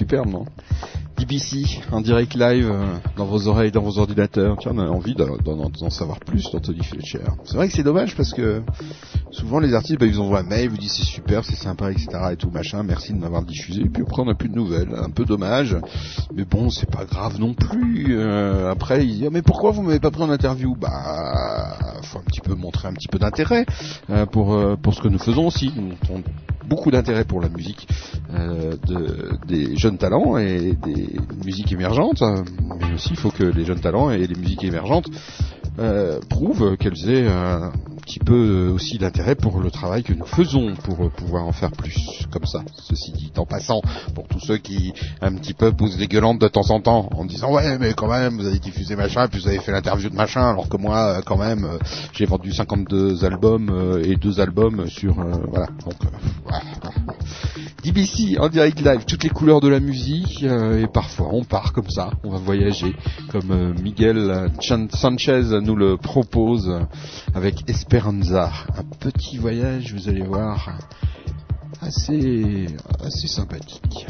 Superbe, 0.10 0.32
non? 0.32 0.46
BBC, 1.20 1.82
en 1.92 2.02
direct 2.02 2.34
live, 2.34 2.68
euh, 2.68 2.96
dans 3.16 3.26
vos 3.26 3.48
oreilles, 3.48 3.70
dans 3.70 3.84
vos 3.84 4.00
ordinateurs. 4.00 4.58
Tiens, 4.60 4.72
on 4.74 4.80
a 4.80 4.88
envie 4.88 5.14
d'en, 5.14 5.92
savoir 5.92 6.20
plus 6.20 6.50
d'Anthony 6.52 6.84
Fletcher. 6.84 7.20
C'est 7.44 7.58
vrai 7.58 7.68
que 7.68 7.76
c'est 7.76 7.84
dommage 7.84 8.16
parce 8.16 8.34
que 8.34 8.64
souvent 9.30 9.60
les 9.60 9.76
artistes, 9.76 10.00
bah, 10.00 10.08
ils 10.08 10.20
envoient 10.20 10.40
un 10.40 10.44
mail, 10.44 10.64
ils 10.64 10.70
vous 10.72 10.78
disent 10.78 10.94
c'est 10.94 11.04
super, 11.04 11.46
c'est 11.46 11.54
sympa, 11.56 11.92
etc. 11.92 12.08
et 12.32 12.38
tout 12.38 12.50
machin, 12.50 12.82
merci 12.82 13.14
de 13.14 13.20
m'avoir 13.20 13.44
diffusé. 13.44 13.82
Et 13.82 13.90
puis 13.90 14.02
après, 14.02 14.24
on 14.24 14.26
n'a 14.26 14.34
plus 14.34 14.50
de 14.50 14.56
nouvelles. 14.56 14.96
Un 14.96 15.12
peu 15.12 15.26
dommage. 15.26 15.78
Mais 16.34 16.44
bon, 16.44 16.72
c'est 16.72 16.90
pas 16.90 17.06
grave 17.06 17.40
non 17.40 17.54
plus. 17.54 18.18
Euh, 18.18 18.72
après, 18.72 19.06
ils 19.06 19.14
disent, 19.14 19.26
Ah, 19.28 19.30
mais 19.32 19.44
pourquoi 19.44 19.70
vous 19.70 19.84
m'avez 19.84 20.00
pas 20.00 20.10
pris 20.10 20.24
en 20.24 20.32
interview? 20.32 20.76
Bah, 20.76 21.78
faut 22.02 22.18
un 22.18 22.24
petit 22.24 22.42
peu 22.42 22.56
montrer 22.56 22.88
un 22.88 22.94
petit 22.94 23.10
peu 23.10 23.20
d'intérêt 23.20 23.68
euh, 24.10 24.26
pour 24.26 24.58
pour 24.82 24.96
ce 24.96 25.02
que 25.02 25.08
nous 25.08 25.20
faisons 25.20 25.46
aussi. 25.46 25.72
Beaucoup 26.70 26.92
d'intérêt 26.92 27.26
pour 27.26 27.42
la 27.42 27.50
musique 27.50 27.88
euh, 28.34 28.76
de, 28.88 29.38
des 29.48 29.76
jeunes 29.76 29.98
talents 29.98 30.38
et 30.38 30.74
des 30.74 31.20
musiques 31.44 31.72
émergentes. 31.72 32.22
Euh, 32.22 32.44
Mais 32.80 32.94
aussi, 32.94 33.10
il 33.12 33.18
faut 33.18 33.32
que 33.32 33.44
les 33.44 33.66
jeunes 33.66 33.80
talents 33.80 34.12
et 34.12 34.26
les 34.26 34.36
musiques 34.36 34.64
émergentes 34.64 35.08
euh, 35.80 36.20
prouvent 36.30 36.78
qu'elles 36.78 37.10
aient, 37.10 37.28
petit 38.10 38.20
peu 38.20 38.34
euh, 38.34 38.74
aussi 38.74 38.98
d'intérêt 38.98 39.36
pour 39.36 39.60
le 39.60 39.70
travail 39.70 40.02
que 40.02 40.14
nous 40.14 40.26
faisons 40.26 40.74
pour 40.84 41.06
euh, 41.06 41.10
pouvoir 41.10 41.46
en 41.46 41.52
faire 41.52 41.70
plus 41.70 42.26
comme 42.32 42.46
ça. 42.46 42.64
Ceci 42.76 43.12
dit, 43.12 43.32
en 43.38 43.46
passant, 43.46 43.82
pour 44.16 44.28
tous 44.28 44.40
ceux 44.40 44.58
qui 44.58 44.94
un 45.22 45.36
petit 45.36 45.54
peu 45.54 45.72
poussent 45.72 45.98
des 45.98 46.08
gueulantes 46.08 46.40
de 46.40 46.48
temps 46.48 46.72
en 46.72 46.82
temps 46.82 47.08
en 47.16 47.26
disant 47.26 47.54
ouais 47.54 47.78
mais 47.78 47.94
quand 47.94 48.08
même 48.08 48.38
vous 48.38 48.48
avez 48.48 48.58
diffusé 48.58 48.96
machin 48.96 49.28
puis 49.28 49.42
vous 49.42 49.48
avez 49.48 49.60
fait 49.60 49.72
l'interview 49.72 50.10
de 50.10 50.16
machin 50.16 50.42
alors 50.42 50.68
que 50.68 50.78
moi 50.78 50.98
euh, 50.98 51.22
quand 51.24 51.38
même 51.38 51.68
j'ai 52.14 52.26
vendu 52.26 52.52
52 52.52 53.24
albums 53.26 54.02
et 54.04 54.16
deux 54.16 54.40
albums 54.40 54.88
sur 54.88 55.14
voilà 55.14 55.68
donc 55.86 55.94
euh. 56.04 57.12
DBC 57.84 58.40
en 58.40 58.50
direct 58.50 58.82
live, 58.82 59.06
toutes 59.06 59.24
les 59.24 59.30
couleurs 59.30 59.62
de 59.62 59.70
la 59.70 59.80
musique 59.80 60.44
et 60.44 60.88
parfois 60.92 61.30
on 61.32 61.44
part 61.44 61.74
comme 61.74 61.90
ça, 61.90 62.10
on 62.24 62.32
va 62.32 62.40
voyager 62.40 62.96
comme 63.30 63.74
Miguel 63.82 64.50
Sanchez 64.60 65.44
nous 65.62 65.76
le 65.76 65.98
propose 65.98 66.70
avec 67.36 67.64
Un 68.78 68.84
petit 69.00 69.38
voyage, 69.38 69.94
vous 69.94 70.08
allez 70.08 70.24
voir, 70.24 70.78
assez 71.82 73.28
sympathique. 73.28 74.08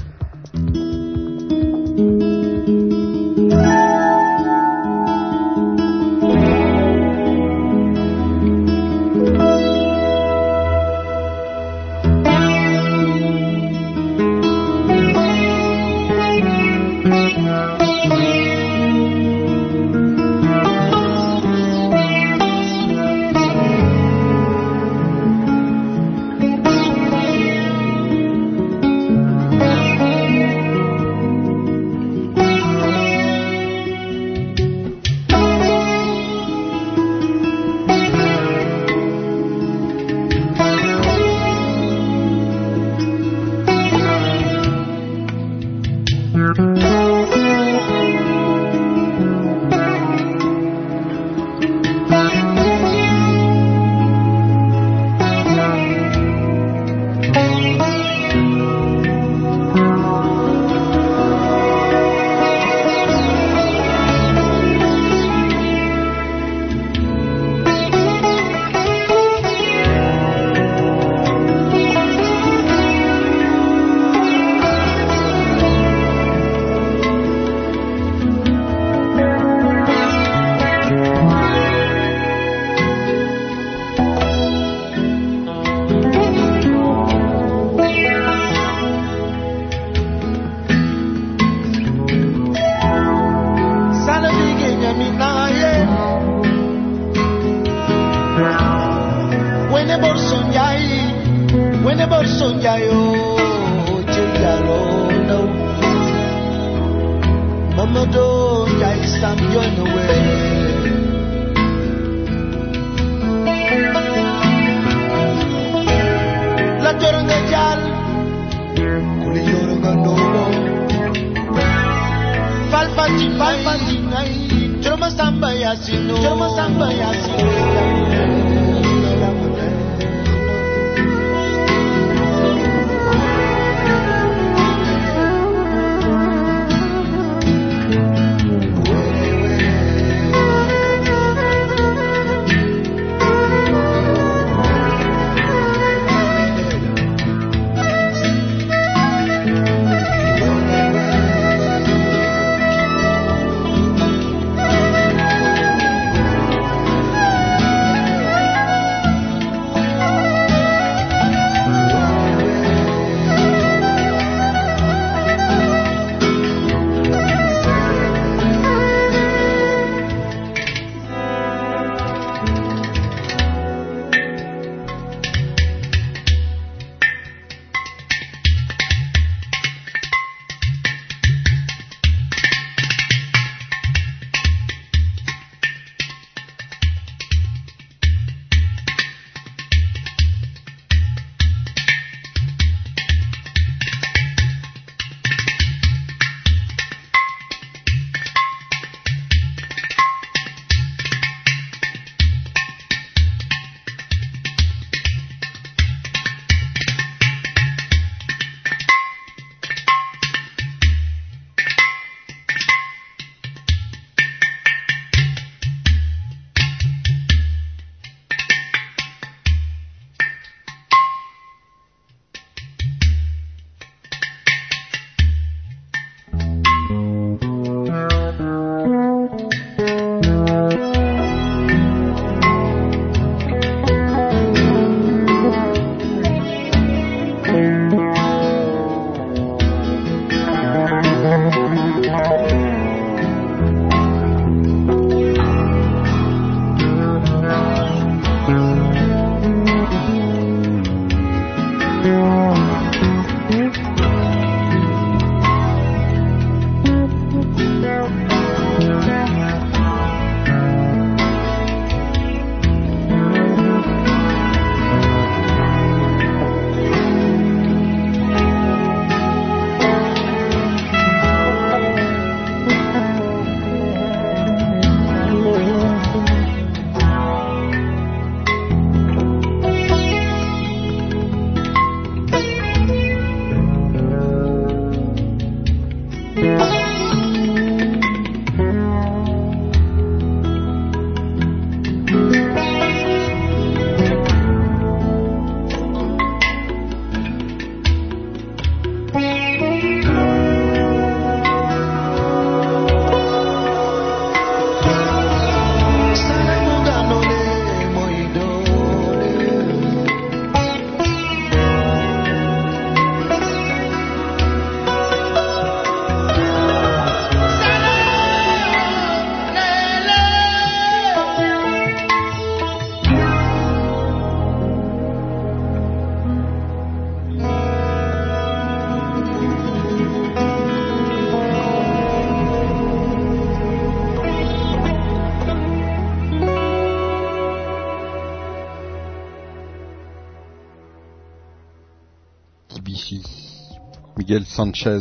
Miguel 344.29 344.45
Sanchez. 344.45 344.99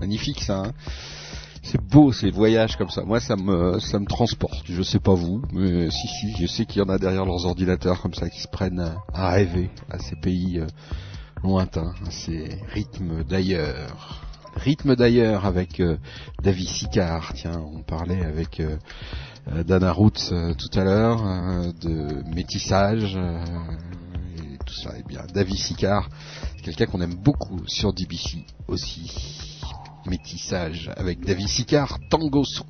Magnifique 0.00 0.42
ça. 0.42 0.58
hein. 0.58 0.72
c'est 1.62 1.80
beau 1.80 2.10
ces 2.10 2.32
voyages 2.32 2.76
comme 2.76 2.90
ça. 2.90 3.04
Moi 3.04 3.20
ça 3.20 3.36
me 3.36 3.78
ça 3.78 4.00
transporte. 4.00 4.64
Je 4.68 4.82
sais 4.82 4.98
pas 4.98 5.14
vous, 5.14 5.42
mais 5.52 5.88
si 5.92 6.08
si, 6.08 6.34
je 6.36 6.46
sais 6.48 6.66
qu'il 6.66 6.82
y 6.82 6.84
en 6.84 6.88
a 6.88 6.98
derrière 6.98 7.24
leurs 7.24 7.46
ordinateurs 7.46 8.02
comme 8.02 8.14
ça 8.14 8.28
qui 8.28 8.40
se 8.40 8.48
prennent 8.48 8.94
à 9.14 9.30
rêver 9.30 9.70
à 9.88 10.00
ces 10.00 10.16
pays 10.16 10.58
euh, 10.58 10.66
lointains, 11.44 11.94
à 12.04 12.10
ces 12.10 12.48
rythmes 12.74 13.22
d'ailleurs. 13.22 14.24
Rythme 14.56 14.96
d'ailleurs 14.96 15.46
avec 15.46 15.78
euh, 15.78 15.96
David 16.42 16.66
Sicard. 16.66 17.32
Tiens, 17.34 17.62
on 17.72 17.82
parlait 17.82 18.24
avec 18.24 18.58
euh, 18.58 18.76
Dana 19.62 19.92
Roots 19.92 20.32
euh, 20.32 20.52
tout 20.54 20.76
à 20.76 20.82
l'heure 20.82 21.22
de 21.80 22.24
métissage 22.34 23.16
et 23.16 24.58
tout 24.66 24.74
ça. 24.74 24.90
Eh 24.98 25.02
bien, 25.04 25.20
David 25.32 25.58
Sicard, 25.58 26.08
quelqu'un 26.66 26.86
qu'on 26.86 27.00
aime 27.00 27.14
beaucoup 27.14 27.60
sur 27.68 27.92
DBC 27.92 28.44
aussi. 28.66 29.60
Métissage 30.04 30.90
avec 30.96 31.20
David 31.20 31.46
Sicard, 31.46 31.98
Tango 32.10 32.44
Souk 32.44 32.66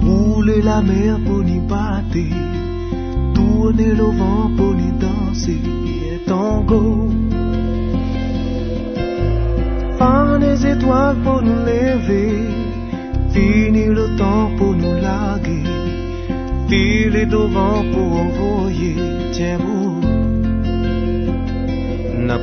rouler 0.00 0.62
la 0.62 0.80
mer 0.80 1.18
pour 1.24 1.42
n'y 1.42 1.60
battre, 1.60 2.16
tourner 3.34 3.94
le 3.94 4.04
vent 4.04 4.50
pour 4.56 4.74
n'y 4.74 4.92
danser, 4.98 5.60
et 6.12 6.18
tango. 6.26 7.10
Faire 9.98 10.38
des 10.40 10.66
étoiles 10.66 11.16
pour 11.22 11.42
nous 11.42 11.64
lever, 11.64 12.32
finir 13.32 13.92
le 13.92 14.16
temps 14.16 14.50
pour 14.56 14.74
nous 14.74 15.00
larguer, 15.00 15.64
filer 16.68 17.26
devant 17.26 17.84
pour 17.92 18.20
envoyer, 18.20 18.96
tiens 19.32 19.58
vous, 19.58 20.00
n'a 22.26 22.38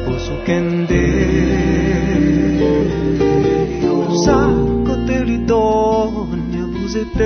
vous 6.90 6.98
êtes 6.98 7.22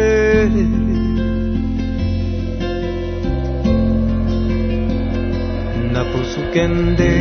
Napusukende 5.93 7.11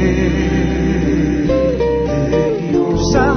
sa 3.12 3.34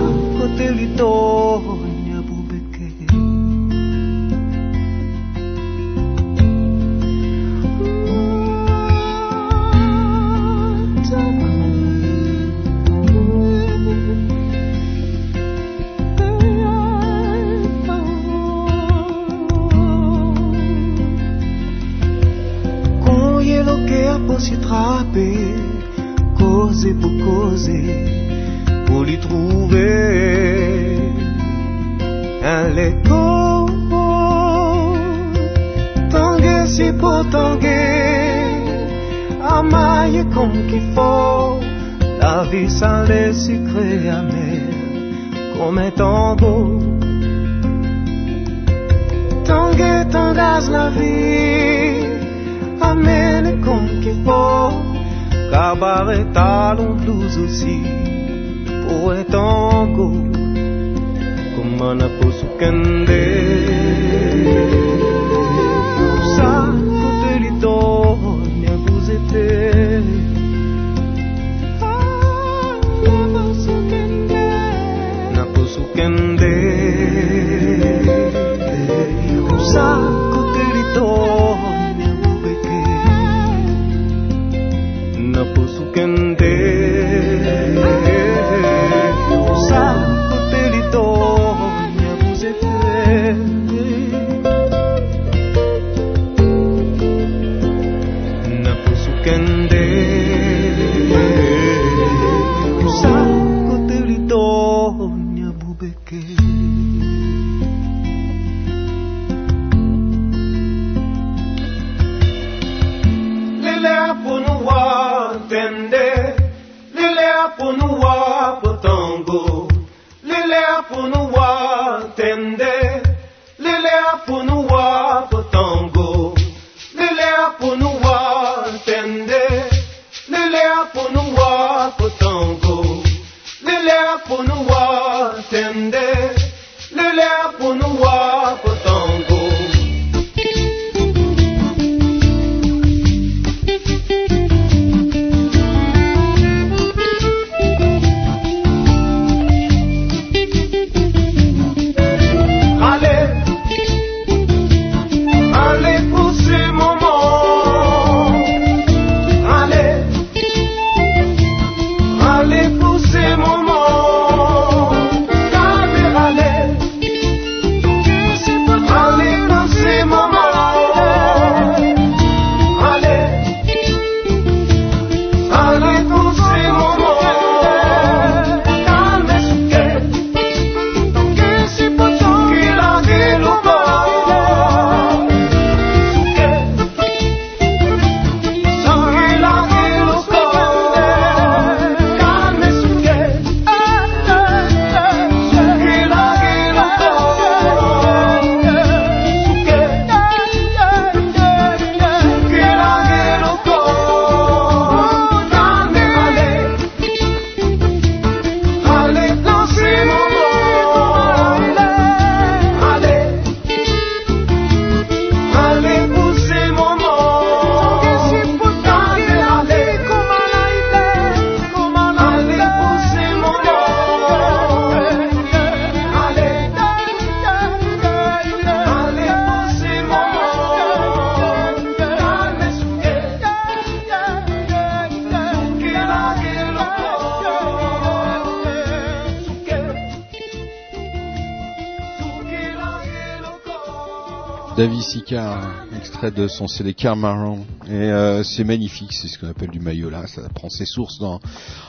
extrait 246.16 246.32
de 246.32 246.48
son 246.48 246.70
CD 246.70 246.94
Carmaron. 246.94 247.66
Et 247.90 247.92
euh, 247.92 248.42
c'est 248.42 248.64
magnifique, 248.64 249.12
c'est 249.12 249.28
ce 249.28 249.38
qu'on 249.38 249.50
appelle 249.50 249.70
du 249.70 249.82
Mayola. 249.82 250.28
Ça 250.28 250.48
prend 250.48 250.70
ses 250.70 250.86
sources 250.86 251.20
dans, 251.20 251.42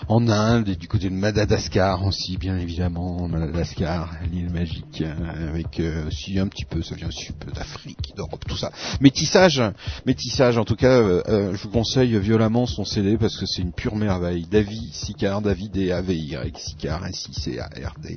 en 0.09 0.27
Inde 0.29 0.69
et 0.69 0.75
du 0.75 0.89
côté 0.89 1.11
de 1.11 1.15
Madagascar 1.15 2.05
aussi, 2.05 2.37
bien 2.37 2.59
évidemment. 2.59 3.29
Madagascar, 3.29 4.17
l'île 4.33 4.51
magique, 4.51 5.03
euh, 5.03 5.51
avec 5.51 5.79
euh, 5.79 6.09
aussi 6.09 6.41
un 6.41 6.49
petit 6.49 6.65
peu, 6.65 6.83
ça 6.83 6.97
vient 6.97 7.07
aussi 7.07 7.29
un 7.31 7.45
peu 7.45 7.53
d'Afrique, 7.53 8.15
d'Europe, 8.17 8.45
tout 8.49 8.57
ça. 8.57 8.73
Métissage, 9.01 9.63
métissage. 10.07 10.59
En 10.59 10.65
tout 10.65 10.77
cas, 10.77 10.99
euh, 10.99 11.23
euh, 11.29 11.55
je 11.55 11.63
vous 11.63 11.71
conseille 11.71 12.19
violemment 12.19 12.67
son 12.67 12.85
CD 12.85 13.17
parce 13.19 13.37
que 13.37 13.47
c'est 13.47 13.63
une 13.63 13.73
pure 13.73 13.95
merveille. 13.95 14.45
David 14.51 14.93
Sicard, 14.93 15.41
David 15.41 15.77
et 15.77 15.93
AVY, 15.93 16.37
Sicard, 16.57 17.07
S-I-C-A-R-D, 17.07 18.17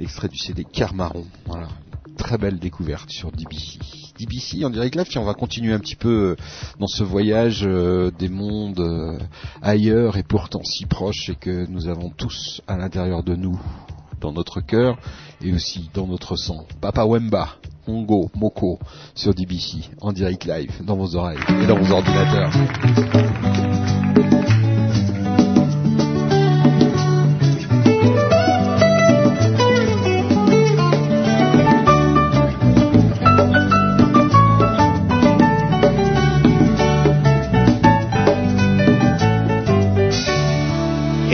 extrait 0.00 0.28
du 0.28 0.38
CD 0.38 0.64
Carmaron. 0.64 1.26
Voilà 1.46 1.68
très 2.16 2.38
belle 2.38 2.58
découverte 2.58 3.10
sur 3.10 3.30
DBC. 3.32 3.78
DBC 4.18 4.64
en 4.64 4.70
direct 4.70 4.94
live, 4.94 5.06
puis 5.06 5.18
on 5.18 5.24
va 5.24 5.34
continuer 5.34 5.72
un 5.72 5.78
petit 5.78 5.96
peu 5.96 6.08
euh, 6.08 6.36
dans 6.78 6.86
ce 6.86 7.02
voyage 7.02 7.64
euh, 7.64 8.10
des 8.18 8.28
mondes 8.28 8.80
euh, 8.80 9.18
ailleurs 9.62 10.16
et 10.16 10.22
pourtant 10.22 10.62
si 10.62 10.86
proches 10.86 11.30
et 11.30 11.34
que 11.34 11.66
nous 11.66 11.88
avons 11.88 12.10
tous 12.10 12.60
à 12.66 12.76
l'intérieur 12.76 13.22
de 13.22 13.34
nous, 13.34 13.60
dans 14.20 14.32
notre 14.32 14.60
cœur 14.60 14.96
et 15.42 15.52
aussi 15.52 15.90
dans 15.94 16.06
notre 16.06 16.36
sang. 16.36 16.66
Papa 16.80 17.04
Wemba, 17.04 17.56
Hongo, 17.86 18.30
Moko 18.34 18.78
sur 19.14 19.34
DBC 19.34 19.90
en 20.00 20.12
direct 20.12 20.44
live 20.44 20.84
dans 20.84 20.96
vos 20.96 21.16
oreilles 21.16 21.38
et 21.62 21.66
dans 21.66 21.78
vos 21.78 21.92
ordinateurs. 21.92 22.52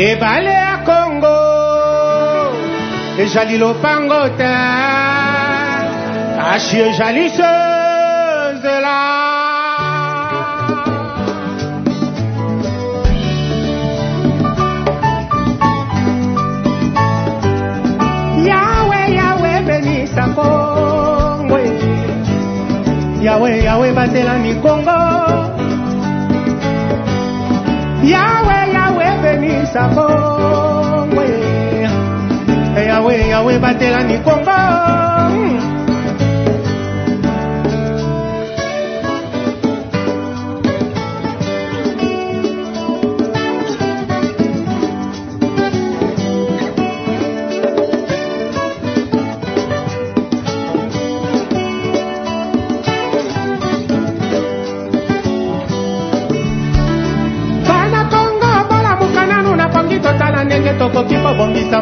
Ebale 0.01 0.53
ya 0.53 0.77
kongo 0.89 1.37
ezali 3.23 3.57
lopango 3.63 4.21
te 4.39 4.55
kasi 6.37 6.77
ezali 6.89 7.27
se 7.37 7.53
nzela 8.55 8.97
yawe 18.51 19.01
yawe 19.21 19.53
benisa 19.67 20.25
kongo 20.37 21.59
yawe 23.27 23.51
yawe 23.67 23.89
batelani 23.93 24.53
kongo 24.65 24.99
yawe 28.15 28.70
sapongwe 29.73 31.27
eyawe 32.81 33.15
yawe 33.33 33.53
batela 33.59 34.01
nikombo 34.03 34.57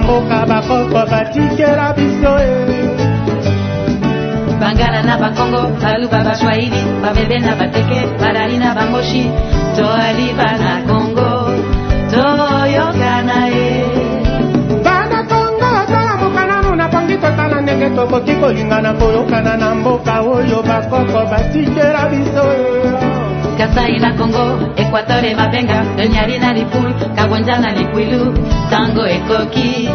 mboka 0.08 0.46
bakoko 0.46 1.00
batikela 1.10 1.92
biso 1.92 2.32
e 2.40 2.52
bangala 4.60 5.00
na 5.04 5.14
bakongo 5.20 5.62
baluba 5.82 6.24
baswahili 6.24 6.80
babebe 7.02 7.38
na 7.44 7.52
bateke 7.52 8.00
balali 8.16 8.56
na 8.56 8.72
bangoshi 8.72 9.28
toaliba 9.76 10.48
na 10.64 10.72
kongo 10.88 11.30
toyokana 12.08 13.38
ye. 13.52 13.68
Bana 14.80 15.20
kongo 15.28 15.70
tolamuka 15.92 16.42
nanu 16.46 16.70
napongi 16.80 17.16
totala 17.20 17.60
ndenge 17.60 17.90
tokoki 17.90 18.34
kolingana 18.40 18.92
koyokana 18.96 19.56
na 19.60 19.74
mboka 19.74 20.20
oyo 20.20 20.62
bakoko 20.68 21.20
batikela 21.30 22.08
biso 22.08 22.46
e 23.78 23.92
kasai 23.92 23.98
na 23.98 24.12
kongo 24.12 24.74
ekwatore 24.76 25.34
mabenga 25.34 25.84
donyali 25.96 26.38
na 26.38 26.52
lipulu 26.52 26.94
kabonja 27.14 27.58
na 27.58 27.72
likwilu 27.72 28.34
tango 28.70 29.06
ekoki 29.06 29.88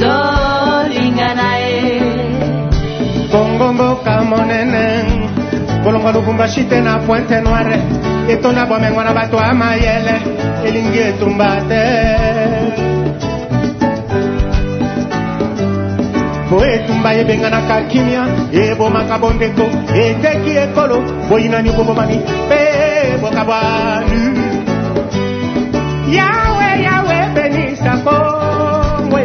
tolingana 0.00 1.56
ye. 1.58 2.02
Kongo 3.30 3.72
mboka 3.72 4.22
monene 4.22 5.04
bolongo 5.84 6.12
lubumbashi 6.12 6.64
te 6.64 6.80
na 6.80 6.98
pointe 6.98 7.40
noire 7.40 7.78
etonda 8.28 8.66
bomengo 8.66 9.02
na 9.02 9.12
bato 9.12 9.36
ya 9.36 9.54
mayele 9.54 10.16
elingi 10.64 10.98
etumba 10.98 11.60
te. 11.68 11.82
Po 16.48 16.64
etumba 16.64 17.14
ebenganaka 17.14 17.82
kimia 17.90 18.22
ebomaka 18.52 19.18
bondeko 19.18 19.66
eteki 19.94 20.50
ekolo 20.50 21.02
boyinani 21.28 21.70
bobomani 21.72 22.16
mpe 22.46 22.65
Yahweh 26.16 26.74
Yahweh 26.86 27.24
Beni 27.34 27.66
kongwe. 28.04 29.24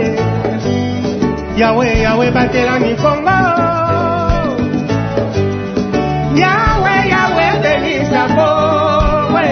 Yahweh 1.59 1.93
Yahweh 2.01 2.31
batela 2.31 2.79
mi 2.79 2.91
Yahweh 6.41 7.01
Yahweh 7.13 7.53
Beni 7.63 7.95
kongwe. 8.35 9.47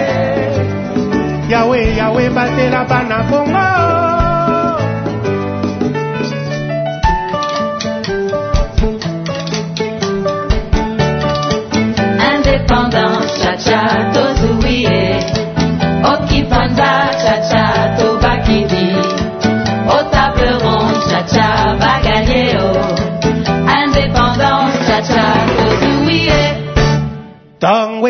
Yahweh 1.52 1.86
Yahweh 1.98 2.28
batela 2.36 2.80
bana 2.90 3.18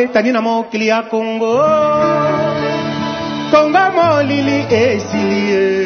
etani 0.03 0.33
na 0.33 0.41
mokili 0.41 0.89
ya 0.89 1.03
kongo 1.03 1.55
kongo 3.51 3.85
molili 3.97 4.59
esili 4.71 5.41
ye 5.51 5.80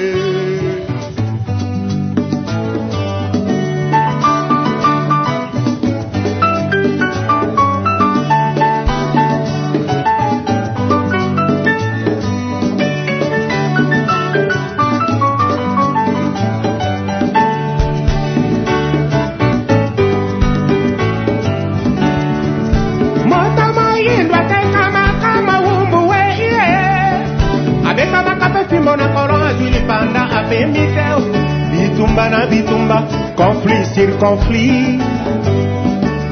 bitumba 32.14 32.30
na 32.30 32.46
bitumba 32.46 33.02
conflit 33.36 33.84
sur 33.94 34.18
conflit. 34.18 35.00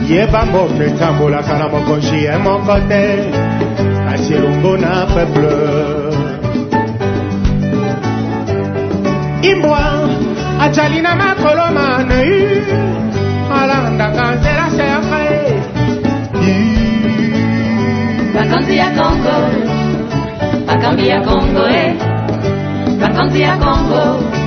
Yeba 0.08 0.44
mboto 0.44 0.82
etambolaka 0.82 1.58
na 1.58 1.68
mokonzi 1.68 2.24
ye 2.24 2.36
moko 2.38 2.78
te 2.88 3.32
kasi 4.06 4.34
elongo 4.34 4.76
na 4.76 5.06
peuple. 5.06 5.50
Imbwa 9.42 10.08
ajali 10.60 11.00
na 11.00 11.14
makolo 11.14 11.66
manei 11.74 12.62
alandaka 13.50 14.34
nzela 14.34 14.66
sekre 14.76 15.26
bakonzi 18.34 18.76
ya 18.76 18.90
kongo 18.90 19.36
bakambi 20.66 21.08
ya 21.08 21.20
kongo 21.20 21.64
e 21.68 21.84
bakonzi 23.00 23.40
ya 23.40 23.56
kongo 23.56 24.41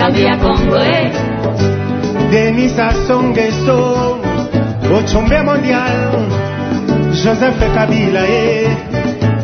bakambi 0.00 0.24
ya 0.24 0.36
kongo 0.36 0.76
e 0.76 1.12
denis 2.30 2.78
asongeso 2.78 4.18
ochombe 4.96 5.42
mondial 5.42 6.26
joseph 7.24 7.60
kabila 7.74 8.20
ye 8.20 8.76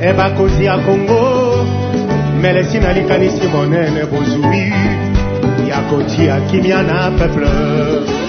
e 0.01 0.13
bakonzi 0.13 0.65
ya 0.65 0.79
kongo 0.79 1.67
melesi 2.41 2.79
na 2.79 2.93
likanisi 2.93 3.47
monene 3.49 4.05
bozwi 4.11 4.73
ya 5.69 5.81
kotia 5.91 6.41
kimia 6.41 6.83
na 6.83 7.11
peuple 7.11 8.26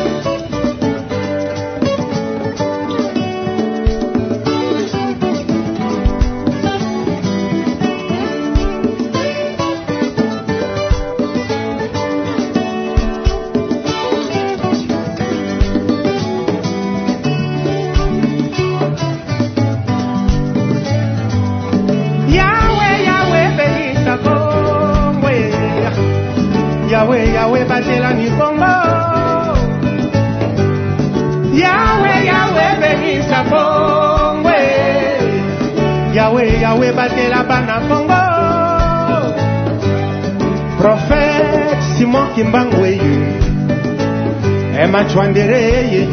Prophète 41.67 41.83
Simon 41.97 42.27
Kimbangwe, 42.33 42.97
Emma 44.79 45.03
Chwandere, 45.05 46.07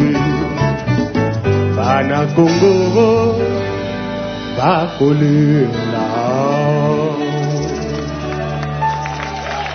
bana 1.76 2.26
Congo. 2.35 3.39
bakolela 4.56 6.06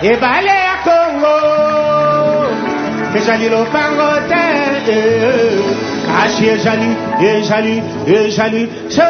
ebale 0.02 0.56
ya 0.66 0.76
kongo 0.86 1.36
ezali 3.16 3.48
lopango 3.48 4.10
te. 4.30 4.44
Kasi 6.10 6.44
ezali 6.54 6.90
ezali 7.32 7.74
ezali. 8.06 8.62
Se 8.88 9.09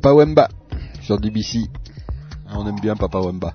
Papa 0.00 0.14
Wemba 0.14 0.48
sur 1.02 1.18
DBC. 1.18 1.66
Ah, 2.46 2.54
On 2.58 2.68
aime 2.68 2.78
bien 2.78 2.94
Papa 2.94 3.18
Wemba. 3.18 3.54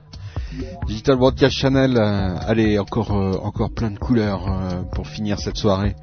Digital 0.87 1.15
Broadcast 1.15 1.55
Channel, 1.55 1.95
euh, 1.95 2.35
allez, 2.41 2.77
encore, 2.79 3.13
euh, 3.13 3.39
encore 3.41 3.71
plein 3.71 3.91
de 3.91 3.97
couleurs 3.97 4.45
euh, 4.51 4.81
pour 4.91 5.07
finir 5.07 5.39
cette 5.39 5.55
soirée. 5.55 5.95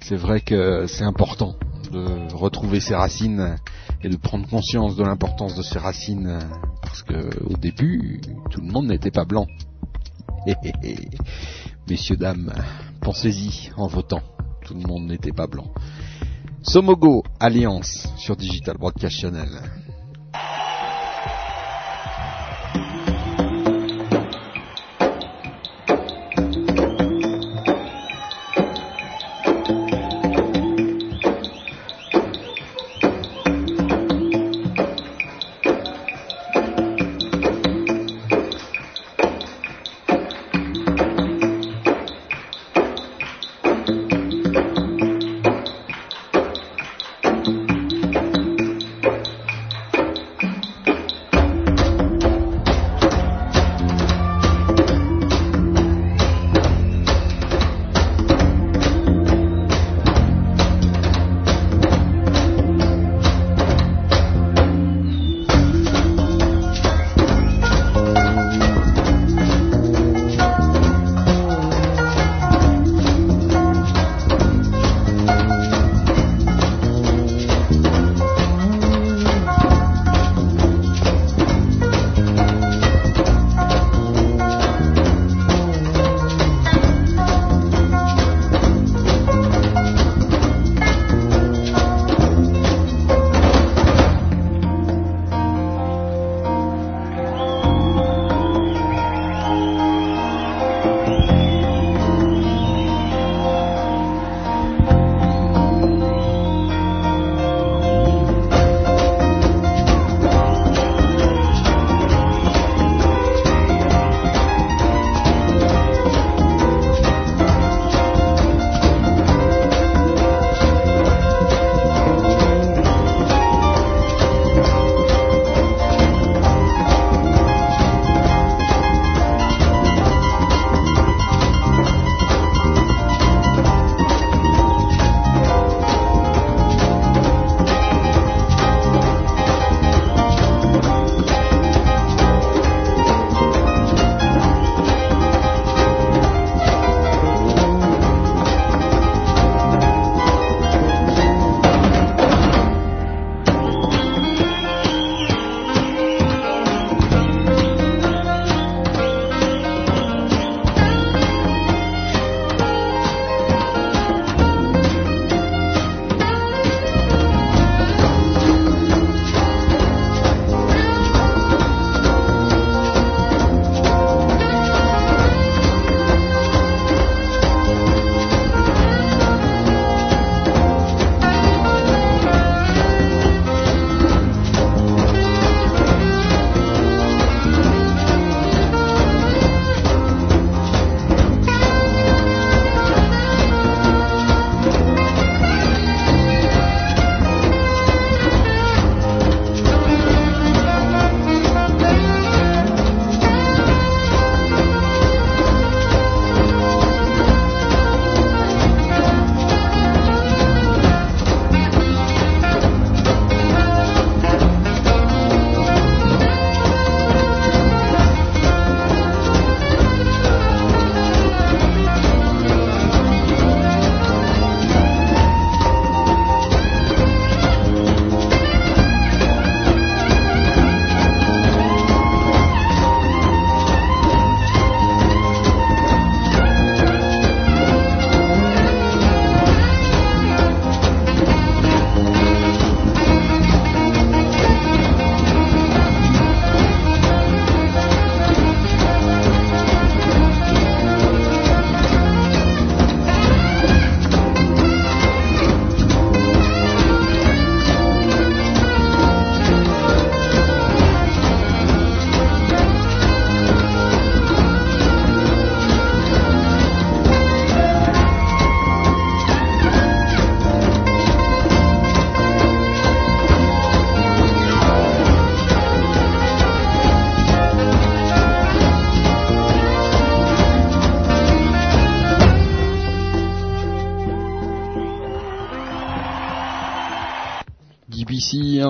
C'est 0.00 0.16
vrai 0.16 0.40
que 0.40 0.86
c'est 0.86 1.04
important 1.04 1.56
de 1.92 2.32
retrouver 2.34 2.80
ses 2.80 2.94
racines 2.94 3.56
et 4.02 4.08
de 4.08 4.16
prendre 4.16 4.48
conscience 4.48 4.96
de 4.96 5.04
l'importance 5.04 5.54
de 5.56 5.62
ses 5.62 5.78
racines 5.78 6.38
parce 6.80 7.02
que 7.02 7.44
au 7.44 7.58
début, 7.58 8.22
tout 8.50 8.62
le 8.62 8.72
monde 8.72 8.86
n'était 8.86 9.10
pas 9.10 9.26
blanc. 9.26 9.46
Messieurs, 11.90 12.16
dames, 12.16 12.50
pensez-y 13.02 13.70
en 13.76 13.88
votant. 13.88 14.22
Tout 14.64 14.72
le 14.72 14.80
monde 14.80 15.06
n'était 15.06 15.32
pas 15.32 15.46
blanc. 15.46 15.66
Somogo 16.62 17.24
Alliance 17.40 18.08
sur 18.16 18.36
Digital 18.36 18.78
Broadcast 18.78 19.18
Channel. 19.18 19.81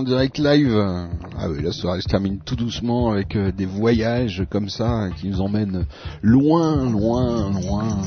Direct 0.02 0.38
live. 0.38 0.74
Ah 1.38 1.48
oui, 1.48 1.62
la 1.62 1.72
soirée 1.72 2.00
se 2.00 2.08
termine 2.08 2.38
tout 2.44 2.56
doucement 2.56 3.12
avec 3.12 3.36
euh, 3.36 3.52
des 3.52 3.66
voyages 3.66 4.44
comme 4.50 4.68
ça 4.68 5.08
qui 5.16 5.28
nous 5.28 5.40
emmènent 5.40 5.86
loin, 6.22 6.90
loin, 6.90 7.50
loin. 7.50 8.02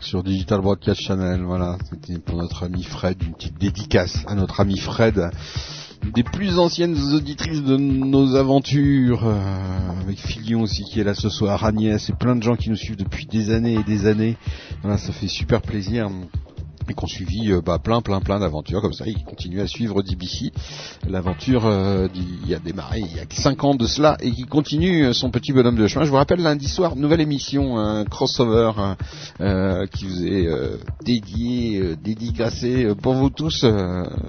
Sur 0.00 0.22
Digital 0.22 0.60
Broadcast 0.60 1.00
Channel. 1.00 1.42
Voilà, 1.42 1.76
c'était 1.90 2.18
pour 2.18 2.36
notre 2.36 2.64
ami 2.64 2.82
Fred, 2.82 3.22
une 3.22 3.34
petite 3.34 3.58
dédicace 3.58 4.24
à 4.26 4.34
notre 4.34 4.60
ami 4.60 4.78
Fred. 4.78 5.30
Des 6.14 6.22
plus 6.22 6.58
anciennes 6.58 6.96
auditrices 7.12 7.62
de 7.62 7.76
nos 7.76 8.36
aventures, 8.36 9.26
euh, 9.26 10.00
avec 10.00 10.18
Filion 10.18 10.62
aussi 10.62 10.84
qui 10.84 11.00
est 11.00 11.04
là 11.04 11.14
ce 11.14 11.28
soir, 11.28 11.64
Agnès 11.64 12.08
et 12.08 12.12
plein 12.12 12.36
de 12.36 12.42
gens 12.42 12.54
qui 12.54 12.70
nous 12.70 12.76
suivent 12.76 12.96
depuis 12.96 13.26
des 13.26 13.50
années 13.50 13.74
et 13.74 13.82
des 13.82 14.06
années. 14.06 14.36
Voilà, 14.82 14.96
ça 14.96 15.12
fait 15.12 15.28
super 15.28 15.60
plaisir. 15.60 16.08
Et 16.88 16.94
qu'on 16.94 17.06
suivi 17.06 17.52
euh, 17.52 17.60
bah, 17.60 17.78
plein 17.78 18.00
plein 18.00 18.20
plein 18.20 18.40
d'aventures 18.40 18.80
comme 18.80 18.92
ça, 18.92 19.04
il 19.06 19.22
continue 19.24 19.60
à 19.60 19.66
suivre 19.66 20.02
DBC, 20.02 20.52
l'aventure 21.08 21.66
euh, 21.66 22.08
qui 22.08 22.54
a 22.54 22.58
démarré 22.58 23.00
il 23.00 23.16
y 23.16 23.20
a 23.20 23.24
5 23.30 23.64
ans 23.64 23.74
de 23.74 23.86
cela 23.86 24.16
et 24.20 24.30
qui 24.30 24.44
continue 24.44 25.04
euh, 25.04 25.12
son 25.12 25.30
petit 25.30 25.52
bonhomme 25.52 25.76
de 25.76 25.86
chemin. 25.86 26.04
Je 26.04 26.10
vous 26.10 26.16
rappelle 26.16 26.40
lundi 26.40 26.66
soir, 26.66 26.96
nouvelle 26.96 27.20
émission, 27.20 27.78
un 27.78 28.04
crossover 28.04 28.72
hein, 28.78 28.96
euh, 29.40 29.86
qui 29.86 30.06
vous 30.06 30.24
est 30.26 30.46
euh, 30.46 30.78
dédié, 31.04 31.96
dédicacé 32.02 32.88
pour 33.02 33.14
vous 33.14 33.30
tous 33.30 33.64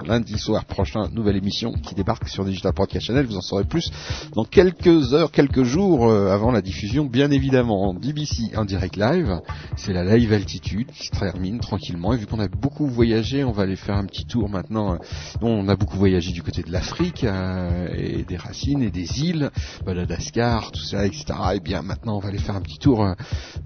lundi 0.05 0.37
soir 0.37 0.65
prochain, 0.65 1.07
nouvelle 1.13 1.37
émission 1.37 1.71
qui 1.71 1.95
débarque 1.95 2.27
sur 2.27 2.45
Digital 2.45 2.73
Podcast 2.73 3.07
Channel. 3.07 3.25
Vous 3.25 3.37
en 3.37 3.41
saurez 3.41 3.63
plus 3.63 3.91
dans 4.35 4.43
quelques 4.43 5.13
heures, 5.13 5.31
quelques 5.31 5.63
jours 5.63 6.11
avant 6.11 6.51
la 6.51 6.61
diffusion, 6.61 7.05
bien 7.05 7.31
évidemment. 7.31 7.93
DBC 7.93 8.55
en 8.55 8.65
direct 8.65 8.97
live, 8.97 9.39
c'est 9.77 9.93
la 9.93 10.03
live 10.03 10.33
altitude 10.33 10.87
qui 10.91 11.07
se 11.07 11.11
termine 11.11 11.59
tranquillement. 11.59 12.13
Et 12.13 12.17
vu 12.17 12.25
qu'on 12.25 12.39
a 12.39 12.48
beaucoup 12.55 12.87
voyagé, 12.87 13.43
on 13.43 13.51
va 13.51 13.63
aller 13.63 13.75
faire 13.75 13.95
un 13.95 14.05
petit 14.05 14.25
tour 14.25 14.49
maintenant. 14.49 14.97
On 15.41 15.67
a 15.67 15.75
beaucoup 15.75 15.97
voyagé 15.97 16.31
du 16.31 16.43
côté 16.43 16.63
de 16.63 16.71
l'Afrique 16.71 17.23
euh, 17.23 17.87
et 17.95 18.23
des 18.23 18.37
racines 18.37 18.81
et 18.81 18.91
des 18.91 19.21
îles, 19.21 19.51
Madagascar, 19.85 20.71
tout 20.71 20.83
ça, 20.83 21.05
etc. 21.05 21.25
Et 21.55 21.59
bien 21.59 21.81
maintenant, 21.81 22.17
on 22.17 22.19
va 22.19 22.29
aller 22.29 22.37
faire 22.37 22.55
un 22.55 22.61
petit 22.61 22.79
tour 22.79 23.03
euh, 23.03 23.13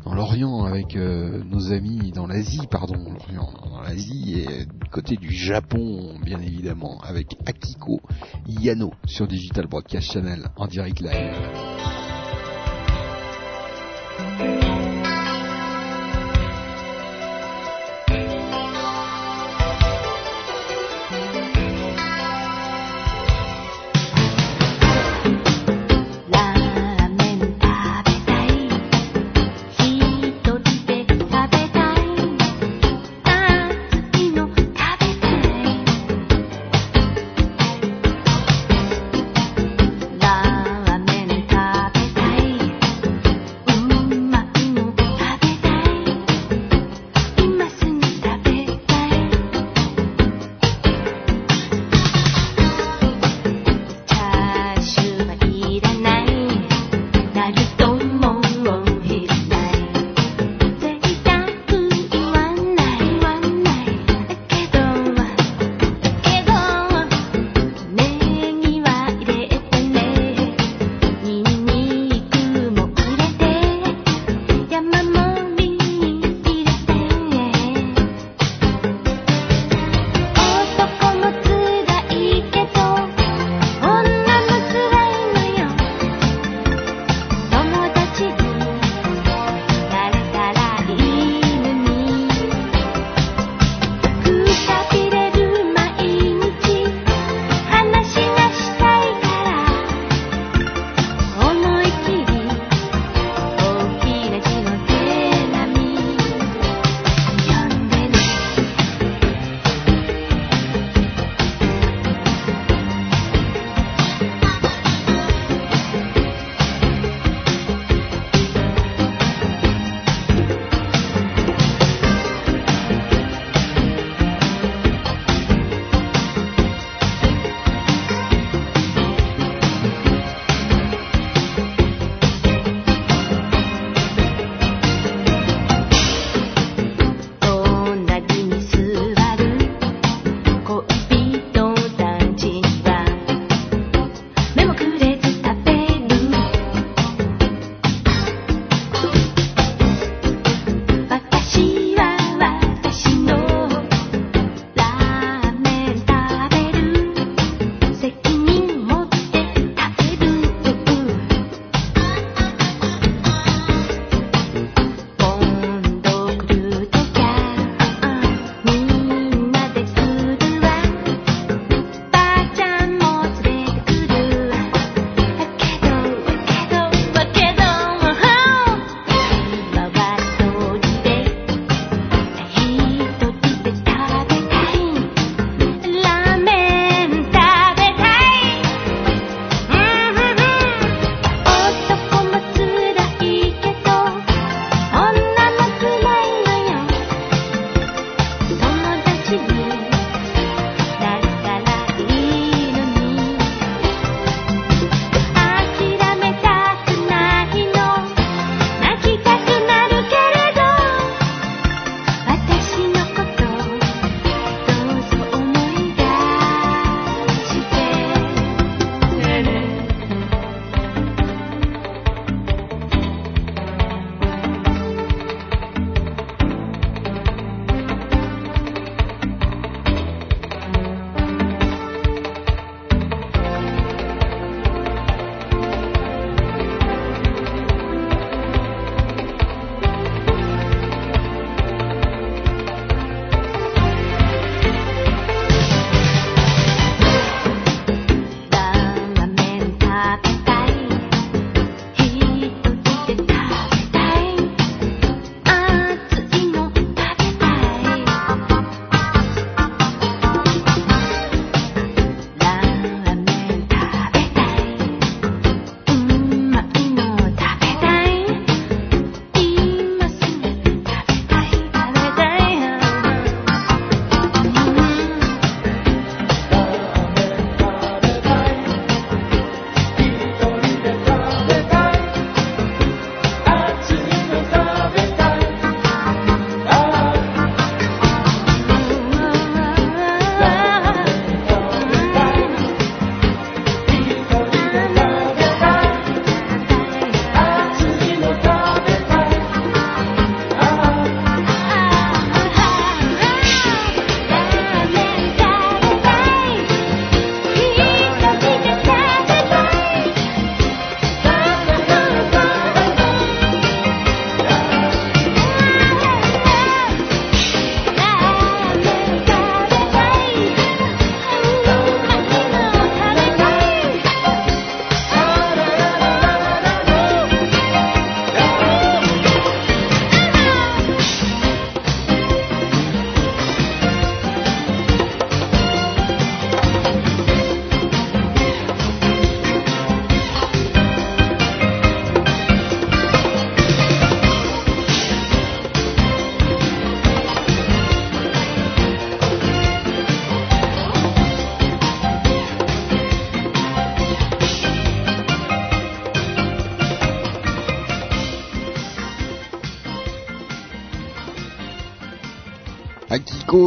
dans 0.06 0.14
l'Orient 0.14 0.66
avec 0.66 0.96
euh, 0.96 1.44
nos 1.44 1.72
amis 1.72 2.12
dans 2.12 2.28
l'Asie, 2.28 2.68
pardon, 2.70 2.96
l'Orient, 2.96 3.52
dans 3.70 3.82
l'Asie 3.82 4.46
et 4.48 4.66
du 4.66 4.90
côté 4.92 5.16
du 5.16 5.32
Japon, 5.32 6.16
bien 6.24 6.40
évidemment, 6.40 7.00
avec 7.02 7.36
Akiko 7.46 8.02
Yano 8.48 8.94
sur 9.06 9.28
Digital 9.28 9.68
Broadcast 9.68 10.12
Channel 10.12 10.48
en 10.56 10.68
direct 10.68 11.02
live. 11.02 11.93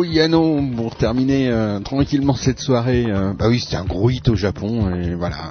Yano 0.05 0.61
pour 0.77 0.97
terminer 0.97 1.49
euh, 1.51 1.81
tranquillement 1.81 2.35
cette 2.35 2.61
soirée. 2.61 3.07
euh, 3.09 3.33
bah 3.33 3.47
oui, 3.49 3.61
c'était 3.61 3.77
un 3.77 3.85
gros 3.85 4.11
hit 4.11 4.29
au 4.29 4.37
Japon 4.37 4.95
et 4.95 5.15
voilà, 5.15 5.51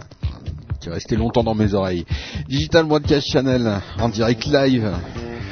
qui 0.79 0.89
est 0.89 0.91
resté 0.91 1.15
longtemps 1.15 1.43
dans 1.43 1.55
mes 1.55 1.73
oreilles. 1.73 2.05
Digital 2.47 2.85
Broadcast 2.85 3.27
Channel 3.27 3.81
en 3.99 4.09
direct 4.09 4.45
live. 4.45 4.91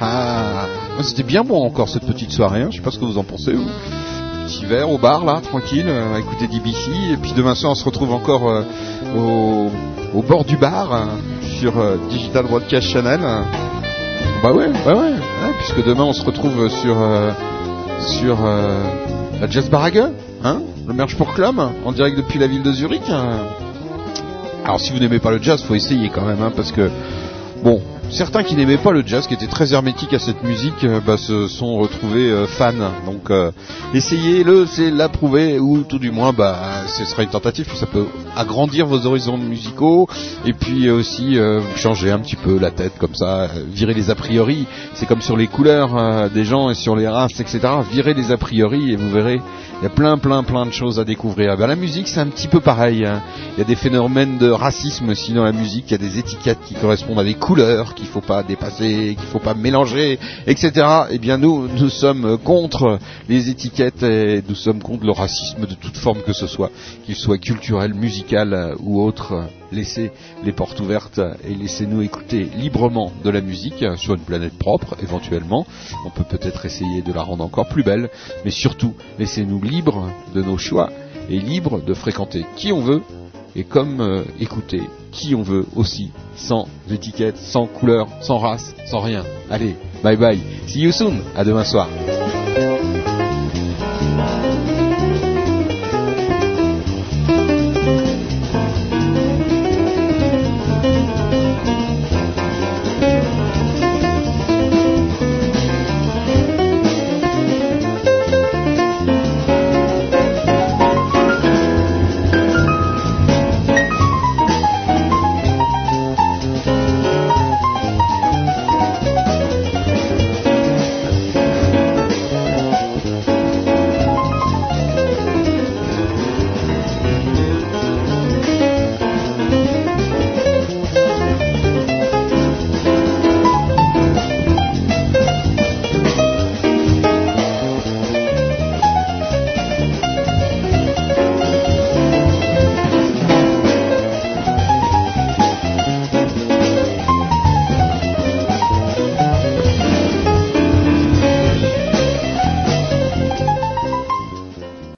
Ah, 0.01 0.65
ah, 0.97 1.03
c'était 1.03 1.23
bien 1.23 1.43
bon 1.43 1.63
encore 1.63 1.89
cette 1.89 2.05
petite 2.05 2.31
soirée. 2.31 2.61
Hein. 2.61 2.69
Je 2.72 2.77
sais 2.77 2.83
pas 2.83 2.91
ce 2.91 2.99
que 2.99 3.05
vous 3.05 3.17
en 3.17 3.23
pensez. 3.23 3.53
Vous. 3.53 3.67
Petit 4.47 4.65
verre 4.65 4.89
au 4.89 4.97
bar 4.97 5.23
là, 5.23 5.39
tranquille, 5.41 5.85
euh, 5.88 6.17
écouter 6.17 6.47
DBC. 6.47 6.91
Et 7.13 7.17
puis 7.17 7.33
demain 7.33 7.55
soir, 7.55 7.72
on 7.72 7.75
se 7.75 7.85
retrouve 7.85 8.11
encore 8.11 8.49
euh, 8.49 8.63
au, 10.13 10.22
bord 10.22 10.45
du 10.45 10.57
bar 10.57 11.07
sur 11.59 11.73
Digital 12.09 12.45
Broadcast 12.45 12.88
Channel. 12.88 13.22
Bah 14.41 14.51
ouais, 14.51 14.67
ouais, 14.67 14.85
ouais, 14.85 14.93
ouais, 14.93 15.53
puisque 15.59 15.85
demain 15.85 16.03
on 16.03 16.13
se 16.13 16.25
retrouve 16.25 16.67
sur 16.69 16.95
sur 18.07 18.45
euh, 18.45 18.83
la 19.40 19.49
Jazz 19.49 19.69
Barague, 19.69 20.03
hein, 20.43 20.61
le 20.88 20.93
Merge 20.93 21.15
pour 21.15 21.33
Club, 21.33 21.56
en 21.85 21.91
direct 21.91 22.17
depuis 22.17 22.40
la 22.40 22.48
ville 22.48 22.64
de 22.64 22.72
Zurich. 22.72 23.09
Alors 24.64 24.80
si 24.80 24.91
vous 24.91 24.99
n'aimez 24.99 25.19
pas 25.19 25.32
le 25.32 25.41
jazz, 25.41 25.61
faut 25.64 25.75
essayer 25.75 26.09
quand 26.09 26.25
même, 26.25 26.41
hein, 26.41 26.51
parce 26.56 26.72
que 26.72 26.90
bon, 27.64 27.82
certains 28.09 28.43
qui 28.43 28.56
n'aimaient 28.56 28.77
pas 28.77 28.91
le 28.91 29.03
jazz, 29.06 29.27
qui 29.27 29.33
étaient 29.33 29.48
très 29.48 29.73
hermétiques 29.73 30.14
à 30.14 30.19
cette 30.19 30.43
musique, 30.43 30.83
euh, 30.83 30.99
bah, 31.06 31.17
se 31.17 31.48
sont 31.48 31.77
retrouvés 31.77 32.30
euh, 32.30 32.45
fans. 32.45 32.73
Donc 33.06 33.32
essayez-le, 33.93 34.65
c'est 34.65 34.91
l'approuver, 34.91 35.59
ou 35.59 35.83
tout 35.83 35.99
du 35.99 36.11
moins, 36.11 36.33
bah, 36.33 36.57
ce 36.88 37.06
sera 37.06 37.23
une 37.23 37.30
tentative, 37.30 37.67
ça 37.75 37.85
peut 37.85 38.06
agrandir 38.36 38.86
vos 38.88 39.06
horizons 39.06 39.38
musicaux, 39.38 40.08
et 40.45 40.53
puis 40.53 40.90
aussi 40.90 41.38
euh, 41.38 41.62
changer 41.76 42.12
un 42.12 42.20
petit 42.20 42.36
peu 42.36 42.58
la 42.60 42.72
tête 42.72 42.94
comme 43.00 43.16
ça, 43.16 43.42
euh, 43.42 43.48
virer 43.72 43.94
les 43.94 44.10
a 44.10 44.16
priori. 44.16 44.66
C'est 44.95 45.06
comme 45.06 45.22
sur 45.22 45.38
les 45.38 45.48
couleurs 45.48 45.95
euh, 45.98 46.30
des 46.30 46.44
gens 46.44 46.70
et 46.70 46.76
sur 46.76 46.95
les 46.95 47.08
races, 47.08 47.40
etc. 47.40 47.60
Virez 47.92 48.14
les 48.14 48.32
a 48.32 48.38
priori 48.38 48.92
et 48.92 48.95
vous 48.95 49.10
verrez, 49.10 49.42
il 49.82 49.84
y 49.84 49.88
a 49.88 49.90
plein, 49.90 50.18
plein, 50.18 50.44
plein 50.44 50.66
de 50.66 50.72
choses 50.72 51.00
à 51.00 51.03
découvrir. 51.03 51.58
Ben, 51.58 51.68
la 51.68 51.76
musique, 51.76 52.08
c'est 52.08 52.22
un 52.22 52.28
petit 52.28 52.48
peu 52.48 52.60
pareil. 52.60 53.06
hein. 53.06 53.22
Il 53.56 53.60
y 53.60 53.62
a 53.62 53.66
des 53.66 53.76
phénomènes 53.76 54.38
de 54.38 54.50
racisme 54.50 55.10
aussi 55.10 55.34
dans 55.34 55.44
la 55.44 55.52
musique. 55.52 55.86
Il 55.90 55.92
y 55.92 55.95
a 55.95 55.98
des 55.98 56.18
étiquettes 56.20 56.60
qui 56.66 56.74
correspondent 56.76 57.20
à 57.20 57.24
des 57.24 57.34
couleurs 57.34 57.94
qu'il 57.94 58.08
faut 58.08 58.22
pas 58.22 58.44
dépasser, 58.44 59.16
qu'il 59.20 59.28
faut 59.28 59.40
pas 59.40 59.53
mélanger, 59.53 60.20
etc. 60.48 60.72
Eh 61.12 61.18
bien, 61.18 61.38
nous, 61.38 61.68
nous 61.68 61.90
sommes 61.90 62.38
contre 62.38 62.98
les 63.28 63.50
étiquettes 63.50 64.03
et 64.03 64.42
nous 64.48 64.56
sommes 64.56 64.82
contre 64.82 65.06
le 65.06 65.12
racisme 65.12 65.66
de 65.66 65.76
toute 65.76 65.98
forme 65.98 66.22
que 66.22 66.34
ce 66.34 66.48
soit, 66.48 66.72
qu'il 67.06 67.16
soit 67.16 67.38
culturel, 67.38 67.94
musical 67.94 68.23
euh, 68.32 68.76
ou 68.80 69.02
autre. 69.02 69.48
Laissez 69.72 70.11
les 70.43 70.52
portes 70.52 70.80
ouvertes 70.80 71.19
et 71.43 71.53
laissez-nous 71.56 72.02
écouter 72.02 72.48
librement 72.56 73.11
de 73.24 73.30
la 73.30 73.42
musique 73.42 73.84
euh, 73.84 73.95
sur 73.95 74.14
une 74.14 74.22
planète 74.22 74.58
propre, 74.58 74.95
éventuellement. 75.02 75.66
On 76.06 76.10
peut 76.10 76.24
peut-être 76.24 76.66
essayer 76.66 77.02
de 77.02 77.11
la 77.11 77.24
rendre 77.24 77.43
encore 77.43 77.68
plus 77.68 77.84
belle, 77.84 78.10
mais 78.45 78.52
surtout, 78.52 78.93
laissez-nous 79.19 79.61
libres 79.61 80.10
de 80.34 80.42
nos 80.42 80.58
choix 80.58 80.90
et 81.30 81.40
libres 81.40 81.82
de 81.82 81.93
fréquenter 81.93 82.45
qui 82.56 82.72
on 82.72 82.82
veut 82.82 83.02
et 83.56 83.64
comme 83.64 84.02
euh, 84.02 84.24
écouter 84.40 84.82
qui 85.11 85.35
on 85.35 85.43
veut 85.43 85.66
aussi, 85.76 86.11
sans 86.35 86.68
étiquette, 86.90 87.38
sans 87.38 87.68
couleur, 87.68 88.08
sans 88.22 88.40
race, 88.40 88.76
sans 88.85 89.00
rien. 89.00 89.24
Allez, 89.50 89.76
bye 90.03 90.18
bye, 90.18 90.40
see 90.68 90.82
you 90.82 90.92
soon, 90.92 91.19
à 91.35 91.43
demain 91.43 91.64
soir. 91.64 91.88